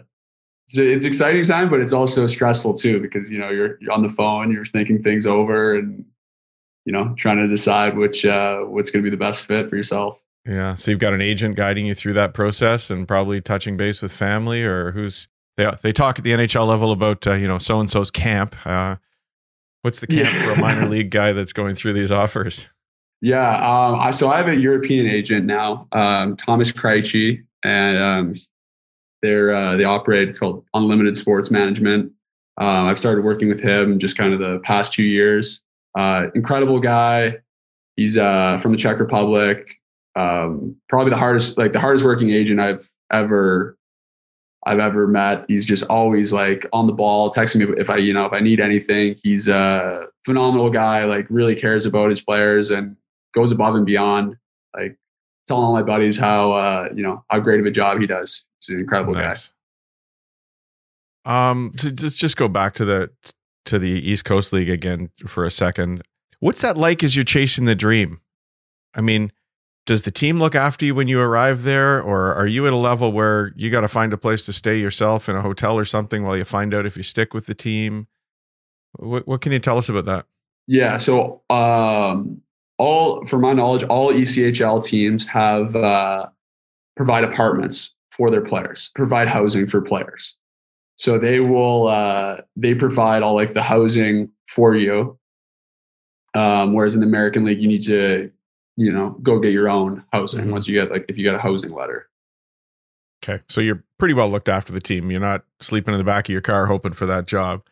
it's, 0.68 0.78
a, 0.78 0.86
it's 0.86 1.04
exciting 1.04 1.44
time 1.44 1.68
but 1.68 1.80
it's 1.80 1.92
also 1.92 2.28
stressful 2.28 2.74
too 2.74 3.00
because 3.00 3.28
you 3.28 3.38
know 3.38 3.50
you're, 3.50 3.78
you're 3.80 3.90
on 3.90 4.02
the 4.02 4.10
phone 4.10 4.52
you're 4.52 4.64
thinking 4.64 5.02
things 5.02 5.26
over 5.26 5.74
and 5.74 6.04
you 6.88 6.92
know, 6.92 7.12
trying 7.18 7.36
to 7.36 7.46
decide 7.46 7.98
which 7.98 8.24
uh, 8.24 8.60
what's 8.60 8.90
going 8.90 9.04
to 9.04 9.10
be 9.10 9.14
the 9.14 9.20
best 9.20 9.44
fit 9.44 9.68
for 9.68 9.76
yourself. 9.76 10.22
Yeah. 10.46 10.74
So 10.74 10.90
you've 10.90 11.00
got 11.00 11.12
an 11.12 11.20
agent 11.20 11.54
guiding 11.54 11.84
you 11.84 11.94
through 11.94 12.14
that 12.14 12.32
process, 12.32 12.88
and 12.88 13.06
probably 13.06 13.42
touching 13.42 13.76
base 13.76 14.00
with 14.00 14.10
family 14.10 14.62
or 14.62 14.92
who's 14.92 15.28
they 15.58 15.70
they 15.82 15.92
talk 15.92 16.18
at 16.18 16.24
the 16.24 16.30
NHL 16.30 16.66
level 16.66 16.90
about 16.90 17.26
uh, 17.26 17.34
you 17.34 17.46
know 17.46 17.58
so 17.58 17.78
and 17.78 17.90
so's 17.90 18.10
camp. 18.10 18.56
Uh, 18.64 18.96
What's 19.82 20.00
the 20.00 20.06
camp 20.06 20.34
for 20.44 20.52
a 20.52 20.58
minor 20.58 20.88
league 20.88 21.10
guy 21.10 21.34
that's 21.34 21.52
going 21.52 21.74
through 21.74 21.92
these 21.92 22.10
offers? 22.10 22.70
Yeah, 23.20 23.54
um, 23.56 24.00
I, 24.00 24.10
so 24.10 24.30
I 24.30 24.38
have 24.38 24.48
a 24.48 24.56
European 24.56 25.06
agent 25.06 25.44
now, 25.44 25.86
um, 25.92 26.36
Thomas 26.36 26.72
Krejci, 26.72 27.44
and 27.64 27.98
um, 27.98 28.34
they're 29.20 29.54
uh, 29.54 29.76
they 29.76 29.84
operate. 29.84 30.28
It's 30.28 30.38
called 30.38 30.64
Unlimited 30.72 31.16
Sports 31.16 31.50
Management. 31.50 32.12
Um, 32.56 32.86
I've 32.86 32.98
started 32.98 33.24
working 33.24 33.48
with 33.48 33.60
him 33.60 33.98
just 33.98 34.16
kind 34.16 34.32
of 34.32 34.40
the 34.40 34.58
past 34.64 34.94
two 34.94 35.04
years. 35.04 35.60
Uh, 35.98 36.30
incredible 36.36 36.78
guy. 36.78 37.38
He's 37.96 38.16
uh, 38.16 38.58
from 38.58 38.70
the 38.70 38.78
Czech 38.78 39.00
Republic. 39.00 39.80
Um, 40.14 40.76
probably 40.88 41.10
the 41.10 41.16
hardest, 41.16 41.58
like 41.58 41.72
the 41.72 41.80
hardest 41.80 42.04
working 42.04 42.30
agent 42.30 42.60
I've 42.60 42.88
ever 43.10 43.76
I've 44.64 44.78
ever 44.78 45.06
met. 45.06 45.44
He's 45.48 45.64
just 45.64 45.84
always 45.84 46.32
like 46.32 46.66
on 46.72 46.86
the 46.86 46.92
ball, 46.92 47.32
texting 47.32 47.68
me 47.68 47.80
if 47.80 47.90
I, 47.90 47.96
you 47.96 48.12
know, 48.12 48.26
if 48.26 48.32
I 48.32 48.40
need 48.40 48.60
anything. 48.60 49.16
He's 49.22 49.48
a 49.48 50.06
phenomenal 50.24 50.70
guy, 50.70 51.04
like 51.04 51.26
really 51.30 51.56
cares 51.56 51.86
about 51.86 52.10
his 52.10 52.20
players 52.20 52.70
and 52.70 52.96
goes 53.34 53.50
above 53.50 53.74
and 53.74 53.86
beyond. 53.86 54.36
Like 54.76 54.96
telling 55.46 55.64
all 55.64 55.72
my 55.72 55.82
buddies 55.82 56.18
how, 56.18 56.52
uh, 56.52 56.88
you 56.94 57.02
know, 57.02 57.24
how 57.28 57.40
great 57.40 57.58
of 57.58 57.66
a 57.66 57.70
job 57.70 58.00
he 58.00 58.06
does. 58.06 58.44
He's 58.60 58.74
an 58.74 58.80
incredible 58.80 59.14
nice. 59.14 59.50
guy. 61.24 61.50
Um, 61.50 61.72
to 61.78 61.92
just 61.92 62.18
just 62.18 62.36
go 62.36 62.46
back 62.46 62.74
to 62.74 62.84
the 62.84 63.10
to 63.68 63.78
the 63.78 63.90
East 63.90 64.24
Coast 64.24 64.52
League 64.52 64.70
again 64.70 65.10
for 65.26 65.44
a 65.44 65.50
second. 65.50 66.02
What's 66.40 66.60
that 66.60 66.76
like 66.76 67.02
as 67.02 67.16
you're 67.16 67.24
chasing 67.24 67.64
the 67.64 67.74
dream? 67.74 68.20
I 68.94 69.00
mean, 69.00 69.32
does 69.88 70.02
the 70.02 70.10
team 70.10 70.38
look 70.38 70.54
after 70.54 70.84
you 70.84 70.94
when 70.94 71.08
you 71.08 71.18
arrive 71.18 71.62
there 71.62 72.00
or 72.02 72.34
are 72.34 72.46
you 72.46 72.66
at 72.66 72.74
a 72.74 72.76
level 72.76 73.10
where 73.10 73.54
you 73.56 73.70
got 73.70 73.80
to 73.80 73.88
find 73.88 74.12
a 74.12 74.18
place 74.18 74.44
to 74.44 74.52
stay 74.52 74.78
yourself 74.78 75.30
in 75.30 75.34
a 75.34 75.40
hotel 75.40 75.78
or 75.78 75.84
something 75.86 76.24
while 76.24 76.36
you 76.36 76.44
find 76.44 76.74
out 76.74 76.84
if 76.84 76.96
you 76.98 77.02
stick 77.02 77.32
with 77.32 77.46
the 77.46 77.54
team 77.54 78.06
what, 78.98 79.26
what 79.26 79.40
can 79.40 79.50
you 79.50 79.58
tell 79.58 79.78
us 79.78 79.88
about 79.88 80.04
that 80.04 80.26
yeah 80.66 80.98
so 80.98 81.40
um, 81.48 82.38
all 82.76 83.24
for 83.24 83.38
my 83.38 83.54
knowledge 83.54 83.82
all 83.84 84.12
echl 84.12 84.84
teams 84.84 85.26
have 85.26 85.74
uh, 85.74 86.26
provide 86.94 87.24
apartments 87.24 87.94
for 88.10 88.30
their 88.30 88.42
players 88.42 88.92
provide 88.94 89.26
housing 89.26 89.66
for 89.66 89.80
players 89.80 90.36
so 90.98 91.18
they 91.18 91.40
will 91.40 91.86
uh, 91.88 92.38
they 92.56 92.74
provide 92.74 93.22
all 93.22 93.34
like 93.34 93.54
the 93.54 93.62
housing 93.62 94.30
for 94.46 94.76
you 94.76 95.18
um, 96.34 96.74
whereas 96.74 96.94
in 96.94 97.00
the 97.00 97.06
american 97.06 97.44
league 97.44 97.60
you 97.60 97.68
need 97.68 97.82
to 97.82 98.30
you 98.78 98.92
know, 98.92 99.16
go 99.22 99.40
get 99.40 99.52
your 99.52 99.68
own 99.68 100.04
housing 100.12 100.42
mm-hmm. 100.42 100.52
once 100.52 100.68
you 100.68 100.80
get 100.80 100.90
like 100.90 101.04
if 101.08 101.18
you 101.18 101.24
get 101.24 101.34
a 101.34 101.38
housing 101.38 101.74
letter. 101.74 102.08
Okay. 103.24 103.42
So 103.48 103.60
you're 103.60 103.82
pretty 103.98 104.14
well 104.14 104.30
looked 104.30 104.48
after 104.48 104.72
the 104.72 104.80
team. 104.80 105.10
You're 105.10 105.20
not 105.20 105.42
sleeping 105.58 105.92
in 105.92 105.98
the 105.98 106.04
back 106.04 106.28
of 106.28 106.32
your 106.32 106.40
car 106.40 106.66
hoping 106.66 106.92
for 106.92 107.04
that 107.06 107.26
job. 107.26 107.62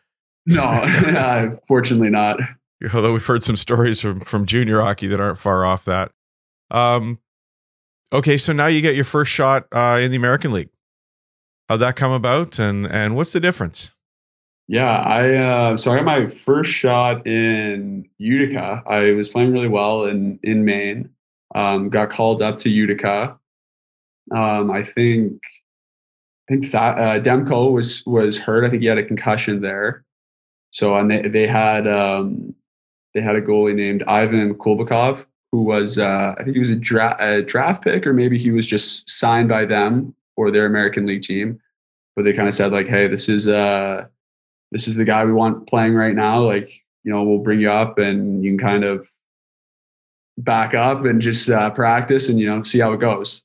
No, 0.46 0.62
uh, 0.62 1.56
fortunately 1.68 2.10
not. 2.10 2.40
Although 2.92 3.12
we've 3.12 3.24
heard 3.24 3.44
some 3.44 3.56
stories 3.56 4.00
from 4.00 4.20
from 4.20 4.46
junior 4.46 4.80
hockey 4.80 5.06
that 5.06 5.20
aren't 5.20 5.38
far 5.38 5.64
off 5.64 5.84
that. 5.84 6.10
Um 6.72 7.20
okay, 8.12 8.36
so 8.36 8.52
now 8.52 8.66
you 8.66 8.80
get 8.80 8.96
your 8.96 9.04
first 9.04 9.30
shot 9.30 9.66
uh, 9.72 10.00
in 10.02 10.10
the 10.10 10.16
American 10.16 10.52
League. 10.52 10.70
How'd 11.68 11.80
that 11.80 11.96
come 11.96 12.12
about 12.12 12.58
and 12.58 12.86
and 12.86 13.16
what's 13.16 13.32
the 13.32 13.40
difference? 13.40 13.92
Yeah, 14.68 14.96
I 14.96 15.34
uh, 15.34 15.76
so 15.76 15.92
I 15.92 15.96
got 15.96 16.04
my 16.04 16.26
first 16.26 16.72
shot 16.72 17.26
in 17.26 18.08
Utica. 18.18 18.82
I 18.86 19.12
was 19.12 19.28
playing 19.28 19.52
really 19.52 19.68
well 19.68 20.04
in 20.04 20.38
in 20.42 20.64
Maine. 20.64 21.10
Um, 21.54 21.88
got 21.88 22.10
called 22.10 22.42
up 22.42 22.58
to 22.58 22.70
Utica. 22.70 23.38
Um, 24.34 24.70
I 24.70 24.82
think 24.82 25.40
I 26.48 26.52
think 26.52 26.70
that 26.70 26.98
uh, 26.98 27.20
Demko 27.20 27.72
was 27.72 28.04
was 28.06 28.38
hurt. 28.38 28.64
I 28.64 28.70
think 28.70 28.82
he 28.82 28.88
had 28.88 28.98
a 28.98 29.04
concussion 29.04 29.60
there. 29.60 30.04
So 30.70 30.96
and 30.96 31.10
they 31.10 31.22
they 31.28 31.46
had 31.46 31.88
um, 31.88 32.54
they 33.14 33.22
had 33.22 33.36
a 33.36 33.42
goalie 33.42 33.74
named 33.74 34.04
Ivan 34.06 34.54
Kulbakov 34.54 35.26
who 35.52 35.62
was 35.62 35.98
uh, 35.98 36.34
I 36.38 36.42
think 36.42 36.54
he 36.54 36.60
was 36.60 36.70
a, 36.70 36.76
dra- 36.76 37.16
a 37.18 37.42
draft 37.42 37.82
pick 37.82 38.06
or 38.06 38.12
maybe 38.12 38.38
he 38.38 38.50
was 38.50 38.66
just 38.66 39.08
signed 39.08 39.48
by 39.48 39.64
them 39.64 40.14
or 40.36 40.50
their 40.50 40.66
American 40.66 41.06
League 41.06 41.22
team. 41.22 41.60
But 42.14 42.24
they 42.24 42.32
kind 42.32 42.48
of 42.48 42.54
said 42.54 42.72
like, 42.72 42.88
hey, 42.88 43.08
this 43.08 43.28
is 43.28 43.48
uh 43.48 44.06
this 44.72 44.88
is 44.88 44.96
the 44.96 45.04
guy 45.04 45.24
we 45.24 45.32
want 45.32 45.68
playing 45.68 45.94
right 45.94 46.14
now. 46.14 46.42
Like, 46.42 46.70
you 47.04 47.12
know, 47.12 47.22
we'll 47.22 47.38
bring 47.38 47.60
you 47.60 47.70
up 47.70 47.98
and 47.98 48.44
you 48.44 48.50
can 48.50 48.58
kind 48.58 48.84
of 48.84 49.08
back 50.38 50.74
up 50.74 51.04
and 51.04 51.20
just 51.20 51.48
uh, 51.48 51.70
practice 51.70 52.28
and, 52.28 52.38
you 52.38 52.46
know, 52.46 52.62
see 52.62 52.80
how 52.80 52.92
it 52.92 53.00
goes. 53.00 53.42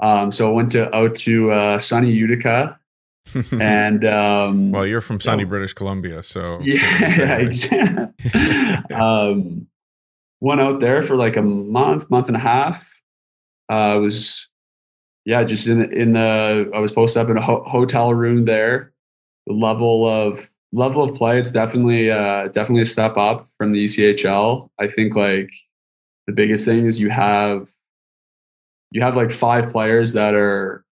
Um, 0.00 0.30
so 0.32 0.48
I 0.48 0.52
went 0.52 0.72
to 0.72 0.94
out 0.94 1.14
to 1.16 1.50
uh, 1.52 1.78
sunny 1.78 2.12
Utica, 2.12 2.78
and 3.52 4.04
um, 4.04 4.70
well, 4.70 4.86
you're 4.86 5.00
from 5.00 5.20
sunny 5.20 5.44
British 5.44 5.72
Columbia, 5.72 6.22
so 6.22 6.60
yeah, 6.62 7.50
um, 8.94 9.66
went 10.40 10.60
out 10.60 10.80
there 10.80 11.02
for 11.02 11.16
like 11.16 11.36
a 11.36 11.42
month, 11.42 12.10
month 12.10 12.28
and 12.28 12.36
a 12.36 12.40
half. 12.40 13.00
Uh, 13.70 13.74
I 13.74 13.94
was 13.96 14.47
yeah, 15.28 15.44
just 15.44 15.68
in 15.68 15.92
in 15.92 16.14
the 16.14 16.70
I 16.74 16.78
was 16.78 16.90
posted 16.90 17.22
up 17.22 17.28
in 17.28 17.36
a 17.36 17.42
ho- 17.42 17.62
hotel 17.68 18.14
room 18.14 18.46
there, 18.46 18.94
the 19.46 19.52
level 19.52 20.08
of 20.08 20.48
level 20.72 21.02
of 21.02 21.14
play, 21.14 21.38
it's 21.38 21.52
definitely 21.52 22.10
uh, 22.10 22.48
definitely 22.48 22.80
a 22.80 22.86
step 22.86 23.18
up 23.18 23.46
from 23.58 23.72
the 23.72 23.84
ECHL. 23.84 24.70
I 24.78 24.88
think 24.88 25.14
like 25.14 25.50
the 26.26 26.32
biggest 26.32 26.64
thing 26.64 26.86
is 26.86 26.98
you 26.98 27.10
have 27.10 27.68
you 28.90 29.02
have 29.02 29.16
like 29.16 29.30
five 29.30 29.70
players 29.70 30.14
that 30.14 30.32
are 30.32 30.82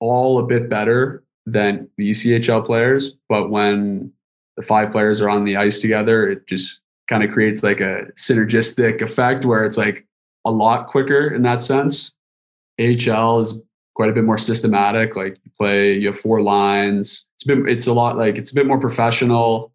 all 0.00 0.38
a 0.38 0.46
bit 0.46 0.70
better 0.70 1.22
than 1.44 1.90
the 1.98 2.12
ECHL 2.12 2.64
players, 2.64 3.18
but 3.28 3.50
when 3.50 4.10
the 4.56 4.62
five 4.62 4.90
players 4.90 5.20
are 5.20 5.28
on 5.28 5.44
the 5.44 5.58
ice 5.58 5.78
together, 5.78 6.26
it 6.26 6.46
just 6.46 6.80
kind 7.06 7.22
of 7.22 7.30
creates 7.30 7.62
like 7.62 7.80
a 7.80 8.06
synergistic 8.16 9.02
effect 9.02 9.44
where 9.44 9.62
it's 9.62 9.76
like 9.76 10.06
a 10.46 10.50
lot 10.50 10.86
quicker 10.86 11.28
in 11.28 11.42
that 11.42 11.60
sense. 11.60 12.12
AHL 12.82 13.40
is 13.40 13.60
quite 13.94 14.10
a 14.10 14.12
bit 14.12 14.24
more 14.24 14.38
systematic. 14.38 15.16
Like 15.16 15.38
you 15.44 15.50
play, 15.58 15.94
you 15.94 16.08
have 16.08 16.18
four 16.18 16.42
lines. 16.42 17.26
It's 17.34 17.44
been, 17.44 17.68
it's 17.68 17.86
a 17.86 17.92
lot 17.92 18.16
like 18.16 18.36
it's 18.36 18.50
a 18.50 18.54
bit 18.54 18.66
more 18.66 18.80
professional, 18.80 19.72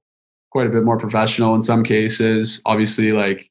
quite 0.52 0.68
a 0.68 0.70
bit 0.70 0.84
more 0.84 0.98
professional 0.98 1.56
in 1.56 1.62
some 1.62 1.84
cases. 1.84 2.62
Obviously, 2.66 3.12
like 3.12 3.50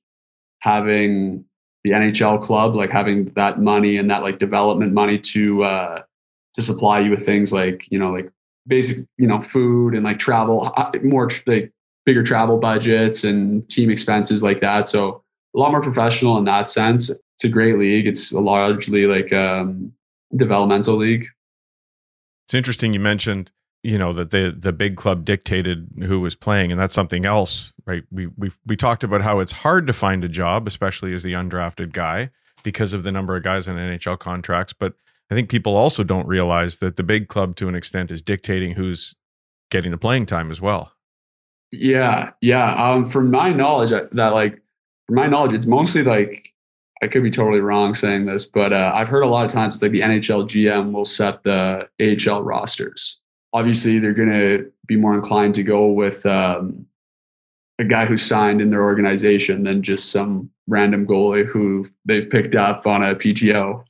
having 0.61 1.45
the 1.85 1.91
NHL 1.93 2.43
club, 2.43 2.75
like 2.75 2.91
having 2.91 3.27
that 3.37 3.61
money 3.61 3.97
and 3.97 4.11
that 4.11 4.23
like 4.23 4.39
development 4.39 4.93
money 4.93 5.19
to 5.19 5.63
uh, 5.65 6.03
to 6.55 6.63
supply 6.63 7.01
you 7.01 7.11
with 7.11 7.25
things 7.25 7.53
like 7.53 7.87
you 7.91 7.99
know 7.99 8.13
like 8.13 8.31
basic 8.67 9.07
you 9.19 9.27
know 9.27 9.41
food 9.41 9.95
and 9.95 10.05
like 10.05 10.19
travel, 10.19 10.73
uh, 10.77 10.91
more 11.03 11.31
like 11.47 11.73
bigger 12.05 12.23
travel 12.23 12.59
budgets 12.59 13.25
and 13.25 13.69
team 13.69 13.91
expenses 13.91 14.43
like 14.43 14.61
that. 14.61 14.89
So 14.89 15.23
a 15.57 15.59
lot 15.59 15.71
more 15.71 15.83
professional 15.83 16.37
in 16.39 16.45
that 16.45 16.69
sense. 16.69 17.11
It's 17.11 17.45
a 17.45 17.49
great 17.49 17.79
league. 17.79 18.07
It's 18.07 18.33
a 18.33 18.41
largely 18.41 19.07
like 19.07 19.33
um, 19.33 19.93
developmental 20.37 20.97
league. 20.97 21.27
It's 22.47 22.55
interesting 22.55 22.93
you 22.93 23.01
mentioned, 23.01 23.51
you 23.83 23.99
know, 23.99 24.13
that 24.13 24.31
the 24.31 24.55
the 24.57 24.73
big 24.73 24.97
club 24.97 25.25
dictated 25.25 25.89
who 26.05 26.21
was 26.21 26.35
playing, 26.35 26.71
and 26.71 26.81
that's 26.81 26.95
something 26.95 27.25
else, 27.25 27.75
right? 27.87 28.05
We 28.11 28.27
we 28.27 28.53
we 28.67 28.77
talked 28.77 29.03
about 29.03 29.23
how 29.23 29.41
it's 29.41 29.53
hard 29.53 29.87
to 29.87 29.93
find 29.93 30.25
a 30.25 30.29
job, 30.29 30.67
especially 30.67 31.15
as 31.15 31.23
the 31.23 31.33
undrafted 31.33 31.93
guy, 31.93 32.31
because 32.63 32.93
of 32.93 33.03
the 33.03 33.13
number 33.13 33.37
of 33.37 33.43
guys 33.43 33.67
on 33.67 33.77
NHL 33.77 34.19
contracts. 34.19 34.73
But 34.73 34.95
I 35.31 35.35
think 35.35 35.49
people 35.49 35.75
also 35.75 36.05
don't 36.05 36.27
realize 36.27 36.79
that 36.79 36.97
the 36.97 37.03
big 37.03 37.29
club, 37.29 37.57
to 37.57 37.69
an 37.69 37.75
extent, 37.75 38.11
is 38.11 38.23
dictating 38.23 38.73
who's 38.73 39.17
getting 39.71 39.91
the 39.91 39.99
playing 39.99 40.27
time 40.27 40.51
as 40.51 40.61
well. 40.61 40.93
Yeah, 41.73 42.31
yeah. 42.41 42.75
Um, 42.75 43.05
from 43.05 43.31
my 43.31 43.53
knowledge, 43.53 43.91
that 43.91 44.13
like, 44.13 44.63
from 45.07 45.17
my 45.17 45.27
knowledge, 45.27 45.53
it's 45.53 45.67
mostly 45.67 46.03
like 46.03 46.53
I 47.03 47.09
could 47.09 47.23
be 47.23 47.31
totally 47.31 47.61
wrong 47.61 47.95
saying 47.95 48.27
this, 48.27 48.47
but 48.47 48.73
uh, 48.73 48.93
I've 48.95 49.09
heard 49.09 49.23
a 49.23 49.29
lot 49.29 49.45
of 49.45 49.53
times 49.53 49.77
it's 49.77 49.83
like 49.83 49.93
the 49.93 50.01
NHL 50.01 50.49
GM 50.49 50.93
will 50.93 51.05
set 51.05 51.43
the 51.43 51.89
AHL 52.01 52.43
rosters. 52.43 53.21
Obviously, 53.53 53.99
they're 53.99 54.15
going 54.15 54.31
to 54.31 54.71
be 54.87 54.97
more 54.97 55.15
inclined 55.15 55.55
to 55.57 55.63
go 55.63 55.89
with 55.89 56.25
um, 56.27 56.87
a 57.79 57.85
guy 57.85 58.07
who's 58.07 58.23
signed 58.23 58.61
in 58.61 58.71
their 58.71 58.83
organization 58.83 59.65
than 59.65 59.83
just 59.83 60.11
some 60.11 60.51
random 60.67 61.07
goalie 61.07 61.47
who 61.47 61.89
they've 62.05 62.29
picked 62.29 62.55
up 62.55 62.87
on 62.87 63.03
a 63.03 63.15
PTO. 63.15 63.85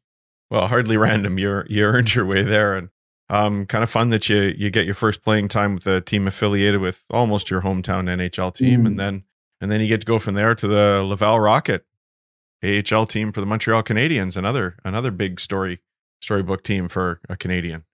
Well, 0.51 0.67
hardly 0.67 0.97
random. 0.97 1.39
You're 1.39 1.67
you 1.69 1.85
earned 1.85 2.15
your 2.15 2.27
way 2.27 2.43
there, 2.43 2.77
and 2.77 2.89
um, 3.29 3.67
kind 3.67 3.83
of 3.83 3.91
fun 3.91 4.11
that 4.11 4.29
you 4.29 4.55
you 4.57 4.71
get 4.71 4.85
your 4.85 4.95
first 4.95 5.23
playing 5.23 5.49
time 5.49 5.75
with 5.75 5.87
a 5.87 6.01
team 6.01 6.29
affiliated 6.29 6.81
with 6.81 7.05
almost 7.11 7.51
your 7.51 7.63
hometown 7.63 8.05
NHL 8.05 8.55
team, 8.55 8.85
mm. 8.85 8.87
and 8.87 9.01
then 9.01 9.25
and 9.61 9.71
then 9.71 9.81
you 9.81 9.89
get 9.89 10.01
to 10.01 10.07
go 10.07 10.19
from 10.19 10.35
there 10.35 10.55
to 10.55 10.69
the 10.69 11.03
Laval 11.05 11.41
Rocket 11.41 11.85
AHL 12.65 13.07
team 13.07 13.33
for 13.33 13.41
the 13.41 13.47
Montreal 13.47 13.83
Canadiens, 13.83 14.37
another 14.37 14.77
another 14.85 15.11
big 15.11 15.41
story 15.41 15.81
storybook 16.21 16.63
team 16.63 16.89
for 16.89 17.21
a 17.29 17.37
Canadian. 17.37 17.85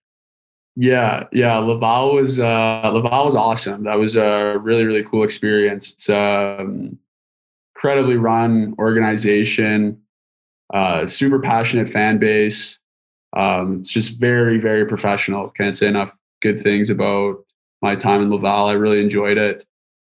Yeah, 0.76 1.24
yeah. 1.32 1.58
Laval 1.58 2.14
was 2.14 2.40
uh, 2.40 2.90
Laval 2.92 3.24
was 3.24 3.34
awesome. 3.34 3.84
That 3.84 3.98
was 3.98 4.16
a 4.16 4.58
really 4.60 4.84
really 4.84 5.02
cool 5.04 5.24
experience. 5.24 5.92
It's 5.92 6.08
um, 6.08 6.98
incredibly 7.74 8.16
run 8.16 8.74
organization, 8.78 10.00
uh, 10.72 11.06
super 11.06 11.40
passionate 11.40 11.88
fan 11.88 12.18
base. 12.18 12.78
Um, 13.34 13.80
it's 13.80 13.92
just 13.92 14.18
very 14.18 14.58
very 14.58 14.86
professional. 14.86 15.50
Can't 15.50 15.76
say 15.76 15.88
enough 15.88 16.16
good 16.40 16.60
things 16.60 16.88
about 16.88 17.44
my 17.82 17.96
time 17.96 18.22
in 18.22 18.30
Laval. 18.30 18.66
I 18.66 18.72
really 18.72 19.02
enjoyed 19.02 19.36
it. 19.36 19.66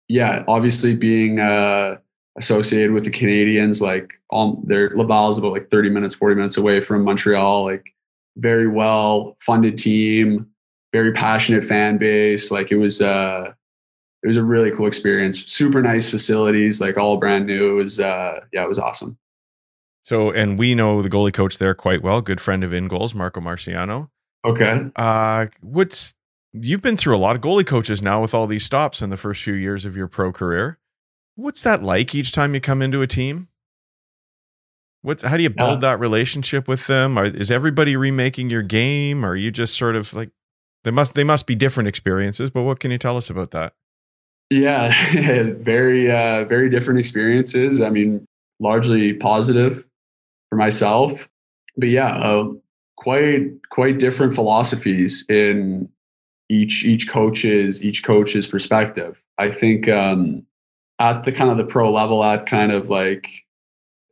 Yeah, 0.10 0.44
obviously 0.48 0.96
being 0.96 1.40
uh, 1.40 1.98
associated 2.38 2.92
with 2.92 3.04
the 3.04 3.12
Canadiens, 3.12 3.82
like 3.82 4.14
um, 4.32 4.62
their 4.66 4.90
Laval 4.90 5.30
is 5.30 5.38
about 5.38 5.54
like 5.54 5.70
30 5.70 5.90
minutes, 5.90 6.16
40 6.16 6.36
minutes 6.36 6.58
away 6.58 6.82
from 6.82 7.04
Montreal, 7.04 7.64
like 7.64 7.94
very 8.38 8.68
well 8.68 9.38
funded 9.40 9.78
team, 9.78 10.48
very 10.92 11.12
passionate 11.14 11.64
fan 11.64 11.98
base. 11.98 12.52
Like 12.52 12.72
it 12.72 12.78
was, 12.78 13.02
uh, 13.02 13.54
it 14.24 14.28
was 14.28 14.38
a 14.38 14.44
really 14.44 14.72
cool 14.72 14.88
experience. 14.88 15.46
Super 15.46 15.82
nice 15.82 16.10
facilities, 16.10 16.82
like 16.82 16.98
all 16.98 17.18
brand 17.18 17.46
new. 17.46 17.72
It 17.72 17.84
was, 17.84 18.00
uh, 18.00 18.42
yeah, 18.52 18.64
it 18.64 18.68
was 18.68 18.80
awesome. 18.80 19.18
So, 20.04 20.32
and 20.32 20.58
we 20.58 20.76
know 20.76 21.02
the 21.02 21.10
goalie 21.10 21.34
coach 21.34 21.58
there 21.58 21.76
quite 21.76 22.02
well, 22.02 22.22
good 22.22 22.42
friend 22.42 22.64
of 22.64 22.72
InGoals, 22.72 23.14
Marco 23.14 23.40
Marciano. 23.42 24.10
Okay. 24.46 24.86
Uh, 24.96 25.48
what's 25.62 26.16
you've 26.54 26.82
been 26.82 26.98
through 26.98 27.16
a 27.16 27.18
lot 27.18 27.36
of 27.36 27.42
goalie 27.42 27.66
coaches 27.66 28.02
now 28.02 28.22
with 28.22 28.34
all 28.34 28.48
these 28.48 28.64
stops 28.64 29.02
in 29.02 29.10
the 29.10 29.18
first 29.18 29.44
few 29.44 29.54
years 29.54 29.86
of 29.86 29.96
your 29.96 30.08
pro 30.08 30.32
career. 30.32 30.78
What's 31.36 31.62
that 31.62 31.84
like 31.84 32.14
each 32.14 32.32
time 32.32 32.54
you 32.54 32.62
come 32.62 32.82
into 32.82 33.02
a 33.02 33.08
team? 33.08 33.48
What's 35.02 35.24
how 35.24 35.38
do 35.38 35.44
you 35.44 35.50
build 35.50 35.80
that 35.82 36.00
relationship 36.00 36.68
with 36.68 36.88
them? 36.88 37.18
Are, 37.18 37.26
is 37.26 37.50
everybody 37.50 37.96
remaking 37.96 38.50
your 38.50 38.64
game? 38.64 39.24
Or 39.24 39.30
are 39.30 39.36
you 39.36 39.50
just 39.50 39.78
sort 39.78 39.96
of 39.96 40.14
like 40.14 40.32
they 40.84 40.92
must 40.92 41.14
they 41.14 41.24
must 41.24 41.48
be 41.48 41.56
different 41.56 41.88
experiences? 41.88 42.52
But 42.52 42.64
what 42.64 42.82
can 42.82 42.92
you 42.92 42.98
tell 42.98 43.16
us 43.16 43.30
about 43.30 43.52
that? 43.52 43.74
Yeah, 44.50 44.94
very 45.62 46.12
uh, 46.12 46.44
very 46.46 46.70
different 46.70 47.00
experiences. 47.00 47.82
I 47.82 47.90
mean, 47.90 48.26
largely 48.60 49.14
positive 49.14 49.86
for 50.50 50.58
myself, 50.58 51.30
but 51.78 51.88
yeah, 51.88 52.18
uh, 52.18 52.50
quite 52.98 53.48
quite 53.70 54.00
different 54.00 54.36
philosophies 54.36 55.26
in 55.30 55.88
each 56.50 56.84
each 56.84 57.08
coach's 57.10 57.84
each 57.84 58.04
coach's 58.04 58.48
perspective. 58.48 59.22
I 59.38 59.52
think 59.52 59.88
um, 59.88 60.46
at 61.00 61.24
the 61.24 61.32
kind 61.32 61.50
of 61.52 61.58
the 61.58 61.64
pro 61.64 61.92
level, 61.92 62.24
at 62.24 62.46
kind 62.46 62.72
of 62.72 62.90
like 62.90 63.30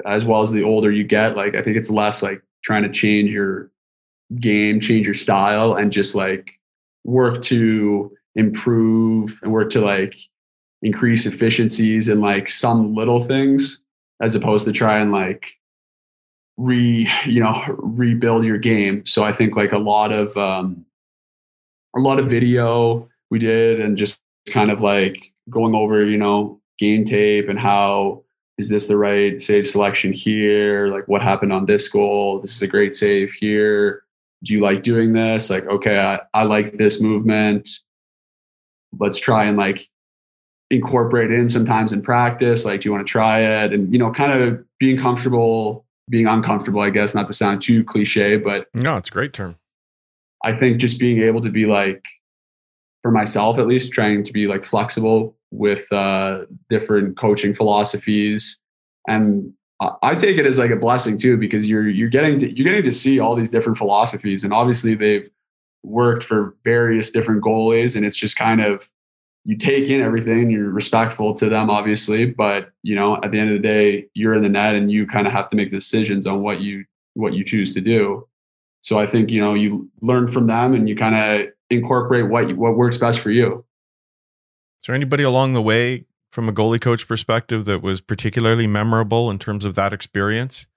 as 0.05 0.25
well 0.25 0.41
as 0.41 0.51
the 0.51 0.63
older 0.63 0.91
you 0.91 1.03
get, 1.03 1.35
like 1.35 1.55
I 1.55 1.61
think 1.61 1.75
it's 1.75 1.89
less 1.89 2.21
like 2.23 2.41
trying 2.63 2.83
to 2.83 2.89
change 2.89 3.31
your 3.31 3.71
game, 4.39 4.79
change 4.79 5.05
your 5.05 5.13
style, 5.13 5.73
and 5.73 5.91
just 5.91 6.15
like 6.15 6.59
work 7.03 7.41
to 7.41 8.15
improve 8.35 9.39
and 9.41 9.51
work 9.51 9.71
to 9.71 9.81
like 9.81 10.15
increase 10.81 11.25
efficiencies 11.25 12.07
and 12.07 12.21
like 12.21 12.47
some 12.47 12.93
little 12.93 13.19
things 13.19 13.81
as 14.21 14.35
opposed 14.35 14.65
to 14.65 14.71
try 14.71 14.99
and 14.99 15.11
like 15.11 15.55
re 16.57 17.09
you 17.25 17.39
know 17.39 17.63
rebuild 17.79 18.43
your 18.45 18.57
game 18.57 19.03
so 19.05 19.23
i 19.23 19.31
think 19.31 19.55
like 19.55 19.71
a 19.71 19.77
lot 19.77 20.11
of 20.11 20.35
um 20.37 20.85
a 21.97 22.01
lot 22.01 22.19
of 22.19 22.29
video 22.29 23.09
we 23.29 23.39
did 23.39 23.79
and 23.79 23.97
just 23.97 24.21
kind 24.49 24.71
of 24.71 24.81
like 24.81 25.33
going 25.49 25.75
over 25.75 26.05
you 26.05 26.17
know 26.17 26.59
game 26.77 27.03
tape 27.03 27.49
and 27.49 27.59
how 27.59 28.23
is 28.57 28.69
this 28.69 28.87
the 28.87 28.97
right 28.97 29.39
save 29.39 29.67
selection 29.67 30.11
here? 30.11 30.87
Like 30.87 31.07
what 31.07 31.21
happened 31.21 31.53
on 31.53 31.65
this 31.65 31.87
goal? 31.87 32.39
This 32.41 32.55
is 32.55 32.61
a 32.61 32.67
great 32.67 32.95
save 32.95 33.31
here. 33.33 34.03
Do 34.43 34.53
you 34.53 34.61
like 34.61 34.83
doing 34.83 35.13
this? 35.13 35.49
Like, 35.49 35.65
okay, 35.67 35.99
I, 35.99 36.19
I 36.33 36.43
like 36.43 36.77
this 36.77 37.01
movement. 37.01 37.69
Let's 38.99 39.19
try 39.19 39.45
and 39.45 39.57
like 39.57 39.87
incorporate 40.71 41.31
in 41.31 41.49
sometimes 41.49 41.93
in 41.93 42.01
practice. 42.01 42.65
Like, 42.65 42.81
do 42.81 42.89
you 42.89 42.93
want 42.93 43.05
to 43.05 43.11
try 43.11 43.41
it? 43.41 43.73
And, 43.73 43.91
you 43.91 43.99
know, 43.99 44.11
kind 44.11 44.41
of 44.41 44.63
being 44.79 44.97
comfortable, 44.97 45.85
being 46.09 46.27
uncomfortable, 46.27 46.81
I 46.81 46.89
guess, 46.89 47.13
not 47.13 47.27
to 47.27 47.33
sound 47.33 47.61
too 47.61 47.83
cliche, 47.83 48.37
but 48.37 48.67
no, 48.73 48.97
it's 48.97 49.09
a 49.09 49.11
great 49.11 49.33
term. 49.33 49.57
I 50.43 50.53
think 50.53 50.79
just 50.79 50.99
being 50.99 51.21
able 51.21 51.41
to 51.41 51.49
be 51.49 51.65
like, 51.65 52.03
for 53.01 53.11
myself 53.11 53.59
at 53.59 53.67
least, 53.67 53.91
trying 53.91 54.23
to 54.23 54.33
be 54.33 54.47
like 54.47 54.65
flexible 54.65 55.35
with 55.51 55.91
uh, 55.93 56.41
different 56.69 57.17
coaching 57.17 57.53
philosophies, 57.53 58.59
and 59.07 59.53
I 60.01 60.15
take 60.15 60.37
it 60.37 60.47
as 60.47 60.57
like 60.57 60.71
a 60.71 60.75
blessing 60.75 61.17
too 61.17 61.37
because 61.37 61.67
you're 61.67 61.87
you're 61.87 62.09
getting 62.09 62.39
to 62.39 62.51
you're 62.51 62.65
getting 62.65 62.83
to 62.83 62.91
see 62.91 63.19
all 63.19 63.35
these 63.35 63.51
different 63.51 63.77
philosophies, 63.77 64.43
and 64.43 64.51
obviously 64.51 64.95
they've 64.95 65.29
worked 65.83 66.23
for 66.23 66.55
various 66.63 67.11
different 67.11 67.43
goalies, 67.43 67.95
and 67.95 68.05
it's 68.05 68.15
just 68.15 68.37
kind 68.37 68.61
of 68.61 68.89
you 69.45 69.55
take 69.55 69.87
in 69.87 70.01
everything 70.01 70.49
you're 70.49 70.69
respectful 70.69 71.33
to 71.35 71.47
them 71.47 71.69
obviously. 71.69 72.25
But 72.25 72.71
you 72.81 72.95
know 72.95 73.17
at 73.23 73.31
the 73.31 73.39
end 73.39 73.51
of 73.51 73.61
the 73.61 73.67
day 73.67 74.07
you're 74.15 74.33
in 74.33 74.41
the 74.41 74.49
net 74.49 74.75
and 74.75 74.91
you 74.91 75.05
kind 75.05 75.27
of 75.27 75.33
have 75.33 75.47
to 75.49 75.55
make 75.55 75.71
decisions 75.71 76.25
on 76.25 76.41
what 76.41 76.59
you 76.59 76.83
what 77.13 77.33
you 77.33 77.43
choose 77.43 77.73
to 77.75 77.81
do 77.81 78.27
so 78.87 78.99
i 78.99 79.05
think 79.05 79.29
you 79.29 79.39
know 79.39 79.53
you 79.53 79.89
learn 80.01 80.27
from 80.27 80.47
them 80.47 80.73
and 80.73 80.87
you 80.87 80.95
kind 80.95 81.15
of 81.15 81.47
incorporate 81.69 82.29
what 82.29 82.55
what 82.57 82.75
works 82.75 82.97
best 82.97 83.19
for 83.19 83.31
you 83.31 83.65
is 84.81 84.87
there 84.87 84.95
anybody 84.95 85.23
along 85.23 85.53
the 85.53 85.61
way 85.61 86.05
from 86.31 86.47
a 86.47 86.53
goalie 86.53 86.79
coach 86.79 87.07
perspective 87.07 87.65
that 87.65 87.81
was 87.81 88.01
particularly 88.01 88.67
memorable 88.67 89.31
in 89.31 89.39
terms 89.39 89.65
of 89.65 89.75
that 89.75 89.93
experience? 89.93 90.67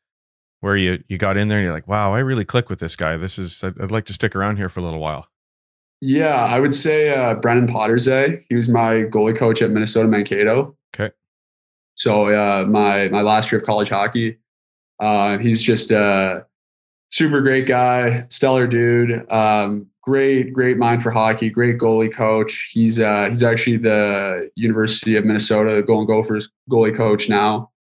Where 0.61 0.77
you 0.77 1.03
you 1.09 1.17
got 1.17 1.37
in 1.37 1.49
there 1.49 1.59
and 1.59 1.65
you're 1.65 1.73
like, 1.73 1.89
wow, 1.89 2.13
I 2.13 2.19
really 2.19 2.45
click 2.45 2.69
with 2.69 2.81
this 2.81 2.97
guy. 2.97 3.17
This 3.17 3.39
is 3.39 3.65
I'd, 3.65 3.81
I'd 3.81 3.91
like 3.91 4.05
to 4.07 4.15
stick 4.15 4.37
around 4.37 4.57
here 4.57 4.69
for 4.69 4.81
a 4.81 4.83
little 4.83 5.01
while. 5.01 5.29
Yeah, 6.03 6.35
I 6.35 6.61
would 6.61 6.75
say 6.75 7.15
uh, 7.15 7.35
Brennan 7.35 7.67
Poderzay. 7.67 8.43
He 8.49 8.55
was 8.55 8.69
my 8.69 9.05
goalie 9.05 9.37
coach 9.37 9.63
at 9.63 9.71
Minnesota 9.71 10.09
Mankato. 10.09 10.77
Okay. 10.95 11.15
So 11.95 12.27
uh, 12.27 12.67
my 12.67 13.09
my 13.09 13.23
last 13.23 13.51
year 13.53 13.61
of 13.61 13.67
college 13.67 13.89
hockey, 13.89 14.39
uh, 14.99 15.39
he's 15.39 15.63
just 15.63 15.91
a 15.91 16.47
super 17.11 17.41
great 17.41 17.67
guy, 17.67 18.25
stellar 18.29 18.67
dude. 18.67 19.31
Um, 19.31 19.87
great, 20.03 20.53
great 20.53 20.79
mind 20.79 21.03
for 21.03 21.11
hockey, 21.11 21.51
great 21.51 21.79
goalie 21.79 22.15
coach. 22.15 22.69
He's 22.73 23.01
uh, 23.01 23.27
he's 23.29 23.43
actually 23.43 23.77
the 23.77 24.51
University 24.57 25.17
of 25.17 25.25
Minnesota 25.25 25.83
Golden 25.83 26.07
Gophers 26.07 26.49
goalie 26.71 26.97
coach 26.97 27.29
now. 27.29 27.71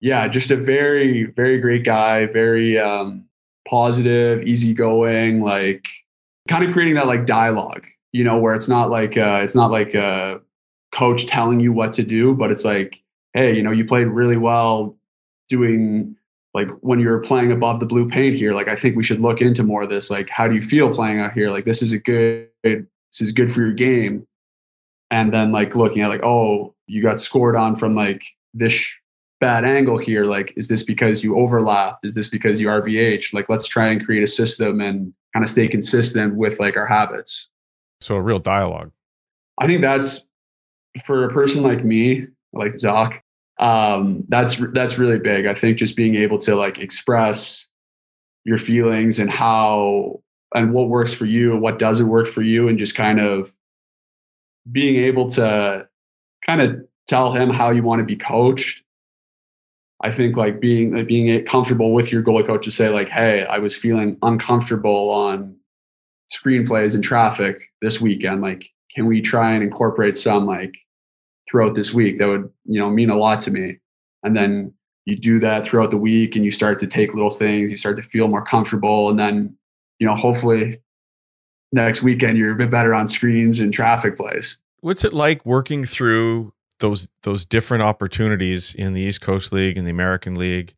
Yeah, 0.00 0.26
just 0.26 0.50
a 0.50 0.56
very, 0.56 1.24
very 1.24 1.60
great 1.60 1.84
guy, 1.84 2.26
very 2.26 2.78
um, 2.78 3.24
positive, 3.68 4.42
easygoing, 4.42 5.42
like 5.42 5.88
kind 6.48 6.64
of 6.64 6.72
creating 6.72 6.94
that 6.94 7.06
like 7.06 7.24
dialogue, 7.24 7.86
you 8.10 8.24
know, 8.24 8.38
where 8.38 8.54
it's 8.54 8.68
not 8.68 8.90
like 8.90 9.16
uh, 9.16 9.40
it's 9.42 9.54
not 9.54 9.70
like 9.70 9.94
a 9.94 10.40
coach 10.92 11.26
telling 11.26 11.60
you 11.60 11.72
what 11.72 11.92
to 11.94 12.02
do, 12.02 12.34
but 12.34 12.50
it's 12.50 12.64
like, 12.64 13.00
hey, 13.32 13.54
you 13.54 13.62
know, 13.62 13.70
you 13.70 13.84
played 13.84 14.08
really 14.08 14.36
well 14.36 14.96
doing 15.48 16.16
like 16.54 16.68
when 16.80 17.00
you're 17.00 17.20
playing 17.20 17.50
above 17.52 17.80
the 17.80 17.86
blue 17.86 18.08
paint 18.08 18.36
here, 18.36 18.54
like 18.54 18.68
I 18.68 18.74
think 18.74 18.96
we 18.96 19.04
should 19.04 19.20
look 19.20 19.40
into 19.40 19.62
more 19.62 19.82
of 19.82 19.88
this. 19.88 20.10
Like, 20.10 20.28
how 20.28 20.46
do 20.46 20.54
you 20.54 20.62
feel 20.62 20.94
playing 20.94 21.20
out 21.20 21.32
here? 21.32 21.50
Like, 21.50 21.64
this 21.64 21.82
is 21.82 21.92
a 21.92 21.98
good, 21.98 22.48
this 22.62 23.20
is 23.20 23.32
good 23.32 23.50
for 23.50 23.60
your 23.60 23.72
game. 23.72 24.26
And 25.10 25.32
then 25.32 25.52
like 25.52 25.74
looking 25.74 26.02
at 26.02 26.08
like, 26.08 26.22
oh, 26.22 26.74
you 26.86 27.02
got 27.02 27.18
scored 27.20 27.56
on 27.56 27.76
from 27.76 27.94
like 27.94 28.24
this 28.54 28.86
bad 29.40 29.64
angle 29.64 29.98
here. 29.98 30.24
Like, 30.24 30.52
is 30.56 30.68
this 30.68 30.82
because 30.82 31.24
you 31.24 31.38
overlap? 31.38 31.98
Is 32.02 32.14
this 32.14 32.28
because 32.28 32.60
you 32.60 32.68
RVH? 32.68 33.32
Like, 33.32 33.48
let's 33.48 33.66
try 33.66 33.88
and 33.88 34.04
create 34.04 34.22
a 34.22 34.26
system 34.26 34.80
and 34.80 35.12
kind 35.32 35.44
of 35.44 35.50
stay 35.50 35.68
consistent 35.68 36.36
with 36.36 36.60
like 36.60 36.76
our 36.76 36.86
habits. 36.86 37.48
So 38.00 38.16
a 38.16 38.22
real 38.22 38.38
dialogue. 38.38 38.92
I 39.58 39.66
think 39.66 39.80
that's 39.80 40.26
for 41.04 41.24
a 41.24 41.32
person 41.32 41.62
like 41.62 41.84
me, 41.84 42.26
like 42.52 42.78
Doc, 42.78 43.22
um, 43.62 44.24
that's 44.28 44.56
that's 44.72 44.98
really 44.98 45.20
big. 45.20 45.46
I 45.46 45.54
think 45.54 45.78
just 45.78 45.96
being 45.96 46.16
able 46.16 46.38
to 46.38 46.56
like 46.56 46.78
express 46.78 47.68
your 48.44 48.58
feelings 48.58 49.20
and 49.20 49.30
how 49.30 50.20
and 50.52 50.74
what 50.74 50.88
works 50.88 51.14
for 51.14 51.26
you, 51.26 51.56
what 51.56 51.78
doesn't 51.78 52.08
work 52.08 52.26
for 52.26 52.42
you, 52.42 52.66
and 52.66 52.76
just 52.76 52.96
kind 52.96 53.20
of 53.20 53.52
being 54.70 54.96
able 55.04 55.28
to 55.30 55.86
kind 56.44 56.60
of 56.60 56.84
tell 57.06 57.32
him 57.32 57.50
how 57.50 57.70
you 57.70 57.84
want 57.84 58.00
to 58.00 58.04
be 58.04 58.16
coached. 58.16 58.82
I 60.02 60.10
think 60.10 60.36
like 60.36 60.60
being 60.60 60.96
like 60.96 61.06
being 61.06 61.44
comfortable 61.44 61.94
with 61.94 62.10
your 62.10 62.24
goalie 62.24 62.44
coach 62.44 62.64
to 62.64 62.72
say 62.72 62.88
like, 62.88 63.10
"Hey, 63.10 63.44
I 63.44 63.58
was 63.58 63.76
feeling 63.76 64.16
uncomfortable 64.22 65.08
on 65.10 65.54
screenplays 66.32 66.96
and 66.96 67.04
traffic 67.04 67.70
this 67.80 68.00
weekend. 68.00 68.40
Like, 68.40 68.70
can 68.92 69.06
we 69.06 69.20
try 69.20 69.52
and 69.52 69.62
incorporate 69.62 70.16
some 70.16 70.46
like 70.46 70.74
throughout 71.52 71.74
this 71.74 71.92
week 71.92 72.18
that 72.18 72.26
would 72.26 72.50
you 72.64 72.80
know 72.80 72.88
mean 72.88 73.10
a 73.10 73.16
lot 73.16 73.38
to 73.38 73.50
me 73.50 73.78
and 74.22 74.34
then 74.34 74.72
you 75.04 75.14
do 75.14 75.38
that 75.38 75.66
throughout 75.66 75.90
the 75.90 75.98
week 75.98 76.34
and 76.34 76.46
you 76.46 76.50
start 76.50 76.78
to 76.78 76.86
take 76.86 77.12
little 77.12 77.30
things 77.30 77.70
you 77.70 77.76
start 77.76 77.94
to 77.94 78.02
feel 78.02 78.26
more 78.26 78.42
comfortable 78.42 79.10
and 79.10 79.18
then 79.18 79.54
you 79.98 80.06
know 80.06 80.16
hopefully 80.16 80.78
next 81.70 82.02
weekend 82.02 82.38
you're 82.38 82.52
a 82.52 82.56
bit 82.56 82.70
better 82.70 82.94
on 82.94 83.06
screens 83.06 83.60
and 83.60 83.74
traffic 83.74 84.16
plays 84.16 84.58
what's 84.80 85.04
it 85.04 85.12
like 85.12 85.44
working 85.44 85.84
through 85.84 86.54
those 86.80 87.06
those 87.22 87.44
different 87.44 87.82
opportunities 87.82 88.74
in 88.74 88.94
the 88.94 89.02
east 89.02 89.20
coast 89.20 89.52
league 89.52 89.76
and 89.76 89.86
the 89.86 89.90
american 89.90 90.34
league 90.34 90.74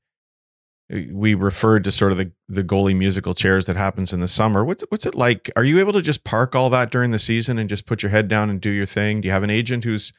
uh, 0.92 0.98
we 1.12 1.34
referred 1.34 1.84
to 1.84 1.92
sort 1.92 2.10
of 2.10 2.18
the, 2.18 2.32
the 2.48 2.64
goalie 2.64 2.96
musical 2.96 3.32
chairs 3.32 3.66
that 3.66 3.76
happens 3.76 4.12
in 4.12 4.20
the 4.20 4.28
summer. 4.28 4.62
What's 4.62 4.84
what's 4.90 5.06
it 5.06 5.14
like? 5.14 5.50
Are 5.56 5.64
you 5.64 5.80
able 5.80 5.94
to 5.94 6.02
just 6.02 6.24
park 6.24 6.54
all 6.54 6.68
that 6.70 6.90
during 6.90 7.10
the 7.10 7.18
season 7.18 7.58
and 7.58 7.70
just 7.70 7.86
put 7.86 8.02
your 8.02 8.10
head 8.10 8.28
down 8.28 8.50
and 8.50 8.60
do 8.60 8.68
your 8.68 8.84
thing? 8.84 9.22
Do 9.22 9.28
you 9.28 9.32
have 9.32 9.42
an 9.42 9.48
agent 9.48 9.84
who's 9.84 10.12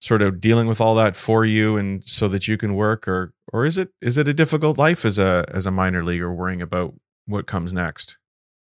sort 0.00 0.22
of 0.22 0.40
dealing 0.40 0.66
with 0.66 0.80
all 0.80 0.94
that 0.94 1.16
for 1.16 1.44
you 1.44 1.76
and 1.76 2.04
so 2.04 2.28
that 2.28 2.46
you 2.46 2.56
can 2.56 2.74
work 2.74 3.08
or 3.08 3.32
or 3.52 3.66
is 3.66 3.76
it 3.76 3.88
is 4.00 4.16
it 4.16 4.28
a 4.28 4.34
difficult 4.34 4.78
life 4.78 5.04
as 5.04 5.18
a 5.18 5.44
as 5.52 5.66
a 5.66 5.70
minor 5.70 6.04
leaguer 6.04 6.32
worrying 6.32 6.62
about 6.62 6.94
what 7.26 7.46
comes 7.46 7.72
next 7.72 8.16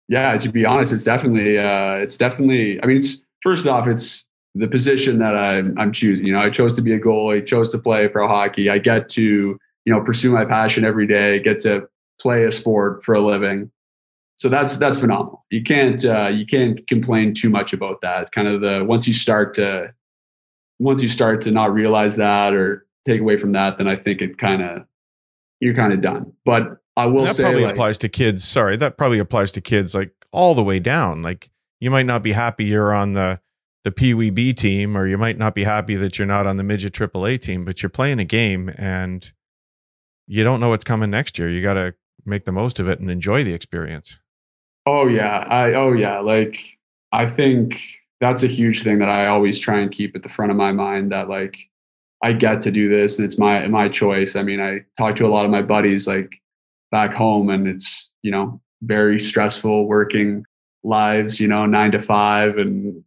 yeah 0.08 0.36
to 0.36 0.50
be 0.50 0.66
honest 0.66 0.92
it's 0.92 1.04
definitely 1.04 1.58
uh 1.58 1.94
it's 1.94 2.18
definitely 2.18 2.82
i 2.82 2.86
mean 2.86 2.98
it's 2.98 3.22
first 3.42 3.66
off 3.66 3.88
it's 3.88 4.26
the 4.54 4.68
position 4.68 5.18
that 5.18 5.36
I'm 5.36 5.76
I'm 5.78 5.92
choosing. 5.92 6.26
You 6.26 6.32
know, 6.32 6.40
I 6.40 6.50
chose 6.50 6.74
to 6.74 6.82
be 6.82 6.94
a 6.94 7.00
goalie, 7.00 7.44
chose 7.44 7.70
to 7.72 7.78
play 7.78 8.08
pro 8.08 8.28
hockey. 8.28 8.70
I 8.70 8.78
get 8.78 9.08
to 9.10 9.22
you 9.22 9.92
know 9.92 10.00
pursue 10.02 10.32
my 10.32 10.44
passion 10.44 10.84
every 10.84 11.06
day, 11.06 11.40
get 11.40 11.60
to 11.60 11.88
play 12.20 12.44
a 12.44 12.52
sport 12.52 13.04
for 13.04 13.14
a 13.14 13.20
living. 13.20 13.70
So 14.36 14.48
that's 14.48 14.76
that's 14.78 14.98
phenomenal. 14.98 15.44
You 15.50 15.62
can't 15.62 16.04
uh, 16.04 16.28
you 16.28 16.46
can't 16.46 16.86
complain 16.86 17.34
too 17.34 17.50
much 17.50 17.72
about 17.72 18.00
that. 18.02 18.32
Kind 18.32 18.48
of 18.48 18.60
the 18.60 18.84
once 18.84 19.08
you 19.08 19.14
start 19.14 19.54
to 19.54 19.92
once 20.84 21.00
you 21.00 21.08
start 21.08 21.40
to 21.40 21.50
not 21.50 21.72
realize 21.72 22.16
that 22.16 22.52
or 22.52 22.86
take 23.06 23.20
away 23.20 23.38
from 23.38 23.52
that, 23.52 23.78
then 23.78 23.88
I 23.88 23.96
think 23.96 24.20
it 24.20 24.36
kind 24.36 24.62
of 24.62 24.82
you're 25.58 25.74
kind 25.74 25.94
of 25.94 26.02
done. 26.02 26.32
But 26.44 26.78
I 26.94 27.06
will 27.06 27.26
say 27.26 27.30
that 27.30 27.34
say 27.34 27.42
probably 27.44 27.64
like, 27.64 27.72
applies 27.72 27.98
to 27.98 28.08
kids. 28.10 28.44
Sorry, 28.44 28.76
that 28.76 28.98
probably 28.98 29.18
applies 29.18 29.50
to 29.52 29.62
kids 29.62 29.94
like 29.94 30.12
all 30.30 30.54
the 30.54 30.62
way 30.62 30.78
down. 30.78 31.22
Like 31.22 31.50
you 31.80 31.90
might 31.90 32.06
not 32.06 32.22
be 32.22 32.32
happy 32.32 32.64
you're 32.64 32.92
on 32.92 33.14
the 33.14 33.40
the 33.82 33.90
Pee 33.90 34.12
Wee 34.12 34.28
B 34.28 34.52
team, 34.52 34.96
or 34.96 35.06
you 35.06 35.16
might 35.16 35.38
not 35.38 35.54
be 35.54 35.64
happy 35.64 35.96
that 35.96 36.18
you're 36.18 36.26
not 36.26 36.46
on 36.46 36.58
the 36.58 36.62
midget 36.62 36.92
AAA 36.92 37.40
team, 37.40 37.64
but 37.64 37.82
you're 37.82 37.90
playing 37.90 38.18
a 38.18 38.24
game 38.24 38.70
and 38.76 39.32
you 40.26 40.44
don't 40.44 40.60
know 40.60 40.68
what's 40.68 40.84
coming 40.84 41.10
next 41.10 41.38
year. 41.38 41.48
You 41.48 41.62
got 41.62 41.74
to 41.74 41.94
make 42.26 42.44
the 42.44 42.52
most 42.52 42.78
of 42.78 42.88
it 42.88 43.00
and 43.00 43.10
enjoy 43.10 43.42
the 43.42 43.54
experience. 43.54 44.18
Oh 44.86 45.08
yeah, 45.08 45.46
I 45.48 45.72
oh 45.72 45.92
yeah, 45.92 46.20
like 46.20 46.58
I 47.10 47.26
think 47.26 47.80
that's 48.20 48.42
a 48.42 48.46
huge 48.46 48.82
thing 48.82 48.98
that 49.00 49.08
I 49.08 49.26
always 49.26 49.58
try 49.58 49.80
and 49.80 49.90
keep 49.90 50.14
at 50.16 50.22
the 50.22 50.28
front 50.28 50.50
of 50.50 50.56
my 50.56 50.72
mind 50.72 51.12
that 51.12 51.28
like 51.28 51.56
I 52.22 52.32
get 52.32 52.60
to 52.62 52.70
do 52.70 52.88
this 52.88 53.18
and 53.18 53.26
it's 53.26 53.38
my 53.38 53.66
my 53.66 53.88
choice. 53.88 54.36
I 54.36 54.42
mean, 54.42 54.60
I 54.60 54.84
talk 54.98 55.16
to 55.16 55.26
a 55.26 55.28
lot 55.28 55.44
of 55.44 55.50
my 55.50 55.62
buddies 55.62 56.06
like 56.06 56.40
back 56.90 57.12
home 57.12 57.50
and 57.50 57.66
it's, 57.66 58.10
you 58.22 58.30
know, 58.30 58.60
very 58.82 59.18
stressful 59.18 59.86
working 59.86 60.44
lives, 60.84 61.40
you 61.40 61.48
know, 61.48 61.66
9 61.66 61.92
to 61.92 61.98
5 61.98 62.58
and 62.58 63.02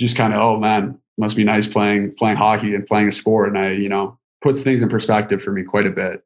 just 0.00 0.16
kind 0.16 0.32
of 0.32 0.40
oh 0.40 0.56
man, 0.58 0.98
must 1.18 1.36
be 1.36 1.44
nice 1.44 1.66
playing 1.66 2.14
playing 2.16 2.36
hockey 2.36 2.74
and 2.74 2.86
playing 2.86 3.08
a 3.08 3.12
sport 3.12 3.48
and 3.48 3.58
I, 3.58 3.72
you 3.72 3.88
know, 3.88 4.18
puts 4.42 4.62
things 4.62 4.82
in 4.82 4.88
perspective 4.88 5.42
for 5.42 5.52
me 5.52 5.62
quite 5.64 5.86
a 5.86 5.90
bit. 5.90 6.22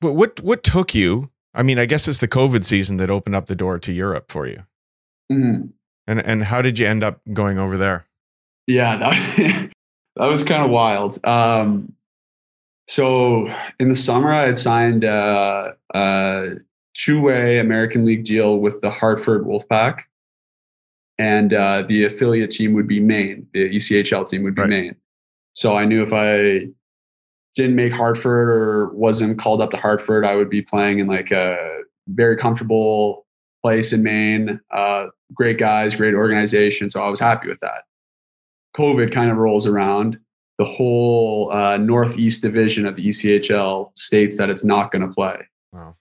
But 0.00 0.12
what 0.12 0.40
what 0.40 0.62
took 0.62 0.94
you? 0.94 1.30
I 1.54 1.62
mean, 1.62 1.78
I 1.78 1.86
guess 1.86 2.06
it's 2.06 2.18
the 2.18 2.28
COVID 2.28 2.64
season 2.64 2.98
that 2.98 3.10
opened 3.10 3.34
up 3.34 3.46
the 3.46 3.56
door 3.56 3.78
to 3.80 3.92
Europe 3.92 4.30
for 4.30 4.46
you. 4.46 4.64
Mhm. 5.32 5.72
And 6.08 6.20
and 6.20 6.42
how 6.42 6.62
did 6.62 6.78
you 6.78 6.86
end 6.86 7.04
up 7.04 7.20
going 7.34 7.58
over 7.58 7.76
there? 7.76 8.06
Yeah, 8.66 8.96
that, 9.36 9.70
that 10.16 10.26
was 10.26 10.42
kind 10.42 10.64
of 10.64 10.70
wild. 10.70 11.24
Um, 11.24 11.92
so 12.88 13.48
in 13.78 13.90
the 13.90 13.96
summer, 13.96 14.32
I 14.32 14.46
had 14.46 14.56
signed 14.56 15.04
a, 15.04 15.76
a 15.94 16.54
two-way 16.94 17.58
American 17.58 18.06
League 18.06 18.24
deal 18.24 18.56
with 18.56 18.80
the 18.80 18.90
Hartford 18.90 19.44
Wolfpack, 19.44 20.00
and 21.18 21.52
uh, 21.52 21.82
the 21.82 22.06
affiliate 22.06 22.50
team 22.50 22.72
would 22.72 22.88
be 22.88 23.00
Maine. 23.00 23.46
The 23.52 23.76
ECHL 23.76 24.26
team 24.26 24.42
would 24.44 24.54
be 24.54 24.62
Right. 24.62 24.70
Maine. 24.70 24.96
So 25.52 25.76
I 25.76 25.84
knew 25.84 26.02
if 26.02 26.14
I 26.14 26.68
didn't 27.54 27.76
make 27.76 27.92
Hartford 27.92 28.48
or 28.48 28.88
wasn't 28.94 29.38
called 29.38 29.60
up 29.60 29.70
to 29.72 29.76
Hartford, 29.76 30.24
I 30.24 30.36
would 30.36 30.48
be 30.48 30.62
playing 30.62 31.00
in 31.00 31.06
like 31.06 31.30
a 31.32 31.80
very 32.06 32.36
comfortable 32.36 33.26
place 33.62 33.92
in 33.92 34.02
Maine. 34.02 34.60
Uh, 34.70 35.06
great 35.34 35.58
guys, 35.58 35.96
great 35.96 36.14
organization. 36.14 36.90
So 36.90 37.02
I 37.02 37.08
was 37.08 37.20
happy 37.20 37.48
with 37.48 37.60
that. 37.60 37.84
COVID 38.76 39.12
kind 39.12 39.30
of 39.30 39.36
rolls 39.36 39.66
around. 39.66 40.18
The 40.58 40.64
whole 40.64 41.52
uh, 41.52 41.76
Northeast 41.76 42.42
division 42.42 42.86
of 42.86 42.96
the 42.96 43.08
ECHL 43.08 43.92
states 43.96 44.36
that 44.38 44.50
it's 44.50 44.64
not 44.64 44.90
going 44.90 45.06
to 45.06 45.14
play. 45.14 45.46
Wow. 45.72 45.96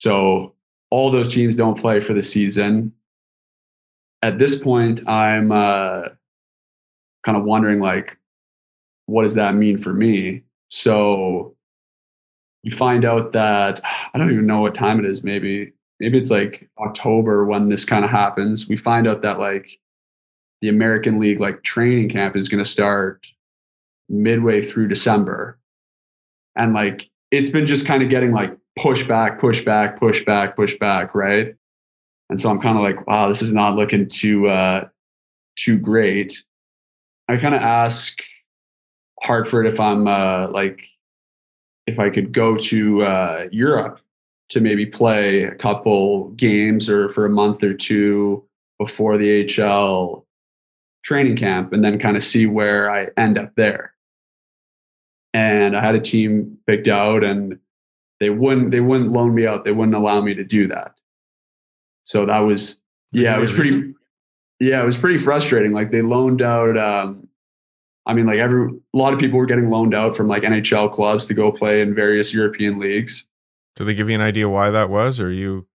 So 0.00 0.54
all 0.90 1.10
those 1.10 1.32
teams 1.32 1.56
don't 1.56 1.80
play 1.80 2.00
for 2.00 2.12
the 2.12 2.22
season. 2.22 2.92
At 4.22 4.38
this 4.38 4.62
point, 4.62 5.08
I'm 5.08 5.50
uh, 5.50 6.08
kind 7.24 7.36
of 7.36 7.44
wondering, 7.44 7.80
like, 7.80 8.18
what 9.06 9.22
does 9.22 9.34
that 9.34 9.54
mean 9.54 9.78
for 9.78 9.92
me? 9.92 10.42
So 10.68 11.56
you 12.62 12.70
find 12.70 13.04
out 13.04 13.32
that 13.32 13.80
I 13.84 14.18
don't 14.18 14.32
even 14.32 14.46
know 14.46 14.60
what 14.60 14.74
time 14.74 15.00
it 15.00 15.06
is. 15.06 15.24
Maybe 15.24 15.72
maybe 16.02 16.18
it's 16.18 16.32
like 16.32 16.68
October 16.80 17.44
when 17.44 17.68
this 17.68 17.84
kind 17.84 18.04
of 18.04 18.10
happens. 18.10 18.68
We 18.68 18.76
find 18.76 19.06
out 19.06 19.22
that 19.22 19.38
like 19.38 19.78
the 20.60 20.68
American 20.68 21.20
League 21.20 21.38
like 21.38 21.62
training 21.62 22.08
camp 22.08 22.34
is 22.36 22.48
going 22.48 22.62
to 22.62 22.68
start 22.68 23.28
midway 24.08 24.62
through 24.62 24.88
December. 24.88 25.60
And 26.56 26.74
like 26.74 27.08
it's 27.30 27.50
been 27.50 27.66
just 27.66 27.86
kind 27.86 28.02
of 28.02 28.10
getting 28.10 28.32
like 28.32 28.58
push 28.76 29.06
back, 29.06 29.40
push 29.40 29.64
back, 29.64 30.00
push 30.00 30.24
back, 30.24 30.56
push 30.56 30.76
back, 30.76 31.14
right? 31.14 31.54
And 32.28 32.40
so 32.40 32.50
I'm 32.50 32.60
kind 32.60 32.76
of 32.76 32.82
like, 32.82 33.06
wow, 33.06 33.28
this 33.28 33.40
is 33.40 33.54
not 33.54 33.76
looking 33.76 34.08
too 34.08 34.48
uh 34.48 34.88
too 35.56 35.78
great. 35.78 36.42
I 37.28 37.36
kind 37.36 37.54
of 37.54 37.62
ask 37.62 38.18
Hartford 39.22 39.68
if 39.68 39.78
I'm 39.78 40.08
uh 40.08 40.48
like 40.48 40.82
if 41.86 42.00
I 42.00 42.10
could 42.10 42.32
go 42.32 42.56
to 42.56 43.02
uh 43.02 43.46
Europe 43.52 44.00
to 44.52 44.60
maybe 44.60 44.84
play 44.84 45.44
a 45.44 45.54
couple 45.54 46.28
games 46.30 46.90
or 46.90 47.08
for 47.08 47.24
a 47.24 47.30
month 47.30 47.64
or 47.64 47.72
two 47.72 48.44
before 48.78 49.16
the 49.16 49.46
HL 49.46 50.24
training 51.02 51.36
camp 51.36 51.72
and 51.72 51.82
then 51.82 51.98
kind 51.98 52.18
of 52.18 52.22
see 52.22 52.46
where 52.46 52.90
I 52.90 53.08
end 53.16 53.38
up 53.38 53.54
there. 53.56 53.94
And 55.32 55.74
I 55.74 55.80
had 55.80 55.94
a 55.94 56.00
team 56.00 56.58
picked 56.66 56.86
out 56.86 57.24
and 57.24 57.58
they 58.20 58.28
wouldn't 58.28 58.72
they 58.72 58.80
wouldn't 58.80 59.12
loan 59.12 59.34
me 59.34 59.46
out. 59.46 59.64
They 59.64 59.72
wouldn't 59.72 59.96
allow 59.96 60.20
me 60.20 60.34
to 60.34 60.44
do 60.44 60.68
that. 60.68 60.94
So 62.04 62.26
that 62.26 62.40
was 62.40 62.78
yeah, 63.10 63.34
it 63.34 63.40
was 63.40 63.52
pretty 63.52 63.94
yeah, 64.60 64.82
it 64.82 64.84
was 64.84 64.98
pretty 64.98 65.18
frustrating. 65.18 65.72
Like 65.72 65.92
they 65.92 66.02
loaned 66.02 66.42
out 66.42 66.76
um 66.76 67.26
I 68.04 68.12
mean 68.12 68.26
like 68.26 68.38
every 68.38 68.68
a 68.68 68.98
lot 68.98 69.14
of 69.14 69.18
people 69.18 69.38
were 69.38 69.46
getting 69.46 69.70
loaned 69.70 69.94
out 69.94 70.14
from 70.14 70.28
like 70.28 70.42
NHL 70.42 70.92
clubs 70.92 71.24
to 71.28 71.34
go 71.34 71.50
play 71.50 71.80
in 71.80 71.94
various 71.94 72.34
European 72.34 72.78
leagues. 72.78 73.26
Did 73.76 73.84
they 73.84 73.94
give 73.94 74.08
you 74.08 74.14
an 74.14 74.20
idea 74.20 74.48
why 74.48 74.70
that 74.70 74.90
was, 74.90 75.20
or 75.20 75.30
you? 75.30 75.66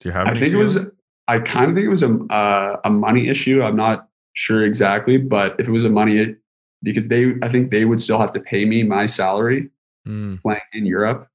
Do 0.00 0.08
you 0.08 0.12
have? 0.12 0.28
I 0.28 0.34
think 0.34 0.52
it 0.52 0.56
was. 0.56 0.78
I 1.26 1.38
kind 1.38 1.70
of 1.70 1.74
think 1.74 1.86
it 1.86 1.90
was 1.90 2.02
a 2.02 2.12
uh, 2.30 2.80
a 2.84 2.90
money 2.90 3.28
issue. 3.28 3.62
I'm 3.62 3.76
not 3.76 4.08
sure 4.34 4.64
exactly, 4.64 5.16
but 5.16 5.56
if 5.58 5.66
it 5.68 5.70
was 5.70 5.84
a 5.84 5.90
money, 5.90 6.36
because 6.82 7.08
they, 7.08 7.34
I 7.42 7.48
think 7.48 7.70
they 7.70 7.84
would 7.84 8.00
still 8.00 8.18
have 8.18 8.32
to 8.32 8.40
pay 8.40 8.64
me 8.64 8.82
my 8.82 9.06
salary 9.06 9.70
Hmm, 10.04 10.34
playing 10.42 10.60
in 10.74 10.84
Europe, 10.84 11.28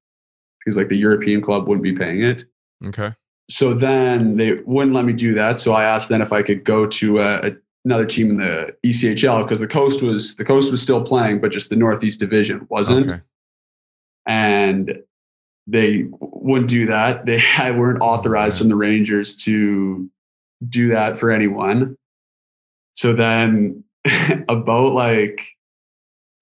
because 0.60 0.78
like 0.78 0.90
the 0.90 0.98
European 0.98 1.42
club 1.42 1.68
wouldn't 1.68 1.84
be 1.84 1.94
paying 1.94 2.24
it. 2.24 2.46
okay. 2.86 3.16
So 3.50 3.74
then 3.74 4.38
they 4.38 4.54
wouldn't 4.66 4.94
let 4.96 5.06
me 5.06 5.14
do 5.14 5.34
that. 5.34 5.58
So 5.58 5.74
I 5.74 5.84
asked 5.84 6.10
then 6.10 6.22
if 6.22 6.32
I 6.32 6.44
could 6.44 6.64
go 6.64 6.86
to 6.86 7.18
a, 7.20 7.48
a, 7.48 7.52
another 7.84 8.06
team 8.06 8.30
in 8.30 8.38
the 8.38 8.76
ECHL 8.86 9.42
because 9.42 9.60
the 9.60 9.66
coast 9.68 10.04
was 10.04 10.36
the 10.36 10.46
coast 10.46 10.70
was 10.70 10.84
still 10.84 11.04
playing, 11.04 11.42
but 11.42 11.52
just 11.52 11.72
the 11.72 11.76
Northeast 11.76 12.20
Division 12.20 12.68
wasn't 12.70 13.08
Okay. 13.12 13.22
and 14.28 15.00
they 15.70 16.06
wouldn't 16.20 16.70
do 16.70 16.88
that. 16.88 17.26
They 17.26 17.42
weren't 17.72 18.02
authorized 18.02 18.60
from 18.60 18.70
the 18.70 18.76
Rangers 18.76 19.36
to 19.44 20.10
do 20.68 20.90
that 20.90 21.18
for 21.18 21.32
anyone. 21.32 21.96
So 22.94 23.14
then, 23.14 23.84
about 24.50 24.94
like 24.94 25.48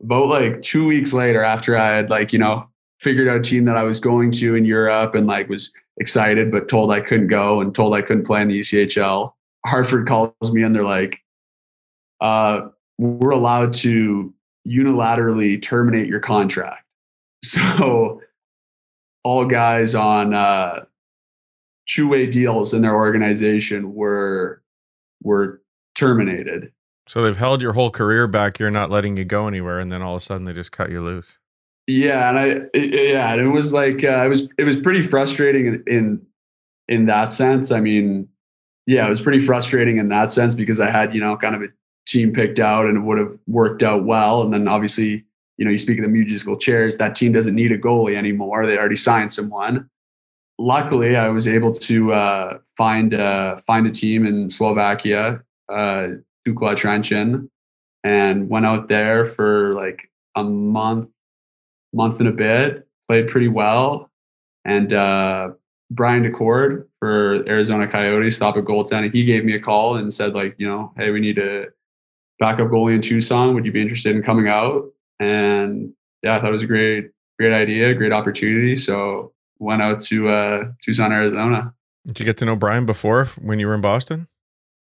about 0.01 0.27
like 0.27 0.61
two 0.61 0.85
weeks 0.85 1.13
later, 1.13 1.43
after 1.43 1.77
I 1.77 1.95
had 1.95 2.09
like 2.09 2.33
you 2.33 2.39
know 2.39 2.67
figured 2.99 3.27
out 3.27 3.39
a 3.39 3.43
team 3.43 3.65
that 3.65 3.77
I 3.77 3.83
was 3.83 3.99
going 3.99 4.31
to 4.31 4.55
in 4.55 4.65
Europe 4.65 5.13
and 5.13 5.27
like 5.27 5.49
was 5.49 5.71
excited, 5.97 6.51
but 6.51 6.67
told 6.67 6.91
I 6.91 7.01
couldn't 7.01 7.27
go 7.27 7.61
and 7.61 7.73
told 7.75 7.93
I 7.93 8.01
couldn't 8.01 8.25
play 8.25 8.41
in 8.41 8.47
the 8.47 8.59
ECHL. 8.59 9.33
Hartford 9.65 10.07
calls 10.07 10.33
me 10.51 10.63
and 10.63 10.75
they're 10.75 10.83
like, 10.83 11.19
uh, 12.21 12.61
"We're 12.97 13.31
allowed 13.31 13.73
to 13.75 14.33
unilaterally 14.67 15.61
terminate 15.61 16.07
your 16.07 16.21
contract." 16.21 16.83
So 17.43 18.21
all 19.27 19.45
guys 19.45 19.93
on 19.93 20.33
uh, 20.33 20.85
two-way 21.89 22.25
deals 22.27 22.73
in 22.73 22.81
their 22.81 22.95
organization 22.95 23.93
were 23.93 24.61
were 25.21 25.61
terminated. 25.95 26.71
So 27.07 27.23
they've 27.23 27.37
held 27.37 27.61
your 27.61 27.73
whole 27.73 27.89
career 27.91 28.27
back. 28.27 28.59
You're 28.59 28.71
not 28.71 28.89
letting 28.89 29.17
you 29.17 29.25
go 29.25 29.47
anywhere, 29.47 29.79
and 29.79 29.91
then 29.91 30.01
all 30.01 30.15
of 30.15 30.21
a 30.21 30.25
sudden 30.25 30.45
they 30.45 30.53
just 30.53 30.71
cut 30.71 30.89
you 30.91 31.03
loose. 31.03 31.39
Yeah, 31.87 32.29
and 32.29 32.37
I 32.39 32.45
it- 32.73 33.11
yeah, 33.11 33.31
and 33.33 33.41
it 33.41 33.49
was 33.49 33.73
like 33.73 34.03
uh, 34.03 34.23
it 34.25 34.29
was 34.29 34.47
it 34.57 34.63
was 34.63 34.77
pretty 34.77 35.01
frustrating 35.01 35.65
in, 35.67 35.83
in 35.87 36.21
in 36.87 37.05
that 37.07 37.31
sense. 37.31 37.71
I 37.71 37.79
mean, 37.79 38.27
yeah, 38.85 39.05
it 39.05 39.09
was 39.09 39.21
pretty 39.21 39.39
frustrating 39.39 39.97
in 39.97 40.09
that 40.09 40.31
sense 40.31 40.53
because 40.53 40.79
I 40.79 40.89
had 40.89 41.13
you 41.13 41.21
know 41.21 41.35
kind 41.37 41.55
of 41.55 41.61
a 41.61 41.67
team 42.05 42.31
picked 42.33 42.59
out 42.59 42.85
and 42.85 42.97
it 42.97 43.01
would 43.01 43.17
have 43.17 43.37
worked 43.47 43.83
out 43.83 44.05
well, 44.05 44.41
and 44.41 44.53
then 44.53 44.67
obviously 44.67 45.25
you 45.57 45.65
know 45.65 45.71
you 45.71 45.77
speak 45.77 45.99
of 45.99 46.03
the 46.03 46.09
musical 46.09 46.57
chairs. 46.57 46.97
That 46.97 47.15
team 47.15 47.31
doesn't 47.31 47.55
need 47.55 47.71
a 47.71 47.77
goalie 47.77 48.15
anymore. 48.15 48.65
They 48.65 48.77
already 48.77 48.95
signed 48.95 49.31
someone. 49.31 49.89
Luckily, 50.59 51.15
I 51.15 51.29
was 51.29 51.47
able 51.47 51.71
to 51.71 52.13
uh, 52.13 52.59
find 52.75 53.13
uh, 53.13 53.57
find 53.67 53.85
a 53.85 53.91
team 53.91 54.25
in 54.25 54.49
Slovakia, 54.49 55.43
uh, 55.69 56.07
Dukla 56.47 56.75
Trenčín, 56.75 57.49
and 58.03 58.49
went 58.49 58.65
out 58.65 58.87
there 58.87 59.25
for 59.25 59.73
like 59.73 60.09
a 60.35 60.43
month 60.43 61.09
month 61.93 62.19
and 62.19 62.29
a 62.29 62.31
bit, 62.31 62.87
played 63.07 63.27
pretty 63.27 63.47
well. 63.47 64.09
And 64.65 64.93
uh, 64.93 65.51
Brian 65.91 66.23
Daccord 66.23 66.85
for 66.99 67.47
Arizona 67.47 67.87
Coyotes, 67.87 68.35
Stop 68.35 68.57
It 68.57 68.65
Goaltending, 68.65 69.13
he 69.13 69.23
gave 69.23 69.45
me 69.45 69.55
a 69.55 69.59
call 69.59 69.95
and 69.95 70.13
said, 70.13 70.33
like, 70.33 70.55
you 70.57 70.67
know, 70.67 70.93
hey, 70.97 71.11
we 71.11 71.19
need 71.19 71.37
to 71.37 71.67
backup 72.39 72.67
goalie 72.67 72.95
in 72.95 73.01
Tucson. 73.01 73.55
Would 73.55 73.65
you 73.65 73.71
be 73.71 73.81
interested 73.81 74.15
in 74.15 74.21
coming 74.21 74.47
out? 74.47 74.85
And 75.19 75.93
yeah, 76.23 76.35
I 76.35 76.39
thought 76.39 76.49
it 76.49 76.53
was 76.53 76.63
a 76.63 76.67
great, 76.67 77.11
great 77.39 77.53
idea, 77.53 77.93
great 77.93 78.11
opportunity. 78.11 78.75
So 78.75 79.33
went 79.59 79.81
out 79.81 80.01
to 80.01 80.29
uh, 80.29 80.63
Tucson, 80.81 81.11
Arizona. 81.11 81.73
Did 82.05 82.19
you 82.19 82.25
get 82.25 82.37
to 82.37 82.45
know 82.45 82.55
Brian 82.55 82.85
before 82.85 83.25
when 83.41 83.59
you 83.59 83.67
were 83.67 83.75
in 83.75 83.81
Boston? 83.81 84.27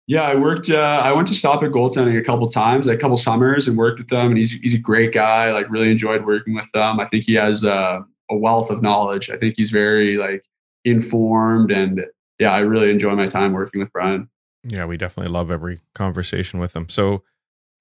Yeah, 0.07 0.23
I 0.23 0.35
worked. 0.35 0.69
Uh, 0.69 0.75
I 0.75 1.11
went 1.11 1.27
to 1.27 1.33
Stop 1.33 1.63
It 1.63 1.71
Goaltending 1.71 2.19
a 2.19 2.23
couple 2.23 2.47
times, 2.47 2.87
like 2.87 2.97
a 2.97 2.99
couple 2.99 3.17
summers, 3.17 3.67
and 3.67 3.77
worked 3.77 3.99
with 3.99 4.09
them. 4.09 4.27
And 4.27 4.37
he's 4.37 4.51
he's 4.51 4.73
a 4.73 4.79
great 4.79 5.13
guy. 5.13 5.51
Like 5.51 5.69
really 5.69 5.91
enjoyed 5.91 6.25
working 6.25 6.55
with 6.55 6.69
them. 6.73 6.99
I 6.99 7.05
think 7.05 7.25
he 7.25 7.35
has 7.35 7.63
uh, 7.63 8.01
a 8.29 8.35
wealth 8.35 8.71
of 8.71 8.81
knowledge. 8.81 9.29
I 9.29 9.37
think 9.37 9.55
he's 9.57 9.69
very 9.69 10.17
like 10.17 10.43
informed, 10.83 11.71
and 11.71 12.03
yeah, 12.39 12.51
I 12.51 12.59
really 12.59 12.89
enjoy 12.89 13.15
my 13.15 13.27
time 13.27 13.53
working 13.53 13.79
with 13.79 13.91
Brian. 13.93 14.29
Yeah, 14.63 14.85
we 14.85 14.97
definitely 14.97 15.31
love 15.31 15.49
every 15.51 15.79
conversation 15.95 16.59
with 16.59 16.75
him. 16.75 16.89
So, 16.89 17.23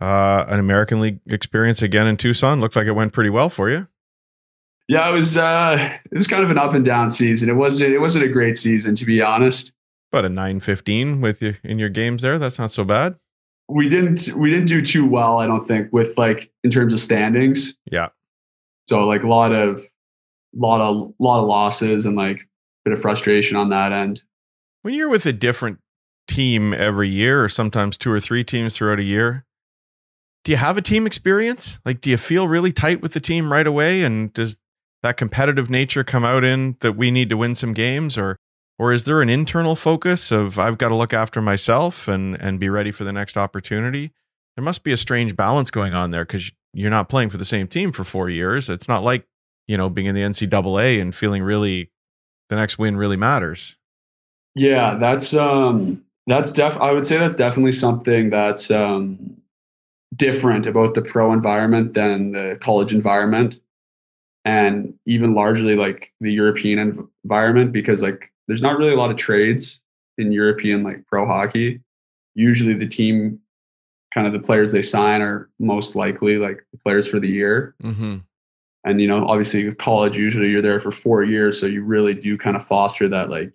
uh, 0.00 0.44
an 0.48 0.58
American 0.58 1.00
League 1.00 1.20
experience 1.26 1.82
again 1.82 2.06
in 2.06 2.16
Tucson 2.16 2.60
looked 2.60 2.76
like 2.76 2.86
it 2.86 2.94
went 2.94 3.12
pretty 3.12 3.30
well 3.30 3.50
for 3.50 3.70
you. 3.70 3.86
Yeah, 4.88 5.08
it 5.08 5.12
was. 5.12 5.36
Uh, 5.36 5.98
it 6.10 6.16
was 6.16 6.26
kind 6.26 6.42
of 6.42 6.50
an 6.50 6.58
up 6.58 6.74
and 6.74 6.84
down 6.84 7.10
season. 7.10 7.48
It 7.48 7.54
wasn't. 7.54 7.92
It 7.92 8.00
wasn't 8.00 8.24
a 8.24 8.28
great 8.28 8.56
season, 8.56 8.96
to 8.96 9.04
be 9.04 9.22
honest. 9.22 9.72
But 10.10 10.24
a 10.24 10.28
nine 10.28 10.58
fifteen 10.58 11.20
with 11.20 11.40
you 11.40 11.54
in 11.62 11.78
your 11.78 11.90
games 11.90 12.22
there. 12.22 12.38
That's 12.38 12.58
not 12.58 12.72
so 12.72 12.82
bad. 12.82 13.14
We 13.68 13.88
didn't. 13.88 14.34
We 14.34 14.50
didn't 14.50 14.66
do 14.66 14.82
too 14.82 15.06
well. 15.06 15.38
I 15.38 15.46
don't 15.46 15.64
think 15.64 15.92
with 15.92 16.18
like 16.18 16.50
in 16.64 16.70
terms 16.70 16.92
of 16.92 16.98
standings. 16.98 17.78
Yeah. 17.88 18.08
So 18.88 19.04
like 19.04 19.22
a 19.22 19.28
lot 19.28 19.52
of, 19.52 19.86
lot 20.56 20.80
of, 20.80 21.14
lot 21.20 21.38
of 21.38 21.46
losses 21.46 22.06
and 22.06 22.16
like 22.16 22.40
a 22.40 22.46
bit 22.84 22.92
of 22.92 23.00
frustration 23.00 23.56
on 23.56 23.68
that 23.68 23.92
end. 23.92 24.24
When 24.82 24.94
you're 24.94 25.08
with 25.08 25.24
a 25.26 25.32
different 25.32 25.78
team 26.26 26.74
every 26.74 27.08
year, 27.08 27.44
or 27.44 27.48
sometimes 27.48 27.96
two 27.96 28.10
or 28.10 28.18
three 28.18 28.42
teams 28.42 28.76
throughout 28.76 28.98
a 28.98 29.04
year, 29.04 29.44
do 30.44 30.52
you 30.52 30.56
have 30.56 30.78
a 30.78 30.82
team 30.82 31.06
experience? 31.06 31.78
Like, 31.84 32.00
do 32.00 32.10
you 32.10 32.16
feel 32.16 32.48
really 32.48 32.72
tight 32.72 33.02
with 33.02 33.12
the 33.12 33.20
team 33.20 33.52
right 33.52 33.66
away? 33.66 34.02
And 34.02 34.32
does 34.32 34.58
that 35.02 35.16
competitive 35.16 35.70
nature 35.70 36.04
come 36.04 36.24
out 36.24 36.44
in 36.44 36.76
that 36.80 36.92
we 36.92 37.10
need 37.10 37.30
to 37.30 37.36
win 37.36 37.54
some 37.54 37.74
games, 37.74 38.16
or 38.16 38.36
or 38.78 38.92
is 38.92 39.04
there 39.04 39.20
an 39.20 39.28
internal 39.28 39.76
focus 39.76 40.30
of 40.30 40.58
I've 40.58 40.78
got 40.78 40.88
to 40.88 40.94
look 40.94 41.12
after 41.12 41.42
myself 41.42 42.08
and 42.08 42.40
and 42.40 42.58
be 42.58 42.70
ready 42.70 42.92
for 42.92 43.04
the 43.04 43.12
next 43.12 43.36
opportunity? 43.36 44.12
There 44.56 44.64
must 44.64 44.84
be 44.84 44.92
a 44.92 44.96
strange 44.96 45.36
balance 45.36 45.70
going 45.70 45.94
on 45.94 46.10
there 46.10 46.24
because 46.24 46.50
you're 46.72 46.90
not 46.90 47.08
playing 47.08 47.30
for 47.30 47.36
the 47.36 47.44
same 47.44 47.66
team 47.66 47.92
for 47.92 48.04
four 48.04 48.28
years. 48.28 48.68
It's 48.68 48.88
not 48.88 49.02
like 49.02 49.26
you 49.68 49.76
know 49.76 49.88
being 49.90 50.06
in 50.06 50.14
the 50.14 50.22
NCAA 50.22 51.00
and 51.00 51.14
feeling 51.14 51.42
really 51.42 51.90
the 52.48 52.56
next 52.56 52.78
win 52.78 52.96
really 52.96 53.16
matters. 53.16 53.76
Yeah, 54.54 54.94
that's 54.94 55.34
um 55.34 56.02
that's 56.26 56.52
def 56.52 56.76
I 56.78 56.92
would 56.92 57.04
say 57.04 57.18
that's 57.18 57.36
definitely 57.36 57.72
something 57.72 58.30
that's 58.30 58.70
um 58.70 59.39
different 60.20 60.66
about 60.66 60.94
the 60.94 61.00
pro 61.00 61.32
environment 61.32 61.94
than 61.94 62.32
the 62.32 62.58
college 62.60 62.92
environment 62.92 63.58
and 64.44 64.92
even 65.06 65.34
largely 65.34 65.74
like 65.74 66.12
the 66.20 66.30
European 66.30 67.08
environment 67.24 67.72
because 67.72 68.02
like 68.02 68.30
there's 68.46 68.62
not 68.62 68.76
really 68.76 68.92
a 68.92 68.96
lot 68.96 69.10
of 69.10 69.16
trades 69.16 69.82
in 70.18 70.30
European 70.30 70.82
like 70.82 71.06
pro 71.06 71.26
hockey. 71.26 71.80
Usually 72.34 72.74
the 72.74 72.86
team 72.86 73.40
kind 74.12 74.26
of 74.26 74.34
the 74.34 74.46
players 74.46 74.72
they 74.72 74.82
sign 74.82 75.22
are 75.22 75.48
most 75.58 75.96
likely 75.96 76.36
like 76.36 76.64
the 76.72 76.78
players 76.78 77.06
for 77.06 77.18
the 77.18 77.28
year. 77.28 77.74
Mm-hmm. 77.82 78.18
And 78.84 79.00
you 79.00 79.08
know, 79.08 79.26
obviously 79.26 79.64
with 79.64 79.78
college, 79.78 80.18
usually 80.18 80.50
you're 80.50 80.62
there 80.62 80.80
for 80.80 80.90
four 80.90 81.24
years, 81.24 81.58
so 81.58 81.66
you 81.66 81.82
really 81.82 82.14
do 82.14 82.36
kind 82.36 82.56
of 82.56 82.66
foster 82.66 83.08
that 83.08 83.30
like 83.30 83.52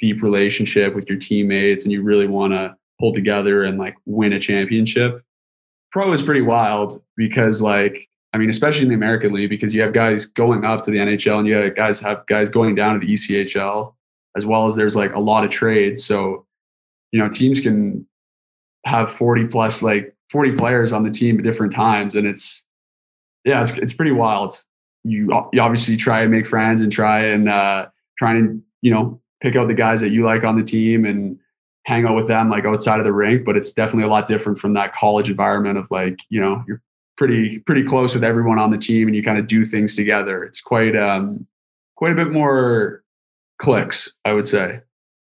deep 0.00 0.22
relationship 0.22 0.94
with 0.94 1.08
your 1.08 1.18
teammates, 1.18 1.84
and 1.84 1.92
you 1.92 2.02
really 2.02 2.26
want 2.26 2.52
to 2.54 2.76
pull 2.98 3.12
together 3.12 3.64
and 3.64 3.78
like 3.78 3.96
win 4.06 4.32
a 4.32 4.40
championship. 4.40 5.22
Pro 5.90 6.12
is 6.12 6.22
pretty 6.22 6.42
wild 6.42 7.02
because 7.16 7.62
like 7.62 8.08
I 8.32 8.38
mean, 8.38 8.50
especially 8.50 8.82
in 8.82 8.88
the 8.88 8.94
American 8.94 9.32
League, 9.32 9.50
because 9.50 9.74
you 9.74 9.80
have 9.80 9.92
guys 9.92 10.26
going 10.26 10.64
up 10.64 10.82
to 10.82 10.90
the 10.90 10.98
NHL 10.98 11.38
and 11.38 11.48
you 11.48 11.54
have 11.54 11.74
guys 11.74 12.00
have 12.00 12.26
guys 12.26 12.50
going 12.50 12.74
down 12.74 13.00
to 13.00 13.06
the 13.06 13.12
ECHL, 13.12 13.94
as 14.36 14.44
well 14.44 14.66
as 14.66 14.76
there's 14.76 14.96
like 14.96 15.14
a 15.14 15.20
lot 15.20 15.44
of 15.44 15.50
trades. 15.50 16.04
So, 16.04 16.46
you 17.10 17.18
know, 17.18 17.28
teams 17.28 17.60
can 17.60 18.06
have 18.84 19.10
40 19.10 19.46
plus 19.46 19.82
like 19.82 20.14
40 20.30 20.52
players 20.52 20.92
on 20.92 21.04
the 21.04 21.10
team 21.10 21.38
at 21.38 21.44
different 21.44 21.72
times. 21.72 22.16
And 22.16 22.26
it's, 22.26 22.66
yeah, 23.44 23.62
it's, 23.62 23.76
it's 23.78 23.94
pretty 23.94 24.12
wild. 24.12 24.62
You, 25.04 25.48
you 25.52 25.60
obviously 25.60 25.96
try 25.96 26.20
and 26.20 26.30
make 26.30 26.46
friends 26.46 26.82
and 26.82 26.92
try 26.92 27.20
and, 27.20 27.48
uh, 27.48 27.86
try 28.18 28.32
and, 28.32 28.62
you 28.82 28.90
know, 28.90 29.20
pick 29.40 29.56
out 29.56 29.68
the 29.68 29.74
guys 29.74 30.00
that 30.02 30.10
you 30.10 30.24
like 30.24 30.44
on 30.44 30.56
the 30.56 30.64
team 30.64 31.06
and 31.06 31.38
hang 31.88 32.04
out 32.04 32.14
with 32.14 32.28
them 32.28 32.50
like 32.50 32.66
outside 32.66 32.98
of 32.98 33.04
the 33.04 33.12
rink. 33.12 33.46
But 33.46 33.56
it's 33.56 33.72
definitely 33.72 34.04
a 34.04 34.12
lot 34.12 34.28
different 34.28 34.58
from 34.58 34.74
that 34.74 34.94
college 34.94 35.30
environment 35.30 35.78
of 35.78 35.90
like, 35.90 36.20
you 36.28 36.38
know, 36.38 36.62
you're 36.68 36.82
pretty 37.16 37.58
pretty 37.60 37.82
close 37.82 38.14
with 38.14 38.22
everyone 38.22 38.58
on 38.58 38.70
the 38.70 38.78
team 38.78 39.08
and 39.08 39.16
you 39.16 39.22
kind 39.22 39.38
of 39.38 39.46
do 39.46 39.64
things 39.64 39.96
together. 39.96 40.44
It's 40.44 40.60
quite 40.60 40.94
um 40.94 41.46
quite 41.96 42.12
a 42.12 42.14
bit 42.14 42.30
more 42.30 43.02
clicks 43.58 44.14
i 44.24 44.32
would 44.32 44.46
say. 44.46 44.80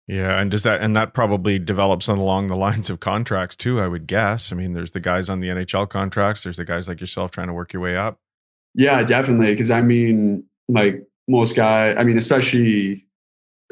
Yeah 0.07 0.39
and 0.39 0.51
does 0.51 0.63
that 0.63 0.83
and 0.83 0.95
that 0.95 1.15
probably 1.15 1.59
develops 1.59 2.07
along 2.07 2.49
the 2.49 2.57
lines 2.57 2.91
of 2.91 3.01
contracts 3.01 3.57
too 3.57 3.81
i 3.81 3.89
would 3.89 4.07
guess. 4.07 4.53
I 4.53 4.57
mean 4.57 4.75
there's 4.75 4.93
the 4.93 5.01
guys 5.01 5.29
on 5.31 5.41
the 5.41 5.49
nhl 5.49 5.89
contracts 5.89 6.43
there's 6.45 6.59
the 6.59 6.67
guys 6.67 6.87
like 6.87 7.01
yourself 7.01 7.31
trying 7.31 7.49
to 7.49 7.55
work 7.55 7.73
your 7.73 7.83
way 7.83 7.97
up. 7.97 8.21
Yeah 8.75 9.03
definitely 9.03 9.53
because 9.53 9.71
i 9.71 9.81
mean 9.81 10.45
like 10.69 11.03
most 11.27 11.57
guy 11.57 11.95
i 11.95 12.05
mean 12.05 12.19
especially 12.19 13.07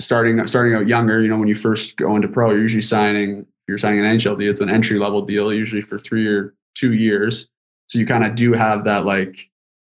starting 0.01 0.45
starting 0.47 0.75
out 0.75 0.87
younger 0.89 1.21
you 1.21 1.29
know 1.29 1.39
when 1.39 1.49
you 1.49 1.55
first 1.55 1.97
go 1.97 2.17
into 2.17 2.29
pro 2.29 2.51
you're 2.51 2.63
usually 2.63 2.83
signing 2.83 3.47
you're 3.69 3.79
signing 3.79 4.05
an 4.05 4.17
nhl 4.17 4.39
deal 4.39 4.51
it's 4.51 4.61
an 4.61 4.71
entry 4.71 4.99
level 4.99 5.23
deal 5.23 5.53
usually 5.53 5.83
for 5.83 5.99
three 5.99 6.27
or 6.27 6.55
two 6.75 6.93
years 6.93 7.49
so 7.91 7.99
you 7.99 8.07
kind 8.07 8.25
of 8.25 8.37
do 8.37 8.53
have 8.53 8.85
that 8.85 9.05
like, 9.05 9.51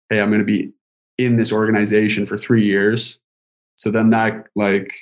hey, 0.09 0.19
I'm 0.19 0.29
going 0.29 0.39
to 0.39 0.45
be 0.45 0.73
in 1.17 1.37
this 1.37 1.53
organization 1.53 2.25
for 2.25 2.37
three 2.37 2.65
years. 2.65 3.19
So 3.77 3.89
then 3.89 4.09
that 4.09 4.47
like 4.53 4.93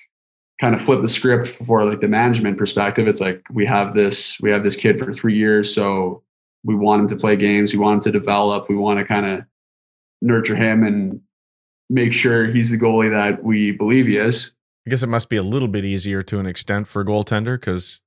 kind 0.61 0.75
of 0.75 0.81
flip 0.81 1.01
the 1.01 1.07
script 1.07 1.47
for 1.47 1.85
like 1.85 2.01
the 2.01 2.07
management 2.07 2.59
perspective. 2.59 3.07
It's 3.07 3.19
like 3.19 3.43
we 3.51 3.65
have 3.65 3.95
this 3.95 4.39
we 4.41 4.51
have 4.51 4.61
this 4.61 4.75
kid 4.75 4.99
for 4.99 5.11
three 5.11 5.35
years, 5.35 5.73
so 5.73 6.21
we 6.63 6.75
want 6.75 7.01
him 7.01 7.07
to 7.07 7.15
play 7.15 7.35
games. 7.35 7.73
We 7.73 7.79
want 7.79 7.95
him 7.95 8.11
to 8.11 8.19
develop. 8.19 8.69
We 8.69 8.75
want 8.75 8.99
to 8.99 9.05
kind 9.05 9.25
of 9.25 9.43
nurture 10.21 10.55
him 10.55 10.83
and 10.83 11.19
make 11.89 12.13
sure 12.13 12.45
he's 12.45 12.69
the 12.69 12.77
goalie 12.77 13.09
that 13.09 13.43
we 13.43 13.71
believe 13.71 14.05
he 14.05 14.17
is. 14.17 14.51
I 14.85 14.89
guess 14.89 15.03
it 15.03 15.07
must 15.07 15.29
be 15.29 15.37
a 15.37 15.43
little 15.43 15.69
bit 15.69 15.85
easier 15.85 16.23
to 16.23 16.39
an 16.39 16.45
extent 16.45 16.87
for 16.87 17.01
a 17.01 17.05
goaltender 17.05 17.59
because 17.59 18.01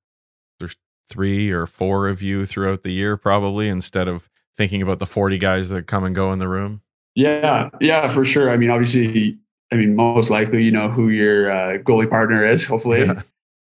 there's 0.59 0.75
three 1.09 1.49
or 1.49 1.65
four 1.65 2.07
of 2.07 2.21
you 2.21 2.45
throughout 2.45 2.83
the 2.83 2.91
year, 2.91 3.17
probably 3.17 3.67
instead 3.67 4.07
of 4.07 4.29
thinking 4.57 4.81
about 4.81 4.99
the 4.99 5.05
40 5.05 5.37
guys 5.37 5.69
that 5.69 5.87
come 5.87 6.03
and 6.03 6.15
go 6.15 6.31
in 6.31 6.39
the 6.39 6.47
room? 6.47 6.81
Yeah, 7.15 7.69
yeah, 7.81 8.07
for 8.09 8.25
sure. 8.25 8.51
I 8.51 8.57
mean, 8.57 8.69
obviously, 8.69 9.37
I 9.71 9.75
mean, 9.75 9.95
most 9.95 10.29
likely, 10.29 10.63
you 10.63 10.71
know 10.71 10.89
who 10.89 11.09
your 11.09 11.51
uh, 11.51 11.77
goalie 11.79 12.09
partner 12.09 12.45
is, 12.45 12.65
hopefully. 12.65 13.05
Yeah. 13.05 13.21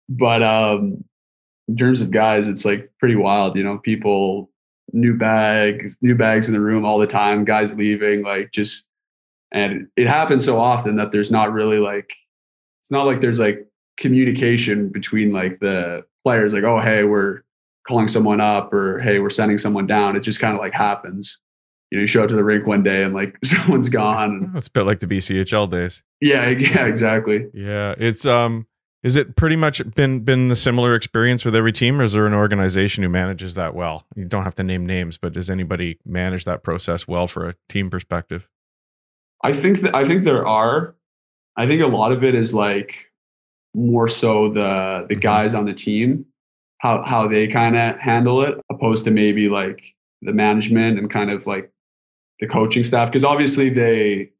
But 0.09 0.43
um, 0.43 1.05
in 1.69 1.77
terms 1.77 2.01
of 2.01 2.11
guys, 2.11 2.49
it's 2.49 2.65
like 2.65 2.91
pretty 2.99 3.17
wild. 3.17 3.57
You 3.57 3.65
know, 3.65 3.79
people, 3.79 4.51
new 4.93 5.17
bags, 5.17 5.99
new 6.01 6.15
bags 6.15 6.47
in 6.47 6.55
the 6.55 6.61
room 6.61 6.85
all 6.85 6.99
the 6.99 7.07
time. 7.07 7.45
Guys 7.45 7.77
leaving, 7.77 8.23
like 8.23 8.51
just, 8.53 8.87
and 9.53 9.89
it 9.97 10.07
happens 10.07 10.45
so 10.45 10.59
often 10.59 10.97
that 10.97 11.13
there's 11.13 11.31
not 11.31 11.53
really 11.53 11.79
like, 11.79 12.15
it's 12.85 12.91
not 12.91 13.07
like 13.07 13.23
there's 13.23 13.41
like 13.41 13.67
communication 13.97 14.91
between 14.91 15.33
like 15.33 15.59
the 15.61 16.05
players. 16.23 16.53
Like, 16.53 16.65
oh, 16.65 16.83
hey, 16.83 17.03
we're 17.03 17.41
calling 17.89 18.09
someone 18.09 18.43
up 18.43 18.75
or 18.75 19.01
hey 19.01 19.21
we're 19.21 19.31
sending 19.31 19.57
someone 19.57 19.87
down. 19.87 20.17
It 20.17 20.21
just 20.21 20.39
kind 20.39 20.55
of 20.55 20.61
like 20.61 20.75
happens. 20.75 21.39
You 21.91 21.97
know 21.97 22.03
you 22.03 22.07
show 22.07 22.23
up 22.23 22.29
to 22.29 22.35
the 22.35 22.45
rink 22.45 22.67
one 22.67 22.83
day 22.83 23.03
and 23.05 23.15
like 23.15 23.39
someone's 23.45 23.89
gone 23.89 24.53
it's 24.55 24.67
a 24.67 24.71
bit 24.71 24.83
like 24.83 25.01
the 25.01 25.07
bchl 25.07 25.71
days. 25.71 26.03
Yeah 26.21 26.49
yeah 26.59 26.85
exactly. 26.85 27.47
Yeah 27.55 27.95
it's 27.97 28.27
um 28.27 28.67
is 29.03 29.17
it 29.17 29.35
pretty 29.35 29.57
much 29.57 29.83
been 29.95 30.21
been 30.21 30.49
the 30.49 30.57
similar 30.57 30.95
experience 30.95 31.43
with 31.43 31.55
every 31.55 31.73
team 31.73 32.03
or 32.03 32.05
is 32.05 32.13
there 32.13 32.27
an 32.27 32.35
organization 32.35 33.03
who 33.03 33.09
manages 33.09 33.55
that 33.55 33.75
well? 33.75 34.07
You 34.15 34.27
don't 34.27 34.45
have 34.45 34.55
to 34.57 34.63
name 34.63 34.85
names 34.85 35.17
but 35.17 35.33
does 35.33 35.49
anybody 35.49 35.99
manage 36.05 36.45
that 36.45 36.63
process 36.63 37.09
well 37.09 37.27
for 37.27 37.49
a 37.49 37.55
team 37.71 37.89
perspective? 37.89 38.47
I 39.43 39.53
think 39.53 39.81
that 39.81 39.95
i 39.95 40.05
think 40.05 40.23
there 40.25 40.47
are 40.47 40.95
i 41.57 41.67
think 41.67 41.83
a 41.83 41.87
lot 41.87 42.13
of 42.13 42.25
it 42.25 42.35
is 42.35 42.55
like 42.55 43.11
more 43.75 44.09
so 44.09 44.49
the 44.49 45.07
the 45.09 45.15
mm-hmm. 45.15 45.21
guys 45.21 45.55
on 45.55 45.65
the 45.65 45.75
team 45.75 46.27
how 46.79 47.03
how 47.03 47.27
they 47.27 47.47
kind 47.47 47.77
of 47.77 47.99
handle 47.99 48.43
it 48.43 48.61
opposed 48.71 49.05
to 49.05 49.11
maybe 49.11 49.49
like 49.49 49.95
the 50.23 50.33
management 50.33 50.99
and 50.99 51.11
kind 51.11 51.31
of 51.31 51.47
like 51.47 51.71
the 52.41 52.47
coaching 52.47 52.85
staff 52.85 53.09
because 53.09 53.25
obviously 53.25 53.69
they 53.69 54.31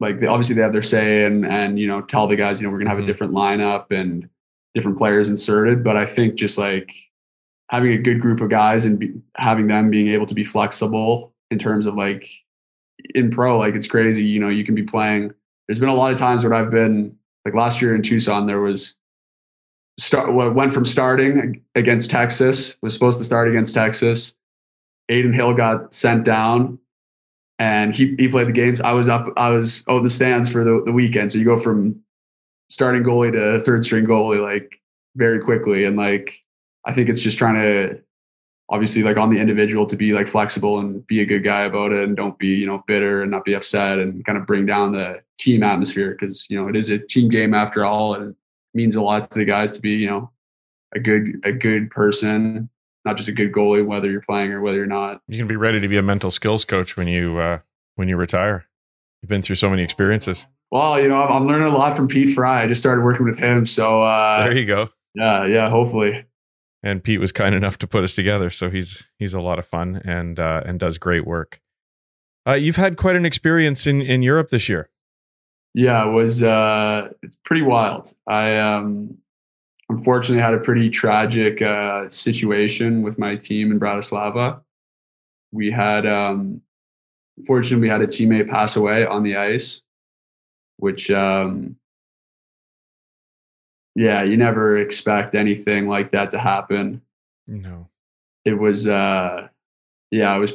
like 0.00 0.20
they 0.20 0.26
obviously 0.26 0.54
they 0.54 0.62
have 0.62 0.72
their 0.72 0.82
say 0.82 1.24
and 1.24 1.44
and 1.44 1.78
you 1.78 1.86
know 1.86 2.00
tell 2.00 2.26
the 2.26 2.36
guys 2.36 2.60
you 2.60 2.66
know 2.66 2.72
we're 2.72 2.78
gonna 2.78 2.90
have 2.90 2.98
mm-hmm. 2.98 3.04
a 3.04 3.12
different 3.12 3.32
lineup 3.32 3.90
and 3.90 4.28
different 4.74 4.96
players 4.96 5.28
inserted 5.28 5.82
but 5.82 5.96
i 5.96 6.06
think 6.06 6.34
just 6.34 6.58
like 6.58 6.94
having 7.70 7.92
a 7.92 7.98
good 7.98 8.20
group 8.20 8.40
of 8.40 8.50
guys 8.50 8.84
and 8.84 8.98
be, 8.98 9.12
having 9.36 9.68
them 9.68 9.90
being 9.90 10.08
able 10.08 10.26
to 10.26 10.34
be 10.34 10.44
flexible 10.44 11.32
in 11.50 11.58
terms 11.58 11.86
of 11.86 11.94
like 11.94 12.28
in 13.14 13.30
pro 13.30 13.58
like 13.58 13.74
it's 13.74 13.86
crazy 13.86 14.24
you 14.24 14.38
know 14.38 14.48
you 14.48 14.64
can 14.64 14.74
be 14.74 14.82
playing 14.82 15.32
there's 15.70 15.78
been 15.78 15.88
a 15.88 15.94
lot 15.94 16.12
of 16.12 16.18
times 16.18 16.42
where 16.42 16.52
i've 16.52 16.70
been 16.70 17.16
like 17.44 17.54
last 17.54 17.80
year 17.80 17.94
in 17.94 18.02
tucson 18.02 18.46
there 18.46 18.60
was 18.60 18.96
start 20.00 20.32
went 20.32 20.72
from 20.72 20.84
starting 20.84 21.62
against 21.74 22.10
Texas 22.10 22.78
was 22.82 22.94
supposed 22.94 23.18
to 23.18 23.24
start 23.24 23.48
against 23.48 23.74
Texas, 23.74 24.34
Adin 25.10 25.32
Hill 25.32 25.52
got 25.52 25.92
sent 25.92 26.24
down 26.24 26.78
and 27.58 27.94
he, 27.94 28.14
he 28.18 28.28
played 28.28 28.48
the 28.48 28.52
games. 28.52 28.80
I 28.80 28.92
was 28.92 29.08
up, 29.08 29.26
I 29.36 29.50
was 29.50 29.84
in 29.86 30.02
the 30.02 30.10
stands 30.10 30.48
for 30.48 30.64
the, 30.64 30.82
the 30.84 30.92
weekend. 30.92 31.30
So 31.30 31.38
you 31.38 31.44
go 31.44 31.58
from 31.58 32.00
starting 32.70 33.02
goalie 33.02 33.32
to 33.32 33.62
third 33.62 33.84
string 33.84 34.06
goalie 34.06 34.42
like 34.42 34.80
very 35.16 35.40
quickly. 35.40 35.84
And 35.84 35.96
like, 35.96 36.40
I 36.86 36.94
think 36.94 37.10
it's 37.10 37.20
just 37.20 37.36
trying 37.36 37.56
to 37.56 38.00
obviously 38.70 39.02
like 39.02 39.16
on 39.16 39.30
the 39.30 39.38
individual 39.38 39.84
to 39.84 39.96
be 39.96 40.12
like 40.12 40.28
flexible 40.28 40.78
and 40.78 41.04
be 41.06 41.20
a 41.20 41.26
good 41.26 41.42
guy 41.42 41.62
about 41.62 41.92
it 41.92 42.04
and 42.04 42.16
don't 42.16 42.38
be, 42.38 42.48
you 42.48 42.66
know, 42.66 42.82
bitter 42.86 43.22
and 43.22 43.30
not 43.30 43.44
be 43.44 43.52
upset 43.52 43.98
and 43.98 44.24
kind 44.24 44.38
of 44.38 44.46
bring 44.46 44.64
down 44.64 44.92
the 44.92 45.20
team 45.38 45.62
atmosphere 45.62 46.16
because, 46.18 46.46
you 46.48 46.60
know, 46.60 46.68
it 46.68 46.76
is 46.76 46.88
a 46.88 46.98
team 46.98 47.28
game 47.28 47.52
after 47.52 47.84
all 47.84 48.14
and 48.14 48.30
it 48.30 48.36
means 48.72 48.94
a 48.94 49.02
lot 49.02 49.28
to 49.28 49.38
the 49.38 49.44
guys 49.44 49.74
to 49.74 49.82
be, 49.82 49.90
you 49.90 50.06
know, 50.06 50.30
a 50.94 51.00
good 51.00 51.40
a 51.44 51.52
good 51.52 51.90
person, 51.90 52.68
not 53.04 53.16
just 53.16 53.28
a 53.28 53.32
good 53.32 53.52
goalie, 53.52 53.84
whether 53.84 54.10
you're 54.10 54.22
playing 54.22 54.52
or 54.52 54.60
whether 54.60 54.76
you're 54.76 54.86
not. 54.86 55.20
You 55.26 55.38
can 55.38 55.48
be 55.48 55.56
ready 55.56 55.80
to 55.80 55.88
be 55.88 55.96
a 55.96 56.02
mental 56.02 56.30
skills 56.30 56.64
coach 56.64 56.96
when 56.96 57.08
you 57.08 57.38
uh, 57.38 57.58
when 57.96 58.08
you 58.08 58.16
retire. 58.16 58.66
You've 59.22 59.28
been 59.28 59.42
through 59.42 59.56
so 59.56 59.68
many 59.68 59.82
experiences. 59.82 60.46
Well, 60.70 61.00
you 61.00 61.08
know, 61.08 61.20
I'm, 61.20 61.42
I'm 61.42 61.46
learning 61.46 61.68
a 61.68 61.76
lot 61.76 61.96
from 61.96 62.08
Pete 62.08 62.34
Fry. 62.34 62.62
I 62.62 62.66
just 62.66 62.80
started 62.80 63.04
working 63.04 63.26
with 63.26 63.38
him, 63.38 63.66
so 63.66 64.02
uh, 64.02 64.44
there 64.44 64.56
you 64.56 64.66
go. 64.66 64.88
Yeah, 65.14 65.46
yeah. 65.46 65.68
Hopefully. 65.68 66.24
And 66.82 67.04
Pete 67.04 67.20
was 67.20 67.32
kind 67.32 67.54
enough 67.54 67.76
to 67.78 67.86
put 67.86 68.04
us 68.04 68.14
together, 68.14 68.48
so 68.48 68.70
he's 68.70 69.10
he's 69.18 69.34
a 69.34 69.40
lot 69.40 69.58
of 69.58 69.66
fun 69.66 70.00
and 70.04 70.40
uh, 70.40 70.62
and 70.64 70.80
does 70.80 70.96
great 70.96 71.26
work. 71.26 71.60
Uh, 72.48 72.54
you've 72.54 72.76
had 72.76 72.96
quite 72.96 73.16
an 73.16 73.26
experience 73.26 73.86
in 73.86 74.00
in 74.00 74.22
Europe 74.22 74.48
this 74.48 74.68
year. 74.68 74.88
Yeah, 75.74 76.08
it 76.08 76.12
was 76.12 76.42
uh, 76.42 77.10
it's 77.22 77.36
pretty 77.44 77.62
wild. 77.62 78.14
I 78.26 78.56
um, 78.56 79.18
unfortunately 79.90 80.40
had 80.40 80.54
a 80.54 80.58
pretty 80.58 80.88
tragic 80.88 81.60
uh, 81.60 82.08
situation 82.08 83.02
with 83.02 83.18
my 83.18 83.36
team 83.36 83.72
in 83.72 83.80
Bratislava. 83.80 84.60
We 85.52 85.70
had, 85.70 86.06
um, 86.06 86.62
unfortunately, 87.36 87.82
we 87.82 87.88
had 87.88 88.00
a 88.00 88.06
teammate 88.06 88.48
pass 88.48 88.76
away 88.76 89.04
on 89.04 89.24
the 89.24 89.36
ice, 89.36 89.82
which, 90.76 91.10
um, 91.10 91.76
yeah, 93.94 94.22
you 94.22 94.36
never 94.36 94.78
expect 94.78 95.34
anything 95.34 95.88
like 95.88 96.12
that 96.12 96.30
to 96.32 96.38
happen. 96.38 97.02
No, 97.46 97.88
it 98.44 98.54
was, 98.54 98.88
uh, 98.88 99.48
yeah, 100.10 100.34
it 100.34 100.38
was, 100.38 100.54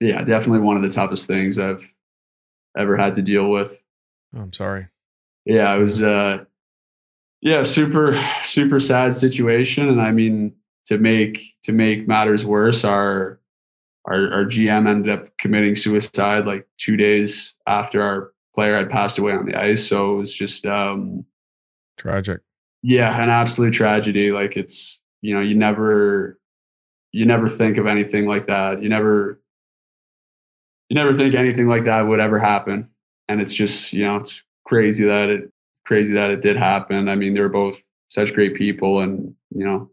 yeah, 0.00 0.22
definitely 0.22 0.60
one 0.60 0.76
of 0.76 0.82
the 0.82 0.88
toughest 0.88 1.26
things 1.26 1.58
I've 1.58 1.86
ever 2.76 2.96
had 2.96 3.14
to 3.14 3.22
deal 3.22 3.50
with. 3.50 3.82
Oh, 4.34 4.42
I'm 4.42 4.52
sorry. 4.52 4.88
Yeah, 5.44 5.74
it 5.74 5.78
was. 5.78 6.02
Uh, 6.02 6.44
yeah, 7.42 7.62
super 7.62 8.22
super 8.42 8.78
sad 8.78 9.14
situation, 9.14 9.88
and 9.88 10.00
I 10.00 10.10
mean 10.10 10.54
to 10.86 10.98
make 10.98 11.40
to 11.62 11.72
make 11.72 12.06
matters 12.06 12.44
worse, 12.44 12.84
our 12.84 13.40
our, 14.06 14.32
our 14.32 14.44
GM 14.44 14.88
ended 14.88 15.12
up 15.12 15.36
committing 15.38 15.74
suicide 15.74 16.46
like 16.46 16.66
two 16.78 16.96
days 16.96 17.54
after 17.66 18.02
our 18.02 18.32
player 18.54 18.76
had 18.76 18.90
passed 18.90 19.18
away 19.18 19.32
on 19.32 19.46
the 19.46 19.54
ice. 19.54 19.86
So 19.86 20.14
it 20.14 20.18
was 20.18 20.34
just 20.34 20.66
um, 20.66 21.24
tragic. 22.00 22.40
Yeah, 22.82 23.22
an 23.22 23.28
absolute 23.28 23.72
tragedy. 23.72 24.32
Like 24.32 24.56
it's 24.56 25.00
you 25.22 25.34
know 25.34 25.40
you 25.40 25.54
never 25.54 26.38
you 27.12 27.26
never 27.26 27.48
think 27.48 27.76
of 27.76 27.86
anything 27.86 28.26
like 28.26 28.46
that. 28.46 28.82
You 28.82 28.88
never 28.88 29.40
you 30.88 30.94
never 30.94 31.12
think 31.12 31.34
anything 31.34 31.68
like 31.68 31.84
that 31.84 32.02
would 32.02 32.20
ever 32.20 32.38
happen, 32.38 32.88
and 33.28 33.40
it's 33.40 33.54
just 33.54 33.92
you 33.92 34.04
know 34.04 34.16
it's 34.16 34.42
crazy 34.64 35.04
that 35.04 35.28
it 35.28 35.52
crazy 35.84 36.14
that 36.14 36.30
it 36.30 36.40
did 36.40 36.56
happen. 36.56 37.08
I 37.08 37.16
mean, 37.16 37.34
they 37.34 37.40
were 37.40 37.48
both 37.48 37.80
such 38.08 38.32
great 38.32 38.54
people, 38.54 39.00
and 39.00 39.34
you 39.50 39.64
know, 39.64 39.90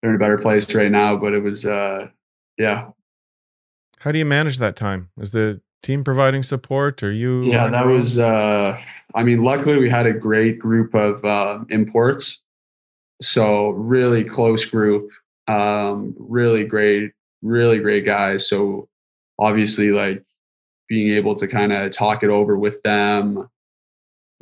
they're 0.00 0.10
in 0.10 0.16
a 0.16 0.20
better 0.20 0.38
place 0.38 0.72
right 0.74 0.90
now. 0.90 1.16
But 1.16 1.34
it 1.34 1.40
was, 1.40 1.66
uh, 1.66 2.08
yeah. 2.56 2.90
How 3.98 4.12
do 4.12 4.18
you 4.18 4.24
manage 4.24 4.58
that 4.58 4.76
time? 4.76 5.10
Is 5.20 5.32
the 5.32 5.60
team 5.82 6.04
providing 6.04 6.42
support, 6.42 7.02
or 7.02 7.12
you? 7.12 7.42
Yeah, 7.42 7.68
that 7.68 7.86
was. 7.86 8.18
Uh, 8.18 8.78
I 9.14 9.22
mean, 9.22 9.42
luckily 9.42 9.78
we 9.78 9.90
had 9.90 10.06
a 10.06 10.12
great 10.12 10.58
group 10.58 10.94
of 10.94 11.24
uh, 11.24 11.60
imports, 11.68 12.42
so 13.22 13.70
really 13.70 14.24
close 14.24 14.64
group, 14.64 15.10
um, 15.48 16.14
really 16.18 16.64
great, 16.64 17.12
really 17.42 17.78
great 17.78 18.04
guys. 18.04 18.48
So 18.48 18.88
obviously, 19.38 19.90
like 19.90 20.22
being 20.88 21.14
able 21.14 21.36
to 21.36 21.46
kind 21.46 21.72
of 21.72 21.92
talk 21.92 22.22
it 22.22 22.30
over 22.30 22.58
with 22.58 22.82
them 22.82 23.48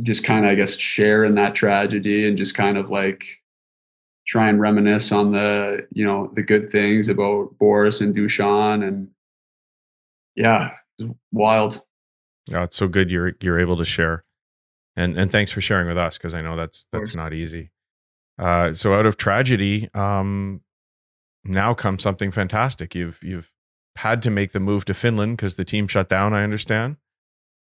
just 0.03 0.25
kind 0.25 0.45
of, 0.45 0.53
I 0.53 0.55
guess, 0.55 0.77
share 0.77 1.25
in 1.25 1.35
that 1.35 1.55
tragedy 1.55 2.29
and 2.29 2.37
just 2.37 2.55
kind 2.55 2.77
of 2.77 2.91
like 2.91 3.25
try 4.27 4.49
and 4.49 4.61
reminisce 4.61 5.11
on 5.11 5.33
the, 5.33 5.87
you 5.93 6.05
know, 6.05 6.31
the 6.35 6.43
good 6.43 6.69
things 6.69 7.09
about 7.09 7.59
Boris 7.59 8.01
and 8.01 8.15
Dusan 8.15 8.87
and 8.87 9.09
yeah, 10.37 10.71
wild. 11.33 11.83
Yeah, 12.51 12.65
it's 12.65 12.77
so 12.77 12.89
good 12.89 13.11
you're 13.11 13.33
you're 13.41 13.59
able 13.59 13.77
to 13.77 13.85
share. 13.85 14.25
And 14.97 15.19
and 15.19 15.31
thanks 15.31 15.53
for 15.53 15.61
sharing 15.61 15.87
with 15.87 15.99
us 15.99 16.19
because 16.19 16.35
I 16.35 16.41
know 16.41 16.57
that's 16.57 16.87
that's 16.93 17.15
not 17.15 17.33
easy. 17.33 17.71
Uh, 18.39 18.73
so 18.73 18.95
out 18.95 19.07
of 19.07 19.17
tragedy, 19.17 19.89
um, 19.95 20.61
now 21.45 21.75
comes 21.75 22.03
something 22.03 22.31
fantastic. 22.31 22.95
You've 22.95 23.19
you've 23.23 23.53
had 23.97 24.23
to 24.23 24.31
make 24.31 24.53
the 24.53 24.61
move 24.61 24.85
to 24.87 24.95
Finland 24.95 25.37
because 25.37 25.57
the 25.57 25.65
team 25.65 25.89
shut 25.89 26.09
down. 26.09 26.33
I 26.33 26.45
understand. 26.45 26.97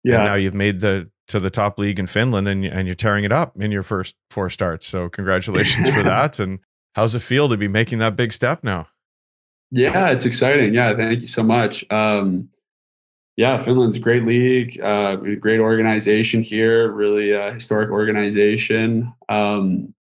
Yeah. 0.03 0.15
And 0.15 0.25
now 0.25 0.35
you've 0.35 0.53
made 0.53 0.79
the 0.79 1.09
to 1.29 1.39
the 1.39 1.49
top 1.49 1.77
league 1.77 1.99
in 1.99 2.07
Finland 2.07 2.47
and 2.47 2.65
and 2.65 2.87
you're 2.87 2.95
tearing 2.95 3.25
it 3.25 3.31
up 3.31 3.61
in 3.61 3.71
your 3.71 3.83
first 3.83 4.15
four 4.29 4.49
starts. 4.49 4.85
So 4.85 5.09
congratulations 5.09 5.89
for 5.89 6.03
that. 6.13 6.39
And 6.39 6.59
how's 6.95 7.15
it 7.15 7.19
feel 7.19 7.49
to 7.49 7.57
be 7.57 7.67
making 7.67 7.99
that 7.99 8.15
big 8.15 8.33
step 8.33 8.63
now? 8.63 8.87
Yeah, 9.71 10.11
it's 10.11 10.25
exciting. 10.25 10.73
Yeah, 10.73 10.95
thank 10.95 11.21
you 11.21 11.27
so 11.27 11.43
much. 11.43 11.85
Um, 11.91 12.49
yeah, 13.37 13.59
Finland's 13.59 13.97
a 13.97 13.99
great 13.99 14.25
league, 14.25 14.81
uh, 14.81 15.15
great 15.15 15.59
organization 15.59 16.41
here, 16.41 16.91
really 16.91 17.35
uh, 17.35 17.53
historic 17.53 17.91
organization. 17.91 19.13
Um, 19.29 19.93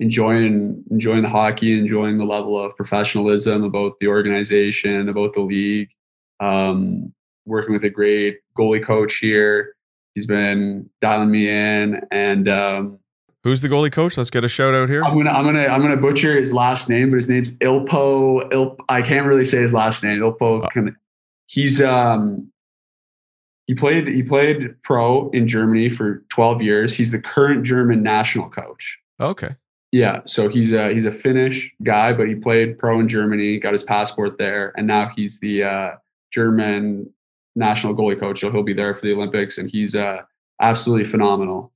enjoying 0.00 0.82
enjoying 0.90 1.22
the 1.22 1.28
hockey, 1.28 1.78
enjoying 1.78 2.18
the 2.18 2.24
level 2.24 2.62
of 2.62 2.76
professionalism 2.76 3.62
about 3.62 4.00
the 4.00 4.08
organization, 4.08 5.08
about 5.08 5.32
the 5.32 5.40
league. 5.40 5.90
Um, 6.40 7.14
working 7.46 7.72
with 7.72 7.84
a 7.84 7.90
great 7.90 8.40
goalie 8.58 8.84
coach 8.84 9.18
here. 9.18 9.74
He's 10.14 10.26
been 10.26 10.90
dialing 11.00 11.30
me 11.30 11.48
in, 11.48 12.00
and 12.10 12.48
um, 12.48 12.98
who's 13.44 13.60
the 13.60 13.68
goalie 13.68 13.92
coach? 13.92 14.16
Let's 14.16 14.28
get 14.28 14.44
a 14.44 14.48
shout 14.48 14.74
out 14.74 14.88
here. 14.88 15.04
I'm 15.04 15.16
gonna 15.16 15.30
I'm 15.30 15.44
gonna 15.44 15.66
I'm 15.66 15.80
gonna 15.80 15.96
butcher 15.96 16.36
his 16.36 16.52
last 16.52 16.90
name, 16.90 17.10
but 17.10 17.16
his 17.16 17.28
name's 17.28 17.52
Ilpo. 17.52 18.52
Il, 18.52 18.76
I 18.88 19.02
can't 19.02 19.26
really 19.26 19.44
say 19.44 19.58
his 19.58 19.72
last 19.72 20.02
name. 20.02 20.18
Ilpo. 20.18 20.64
Uh, 20.64 20.90
he's 21.46 21.80
um 21.80 22.51
he 23.72 23.74
played 23.74 24.06
he 24.06 24.22
played 24.22 24.82
pro 24.82 25.30
in 25.30 25.48
Germany 25.48 25.88
for 25.88 26.16
12 26.28 26.60
years. 26.60 26.94
He's 26.94 27.10
the 27.10 27.18
current 27.18 27.64
German 27.64 28.02
national 28.02 28.50
coach. 28.50 28.98
Okay. 29.18 29.56
Yeah, 29.92 30.20
so 30.26 30.50
he's 30.50 30.74
a 30.74 30.92
he's 30.92 31.06
a 31.06 31.10
Finnish 31.10 31.72
guy, 31.82 32.12
but 32.12 32.28
he 32.28 32.34
played 32.34 32.78
pro 32.78 33.00
in 33.00 33.08
Germany, 33.08 33.58
got 33.58 33.72
his 33.72 33.82
passport 33.82 34.36
there, 34.36 34.74
and 34.76 34.86
now 34.86 35.10
he's 35.16 35.40
the 35.40 35.64
uh, 35.64 35.90
German 36.34 37.10
national 37.56 37.94
goalie 37.94 38.20
coach. 38.20 38.40
So 38.40 38.50
he'll 38.50 38.62
be 38.62 38.74
there 38.74 38.94
for 38.94 39.06
the 39.06 39.14
Olympics, 39.14 39.56
and 39.56 39.70
he's 39.70 39.94
uh, 39.94 40.18
absolutely 40.60 41.04
phenomenal. 41.04 41.72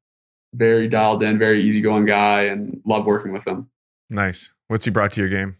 Very 0.53 0.89
dialed 0.89 1.23
in, 1.23 1.39
very 1.39 1.63
easygoing 1.63 2.05
guy, 2.05 2.43
and 2.43 2.83
love 2.85 3.07
working 3.07 3.33
with 3.33 3.47
him. 3.47 3.71
Nice. 4.11 4.53
What's 4.69 4.85
he 4.85 4.91
brought 4.91 5.15
to 5.15 5.21
your 5.21 5.31
game? 5.31 5.57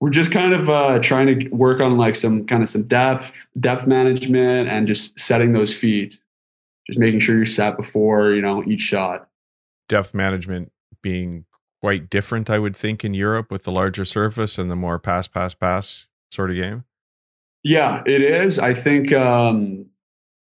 We're 0.00 0.10
just 0.10 0.30
kind 0.30 0.54
of 0.54 0.70
uh, 0.70 1.00
trying 1.00 1.40
to 1.40 1.48
work 1.48 1.80
on 1.80 1.96
like 1.96 2.14
some 2.14 2.46
kind 2.46 2.62
of 2.62 2.68
some 2.68 2.84
depth, 2.84 3.48
depth 3.58 3.86
management, 3.86 4.68
and 4.68 4.86
just 4.86 5.18
setting 5.18 5.52
those 5.52 5.74
feet. 5.74 6.20
Just 6.86 6.98
making 6.98 7.20
sure 7.20 7.36
you're 7.36 7.46
set 7.46 7.76
before 7.76 8.32
you 8.32 8.40
know 8.40 8.64
each 8.64 8.80
shot. 8.80 9.28
Depth 9.88 10.14
management 10.14 10.72
being 11.02 11.44
quite 11.80 12.10
different, 12.10 12.50
I 12.50 12.58
would 12.58 12.76
think, 12.76 13.04
in 13.04 13.14
Europe 13.14 13.50
with 13.50 13.64
the 13.64 13.72
larger 13.72 14.04
surface 14.04 14.58
and 14.58 14.70
the 14.70 14.76
more 14.76 14.98
pass, 14.98 15.28
pass, 15.28 15.54
pass 15.54 16.08
sort 16.30 16.50
of 16.50 16.56
game. 16.56 16.84
Yeah, 17.62 18.02
it 18.06 18.22
is. 18.22 18.58
I 18.58 18.74
think 18.74 19.12
um 19.12 19.86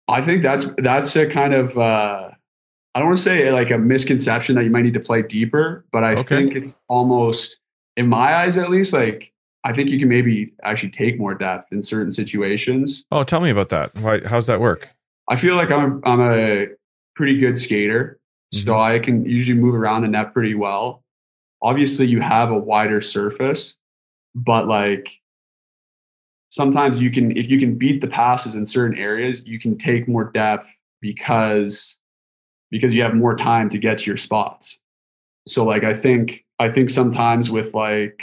I 0.08 0.22
think 0.22 0.44
that's 0.44 0.72
that's 0.78 1.16
a 1.16 1.28
kind 1.28 1.54
of 1.54 1.78
uh 1.78 2.30
I 2.94 3.00
don't 3.00 3.08
want 3.08 3.18
to 3.18 3.24
say 3.24 3.52
like 3.52 3.72
a 3.72 3.78
misconception 3.78 4.56
that 4.56 4.66
you 4.66 4.70
might 4.70 4.84
need 4.84 4.94
to 4.96 5.00
play 5.00 5.22
deeper, 5.22 5.86
but 5.92 6.04
I 6.04 6.14
okay. 6.14 6.24
think 6.24 6.56
it's 6.56 6.76
almost 6.90 7.60
in 8.02 8.10
my 8.10 8.36
eyes 8.36 8.58
at 8.58 8.70
least 8.70 8.94
like 8.94 9.32
I 9.64 9.74
think 9.74 9.90
you 9.90 10.00
can 10.00 10.10
maybe 10.10 10.52
actually 10.64 10.90
take 10.90 11.20
more 11.20 11.36
depth 11.36 11.72
in 11.72 11.84
certain 11.84 12.10
situations. 12.10 13.06
Oh, 13.12 13.24
tell 13.24 13.42
me 13.42 13.52
about 13.52 13.70
that. 13.70 13.96
Why 14.00 14.20
how's 14.26 14.48
that 14.48 14.60
work? 14.60 14.90
I 15.30 15.36
feel 15.36 15.56
like 15.56 15.72
I'm 15.72 16.02
I'm 16.04 16.20
a 16.20 16.68
pretty 17.16 17.40
good 17.40 17.56
skater, 17.56 18.20
mm-hmm. 18.54 18.66
so 18.68 18.80
I 18.80 19.00
can 19.00 19.24
usually 19.26 19.58
move 19.58 19.76
around 19.76 20.02
the 20.02 20.08
net 20.08 20.34
pretty 20.34 20.56
well. 20.56 21.04
Obviously, 21.62 22.08
you 22.08 22.22
have 22.22 22.50
a 22.50 22.58
wider 22.58 23.02
surface, 23.02 23.78
but 24.34 24.68
like 24.68 25.22
sometimes 26.50 27.02
you 27.02 27.10
can 27.10 27.36
if 27.38 27.50
you 27.50 27.60
can 27.60 27.76
beat 27.76 28.02
the 28.02 28.08
passes 28.08 28.56
in 28.56 28.66
certain 28.66 28.98
areas 28.98 29.42
you 29.46 29.58
can 29.58 29.78
take 29.78 30.08
more 30.08 30.26
depth 30.26 30.68
because 31.00 31.98
because 32.70 32.94
you 32.94 33.02
have 33.02 33.16
more 33.16 33.36
time 33.36 33.70
to 33.70 33.78
get 33.78 33.98
to 33.98 34.06
your 34.06 34.18
spots 34.18 34.80
so 35.48 35.64
like 35.66 35.84
i 35.84 35.94
think 35.94 36.46
i 36.62 36.70
think 36.70 36.90
sometimes 36.90 37.50
with 37.50 37.74
like 37.74 38.22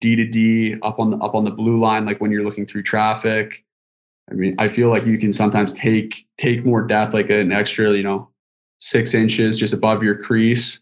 D 0.00 0.16
to 0.16 0.24
D 0.24 0.76
up 0.82 0.98
on 0.98 1.10
the 1.10 1.16
up 1.18 1.34
on 1.34 1.44
the 1.44 1.50
blue 1.50 1.80
line, 1.80 2.06
like 2.06 2.20
when 2.20 2.30
you're 2.30 2.44
looking 2.44 2.66
through 2.66 2.84
traffic. 2.84 3.64
I 4.30 4.34
mean, 4.34 4.54
I 4.58 4.68
feel 4.68 4.90
like 4.90 5.06
you 5.06 5.18
can 5.18 5.32
sometimes 5.32 5.72
take 5.72 6.26
take 6.36 6.64
more 6.64 6.86
depth, 6.86 7.14
like 7.14 7.30
an 7.30 7.50
extra, 7.50 7.92
you 7.94 8.02
know, 8.02 8.28
six 8.78 9.14
inches 9.14 9.56
just 9.56 9.74
above 9.74 10.02
your 10.02 10.16
crease, 10.16 10.80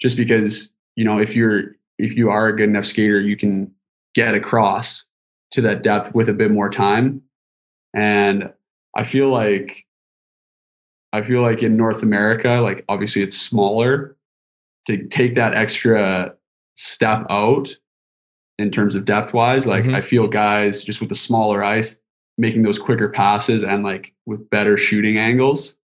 just 0.00 0.16
because 0.16 0.72
you 0.96 1.04
know 1.04 1.18
if 1.18 1.34
you're 1.34 1.76
if 1.98 2.16
you 2.16 2.30
are 2.30 2.48
a 2.48 2.56
good 2.56 2.68
enough 2.68 2.86
skater, 2.86 3.20
you 3.20 3.36
can 3.36 3.70
get 4.14 4.34
across 4.34 5.04
to 5.50 5.60
that 5.62 5.82
depth 5.82 6.14
with 6.14 6.28
a 6.28 6.34
bit 6.34 6.50
more 6.50 6.70
time. 6.70 7.22
And 7.94 8.52
I 8.96 9.04
feel 9.04 9.30
like 9.30 9.86
I 11.12 11.22
feel 11.22 11.42
like 11.42 11.62
in 11.62 11.76
North 11.76 12.02
America, 12.02 12.60
like 12.62 12.84
obviously 12.88 13.22
it's 13.22 13.36
smaller, 13.36 14.16
to 14.88 15.06
take 15.08 15.36
that 15.36 15.54
extra 15.54 16.34
step 16.74 17.26
out 17.28 17.76
in 18.58 18.70
terms 18.70 18.96
of 18.96 19.04
depth 19.04 19.34
wise. 19.34 19.66
Like 19.66 19.84
mm-hmm. 19.84 19.94
I 19.94 20.00
feel 20.00 20.26
guys 20.26 20.82
just 20.82 21.00
with 21.00 21.10
the 21.10 21.14
smaller 21.14 21.62
ice 21.62 22.00
making 22.38 22.62
those 22.62 22.78
quicker 22.78 23.08
passes 23.08 23.62
and 23.62 23.82
like 23.84 24.14
with 24.24 24.48
better 24.48 24.76
shooting 24.76 25.18
angles. 25.18 25.76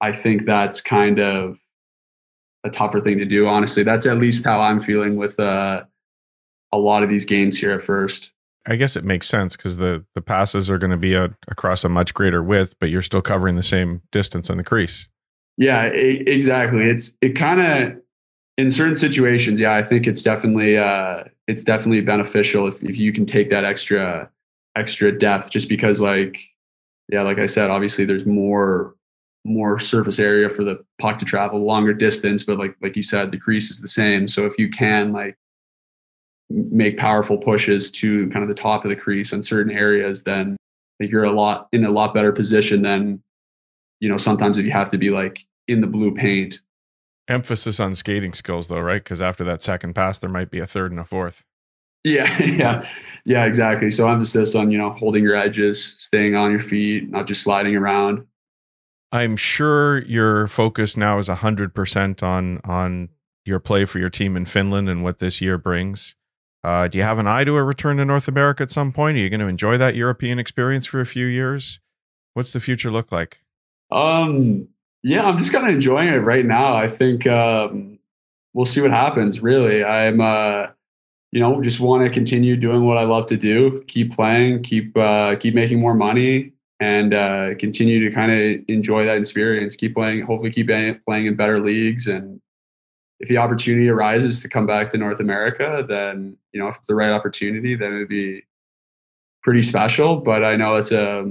I 0.00 0.12
think 0.12 0.44
that's 0.44 0.80
kind 0.80 1.18
of 1.18 1.58
a 2.64 2.70
tougher 2.70 3.00
thing 3.00 3.18
to 3.18 3.24
do. 3.24 3.46
Honestly, 3.46 3.82
that's 3.82 4.06
at 4.06 4.18
least 4.18 4.44
how 4.44 4.60
I'm 4.60 4.80
feeling 4.80 5.16
with 5.16 5.40
uh, 5.40 5.82
a 6.70 6.78
lot 6.78 7.02
of 7.02 7.08
these 7.08 7.24
games 7.24 7.58
here 7.58 7.72
at 7.72 7.82
first. 7.82 8.32
I 8.66 8.76
guess 8.76 8.94
it 8.94 9.04
makes 9.04 9.26
sense 9.26 9.56
because 9.56 9.78
the 9.78 10.04
the 10.14 10.22
passes 10.22 10.70
are 10.70 10.78
going 10.78 10.92
to 10.92 10.96
be 10.96 11.14
a, 11.14 11.34
across 11.48 11.82
a 11.82 11.88
much 11.88 12.14
greater 12.14 12.42
width, 12.42 12.76
but 12.78 12.90
you're 12.90 13.02
still 13.02 13.22
covering 13.22 13.56
the 13.56 13.62
same 13.62 14.02
distance 14.12 14.48
on 14.48 14.56
the 14.56 14.64
crease. 14.64 15.08
Yeah, 15.56 15.86
it, 15.86 16.28
exactly. 16.28 16.84
It's 16.84 17.16
it 17.20 17.30
kind 17.30 17.60
of 17.60 18.02
in 18.58 18.70
certain 18.70 18.94
situations. 18.94 19.60
Yeah, 19.60 19.74
I 19.74 19.82
think 19.82 20.06
it's 20.06 20.22
definitely 20.22 20.78
uh, 20.78 21.24
it's 21.48 21.64
definitely 21.64 22.00
beneficial 22.00 22.66
if 22.66 22.82
if 22.82 22.96
you 22.96 23.12
can 23.12 23.26
take 23.26 23.50
that 23.50 23.64
extra 23.64 24.30
extra 24.76 25.16
depth, 25.16 25.50
just 25.50 25.68
because 25.68 26.00
like 26.00 26.38
yeah, 27.08 27.22
like 27.22 27.38
I 27.38 27.46
said, 27.46 27.70
obviously 27.70 28.04
there's 28.04 28.26
more 28.26 28.94
more 29.44 29.78
surface 29.78 30.18
area 30.18 30.48
for 30.48 30.62
the 30.62 30.84
puck 31.00 31.18
to 31.18 31.24
travel 31.24 31.64
longer 31.64 31.92
distance, 31.92 32.44
but 32.44 32.58
like 32.58 32.76
like 32.82 32.96
you 32.96 33.02
said, 33.02 33.30
the 33.30 33.38
crease 33.38 33.70
is 33.70 33.80
the 33.80 33.88
same. 33.88 34.28
So 34.28 34.46
if 34.46 34.58
you 34.58 34.70
can 34.70 35.12
like 35.12 35.36
make 36.50 36.98
powerful 36.98 37.38
pushes 37.38 37.90
to 37.90 38.28
kind 38.30 38.42
of 38.42 38.48
the 38.48 38.60
top 38.60 38.84
of 38.84 38.90
the 38.90 38.96
crease 38.96 39.32
in 39.32 39.42
certain 39.42 39.72
areas, 39.72 40.24
then 40.24 40.56
you're 41.00 41.24
a 41.24 41.32
lot 41.32 41.68
in 41.72 41.84
a 41.84 41.90
lot 41.90 42.14
better 42.14 42.32
position 42.32 42.82
than 42.82 43.22
you 44.00 44.08
know 44.08 44.16
sometimes 44.16 44.58
if 44.58 44.64
you 44.64 44.70
have 44.70 44.88
to 44.90 44.98
be 44.98 45.10
like 45.10 45.44
in 45.68 45.80
the 45.80 45.86
blue 45.86 46.14
paint. 46.14 46.60
Emphasis 47.32 47.80
on 47.80 47.94
skating 47.94 48.34
skills 48.34 48.68
though, 48.68 48.80
right? 48.80 49.02
Because 49.02 49.22
after 49.22 49.42
that 49.44 49.62
second 49.62 49.94
pass, 49.94 50.18
there 50.18 50.30
might 50.30 50.50
be 50.50 50.58
a 50.58 50.66
third 50.66 50.90
and 50.90 51.00
a 51.00 51.04
fourth. 51.04 51.44
Yeah, 52.04 52.42
yeah, 52.42 52.86
yeah, 53.24 53.44
exactly. 53.44 53.90
So 53.90 54.08
emphasis 54.10 54.54
on 54.54 54.70
you 54.70 54.78
know 54.78 54.90
holding 54.90 55.24
your 55.24 55.36
edges, 55.36 55.96
staying 55.98 56.34
on 56.34 56.50
your 56.50 56.60
feet, 56.60 57.10
not 57.10 57.26
just 57.26 57.42
sliding 57.42 57.74
around. 57.74 58.26
I'm 59.10 59.36
sure 59.36 60.02
your 60.04 60.46
focus 60.46 60.96
now 60.96 61.18
is 61.18 61.28
hundred 61.28 61.74
percent 61.74 62.22
on 62.22 62.60
on 62.64 63.08
your 63.44 63.58
play 63.58 63.84
for 63.84 63.98
your 63.98 64.10
team 64.10 64.36
in 64.36 64.44
Finland 64.44 64.88
and 64.88 65.02
what 65.02 65.18
this 65.18 65.40
year 65.40 65.58
brings. 65.58 66.14
Uh, 66.64 66.86
do 66.86 66.98
you 66.98 67.02
have 67.02 67.18
an 67.18 67.26
eye 67.26 67.44
to 67.44 67.56
a 67.56 67.64
return 67.64 67.96
to 67.96 68.04
North 68.04 68.28
America 68.28 68.62
at 68.62 68.70
some 68.70 68.92
point? 68.92 69.16
Are 69.16 69.20
you 69.20 69.30
going 69.30 69.40
to 69.40 69.46
enjoy 69.46 69.76
that 69.78 69.96
European 69.96 70.38
experience 70.38 70.86
for 70.86 71.00
a 71.00 71.06
few 71.06 71.26
years? 71.26 71.80
What's 72.34 72.52
the 72.52 72.60
future 72.60 72.90
look 72.90 73.10
like? 73.10 73.40
Um, 73.90 74.68
yeah, 75.02 75.24
I'm 75.24 75.38
just 75.38 75.52
kind 75.52 75.66
of 75.66 75.74
enjoying 75.74 76.08
it 76.08 76.18
right 76.18 76.44
now. 76.44 76.74
I 76.74 76.88
think 76.88 77.26
um, 77.26 77.98
we'll 78.54 78.64
see 78.64 78.80
what 78.80 78.90
happens. 78.90 79.42
Really, 79.42 79.84
I'm, 79.84 80.20
uh, 80.20 80.66
you 81.30 81.40
know, 81.40 81.62
just 81.62 81.80
want 81.80 82.04
to 82.04 82.10
continue 82.10 82.56
doing 82.56 82.84
what 82.84 82.98
I 82.98 83.04
love 83.04 83.26
to 83.26 83.36
do, 83.36 83.82
keep 83.88 84.14
playing, 84.14 84.62
keep 84.62 84.96
uh, 84.96 85.36
keep 85.36 85.54
making 85.54 85.80
more 85.80 85.94
money, 85.94 86.52
and 86.80 87.14
uh, 87.14 87.54
continue 87.58 88.08
to 88.08 88.14
kind 88.14 88.30
of 88.30 88.64
enjoy 88.68 89.04
that 89.06 89.16
experience. 89.16 89.76
Keep 89.76 89.94
playing, 89.94 90.22
hopefully, 90.26 90.50
keep 90.50 90.68
playing 90.68 91.26
in 91.26 91.36
better 91.36 91.60
leagues 91.60 92.06
and 92.06 92.40
if 93.22 93.28
the 93.28 93.38
opportunity 93.38 93.88
arises 93.88 94.42
to 94.42 94.48
come 94.48 94.66
back 94.66 94.90
to 94.90 94.98
North 94.98 95.20
America, 95.20 95.84
then 95.88 96.36
you 96.52 96.60
know 96.60 96.66
if 96.68 96.76
it's 96.76 96.88
the 96.88 96.94
right 96.94 97.10
opportunity, 97.10 97.76
then 97.76 97.94
it'd 97.94 98.08
be 98.08 98.42
pretty 99.44 99.62
special. 99.62 100.16
But 100.16 100.44
I 100.44 100.56
know 100.56 100.74
it's 100.74 100.90
a, 100.90 101.24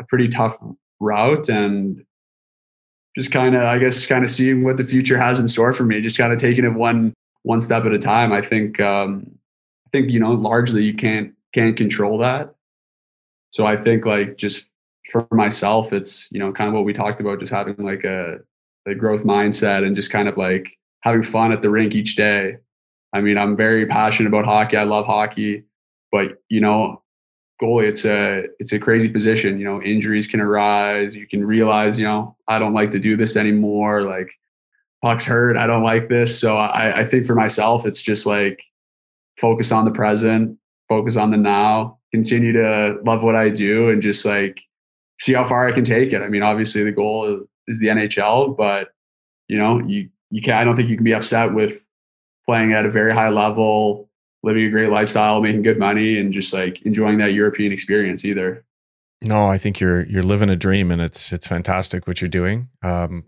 a 0.00 0.04
pretty 0.04 0.28
tough 0.28 0.58
route, 0.98 1.48
and 1.48 2.04
just 3.16 3.32
kind 3.32 3.54
of 3.54 3.62
I 3.62 3.78
guess 3.78 4.06
kind 4.06 4.24
of 4.24 4.30
seeing 4.30 4.64
what 4.64 4.76
the 4.76 4.84
future 4.84 5.18
has 5.18 5.40
in 5.40 5.48
store 5.48 5.72
for 5.72 5.84
me. 5.84 6.00
Just 6.00 6.18
kind 6.18 6.32
of 6.32 6.38
taking 6.38 6.64
it 6.64 6.74
one 6.74 7.12
one 7.42 7.60
step 7.60 7.84
at 7.84 7.92
a 7.92 7.98
time. 7.98 8.32
I 8.32 8.42
think 8.42 8.80
um, 8.80 9.38
I 9.86 9.90
think 9.90 10.10
you 10.10 10.20
know 10.20 10.32
largely 10.32 10.84
you 10.84 10.94
can't 10.94 11.32
can't 11.52 11.76
control 11.76 12.18
that. 12.18 12.54
So 13.50 13.66
I 13.66 13.76
think 13.76 14.04
like 14.04 14.36
just 14.36 14.66
for 15.10 15.26
myself, 15.30 15.92
it's 15.92 16.30
you 16.30 16.38
know 16.38 16.52
kind 16.52 16.68
of 16.68 16.74
what 16.74 16.84
we 16.84 16.92
talked 16.92 17.20
about, 17.20 17.40
just 17.40 17.52
having 17.52 17.76
like 17.78 18.04
a 18.04 18.38
a 18.86 18.94
growth 18.94 19.24
mindset 19.24 19.86
and 19.86 19.96
just 19.96 20.10
kind 20.10 20.28
of 20.28 20.36
like 20.36 20.78
having 21.02 21.22
fun 21.22 21.52
at 21.52 21.62
the 21.62 21.70
rink 21.70 21.94
each 21.94 22.16
day. 22.16 22.58
I 23.12 23.20
mean, 23.20 23.38
I'm 23.38 23.56
very 23.56 23.86
passionate 23.86 24.28
about 24.28 24.44
hockey. 24.44 24.76
I 24.76 24.84
love 24.84 25.06
hockey, 25.06 25.64
but 26.12 26.42
you 26.48 26.60
know, 26.60 27.02
goalie, 27.60 27.88
it's 27.88 28.04
a 28.04 28.44
it's 28.58 28.72
a 28.72 28.78
crazy 28.78 29.08
position. 29.08 29.58
You 29.58 29.64
know, 29.64 29.82
injuries 29.82 30.26
can 30.26 30.40
arise. 30.40 31.16
You 31.16 31.26
can 31.26 31.44
realize, 31.44 31.98
you 31.98 32.04
know, 32.04 32.36
I 32.46 32.58
don't 32.58 32.74
like 32.74 32.90
to 32.90 32.98
do 32.98 33.16
this 33.16 33.36
anymore. 33.36 34.02
Like 34.02 34.30
pucks 35.02 35.24
hurt. 35.24 35.56
I 35.56 35.66
don't 35.66 35.84
like 35.84 36.08
this. 36.08 36.38
So 36.38 36.56
I, 36.56 37.00
I 37.00 37.04
think 37.04 37.26
for 37.26 37.34
myself, 37.34 37.86
it's 37.86 38.02
just 38.02 38.26
like 38.26 38.62
focus 39.36 39.72
on 39.72 39.84
the 39.84 39.90
present, 39.90 40.58
focus 40.88 41.16
on 41.16 41.30
the 41.30 41.36
now, 41.36 41.98
continue 42.12 42.52
to 42.52 42.98
love 43.04 43.22
what 43.22 43.36
I 43.36 43.48
do, 43.48 43.90
and 43.90 44.02
just 44.02 44.24
like 44.24 44.60
see 45.20 45.34
how 45.34 45.44
far 45.44 45.66
I 45.66 45.72
can 45.72 45.84
take 45.84 46.12
it. 46.12 46.22
I 46.22 46.28
mean, 46.28 46.42
obviously 46.42 46.84
the 46.84 46.92
goal 46.92 47.44
is 47.66 47.80
the 47.80 47.88
NHL, 47.88 48.56
but 48.56 48.88
you 49.48 49.58
know, 49.58 49.80
you 49.80 50.08
you 50.30 50.42
can 50.42 50.54
I 50.54 50.64
don't 50.64 50.76
think 50.76 50.88
you 50.88 50.96
can 50.96 51.04
be 51.04 51.14
upset 51.14 51.54
with 51.54 51.84
playing 52.46 52.72
at 52.72 52.86
a 52.86 52.90
very 52.90 53.12
high 53.12 53.28
level, 53.28 54.07
living 54.42 54.64
a 54.64 54.70
great 54.70 54.90
lifestyle, 54.90 55.40
making 55.40 55.62
good 55.62 55.78
money, 55.78 56.18
and 56.18 56.32
just 56.32 56.52
like 56.52 56.80
enjoying 56.82 57.18
that 57.18 57.32
European 57.32 57.72
experience 57.72 58.24
either. 58.24 58.64
No, 59.20 59.46
I 59.46 59.58
think 59.58 59.80
you're 59.80 60.02
you're 60.06 60.22
living 60.22 60.50
a 60.50 60.56
dream, 60.56 60.90
and 60.90 61.02
it's 61.02 61.32
it's 61.32 61.46
fantastic 61.46 62.06
what 62.06 62.20
you're 62.20 62.28
doing. 62.28 62.68
Um, 62.82 63.24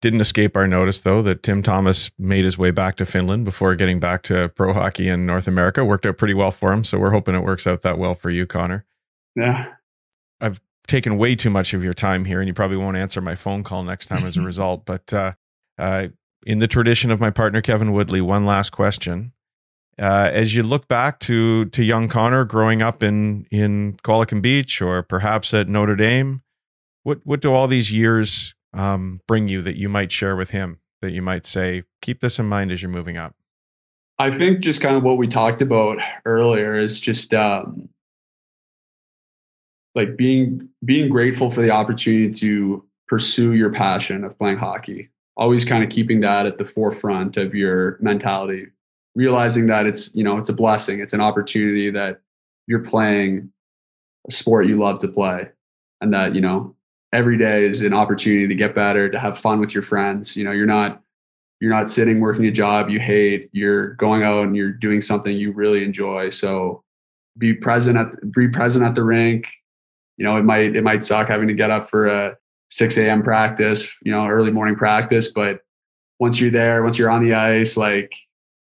didn't 0.00 0.20
escape 0.20 0.56
our 0.56 0.66
notice 0.66 1.00
though 1.00 1.22
that 1.22 1.42
Tim 1.42 1.62
Thomas 1.62 2.10
made 2.18 2.44
his 2.44 2.58
way 2.58 2.72
back 2.72 2.96
to 2.96 3.06
Finland 3.06 3.44
before 3.44 3.74
getting 3.76 4.00
back 4.00 4.22
to 4.24 4.48
pro 4.50 4.72
hockey 4.72 5.08
in 5.08 5.26
North 5.26 5.46
America. 5.46 5.84
Worked 5.84 6.06
out 6.06 6.18
pretty 6.18 6.34
well 6.34 6.50
for 6.50 6.72
him, 6.72 6.84
so 6.84 6.98
we're 6.98 7.10
hoping 7.10 7.34
it 7.34 7.44
works 7.44 7.66
out 7.66 7.82
that 7.82 7.98
well 7.98 8.14
for 8.14 8.30
you, 8.30 8.46
Connor. 8.46 8.84
Yeah, 9.34 9.74
I've 10.40 10.60
taken 10.86 11.18
way 11.18 11.34
too 11.34 11.50
much 11.50 11.74
of 11.74 11.82
your 11.82 11.94
time 11.94 12.24
here, 12.24 12.40
and 12.40 12.48
you 12.48 12.54
probably 12.54 12.76
won't 12.76 12.96
answer 12.96 13.20
my 13.20 13.34
phone 13.34 13.64
call 13.64 13.82
next 13.82 14.06
time 14.06 14.24
as 14.24 14.36
a 14.36 14.42
result. 14.44 14.84
But 14.84 15.12
uh, 15.12 15.32
uh, 15.78 16.08
in 16.46 16.58
the 16.58 16.68
tradition 16.68 17.10
of 17.10 17.20
my 17.20 17.30
partner 17.30 17.60
Kevin 17.60 17.92
Woodley, 17.92 18.20
one 18.20 18.44
last 18.46 18.70
question. 18.70 19.31
Uh, 20.02 20.28
as 20.32 20.52
you 20.52 20.64
look 20.64 20.88
back 20.88 21.20
to 21.20 21.66
to 21.66 21.84
young 21.84 22.08
Connor 22.08 22.44
growing 22.44 22.82
up 22.82 23.04
in 23.04 23.46
in 23.52 23.96
Qualicum 24.02 24.42
Beach 24.42 24.82
or 24.82 25.00
perhaps 25.04 25.54
at 25.54 25.68
Notre 25.68 25.94
Dame, 25.94 26.42
what 27.04 27.20
what 27.22 27.40
do 27.40 27.52
all 27.52 27.68
these 27.68 27.92
years 27.92 28.54
um, 28.74 29.20
bring 29.28 29.46
you 29.46 29.62
that 29.62 29.76
you 29.76 29.88
might 29.88 30.10
share 30.10 30.34
with 30.34 30.50
him? 30.50 30.80
That 31.02 31.12
you 31.12 31.22
might 31.22 31.46
say, 31.46 31.84
keep 32.00 32.20
this 32.20 32.40
in 32.40 32.46
mind 32.46 32.72
as 32.72 32.82
you're 32.82 32.90
moving 32.90 33.16
up. 33.16 33.36
I 34.18 34.30
think 34.30 34.60
just 34.60 34.80
kind 34.80 34.96
of 34.96 35.04
what 35.04 35.18
we 35.18 35.28
talked 35.28 35.62
about 35.62 35.98
earlier 36.24 36.76
is 36.76 36.98
just 36.98 37.32
um, 37.32 37.88
like 39.94 40.16
being 40.16 40.68
being 40.84 41.10
grateful 41.10 41.48
for 41.48 41.62
the 41.62 41.70
opportunity 41.70 42.32
to 42.40 42.84
pursue 43.06 43.54
your 43.54 43.70
passion 43.70 44.24
of 44.24 44.36
playing 44.36 44.58
hockey 44.58 45.10
always 45.36 45.64
kind 45.64 45.82
of 45.82 45.90
keeping 45.90 46.20
that 46.20 46.46
at 46.46 46.58
the 46.58 46.64
forefront 46.64 47.36
of 47.36 47.54
your 47.54 47.98
mentality 48.00 48.66
realizing 49.14 49.66
that 49.66 49.86
it's 49.86 50.14
you 50.14 50.24
know 50.24 50.38
it's 50.38 50.48
a 50.48 50.52
blessing 50.54 51.00
it's 51.00 51.12
an 51.12 51.20
opportunity 51.20 51.90
that 51.90 52.20
you're 52.66 52.84
playing 52.84 53.50
a 54.28 54.32
sport 54.32 54.66
you 54.66 54.78
love 54.78 54.98
to 54.98 55.08
play 55.08 55.48
and 56.00 56.12
that 56.12 56.34
you 56.34 56.40
know 56.40 56.74
every 57.12 57.36
day 57.36 57.64
is 57.64 57.82
an 57.82 57.92
opportunity 57.92 58.48
to 58.48 58.54
get 58.54 58.74
better 58.74 59.08
to 59.08 59.18
have 59.18 59.38
fun 59.38 59.60
with 59.60 59.74
your 59.74 59.82
friends 59.82 60.36
you 60.36 60.44
know 60.44 60.52
you're 60.52 60.66
not 60.66 61.02
you're 61.60 61.70
not 61.70 61.90
sitting 61.90 62.20
working 62.20 62.46
a 62.46 62.50
job 62.50 62.88
you 62.88 62.98
hate 62.98 63.50
you're 63.52 63.94
going 63.94 64.22
out 64.22 64.44
and 64.44 64.56
you're 64.56 64.72
doing 64.72 65.00
something 65.00 65.36
you 65.36 65.52
really 65.52 65.84
enjoy 65.84 66.28
so 66.28 66.82
be 67.38 67.52
present 67.52 67.96
at 67.96 68.32
be 68.32 68.48
present 68.48 68.84
at 68.84 68.94
the 68.94 69.02
rink 69.02 69.46
you 70.16 70.24
know 70.24 70.36
it 70.36 70.42
might 70.42 70.74
it 70.74 70.82
might 70.82 71.04
suck 71.04 71.28
having 71.28 71.48
to 71.48 71.54
get 71.54 71.70
up 71.70 71.88
for 71.88 72.06
a 72.06 72.36
6 72.72 72.96
a.m. 72.96 73.22
practice, 73.22 73.94
you 74.02 74.10
know, 74.10 74.26
early 74.26 74.50
morning 74.50 74.74
practice. 74.74 75.30
But 75.30 75.60
once 76.18 76.40
you're 76.40 76.50
there, 76.50 76.82
once 76.82 76.96
you're 76.96 77.10
on 77.10 77.22
the 77.22 77.34
ice, 77.34 77.76
like 77.76 78.14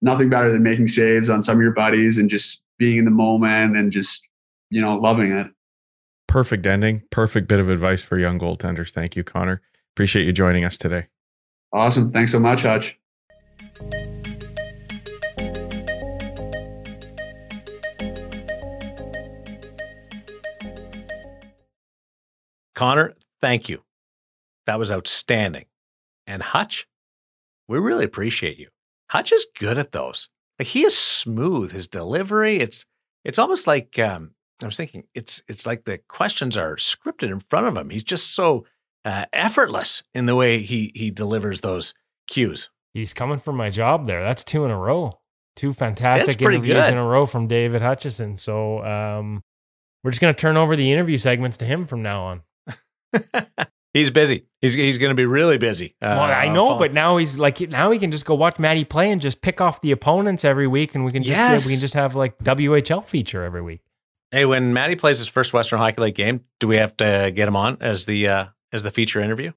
nothing 0.03 0.29
better 0.29 0.51
than 0.53 0.63
making 0.63 0.89
saves 0.89 1.31
on 1.31 1.41
some 1.41 1.57
of 1.57 1.63
your 1.63 1.73
buddies 1.73 2.19
and 2.19 2.29
just 2.29 2.63
being 2.79 2.99
in 2.99 3.05
the 3.05 3.11
moment 3.11 3.77
and 3.77 3.91
just, 3.91 4.27
you 4.69 4.81
know, 4.81 4.97
loving 4.97 5.33
it. 5.33 5.47
Perfect 6.27 6.67
ending. 6.67 7.03
Perfect 7.11 7.49
bit 7.49 7.61
of 7.61 7.71
advice 7.71 8.03
for 8.03 8.19
young 8.19 8.39
goaltenders. 8.39 8.91
Thank 8.91 9.17
you, 9.17 9.25
Connor. 9.25 9.63
Appreciate 9.95 10.25
you 10.25 10.33
joining 10.33 10.65
us 10.65 10.77
today. 10.77 11.07
Awesome. 11.73 12.11
Thanks 12.11 12.33
so 12.33 12.41
much, 12.41 12.63
Hutch. 12.63 12.99
Connor, 22.75 23.15
thank 23.41 23.69
you. 23.69 23.83
That 24.67 24.79
was 24.79 24.91
outstanding. 24.91 25.67
And 26.27 26.43
Hutch, 26.43 26.89
we 27.69 27.79
really 27.79 28.05
appreciate 28.05 28.59
you. 28.59 28.69
Hutch 29.13 29.31
is 29.31 29.47
good 29.59 29.77
at 29.77 29.93
those. 29.93 30.31
Like 30.59 30.69
he 30.69 30.85
is 30.87 30.97
smooth. 30.97 31.73
His 31.73 31.87
delivery, 31.87 32.61
it's 32.61 32.87
it's 33.27 33.39
almost 33.39 33.67
like 33.67 33.99
um, 33.99 34.31
I 34.63 34.65
was 34.65 34.79
thinking. 34.79 35.05
It's 35.15 35.43
it's 35.49 35.67
like 35.67 35.85
the 35.85 35.99
questions 36.09 36.57
are 36.57 36.77
scripted 36.77 37.31
in 37.31 37.41
front 37.41 37.67
of 37.67 37.77
him. 37.77 37.91
He's 37.91 38.05
just 38.05 38.35
so 38.35 38.65
uh, 39.05 39.27
effortless 39.31 40.03
in 40.15 40.25
the 40.25 40.35
way 40.35 40.63
he 40.63 40.93
he 40.95 41.11
delivers 41.11 41.61
those 41.61 41.93
cues. 42.27 42.71
He's 42.95 43.13
coming 43.13 43.39
for 43.39 43.53
my 43.53 43.69
job 43.69 44.07
there. 44.07 44.23
That's 44.23 44.45
two 44.45 44.65
in 44.65 44.71
a 44.71 44.79
row. 44.79 45.13
Two 45.57 45.75
fantastic 45.75 46.41
interviews 46.41 46.87
good. 46.87 46.95
in 46.95 46.99
a 46.99 47.07
row 47.07 47.27
from 47.27 47.49
David 47.49 47.83
Hutchison. 47.83 48.39
So 48.39 48.83
um, 48.83 49.43
we're 50.03 50.11
just 50.11 50.23
going 50.23 50.35
to 50.35 50.41
turn 50.41 50.57
over 50.57 50.75
the 50.75 50.91
interview 50.91 51.19
segments 51.19 51.59
to 51.59 51.67
him 51.67 51.85
from 51.85 52.01
now 52.01 52.23
on. 52.23 52.43
he's 53.93 54.11
busy. 54.11 54.47
He's 54.61 54.75
he's 54.75 54.99
going 54.99 55.11
to 55.11 55.15
be 55.15 55.27
really 55.27 55.59
busy. 55.59 55.97
Uh, 56.01 56.17
well, 56.19 56.21
I 56.23 56.49
know, 56.49 56.67
follow- 56.69 56.79
but 56.79 56.93
now 56.93 57.17
he's 57.17 57.39
like 57.39 57.61
now 57.61 57.91
he 57.91 57.99
can 57.99 58.11
just 58.11 58.25
go 58.27 58.35
watch 58.35 58.59
Maddie 58.59 58.85
play 58.85 59.11
and 59.11 59.21
just 59.21 59.41
pick 59.43 59.61
off 59.61 59.81
the 59.81 59.91
opponents 59.91 60.45
every 60.45 60.67
week, 60.67 60.95
and 60.95 61.05
we 61.05 61.11
can 61.13 61.23
just 61.23 61.37
Yes. 61.37 61.67
we 61.67 61.73
can 61.73 61.81
just 61.81 61.95
have 61.95 62.15
like 62.15 62.39
WHL 62.39 63.05
feature 63.05 63.43
every 63.43 63.63
week. 63.63 63.81
hey, 64.31 64.45
when 64.45 64.73
Maddie 64.73 64.97
plays 64.97 65.19
his 65.19 65.29
first 65.29 65.53
Western 65.53 65.79
Hockey 65.79 66.01
League 66.01 66.15
game, 66.15 66.43
do 66.61 66.67
we 66.69 66.77
have 66.77 66.97
to 66.99 67.33
get 67.35 67.49
him 67.49 67.57
on 67.57 67.77
as 67.81 68.07
the 68.07 68.27
uh, 68.29 68.47
as 68.73 68.83
the 68.83 68.91
feature 68.91 69.21
interview? 69.21 69.53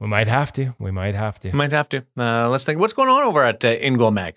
We 0.00 0.08
might 0.08 0.28
have 0.28 0.52
to. 0.54 0.74
We 0.78 0.90
might 0.90 1.14
have 1.14 1.38
to. 1.40 1.50
We 1.50 1.56
Might 1.58 1.72
have 1.72 1.88
to. 1.90 2.04
Uh, 2.18 2.48
let's 2.48 2.64
think. 2.64 2.80
What's 2.80 2.94
going 2.94 3.10
on 3.10 3.22
over 3.22 3.44
at 3.44 3.62
uh, 3.64 4.10
Mag? 4.10 4.34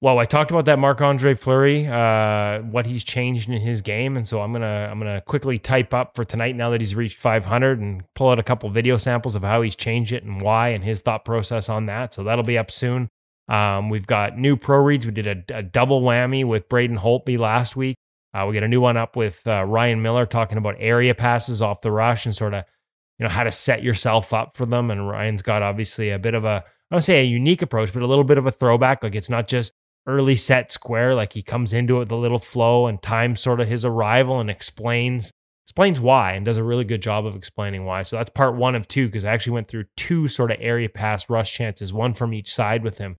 Well, 0.00 0.20
I 0.20 0.26
talked 0.26 0.52
about 0.52 0.64
that 0.66 0.78
Marc 0.78 1.00
Andre 1.00 1.34
Fleury, 1.34 1.88
uh, 1.88 2.60
what 2.60 2.86
he's 2.86 3.02
changed 3.02 3.48
in 3.48 3.60
his 3.60 3.82
game, 3.82 4.16
and 4.16 4.28
so 4.28 4.40
I'm 4.40 4.52
gonna 4.52 4.88
I'm 4.88 5.00
gonna 5.00 5.20
quickly 5.22 5.58
type 5.58 5.92
up 5.92 6.14
for 6.14 6.24
tonight 6.24 6.54
now 6.54 6.70
that 6.70 6.80
he's 6.80 6.94
reached 6.94 7.18
500 7.18 7.80
and 7.80 8.04
pull 8.14 8.28
out 8.28 8.38
a 8.38 8.44
couple 8.44 8.70
video 8.70 8.96
samples 8.96 9.34
of 9.34 9.42
how 9.42 9.60
he's 9.60 9.74
changed 9.74 10.12
it 10.12 10.22
and 10.22 10.40
why 10.40 10.68
and 10.68 10.84
his 10.84 11.00
thought 11.00 11.24
process 11.24 11.68
on 11.68 11.86
that. 11.86 12.14
So 12.14 12.22
that'll 12.22 12.44
be 12.44 12.56
up 12.56 12.70
soon. 12.70 13.08
Um, 13.48 13.88
we've 13.88 14.06
got 14.06 14.38
new 14.38 14.56
pro 14.56 14.78
reads. 14.78 15.04
We 15.04 15.10
did 15.10 15.26
a, 15.50 15.58
a 15.58 15.62
double 15.64 16.00
whammy 16.02 16.44
with 16.44 16.68
Braden 16.68 16.98
Holtby 16.98 17.36
last 17.36 17.74
week. 17.74 17.96
Uh, 18.32 18.46
we 18.46 18.54
got 18.54 18.62
a 18.62 18.68
new 18.68 18.80
one 18.80 18.96
up 18.96 19.16
with 19.16 19.44
uh, 19.48 19.64
Ryan 19.64 20.00
Miller 20.00 20.26
talking 20.26 20.58
about 20.58 20.76
area 20.78 21.14
passes 21.14 21.60
off 21.60 21.80
the 21.80 21.90
rush 21.90 22.24
and 22.24 22.36
sort 22.36 22.54
of 22.54 22.64
you 23.18 23.24
know 23.24 23.30
how 23.30 23.42
to 23.42 23.50
set 23.50 23.82
yourself 23.82 24.32
up 24.32 24.56
for 24.56 24.64
them. 24.64 24.92
And 24.92 25.08
Ryan's 25.08 25.42
got 25.42 25.62
obviously 25.62 26.10
a 26.10 26.20
bit 26.20 26.34
of 26.34 26.44
a 26.44 26.62
I 26.88 26.94
don't 26.94 27.00
say 27.00 27.20
a 27.20 27.24
unique 27.24 27.62
approach, 27.62 27.92
but 27.92 28.02
a 28.02 28.06
little 28.06 28.22
bit 28.22 28.38
of 28.38 28.46
a 28.46 28.52
throwback. 28.52 29.02
Like 29.02 29.16
it's 29.16 29.28
not 29.28 29.48
just 29.48 29.72
early 30.08 30.34
set 30.34 30.72
square. 30.72 31.14
Like 31.14 31.34
he 31.34 31.42
comes 31.42 31.72
into 31.72 31.96
it 31.96 31.98
with 32.00 32.10
a 32.10 32.16
little 32.16 32.38
flow 32.40 32.86
and 32.88 33.00
times 33.00 33.40
sort 33.40 33.60
of 33.60 33.68
his 33.68 33.84
arrival 33.84 34.40
and 34.40 34.50
explains 34.50 35.30
explains 35.66 36.00
why 36.00 36.32
and 36.32 36.46
does 36.46 36.56
a 36.56 36.64
really 36.64 36.84
good 36.84 37.02
job 37.02 37.26
of 37.26 37.36
explaining 37.36 37.84
why. 37.84 38.00
So 38.02 38.16
that's 38.16 38.30
part 38.30 38.56
one 38.56 38.74
of 38.74 38.88
two 38.88 39.06
because 39.06 39.26
I 39.26 39.32
actually 39.32 39.52
went 39.52 39.68
through 39.68 39.84
two 39.98 40.26
sort 40.26 40.50
of 40.50 40.56
area 40.60 40.88
pass 40.88 41.28
rush 41.28 41.52
chances, 41.52 41.92
one 41.92 42.14
from 42.14 42.32
each 42.32 42.52
side 42.52 42.82
with 42.82 42.96
him. 42.98 43.16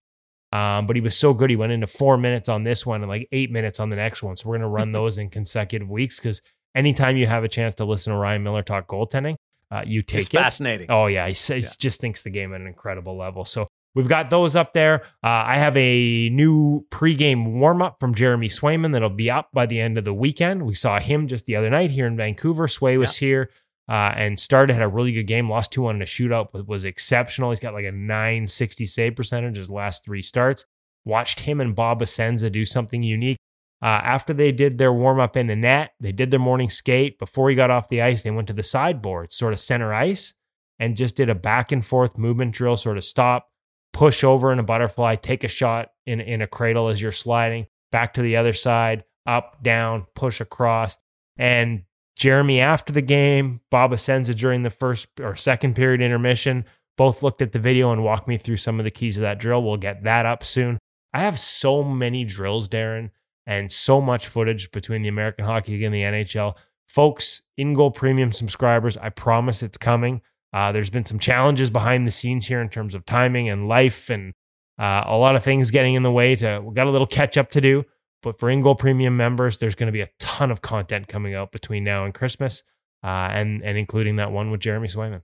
Um, 0.52 0.86
but 0.88 0.96
he 0.96 1.00
was 1.00 1.16
so 1.16 1.32
good. 1.32 1.48
He 1.48 1.54
went 1.54 1.70
into 1.70 1.86
four 1.86 2.16
minutes 2.18 2.48
on 2.48 2.64
this 2.64 2.84
one 2.84 3.02
and 3.02 3.08
like 3.08 3.28
eight 3.30 3.52
minutes 3.52 3.78
on 3.78 3.88
the 3.88 3.94
next 3.94 4.20
one. 4.20 4.34
So 4.36 4.48
we're 4.48 4.54
going 4.58 4.62
to 4.62 4.74
run 4.74 4.90
those 5.00 5.16
in 5.16 5.30
consecutive 5.30 5.88
weeks 5.88 6.18
because 6.18 6.42
anytime 6.74 7.16
you 7.16 7.28
have 7.28 7.44
a 7.44 7.48
chance 7.48 7.76
to 7.76 7.84
listen 7.84 8.12
to 8.12 8.18
Ryan 8.18 8.42
Miller 8.42 8.64
talk 8.64 8.88
goaltending, 8.88 9.36
uh, 9.70 9.84
you 9.86 10.02
take 10.02 10.22
It's 10.22 10.28
it. 10.30 10.32
fascinating. 10.32 10.86
Oh 10.90 11.06
yeah, 11.06 11.28
he, 11.28 11.54
Yeah. 11.54 11.68
just 11.78 12.00
thinks 12.00 12.22
the 12.22 12.30
game 12.30 12.52
at 12.52 12.60
an 12.60 12.66
incredible 12.66 13.16
level. 13.16 13.44
So 13.44 13.68
we've 13.94 14.08
got 14.08 14.30
those 14.30 14.56
up 14.56 14.72
there. 14.72 15.02
Uh, 15.24 15.44
I 15.46 15.56
have 15.56 15.76
a 15.76 16.28
new 16.30 16.86
pregame 16.90 17.52
warm 17.52 17.82
up 17.82 17.98
from 18.00 18.14
Jeremy 18.14 18.48
Swayman 18.48 18.92
that'll 18.92 19.10
be 19.10 19.30
up 19.30 19.48
by 19.52 19.66
the 19.66 19.80
end 19.80 19.98
of 19.98 20.04
the 20.04 20.14
weekend. 20.14 20.66
We 20.66 20.74
saw 20.74 20.98
him 20.98 21.28
just 21.28 21.46
the 21.46 21.56
other 21.56 21.70
night 21.70 21.90
here 21.90 22.06
in 22.06 22.16
Vancouver. 22.16 22.68
Sway 22.68 22.96
was 22.96 23.16
here 23.16 23.50
uh, 23.88 24.12
and 24.16 24.38
started 24.38 24.74
had 24.74 24.82
a 24.82 24.88
really 24.88 25.12
good 25.12 25.24
game. 25.24 25.50
Lost 25.50 25.72
two 25.72 25.82
one 25.82 25.96
in 25.96 26.02
a 26.02 26.06
shootout, 26.06 26.48
but 26.52 26.68
was 26.68 26.84
exceptional. 26.84 27.50
He's 27.50 27.60
got 27.60 27.74
like 27.74 27.84
a 27.84 27.92
nine 27.92 28.46
sixty 28.46 28.86
save 28.86 29.16
percentage 29.16 29.56
his 29.56 29.70
last 29.70 30.04
three 30.04 30.22
starts. 30.22 30.64
Watched 31.04 31.40
him 31.40 31.60
and 31.60 31.74
Bob 31.74 32.00
Essensa 32.00 32.52
do 32.52 32.64
something 32.64 33.02
unique. 33.02 33.38
Uh, 33.82 33.86
after 33.86 34.34
they 34.34 34.52
did 34.52 34.76
their 34.76 34.92
warm 34.92 35.18
up 35.18 35.38
in 35.38 35.46
the 35.46 35.56
net, 35.56 35.92
they 35.98 36.12
did 36.12 36.30
their 36.30 36.38
morning 36.38 36.68
skate. 36.68 37.18
Before 37.18 37.48
he 37.48 37.56
got 37.56 37.70
off 37.70 37.88
the 37.88 38.02
ice, 38.02 38.22
they 38.22 38.30
went 38.30 38.46
to 38.48 38.52
the 38.52 38.62
sideboard, 38.62 39.32
sort 39.32 39.54
of 39.54 39.58
center 39.58 39.94
ice, 39.94 40.34
and 40.78 40.98
just 40.98 41.16
did 41.16 41.30
a 41.30 41.34
back 41.34 41.72
and 41.72 41.84
forth 41.84 42.18
movement 42.18 42.52
drill, 42.52 42.76
sort 42.76 42.98
of 42.98 43.04
stop, 43.04 43.48
push 43.92 44.24
over 44.24 44.52
in 44.52 44.58
a 44.58 44.62
butterfly, 44.62 45.16
take 45.16 45.44
a 45.44 45.48
shot 45.48 45.92
in, 46.06 46.20
in 46.20 46.42
a 46.42 46.46
cradle 46.46 46.88
as 46.88 47.00
you're 47.00 47.12
sliding, 47.12 47.66
back 47.90 48.14
to 48.14 48.22
the 48.22 48.36
other 48.36 48.52
side, 48.52 49.04
up, 49.26 49.62
down, 49.62 50.06
push 50.14 50.40
across. 50.40 50.98
And 51.36 51.84
Jeremy 52.16 52.60
after 52.60 52.92
the 52.92 53.02
game, 53.02 53.60
Bob 53.70 53.92
Essensa 53.92 54.34
during 54.34 54.62
the 54.62 54.70
first 54.70 55.08
or 55.20 55.36
second 55.36 55.74
period 55.74 56.00
intermission, 56.00 56.64
both 56.96 57.22
looked 57.22 57.40
at 57.40 57.52
the 57.52 57.58
video 57.58 57.92
and 57.92 58.04
walked 58.04 58.28
me 58.28 58.36
through 58.36 58.58
some 58.58 58.78
of 58.78 58.84
the 58.84 58.90
keys 58.90 59.16
of 59.16 59.22
that 59.22 59.38
drill. 59.38 59.62
We'll 59.62 59.78
get 59.78 60.04
that 60.04 60.26
up 60.26 60.44
soon. 60.44 60.78
I 61.14 61.20
have 61.20 61.38
so 61.38 61.82
many 61.82 62.24
drills, 62.24 62.68
Darren, 62.68 63.10
and 63.46 63.72
so 63.72 64.00
much 64.00 64.28
footage 64.28 64.70
between 64.70 65.02
the 65.02 65.08
American 65.08 65.44
Hockey 65.44 65.72
League 65.72 65.82
and 65.82 65.94
the 65.94 66.02
NHL. 66.02 66.56
Folks, 66.88 67.42
in 67.56 67.74
goal 67.74 67.90
premium 67.90 68.32
subscribers, 68.32 68.96
I 68.96 69.08
promise 69.08 69.62
it's 69.62 69.78
coming. 69.78 70.20
Uh, 70.52 70.72
there's 70.72 70.90
been 70.90 71.04
some 71.04 71.18
challenges 71.18 71.70
behind 71.70 72.06
the 72.06 72.10
scenes 72.10 72.46
here 72.46 72.60
in 72.60 72.68
terms 72.68 72.94
of 72.94 73.06
timing 73.06 73.48
and 73.48 73.68
life 73.68 74.10
and 74.10 74.34
uh, 74.78 75.04
a 75.06 75.16
lot 75.16 75.36
of 75.36 75.44
things 75.44 75.70
getting 75.70 75.94
in 75.94 76.02
the 76.02 76.10
way 76.10 76.34
to 76.36 76.60
we 76.64 76.74
got 76.74 76.86
a 76.86 76.90
little 76.90 77.06
catch 77.06 77.36
up 77.38 77.50
to 77.50 77.60
do. 77.60 77.84
But 78.22 78.38
for 78.38 78.50
in 78.50 78.60
goal 78.62 78.74
premium 78.74 79.16
members, 79.16 79.58
there's 79.58 79.74
going 79.74 79.86
to 79.86 79.92
be 79.92 80.00
a 80.02 80.08
ton 80.18 80.50
of 80.50 80.60
content 80.60 81.08
coming 81.08 81.34
out 81.34 81.52
between 81.52 81.84
now 81.84 82.04
and 82.04 82.12
Christmas, 82.12 82.62
uh, 83.02 83.06
and 83.06 83.62
and 83.64 83.78
including 83.78 84.16
that 84.16 84.30
one 84.32 84.50
with 84.50 84.60
Jeremy 84.60 84.88
Swayman. 84.88 85.22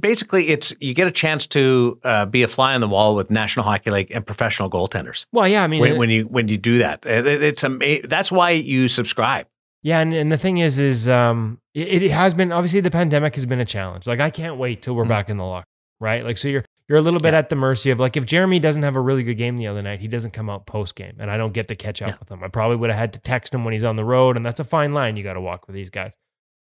Basically, 0.00 0.48
it's 0.48 0.74
you 0.80 0.94
get 0.94 1.06
a 1.06 1.10
chance 1.10 1.46
to 1.48 2.00
uh, 2.02 2.24
be 2.24 2.42
a 2.42 2.48
fly 2.48 2.74
on 2.74 2.80
the 2.80 2.88
wall 2.88 3.14
with 3.14 3.30
National 3.30 3.64
Hockey 3.66 3.90
League 3.90 4.10
and 4.10 4.24
professional 4.24 4.70
goaltenders 4.70 5.26
Well, 5.32 5.46
yeah, 5.46 5.62
I 5.62 5.66
mean, 5.66 5.80
when, 5.82 5.92
it- 5.92 5.98
when 5.98 6.10
you 6.10 6.24
when 6.24 6.48
you 6.48 6.56
do 6.56 6.78
that. 6.78 7.04
It- 7.04 7.26
it's 7.42 7.62
ama- 7.62 8.00
That's 8.04 8.32
why 8.32 8.50
you 8.52 8.88
subscribe. 8.88 9.46
Yeah, 9.82 10.00
and, 10.00 10.12
and 10.12 10.32
the 10.32 10.38
thing 10.38 10.58
is, 10.58 10.78
is 10.78 11.08
um, 11.08 11.60
it, 11.74 12.02
it 12.02 12.10
has 12.10 12.34
been 12.34 12.50
obviously 12.52 12.80
the 12.80 12.90
pandemic 12.90 13.34
has 13.36 13.46
been 13.46 13.60
a 13.60 13.64
challenge. 13.64 14.06
Like 14.06 14.20
I 14.20 14.30
can't 14.30 14.56
wait 14.56 14.82
till 14.82 14.94
we're 14.96 15.04
Mhm. 15.04 15.08
back 15.08 15.30
in 15.30 15.36
the 15.36 15.44
lock, 15.44 15.64
right? 16.00 16.24
Like 16.24 16.38
so 16.38 16.48
you're 16.48 16.64
you're 16.88 16.98
a 16.98 17.02
little 17.02 17.20
bit 17.20 17.34
at 17.34 17.48
the 17.48 17.56
mercy 17.56 17.90
of 17.90 17.98
like 18.00 18.16
if 18.16 18.24
Jeremy 18.26 18.58
doesn't 18.60 18.82
have 18.84 18.94
a 18.96 19.00
really 19.00 19.22
good 19.22 19.34
game 19.36 19.56
the 19.56 19.66
other 19.66 19.82
night, 19.82 20.00
he 20.00 20.08
doesn't 20.08 20.32
come 20.32 20.48
out 20.50 20.66
post 20.66 20.94
game, 20.96 21.16
and 21.18 21.30
I 21.30 21.36
don't 21.36 21.52
get 21.52 21.68
to 21.68 21.76
catch 21.76 22.00
up 22.02 22.08
Yeah. 22.10 22.16
with 22.18 22.30
him. 22.30 22.42
I 22.44 22.48
probably 22.48 22.76
would 22.76 22.90
have 22.90 22.98
had 22.98 23.12
to 23.14 23.18
text 23.20 23.54
him 23.54 23.64
when 23.64 23.72
he's 23.72 23.84
on 23.84 23.96
the 23.96 24.04
road, 24.04 24.36
and 24.36 24.44
that's 24.46 24.60
a 24.60 24.64
fine 24.64 24.92
line 24.92 25.16
you 25.16 25.22
got 25.22 25.34
to 25.34 25.40
walk 25.40 25.66
with 25.66 25.74
these 25.74 25.90
guys. 25.90 26.12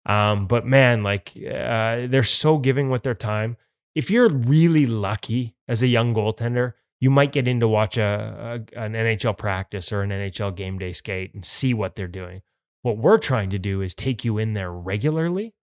Um, 0.06 0.48
but 0.48 0.66
man, 0.66 1.04
like 1.04 1.32
uh, 1.38 2.08
they're 2.08 2.24
so 2.24 2.58
giving 2.58 2.90
with 2.90 3.04
their 3.04 3.14
time. 3.16 3.58
If 3.94 4.10
you're 4.10 4.30
really 4.30 4.86
lucky 4.86 5.56
as 5.68 5.82
a 5.84 5.88
young 5.88 6.14
goaltender, 6.14 6.74
you 7.00 7.10
might 7.10 7.32
get 7.32 7.48
in 7.48 7.60
to 7.60 7.68
watch 7.68 7.98
a, 7.98 8.64
a 8.76 8.80
an 8.80 8.94
NHL 8.94 9.38
practice 9.38 9.92
or 9.92 10.02
an 10.02 10.10
NHL 10.12 10.56
game 10.56 10.78
day 10.78 10.94
skate 10.94 11.34
and 11.34 11.44
see 11.46 11.74
what 11.74 11.96
they're 11.96 12.08
doing. 12.08 12.42
What 12.82 12.98
we're 12.98 13.18
trying 13.18 13.50
to 13.52 13.60
do 13.60 13.82
is 13.82 13.94
take 13.94 14.26
you 14.26 14.38
in 14.38 14.54
there 14.54 14.72
regularly, 14.72 15.54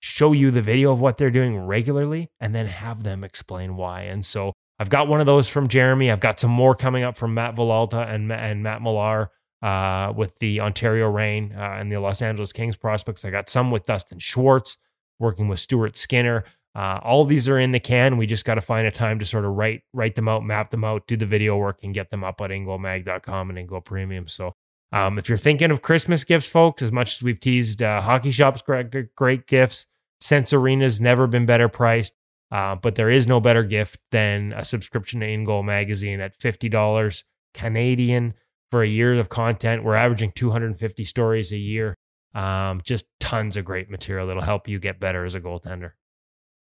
show 0.00 0.32
you 0.32 0.50
the 0.50 0.62
video 0.62 0.92
of 0.92 1.00
what 1.00 1.18
they're 1.18 1.30
doing 1.30 1.58
regularly, 1.58 2.30
and 2.40 2.54
then 2.54 2.66
have 2.66 3.02
them 3.02 3.22
explain 3.22 3.76
why. 3.76 4.02
And 4.02 4.24
so 4.24 4.52
I've 4.78 4.88
got 4.88 5.06
one 5.06 5.20
of 5.20 5.26
those 5.26 5.48
from 5.48 5.68
Jeremy. 5.68 6.10
I've 6.10 6.20
got 6.20 6.40
some 6.40 6.50
more 6.50 6.74
coming 6.74 7.04
up 7.04 7.16
from 7.16 7.34
Matt 7.34 7.54
Villalta 7.54 8.08
and, 8.08 8.32
and 8.32 8.62
Matt 8.62 8.82
Millar 8.82 9.30
uh, 9.62 10.12
with 10.16 10.38
the 10.38 10.60
Ontario 10.60 11.08
Reign 11.08 11.54
uh, 11.56 11.76
and 11.78 11.92
the 11.92 11.98
Los 12.00 12.20
Angeles 12.20 12.52
Kings 12.52 12.76
prospects. 12.76 13.24
I 13.24 13.30
got 13.30 13.48
some 13.48 13.70
with 13.70 13.84
Dustin 13.84 14.18
Schwartz, 14.18 14.78
working 15.18 15.48
with 15.48 15.60
Stuart 15.60 15.96
Skinner. 15.96 16.44
Uh, 16.74 16.98
all 17.02 17.24
these 17.24 17.48
are 17.48 17.58
in 17.58 17.72
the 17.72 17.80
can. 17.80 18.16
We 18.16 18.26
just 18.26 18.44
got 18.44 18.54
to 18.54 18.62
find 18.62 18.86
a 18.86 18.90
time 18.90 19.18
to 19.18 19.26
sort 19.26 19.44
of 19.44 19.52
write 19.52 19.82
write 19.92 20.14
them 20.14 20.26
out, 20.26 20.42
map 20.42 20.70
them 20.70 20.84
out, 20.84 21.06
do 21.06 21.16
the 21.16 21.26
video 21.26 21.56
work, 21.56 21.78
and 21.82 21.92
get 21.92 22.10
them 22.10 22.24
up 22.24 22.40
at 22.40 22.50
ingoalmag.com 22.50 23.50
and 23.50 23.68
InGoal 23.68 23.84
Premium. 23.84 24.26
So 24.26 24.54
um, 24.92 25.18
if 25.18 25.28
you're 25.28 25.38
thinking 25.38 25.70
of 25.70 25.82
Christmas 25.82 26.24
gifts, 26.24 26.46
folks, 26.46 26.82
as 26.82 26.92
much 26.92 27.14
as 27.14 27.22
we've 27.22 27.40
teased 27.40 27.82
uh, 27.82 28.00
hockey 28.00 28.30
shops, 28.30 28.62
great, 28.62 29.14
great 29.14 29.46
gifts. 29.46 29.86
Sense 30.20 30.52
Arena's 30.52 31.00
never 31.00 31.26
been 31.26 31.46
better 31.46 31.68
priced, 31.68 32.14
uh, 32.52 32.76
but 32.76 32.94
there 32.94 33.10
is 33.10 33.26
no 33.26 33.40
better 33.40 33.64
gift 33.64 33.98
than 34.12 34.52
a 34.52 34.64
subscription 34.64 35.20
to 35.20 35.26
In 35.26 35.44
Goal 35.44 35.64
magazine 35.64 36.20
at 36.20 36.36
fifty 36.36 36.68
dollars 36.68 37.24
Canadian 37.54 38.34
for 38.70 38.82
a 38.82 38.88
year 38.88 39.18
of 39.18 39.28
content. 39.28 39.84
We're 39.84 39.96
averaging 39.96 40.32
250 40.32 41.04
stories 41.04 41.52
a 41.52 41.58
year. 41.58 41.98
Um, 42.34 42.80
just 42.82 43.04
tons 43.20 43.58
of 43.58 43.66
great 43.66 43.90
material 43.90 44.26
that'll 44.26 44.42
help 44.42 44.66
you 44.66 44.78
get 44.78 44.98
better 44.98 45.24
as 45.26 45.34
a 45.34 45.40
goaltender. 45.40 45.92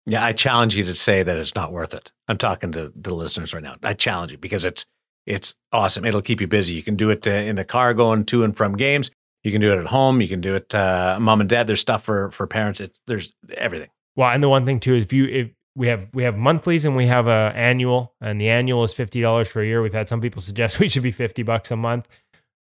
Yeah, 0.07 0.25
I 0.25 0.33
challenge 0.33 0.75
you 0.75 0.83
to 0.85 0.95
say 0.95 1.21
that 1.21 1.37
it's 1.37 1.53
not 1.53 1.71
worth 1.71 1.93
it. 1.93 2.11
I'm 2.27 2.39
talking 2.39 2.71
to 2.71 2.91
the 2.95 3.13
listeners 3.13 3.53
right 3.53 3.61
now. 3.61 3.75
I 3.83 3.93
challenge 3.93 4.31
you 4.31 4.39
because 4.39 4.65
it's 4.65 4.87
it's 5.25 5.53
awesome. 5.71 6.05
It'll 6.05 6.21
keep 6.21 6.41
you 6.41 6.47
busy. 6.47 6.73
You 6.75 6.83
can 6.83 6.95
do 6.95 7.09
it 7.09 7.25
uh, 7.27 7.31
in 7.31 7.55
the 7.55 7.65
car 7.65 7.93
going 7.93 8.25
to 8.25 8.43
and 8.43 8.55
from 8.55 8.75
games. 8.75 9.11
You 9.43 9.51
can 9.51 9.61
do 9.61 9.73
it 9.73 9.79
at 9.79 9.87
home. 9.87 10.21
You 10.21 10.27
can 10.27 10.41
do 10.41 10.55
it, 10.55 10.73
uh, 10.75 11.17
mom 11.19 11.41
and 11.41 11.49
dad. 11.49 11.67
There's 11.67 11.79
stuff 11.79 12.03
for 12.03 12.31
for 12.31 12.45
parents. 12.47 12.79
It's 12.79 12.99
there's 13.07 13.33
everything. 13.55 13.89
Well, 14.15 14.29
and 14.29 14.43
the 14.43 14.49
one 14.49 14.65
thing 14.65 14.79
too 14.79 14.95
is 14.95 15.03
if 15.05 15.13
you 15.13 15.25
if 15.25 15.49
we 15.75 15.87
have 15.87 16.07
we 16.13 16.23
have 16.23 16.37
monthlies 16.37 16.85
and 16.85 16.95
we 16.95 17.07
have 17.07 17.27
a 17.27 17.51
annual, 17.55 18.13
and 18.21 18.39
the 18.39 18.49
annual 18.49 18.83
is 18.83 18.93
fifty 18.93 19.19
dollars 19.21 19.47
for 19.47 19.61
a 19.61 19.65
year. 19.65 19.81
We've 19.81 19.93
had 19.93 20.09
some 20.09 20.21
people 20.21 20.41
suggest 20.49 20.79
we 20.79 20.87
should 20.87 21.03
be 21.03 21.11
fifty 21.11 21.43
bucks 21.43 21.71
a 21.71 21.75
month. 21.75 22.07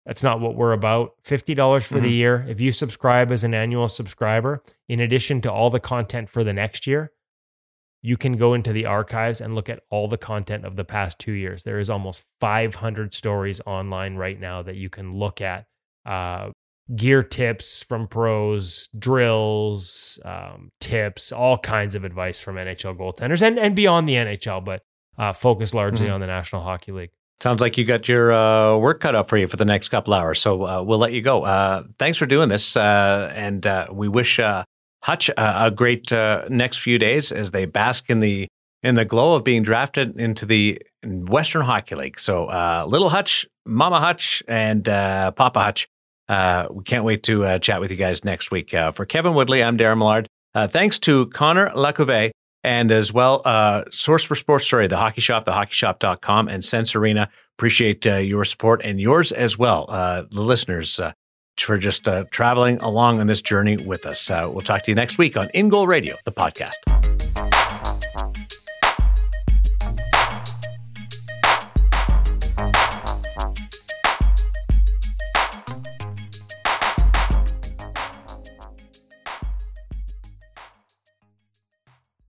That's 0.07 0.23
not 0.23 0.41
what 0.41 0.55
we're 0.55 0.73
about. 0.73 1.13
$50 1.27 1.85
for 1.85 2.01
the 2.01 2.09
Mhm. 2.09 2.17
year. 2.17 2.47
If 2.49 2.63
you 2.63 2.73
subscribe 2.73 3.31
as 3.31 3.45
an 3.45 3.53
annual 3.53 3.91
subscriber, 3.91 4.63
in 4.89 5.01
addition 5.01 5.43
to 5.43 5.53
all 5.53 5.69
the 5.69 5.81
content 5.81 6.31
for 6.31 6.43
the 6.43 6.55
next 6.55 6.87
year, 6.87 7.11
you 8.03 8.17
can 8.17 8.37
go 8.37 8.55
into 8.55 8.73
the 8.73 8.87
archives 8.87 9.41
and 9.41 9.55
look 9.55 9.69
at 9.69 9.81
all 9.91 10.07
the 10.09 10.19
content 10.19 10.65
of 10.65 10.77
the 10.77 10.85
past 10.85 11.19
two 11.19 11.33
years. 11.33 11.65
There 11.65 11.79
is 11.81 11.91
almost 11.91 12.23
500 12.41 13.13
stories 13.15 13.61
online 13.67 14.17
right 14.17 14.39
now 14.39 14.63
that 14.63 14.77
you 14.77 14.89
can 14.89 15.15
look 15.17 15.41
at. 15.41 15.67
Uh, 16.07 16.51
gear 16.95 17.23
tips 17.23 17.83
from 17.83 18.07
pros, 18.09 18.89
drills, 18.99 20.19
um, 20.25 20.71
tips, 20.81 21.33
all 21.33 21.59
kinds 21.59 21.95
of 21.95 22.05
advice 22.05 22.41
from 22.41 22.57
NHL 22.57 22.97
goaltenders 22.97 23.43
and, 23.43 23.59
and 23.59 23.75
beyond 23.77 24.09
the 24.09 24.15
NHL, 24.15 24.65
but 24.65 24.83
uh, 25.19 25.33
focus 25.33 25.75
largely 25.75 26.07
Mhm. 26.07 26.15
on 26.15 26.21
the 26.21 26.27
National 26.27 26.63
Hockey 26.63 26.93
League. 26.93 27.11
Sounds 27.41 27.61
like 27.61 27.77
you 27.79 27.85
got 27.85 28.09
your 28.09 28.33
uh, 28.33 28.77
work 28.79 29.01
cut 29.01 29.15
out 29.15 29.29
for 29.29 29.37
you 29.37 29.47
for 29.47 29.57
the 29.57 29.65
next 29.65 29.91
couple 29.91 30.13
hours. 30.15 30.41
So 30.41 30.65
uh, 30.67 30.83
we'll 30.83 30.99
let 30.99 31.13
you 31.13 31.23
go. 31.23 31.45
Uh, 31.45 31.85
thanks 31.99 32.19
for 32.19 32.27
doing 32.27 32.49
this. 32.49 32.77
Uh, 32.77 33.31
and 33.35 33.65
uh, 33.67 33.87
we 33.93 34.09
wish 34.09 34.39
uh, 34.41 34.65
Hutch 35.03 35.29
a, 35.31 35.67
a 35.67 35.71
great 35.71 36.13
uh, 36.13 36.45
next 36.49 36.79
few 36.79 36.99
days 36.99 37.33
as 37.33 37.51
they 37.51 37.65
bask 37.65 38.11
in 38.11 38.21
the 38.21 38.49
in 38.83 38.95
the 38.95 39.05
glow 39.05 39.35
of 39.35 39.45
being 39.45 39.63
drafted 39.63 40.19
into 40.21 40.47
the 40.47 40.81
Western 41.05 41.63
Hockey 41.63 41.95
League. 41.95 42.21
So 42.21 42.47
uh, 42.47 42.85
little 42.89 43.09
Hutch, 43.09 43.47
Mama 43.67 44.01
Hutch, 44.01 44.43
and 44.47 44.89
uh, 44.89 45.33
Papa 45.33 45.61
Hutch. 45.61 45.89
Uh, 46.29 46.69
we 46.71 46.85
can't 46.85 47.05
wait 47.05 47.23
to 47.25 47.45
uh, 47.45 47.59
chat 47.59 47.81
with 47.81 47.91
you 47.91 47.97
guys 47.97 48.25
next 48.25 48.51
week. 48.51 48.75
Uh, 48.75 48.93
for 48.93 49.07
Kevin 49.07 49.35
Woodley, 49.35 49.63
I'm 49.63 49.79
Darren 49.79 49.99
Millard. 49.99 50.29
Uh, 50.55 50.67
thanks 50.67 50.99
to 51.01 51.27
Connor 51.27 51.71
LaCouvee 51.71 52.31
and 52.65 52.91
as 52.91 53.13
well, 53.13 53.43
uh, 53.45 53.85
Source 53.91 54.25
for 54.25 54.35
Sports 54.35 54.67
Story, 54.67 54.89
the 54.89 54.97
Hockey 54.97 55.21
Shop, 55.21 55.45
thehockeyshop.com, 55.45 56.49
and 56.49 56.65
Sense 56.65 56.95
Arena. 56.95 57.29
Appreciate 57.57 58.07
uh, 58.07 58.17
your 58.17 58.45
support 58.45 58.83
and 58.85 59.01
yours 59.01 59.33
as 59.33 59.59
well, 59.59 59.87
uh, 59.89 60.25
the 60.31 60.41
listeners, 60.41 60.99
uh, 60.99 61.13
for 61.65 61.79
just 61.79 62.09
uh, 62.09 62.25
traveling 62.31 62.79
along 62.79 63.21
on 63.21 63.27
this 63.27 63.43
journey 63.43 63.77
with 63.77 64.07
us. 64.07 64.31
Uh, 64.31 64.49
we'll 64.51 64.61
talk 64.63 64.85
to 64.85 64.91
you 64.91 64.95
next 64.95 65.19
week 65.19 65.37
on 65.37 65.49
In 65.55 65.69
Goal 65.69 65.87
Radio, 65.87 66.17
the 66.25 66.33
podcast. 66.33 67.28